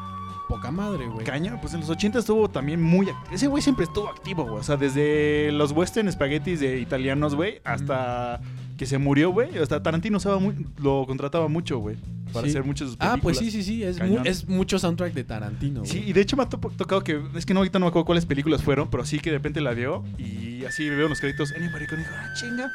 poca 0.48 0.70
madre, 0.70 1.08
güey. 1.08 1.26
Caña, 1.26 1.60
pues 1.60 1.74
en 1.74 1.80
los 1.80 1.90
80 1.90 2.20
estuvo 2.20 2.50
también 2.50 2.82
muy. 2.82 3.10
Ese 3.32 3.48
güey 3.48 3.64
siempre 3.64 3.86
estuvo 3.86 4.10
activo, 4.10 4.44
güey. 4.44 4.58
O 4.58 4.64
sea, 4.64 4.78
desde 4.78 5.52
los 5.52 5.72
western 5.72 6.12
spaghettis 6.12 6.60
de 6.60 6.80
italianos, 6.80 7.34
güey, 7.34 7.62
hasta 7.64 8.40
que 8.78 8.86
se 8.86 8.98
murió, 8.98 9.30
güey. 9.32 9.58
Hasta 9.58 9.82
Tarantino 9.82 10.18
usaba 10.18 10.40
muy- 10.40 10.66
lo 10.82 11.06
contrataba 11.08 11.48
mucho, 11.48 11.78
güey, 11.80 11.98
para 12.34 12.46
Sí. 12.46 12.50
hacer 12.52 12.64
muchas 12.64 12.88
de 12.88 12.92
sus 12.94 12.98
Ah, 13.02 13.18
pues 13.22 13.38
sí, 13.38 13.46
películas. 13.46 13.66
sí, 13.66 13.74
sí, 13.76 13.84
es, 13.84 14.02
mu- 14.02 14.22
es 14.26 14.48
mucho 14.50 14.78
soundtrack 14.80 15.14
de 15.14 15.24
Tarantino, 15.24 15.82
güey. 15.82 15.92
Sí, 15.92 16.04
y 16.06 16.14
de 16.14 16.22
hecho 16.22 16.36
me 16.38 16.44
ha 16.44 16.50
to- 16.50 16.58
tocado 16.76 17.04
que, 17.04 17.22
es 17.36 17.46
que 17.46 17.54
no, 17.54 17.62
ahorita 17.62 17.80
no 17.80 17.86
me 17.86 17.90
acuerdo 17.90 18.06
cuáles 18.06 18.26
películas 18.26 18.64
fueron, 18.64 18.90
pero 18.90 19.06
sí 19.06 19.20
que 19.20 19.32
de 19.32 19.38
repente 19.38 19.62
la 19.62 19.74
dio 19.76 20.04
y 20.18 20.66
así 20.66 20.90
veo 20.90 21.08
los 21.08 21.20
créditos. 21.22 21.52
Ennio 21.54 21.72
Morricone 21.72 22.02
dijo, 22.04 22.14
ah, 22.18 22.34
chinga. 22.40 22.72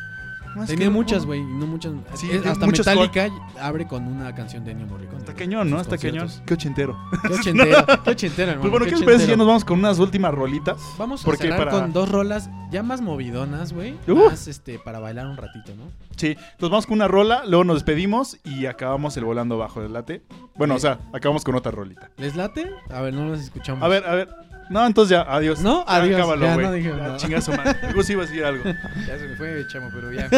No, 0.57 0.67
Tenía 0.67 0.87
que- 0.87 0.91
muchas, 0.91 1.27
güey, 1.27 1.43
no 1.43 1.67
muchas. 1.67 1.93
Sí, 2.15 2.27
es- 2.27 2.33
tiene 2.33 2.49
hasta 2.51 2.67
muchos 2.67 2.87
Metallica 2.87 3.29
abre 3.61 3.87
con 3.87 4.07
una 4.07 4.35
canción 4.35 4.65
de 4.65 4.73
Ennio 4.73 4.87
Morricone. 4.87 5.19
Está 5.19 5.33
güey, 5.33 5.45
cañón, 5.47 5.71
¿no? 5.71 5.81
Está 5.81 5.97
cañón. 5.99 6.29
Qué 6.47 6.55
ochentero. 6.55 6.99
Qué 7.23 7.29
ochentero, 7.35 7.87
qué 8.05 8.11
ochentero, 8.11 8.51
hermano. 8.53 8.61
Pues 8.63 8.71
bueno, 8.71 8.85
qué 8.87 8.91
¿qué 8.93 8.97
les 8.97 9.05
parece 9.05 9.25
si 9.25 9.31
ya 9.31 9.37
nos 9.37 9.47
vamos 9.47 9.65
con 9.65 9.79
unas 9.79 9.99
últimas 9.99 10.35
rolitas? 10.35 10.77
Vamos 10.99 11.23
a 11.23 11.25
Porque 11.25 11.43
cerrar 11.45 11.59
para- 11.59 11.71
con 11.71 11.93
dos 11.93 12.09
rolas 12.09 12.51
ya 12.71 12.83
más 12.83 13.01
movidonas, 13.01 13.73
güey. 13.73 13.97
Uh. 14.09 14.27
Más 14.29 14.47
este, 14.49 14.79
para 14.79 14.99
bailar 15.01 15.27
un 15.27 15.37
ratito, 15.37 15.73
¿no? 15.77 15.85
Sí, 16.17 16.37
nos 16.61 16.71
vamos 16.71 16.87
con 16.87 16.97
una 16.97 17.09
rola, 17.09 17.43
luego 17.47 17.65
nos 17.65 17.77
despedimos 17.77 18.39
y 18.45 18.67
acabamos 18.67 19.17
el 19.17 19.25
volando 19.25 19.57
bajo 19.59 19.81
del 19.81 19.93
late. 19.93 20.23
Bueno, 20.57 20.75
o 20.75 20.79
sea, 20.79 20.99
acabamos 21.15 21.45
con 21.45 21.55
otra 21.55 21.73
rolita. 21.73 22.11
¿Les 22.19 22.37
late? 22.37 22.71
A 22.91 23.01
ver, 23.01 23.15
no 23.15 23.27
los 23.29 23.41
escuchamos. 23.41 23.83
A 23.83 23.89
ver, 23.89 24.05
a 24.07 24.15
ver. 24.15 24.29
No, 24.71 24.87
entonces 24.87 25.11
ya, 25.11 25.23
adiós. 25.23 25.61
No, 25.61 25.85
Ya, 25.87 25.95
adiós, 25.97 26.17
acábalo, 26.21 26.43
ya 26.47 26.55
güey. 26.55 26.67
no 26.67 26.73
dije 26.73 26.89
nada. 26.95 27.17
Chinga 27.17 27.41
su 27.41 27.51
madre. 27.53 27.77
Luego 27.83 28.03
sí 28.05 28.13
iba 28.13 28.23
a 28.23 28.27
decir 28.27 28.45
algo. 28.45 28.65
Ya 29.07 29.19
se 29.19 29.27
me 29.29 29.37
fue, 29.37 29.67
chamo, 29.67 29.89
pero 29.93 30.13
ya. 30.13 30.29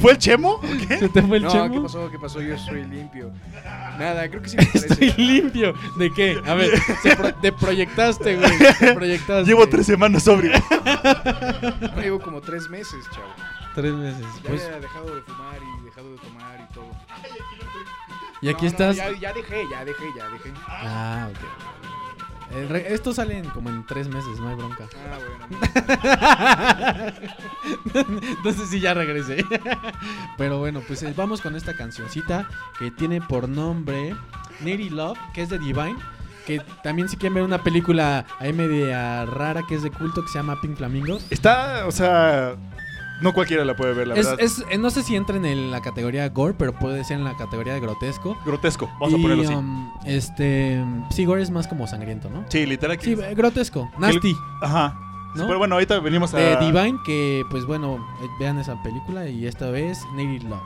¿Fue 0.00 0.12
el 0.12 0.18
Chemo? 0.18 0.52
¿O 0.54 0.60
qué? 0.62 0.98
¿Se 0.98 1.08
te 1.10 1.22
fue 1.22 1.36
el 1.36 1.42
no, 1.44 1.50
chemo? 1.50 1.74
¿qué 1.74 1.80
pasó? 1.82 2.10
¿Qué 2.10 2.18
pasó? 2.18 2.40
Yo 2.40 2.54
estoy 2.54 2.84
limpio. 2.84 3.30
Nada, 3.98 4.28
creo 4.28 4.40
que 4.42 4.48
sí 4.48 4.56
me 4.56 4.62
Estoy 4.74 4.96
parece. 4.96 5.20
limpio. 5.20 5.74
¿De 5.98 6.10
qué? 6.14 6.40
A 6.46 6.54
ver, 6.54 6.70
se 7.02 7.14
pro- 7.16 7.34
te 7.34 7.52
proyectaste, 7.52 8.36
güey. 8.36 8.50
Te 8.78 8.94
proyectaste. 8.94 9.44
Llevo 9.44 9.68
tres 9.68 9.86
semanas 9.86 10.22
sobrio. 10.22 10.52
No, 11.94 11.96
llevo 12.02 12.20
como 12.20 12.40
tres 12.40 12.68
meses, 12.70 13.04
chavo. 13.14 13.26
Tres 13.74 13.92
meses. 13.92 14.20
Ya 14.42 14.48
Pues, 14.48 14.64
había 14.64 14.80
dejado 14.80 15.14
de 15.14 15.22
fumar 15.22 15.58
y 15.80 15.84
dejado 15.84 16.10
de 16.12 16.18
tomar 16.18 16.68
y 16.70 16.74
todo. 16.74 16.90
Y 18.42 18.48
aquí 18.48 18.56
No, 18.56 18.62
no, 18.62 18.68
estás. 18.68 18.96
ya, 18.96 19.12
ya 19.12 19.32
dejé, 19.34 19.62
ya 19.70 19.84
dejé, 19.84 20.04
ya 20.16 20.28
dejé. 20.30 20.52
Ah, 20.66 21.28
ok. 21.30 21.38
El 22.54 22.68
re- 22.68 22.92
Esto 22.94 23.12
sale 23.14 23.38
en 23.38 23.44
como 23.50 23.68
en 23.70 23.86
tres 23.86 24.08
meses, 24.08 24.38
no 24.40 24.48
hay 24.48 24.56
bronca. 24.56 24.84
Ah, 25.10 25.18
bueno. 25.48 27.12
Entonces 28.38 28.68
sí, 28.68 28.80
ya 28.80 28.94
regresé. 28.94 29.44
Pero 30.38 30.58
bueno, 30.58 30.82
pues 30.86 31.02
eh, 31.02 31.12
vamos 31.16 31.40
con 31.40 31.54
esta 31.56 31.74
cancioncita 31.74 32.48
que 32.78 32.90
tiene 32.90 33.20
por 33.20 33.48
nombre 33.48 34.14
Nitty 34.60 34.90
Love, 34.90 35.18
que 35.34 35.42
es 35.42 35.48
de 35.48 35.58
Divine. 35.58 35.96
Que 36.46 36.60
también 36.82 37.08
si 37.08 37.16
quieren 37.16 37.34
ver 37.34 37.44
una 37.44 37.62
película 37.62 38.24
ahí 38.38 38.52
media 38.52 39.24
rara 39.26 39.62
que 39.68 39.74
es 39.76 39.82
de 39.82 39.90
culto 39.90 40.22
que 40.22 40.28
se 40.28 40.38
llama 40.38 40.60
Pink 40.60 40.76
Flamingo. 40.76 41.18
Está, 41.30 41.86
o 41.86 41.92
sea, 41.92 42.56
no 43.22 43.32
cualquiera 43.32 43.64
la 43.64 43.76
puede 43.76 43.92
ver, 43.94 44.08
la 44.08 44.14
Es, 44.14 44.26
verdad. 44.26 44.44
es- 44.44 44.64
eh, 44.70 44.78
no 44.78 44.90
sé 44.90 45.02
si 45.02 45.16
entra 45.16 45.36
en 45.36 45.70
la 45.70 45.80
categoría 45.80 46.28
gore, 46.28 46.54
pero 46.58 46.72
puede 46.72 47.04
ser 47.04 47.18
en 47.18 47.24
la 47.24 47.36
categoría 47.36 47.74
de 47.74 47.80
grotesco. 47.80 48.36
grotesco, 48.44 48.86
vamos 49.00 49.12
Y, 49.12 49.14
a 49.18 49.22
ponerlo 49.22 49.42
así. 49.44 49.54
um, 49.54 49.90
este, 50.04 50.84
sí, 51.10 51.24
gore 51.24 51.42
es 51.42 51.50
más 51.50 51.66
como 51.68 51.86
sangriento, 51.86 52.28
¿no? 52.30 52.44
sí, 52.48 52.66
literal. 52.66 52.98
que- 52.98 53.04
Sí, 53.04 53.12
eh, 53.20 53.34
grotesco, 53.34 53.90
nasty. 53.98 54.34
Ajá. 54.62 54.98
¿no? 55.36 55.46
Pero 55.46 55.58
bueno, 55.58 55.76
ahorita 55.76 56.00
venimos 56.00 56.34
a... 56.34 56.38
De 56.38 56.56
Divine, 56.56 56.98
que 57.06 57.44
pues 57.50 57.64
bueno, 57.64 58.04
eh, 58.20 58.26
vean 58.40 58.58
esa 58.58 58.82
película 58.82 59.28
y 59.28 59.46
esta 59.46 59.70
vez 59.70 59.98
Native 60.16 60.48
Love. 60.48 60.60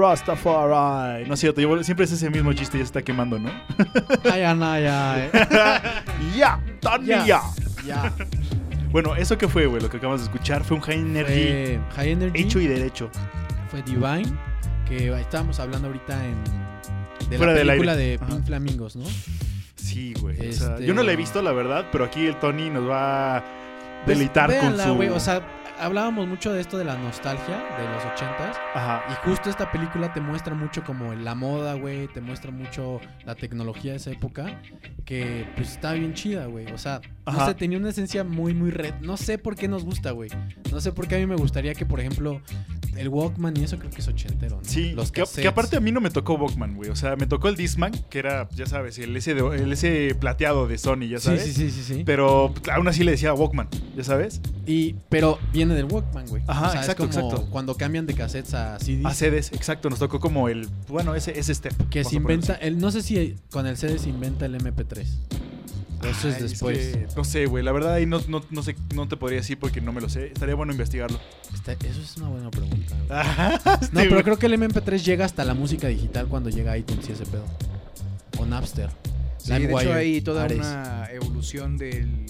Rastafari. 0.00 1.26
No 1.26 1.34
es 1.34 1.40
cierto, 1.40 1.60
yo- 1.60 1.82
siempre 1.84 2.04
es 2.04 2.12
ese 2.12 2.30
mismo 2.30 2.52
chiste 2.52 2.78
ya 2.78 2.84
se 2.84 2.88
está 2.88 3.02
quemando, 3.02 3.38
¿no? 3.38 3.50
Ay, 4.32 4.42
ay, 4.42 4.86
ay, 4.86 5.30
ya, 6.36 6.60
Tony, 6.80 7.06
Ya. 7.08 7.24
ya. 7.26 7.40
Ya. 7.86 8.12
Bueno, 8.90 9.14
¿eso 9.16 9.38
qué 9.38 9.48
fue, 9.48 9.66
güey? 9.66 9.80
Lo 9.80 9.88
que 9.88 9.96
acabamos 9.98 10.20
de 10.20 10.26
escuchar 10.26 10.64
fue 10.64 10.76
un 10.76 10.82
High 10.82 10.98
Energy 10.98 11.78
High 11.96 12.10
Energy. 12.10 12.40
hecho 12.42 12.60
y 12.60 12.66
derecho. 12.66 13.10
fue 13.70 13.82
Divine, 13.82 14.26
que 14.88 15.12
estábamos 15.20 15.60
hablando 15.60 15.86
ahorita 15.88 16.18
en 16.24 16.34
de 17.30 17.36
Fuera 17.38 17.52
la 17.52 17.62
película 17.62 17.94
de 17.96 18.14
Ajá. 18.20 18.26
Pink 18.26 18.44
Flamingos, 18.46 18.96
¿no? 18.96 19.04
Sí, 19.76 20.14
güey. 20.20 20.48
o 20.48 20.52
sea, 20.52 20.72
Este- 20.74 20.86
yo 20.86 20.94
no 20.94 21.02
la 21.02 21.12
he 21.12 21.16
visto, 21.16 21.40
la 21.42 21.52
verdad, 21.52 21.86
pero 21.92 22.04
aquí 22.04 22.26
el 22.26 22.36
Tony 22.40 22.68
nos 22.70 22.88
va 22.88 23.36
a 23.38 23.44
Pues, 24.04 24.18
deleitar 24.18 24.50
véanla, 24.50 24.84
con 24.88 24.98
su... 25.08 25.14
o 25.14 25.20
sea, 25.20 25.40
hablábamos 25.80 26.28
mucho 26.28 26.52
de 26.52 26.60
esto 26.60 26.78
de 26.78 26.84
la 26.84 26.96
nostalgia 26.96 27.56
de 27.78 27.88
los 27.88 28.04
ochentas 28.04 28.56
Ajá. 28.74 29.04
y 29.10 29.28
justo 29.28 29.50
esta 29.50 29.70
película 29.72 30.12
te 30.12 30.20
muestra 30.20 30.54
mucho 30.54 30.84
como 30.84 31.14
la 31.14 31.34
moda, 31.34 31.74
güey, 31.74 32.08
te 32.08 32.20
muestra 32.20 32.50
mucho 32.50 33.00
la 33.24 33.34
tecnología 33.34 33.92
de 33.92 33.96
esa 33.96 34.10
época 34.10 34.60
que 35.04 35.46
pues 35.56 35.72
está 35.72 35.92
bien 35.92 36.14
chida, 36.14 36.46
güey. 36.46 36.70
O 36.72 36.78
sea, 36.78 37.00
no 37.26 37.46
sé, 37.46 37.54
tenía 37.54 37.78
una 37.78 37.90
esencia 37.90 38.24
muy 38.24 38.54
muy 38.54 38.70
red. 38.70 38.94
No 39.00 39.16
sé 39.16 39.38
por 39.38 39.56
qué 39.56 39.68
nos 39.68 39.84
gusta, 39.84 40.12
güey. 40.12 40.30
No 40.70 40.80
sé 40.80 40.92
por 40.92 41.08
qué 41.08 41.16
a 41.16 41.18
mí 41.18 41.26
me 41.26 41.36
gustaría 41.36 41.74
que, 41.74 41.86
por 41.86 42.00
ejemplo, 42.00 42.40
el 42.96 43.08
Walkman 43.08 43.56
y 43.56 43.64
eso 43.64 43.78
creo 43.78 43.90
que 43.90 44.00
es 44.00 44.08
ochentero, 44.08 44.56
¿no? 44.56 44.64
Sí, 44.68 44.92
los 44.92 45.10
que, 45.12 45.24
que 45.36 45.48
aparte 45.48 45.76
a 45.76 45.80
mí 45.80 45.92
no 45.92 46.00
me 46.00 46.10
tocó 46.10 46.34
Walkman, 46.34 46.74
güey. 46.76 46.90
O 46.90 46.96
sea, 46.96 47.16
me 47.16 47.26
tocó 47.26 47.48
el 47.48 47.56
Discman, 47.56 47.92
que 48.10 48.18
era, 48.18 48.48
ya 48.54 48.66
sabes, 48.66 48.98
el 48.98 49.16
ese, 49.16 49.34
de- 49.34 49.40
el 49.62 49.72
ese 49.72 50.14
plateado 50.18 50.66
de 50.66 50.78
Sony, 50.78 51.08
ya 51.08 51.18
sabes. 51.18 51.42
sí, 51.44 51.52
sí, 51.52 51.70
sí, 51.70 51.82
sí. 51.82 52.02
Pero 52.04 52.52
aún 52.72 52.88
así 52.88 53.04
le 53.04 53.12
decía 53.12 53.32
Walkman, 53.34 53.68
ya 53.96 54.04
sabes. 54.04 54.40
Y, 54.66 54.94
pero 55.08 55.38
viene 55.52 55.74
del 55.74 55.86
Walkman, 55.86 56.26
güey. 56.26 56.42
Ajá, 56.46 56.68
O 56.68 56.72
sea, 56.72 56.80
exacto, 56.80 57.04
es 57.04 57.16
como 57.16 57.28
exacto. 57.28 57.50
Cuando 57.50 57.74
cambian 57.76 58.06
de 58.06 58.14
cassettes 58.14 58.54
a 58.54 58.78
CDs. 58.78 59.06
A 59.06 59.14
CDs, 59.14 59.52
exacto. 59.52 59.90
Nos 59.90 59.98
tocó 59.98 60.20
como 60.20 60.48
el, 60.48 60.68
bueno, 60.88 61.14
ese, 61.14 61.38
ese 61.38 61.54
step. 61.54 61.72
que 61.88 62.04
se 62.04 62.16
inventa, 62.16 62.54
el, 62.54 62.78
no 62.78 62.90
sé 62.90 63.02
si 63.02 63.36
con 63.50 63.66
el 63.66 63.76
CD 63.76 63.98
se 63.98 64.08
inventa 64.10 64.46
el 64.46 64.54
MP3. 64.56 65.06
Eso 66.02 66.28
es 66.28 66.36
Ay, 66.36 66.42
después. 66.42 66.78
que 66.78 67.06
no 67.16 67.24
sé, 67.24 67.46
güey. 67.46 67.62
La 67.62 67.72
verdad 67.72 67.94
ahí 67.94 68.06
no, 68.06 68.20
no, 68.28 68.42
no 68.50 68.62
sé, 68.62 68.74
no 68.94 69.06
te 69.08 69.16
podría 69.16 69.38
decir 69.40 69.58
porque 69.58 69.80
no 69.80 69.92
me 69.92 70.00
lo 70.00 70.08
sé. 70.08 70.26
Estaría 70.28 70.54
bueno 70.54 70.72
investigarlo. 70.72 71.20
Está- 71.52 71.72
eso 71.72 72.00
es 72.00 72.16
una 72.16 72.28
buena 72.28 72.50
pregunta. 72.50 72.94
güey. 73.64 73.78
No, 73.92 74.00
pero 74.10 74.22
creo 74.24 74.38
que 74.38 74.46
el 74.46 74.54
MP3 74.54 75.02
llega 75.04 75.24
hasta 75.24 75.44
la 75.44 75.54
música 75.54 75.88
digital 75.88 76.26
cuando 76.28 76.48
llega 76.50 76.76
iTunes 76.78 77.08
y 77.08 77.12
ese 77.12 77.26
pedo. 77.26 77.44
O 78.38 78.46
Napster. 78.46 78.90
Sí, 79.38 79.52
de 79.52 79.64
hecho 79.72 79.92
hay 79.92 80.20
toda 80.20 80.44
Ares. 80.44 80.58
una 80.58 81.06
evolución 81.12 81.76
del... 81.76 82.26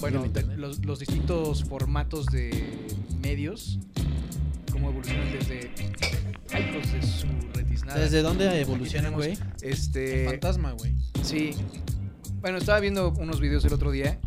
Bueno, 0.00 0.22
de 0.24 0.42
los, 0.56 0.84
los 0.86 0.98
distintos 0.98 1.64
formatos 1.64 2.26
de 2.26 2.66
medios, 3.22 3.78
cómo 4.72 4.88
evolucionan 4.90 5.30
desde... 5.32 5.70
De 6.50 7.02
su 7.06 7.26
retiznada. 7.54 8.00
¿Desde 8.00 8.22
dónde 8.22 8.60
evolucionan, 8.60 9.12
güey? 9.12 9.36
Este... 9.62 10.24
Fantasma, 10.26 10.72
güey. 10.72 10.94
Sí. 11.22 11.50
Bueno, 12.40 12.58
estaba 12.58 12.80
viendo 12.80 13.10
unos 13.18 13.40
videos 13.40 13.64
el 13.64 13.72
otro 13.72 13.90
día. 13.90 14.18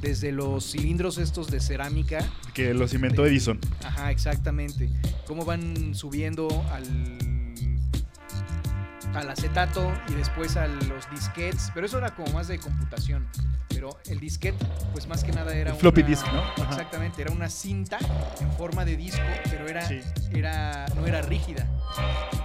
Desde 0.00 0.32
los 0.32 0.70
cilindros 0.70 1.18
estos 1.18 1.50
de 1.50 1.60
cerámica. 1.60 2.26
Que 2.54 2.72
los 2.72 2.94
inventó 2.94 3.26
Edison. 3.26 3.60
Ajá, 3.84 4.10
exactamente. 4.10 4.90
Cómo 5.26 5.44
van 5.44 5.94
subiendo 5.94 6.48
al 6.72 7.18
al 9.14 9.28
acetato 9.30 9.92
y 10.08 10.14
después 10.14 10.56
a 10.56 10.66
los 10.66 11.10
disquetes, 11.10 11.70
pero 11.74 11.86
eso 11.86 11.98
era 11.98 12.14
como 12.14 12.32
más 12.32 12.48
de 12.48 12.58
computación. 12.58 13.26
Pero 13.68 13.96
el 14.08 14.20
disquete, 14.20 14.58
pues 14.92 15.06
más 15.08 15.22
que 15.24 15.32
nada 15.32 15.54
era 15.54 15.70
El 15.70 15.76
floppy 15.76 16.02
disk, 16.02 16.26
¿no? 16.32 16.40
Ajá. 16.40 16.64
Exactamente, 16.70 17.22
era 17.22 17.30
una 17.32 17.48
cinta 17.48 17.98
en 18.40 18.50
forma 18.52 18.84
de 18.84 18.96
disco, 18.96 19.22
pero 19.48 19.66
era, 19.68 19.86
Sí. 19.86 20.00
era 20.34 20.86
no 20.96 21.06
era 21.06 21.22
rígida. 21.22 21.66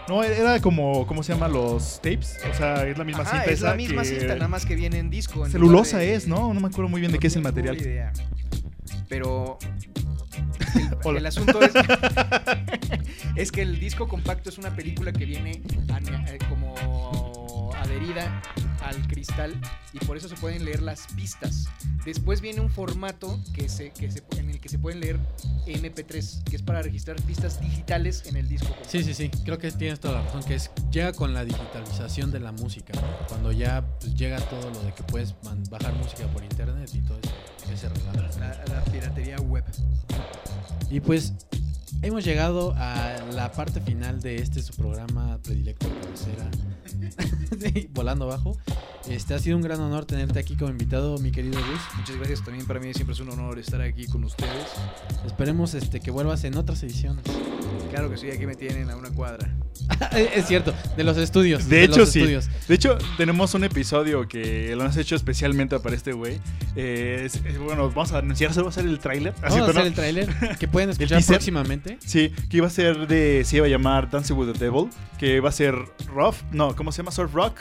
No, 0.08 0.24
era 0.24 0.60
como, 0.62 1.06
¿cómo 1.08 1.24
se 1.24 1.34
llama? 1.34 1.48
Los 1.48 1.96
tapes. 2.02 2.38
O 2.50 2.54
sea, 2.56 2.86
es 2.88 2.98
la 2.98 3.04
misma 3.04 3.24
Ajá, 3.24 3.32
cinta 3.38 3.46
es 3.52 3.62
la 3.62 3.74
misma 3.76 4.04
que- 4.04 4.20
cinta, 4.20 4.36
nada 4.36 4.48
más 4.48 4.66
que 4.66 4.76
viene 4.76 5.00
en 5.00 5.10
disco. 5.10 5.46
en 5.46 5.52
Celulosa 5.52 5.98
de- 5.98 6.14
es, 6.16 6.28
¿no? 6.28 6.54
No 6.54 6.60
me 6.60 6.68
acuerdo 6.68 6.90
muy 6.90 7.02
bien 7.02 7.12
de 7.12 7.20
qué 7.20 7.28
es 7.28 7.36
el 7.36 7.42
material. 7.42 7.76
idea. 7.76 8.14
Pero 9.10 9.58
el, 11.18 11.26
asunto 11.26 11.60
es, 13.36 13.52
que 13.52 13.62
el 13.62 13.80
disco 13.80 14.08
compacto 14.08 14.50
es 14.50 14.58
una 14.58 14.76
película 14.76 15.12
que 15.14 15.26
viene 15.26 15.52
eh, 15.52 16.38
como 16.50 16.76
adherida 17.86 18.42
al 18.84 19.08
cristal 19.08 19.54
y 19.94 20.00
por 20.06 20.18
eso 20.18 20.28
se 20.28 20.36
pueden 20.36 20.66
leer 20.66 20.82
las 20.82 21.08
pistas. 21.16 21.68
Después 22.06 22.42
viene 22.42 22.62
un 22.62 22.70
formato 22.70 23.40
que 23.54 23.70
se, 23.70 23.92
que 23.92 24.12
se, 24.12 24.24
en 24.38 24.50
el 24.50 24.60
que 24.60 24.70
se 24.70 24.78
pueden 24.78 25.00
leer 25.00 25.20
MP3, 25.66 26.44
que 26.44 26.56
es 26.56 26.62
para 26.62 26.82
registrar 26.82 27.20
pistas 27.24 27.60
digitales 27.60 28.24
en 28.28 28.38
el 28.38 28.48
disco. 28.48 28.76
Sí, 28.88 29.04
sí, 29.04 29.14
sí. 29.14 29.30
Creo 29.44 29.58
que 29.58 29.72
tienes 29.72 30.00
toda 30.00 30.16
la 30.16 30.22
razón. 30.24 30.44
Que 30.44 30.56
es, 30.56 30.70
llega 30.92 31.14
con 31.14 31.34
la 31.34 31.46
digitalización 31.46 32.32
de 32.32 32.40
la 32.40 32.52
música. 32.52 32.94
¿no? 32.94 33.28
Cuando 33.28 33.52
ya 33.52 33.84
pues, 34.00 34.14
llega 34.16 34.40
todo 34.40 34.70
lo 34.70 34.80
de 34.84 34.94
que 34.94 35.04
puedes 35.04 35.34
bajar 35.70 35.94
música 35.96 36.28
por 36.28 36.44
internet 36.44 36.90
y 36.94 37.00
todo 37.00 37.20
ese, 37.64 37.74
ese 37.74 37.90
relajo. 37.90 38.40
La, 38.40 38.66
la 38.66 38.84
piratería 38.86 39.38
web. 39.38 39.64
Y 40.90 41.00
pues 41.00 41.34
hemos 42.02 42.24
llegado 42.24 42.74
a 42.78 43.16
la 43.34 43.52
parte 43.52 43.82
final 43.82 44.22
de 44.22 44.38
este 44.38 44.62
su 44.62 44.74
programa 44.74 45.38
predilecto 45.44 45.88
cabecera. 46.02 46.50
Sí, 47.60 47.90
volando 47.94 48.28
bajo. 48.28 48.58
Este 49.10 49.34
ha 49.34 49.40
sido 49.40 49.56
un 49.56 49.62
gran 49.64 49.80
honor 49.80 50.06
tenerte 50.06 50.40
aquí 50.40 50.56
como 50.56 50.72
invitado, 50.72 51.18
mi 51.20 51.32
querido 51.32 51.60
Gus. 51.60 51.80
Muchas 51.98 52.16
gracias 52.18 52.44
también 52.44 52.66
para 52.66 52.80
mí 52.80 52.94
siempre 52.94 53.14
es 53.14 53.20
un 53.20 53.30
honor 53.30 53.58
estar 53.60 53.80
aquí 53.82 54.08
con 54.08 54.24
ustedes. 54.24 54.52
Esperemos 55.26 55.74
este 55.74 56.00
que 56.00 56.12
vuelvas 56.12 56.44
en 56.44 56.58
otras 56.58 56.82
ediciones. 56.84 57.24
Claro 57.92 58.10
que 58.10 58.18
sí, 58.18 58.30
aquí 58.30 58.46
me 58.46 58.56
tienen 58.56 58.90
a 58.90 58.96
una 58.98 59.10
cuadra. 59.10 59.56
es 60.36 60.48
cierto, 60.48 60.74
de 60.98 61.04
los 61.04 61.18
estudios. 61.18 61.70
De 61.70 61.84
hecho, 61.84 62.00
los 62.00 62.10
sí. 62.10 62.20
estudios. 62.20 62.50
De 62.68 62.76
hecho, 62.76 62.98
tenemos 63.18 63.54
un 63.54 63.64
episodio 63.64 64.28
que 64.28 64.76
lo 64.76 64.84
has 64.84 64.98
hecho 64.98 65.16
especialmente 65.16 65.80
para 65.80 65.96
este 65.96 66.12
güey. 66.14 66.40
Eh, 66.76 67.24
es- 67.26 67.36
es- 67.46 67.58
bueno, 67.60 67.88
vamos 67.90 68.12
a 68.12 68.18
anunciar, 68.20 68.54
se 68.54 68.62
va 68.62 68.68
a 68.68 68.70
hacer 68.70 68.86
el 68.86 69.00
tráiler. 69.00 69.34
Vamos 69.42 69.56
a 69.56 69.60
¿no? 69.60 69.66
hacer 69.68 69.86
el 69.86 69.94
tráiler 69.94 70.58
que 70.60 70.68
pueden 70.68 70.90
escuchar 70.92 71.20
teaser. 71.20 71.36
Sí, 72.00 72.30
que 72.50 72.58
iba 72.58 72.68
a 72.68 72.70
ser 72.70 73.08
de. 73.08 73.44
Se 73.46 73.58
iba 73.58 73.66
a 73.66 73.70
llamar 73.70 74.10
Dancing 74.10 74.36
with 74.36 74.52
the 74.54 74.60
Devil. 74.60 74.90
Que 75.18 75.40
va 75.40 75.50
a 75.50 75.52
ser 75.52 75.76
rough. 76.08 76.38
No, 76.52 76.76
¿cómo 76.76 76.92
se 76.92 76.98
llama? 76.98 77.12
Surf 77.12 77.34
rock, 77.34 77.58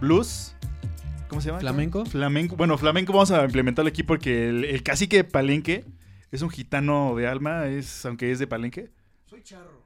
blues. 0.00 0.54
¿Cómo 1.28 1.40
se 1.40 1.48
llama? 1.48 1.60
Flamenco. 1.60 2.04
Flamenco. 2.06 2.56
Bueno, 2.56 2.76
flamenco 2.76 3.12
vamos 3.12 3.30
a 3.30 3.44
implementarlo 3.44 3.88
aquí 3.88 4.02
porque 4.02 4.48
el, 4.48 4.64
el 4.64 4.82
cacique 4.82 5.16
de 5.18 5.24
Palenque 5.24 5.84
es 6.32 6.42
un 6.42 6.50
gitano 6.50 7.14
de 7.16 7.26
alma, 7.28 7.66
es, 7.66 8.04
aunque 8.06 8.32
es 8.32 8.38
de 8.38 8.46
Palenque. 8.48 8.90
Soy 9.26 9.42
charro. 9.42 9.80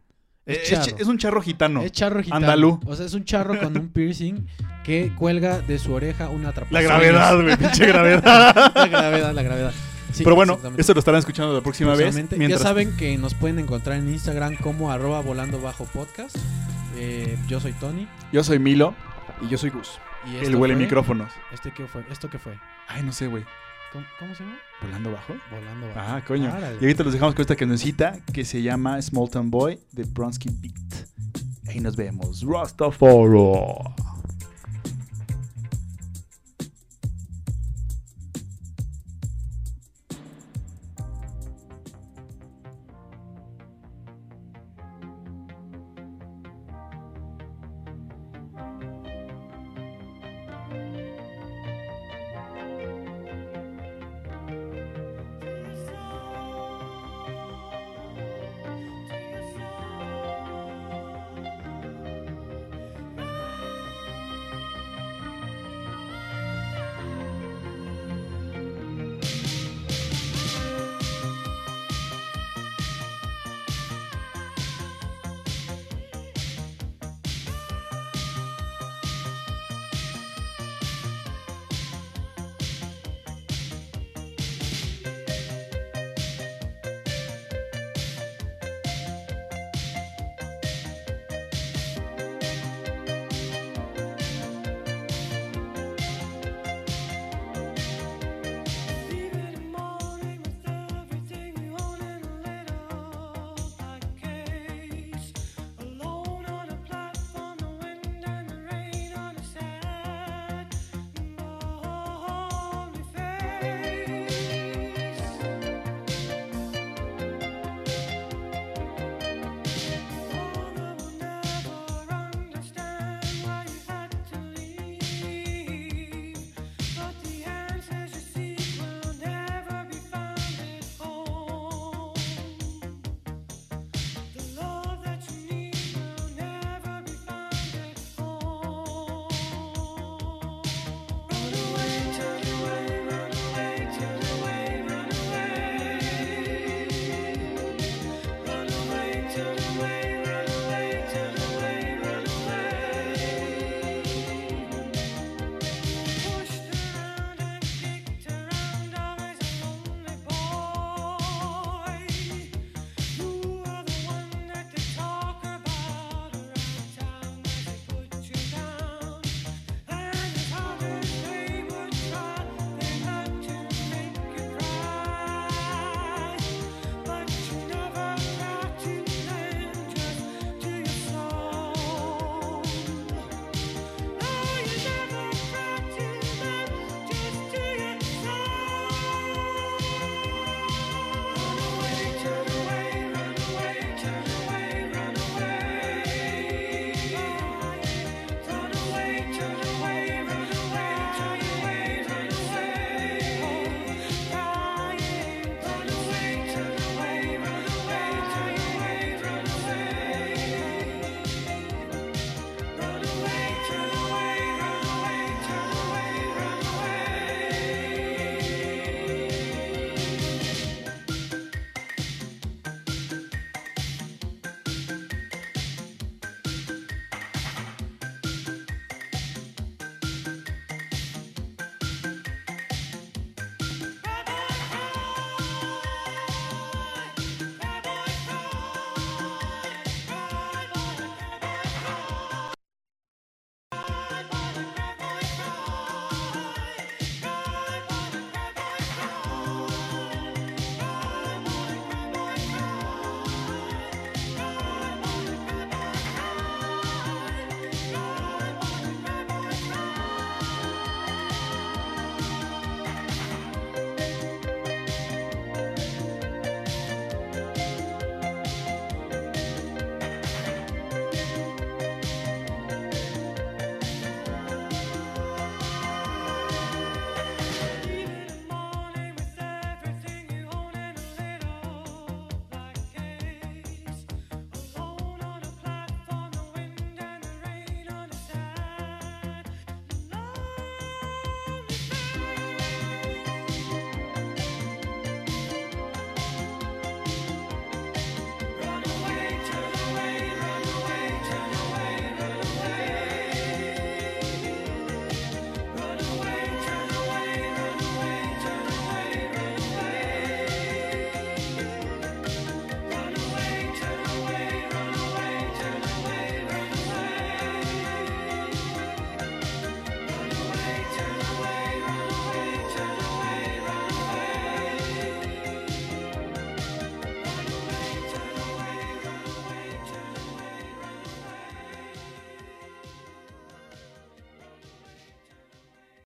Es 0.46 0.58
Es, 0.58 0.70
charro. 0.70 0.82
ch- 0.84 1.00
es 1.00 1.06
un 1.06 1.18
charro 1.18 1.40
gitano. 1.42 1.82
Es 1.82 1.92
charro 1.92 2.22
gitano. 2.22 2.36
Andalú. 2.36 2.80
O 2.86 2.94
sea, 2.96 3.04
es 3.06 3.14
un 3.14 3.24
charro 3.24 3.58
con 3.58 3.76
un 3.78 3.88
piercing 3.88 4.46
que 4.84 5.12
cuelga 5.16 5.60
de 5.60 5.78
su 5.78 5.92
oreja 5.94 6.28
una 6.28 6.44
La 6.44 6.48
atrapasueños. 6.50 6.88
gravedad, 6.90 7.42
güey, 7.42 7.56
pinche 7.56 7.86
gravedad. 7.88 8.72
la 8.74 8.86
gravedad, 8.86 9.32
la 9.34 9.42
gravedad. 9.42 9.72
Sí, 10.14 10.22
Pero 10.24 10.36
bueno, 10.36 10.58
eso 10.76 10.94
lo 10.94 11.00
estarán 11.00 11.18
escuchando 11.18 11.52
la 11.52 11.60
próxima 11.60 11.94
vez. 11.94 12.14
Mientras- 12.14 12.48
Ya 12.48 12.58
saben 12.58 12.96
que 12.96 13.18
nos 13.18 13.34
pueden 13.34 13.58
encontrar 13.58 13.98
en 13.98 14.08
Instagram 14.08 14.56
como 14.56 14.90
arroba 14.92 15.20
volando 15.20 15.60
bajo 15.60 15.84
podcast. 15.86 16.36
Eh, 16.96 17.36
yo 17.48 17.58
soy 17.60 17.72
Tony. 17.72 18.06
Yo 18.32 18.44
soy 18.44 18.58
Milo, 18.60 18.94
Y 19.42 19.48
yo 19.48 19.58
soy 19.58 19.70
Gus. 19.70 19.98
Y 20.30 20.36
el 20.36 20.44
esto 20.44 20.58
huele 20.58 20.74
fue- 20.74 20.84
micrófonos. 20.84 21.30
Este 21.52 21.72
qué 21.72 21.86
fue, 21.86 22.04
¿Esto 22.10 22.30
qué 22.30 22.38
fue? 22.38 22.58
Ay, 22.88 23.02
no 23.02 23.12
sé, 23.12 23.26
güey. 23.26 23.44
¿Cómo, 23.92 24.06
cómo 24.20 24.34
se 24.34 24.44
llama? 24.44 24.56
¿Volando 24.82 25.12
bajo? 25.12 25.34
Volando 25.50 25.86
bajo. 25.88 26.00
Ah, 26.00 26.22
coño. 26.26 26.50
Árale. 26.52 26.76
Y 26.80 26.84
ahorita 26.84 27.02
los 27.04 27.12
dejamos 27.12 27.34
con 27.34 27.42
esta 27.42 27.56
cancioncita 27.56 28.16
que 28.32 28.44
se 28.44 28.62
llama 28.62 29.00
Small 29.02 29.28
Town 29.30 29.50
Boy 29.50 29.80
de 29.92 30.04
Bronsky 30.04 30.48
Beat. 30.60 31.08
Ahí 31.68 31.80
nos 31.80 31.96
vemos. 31.96 32.42
Rastafari. 32.46 33.38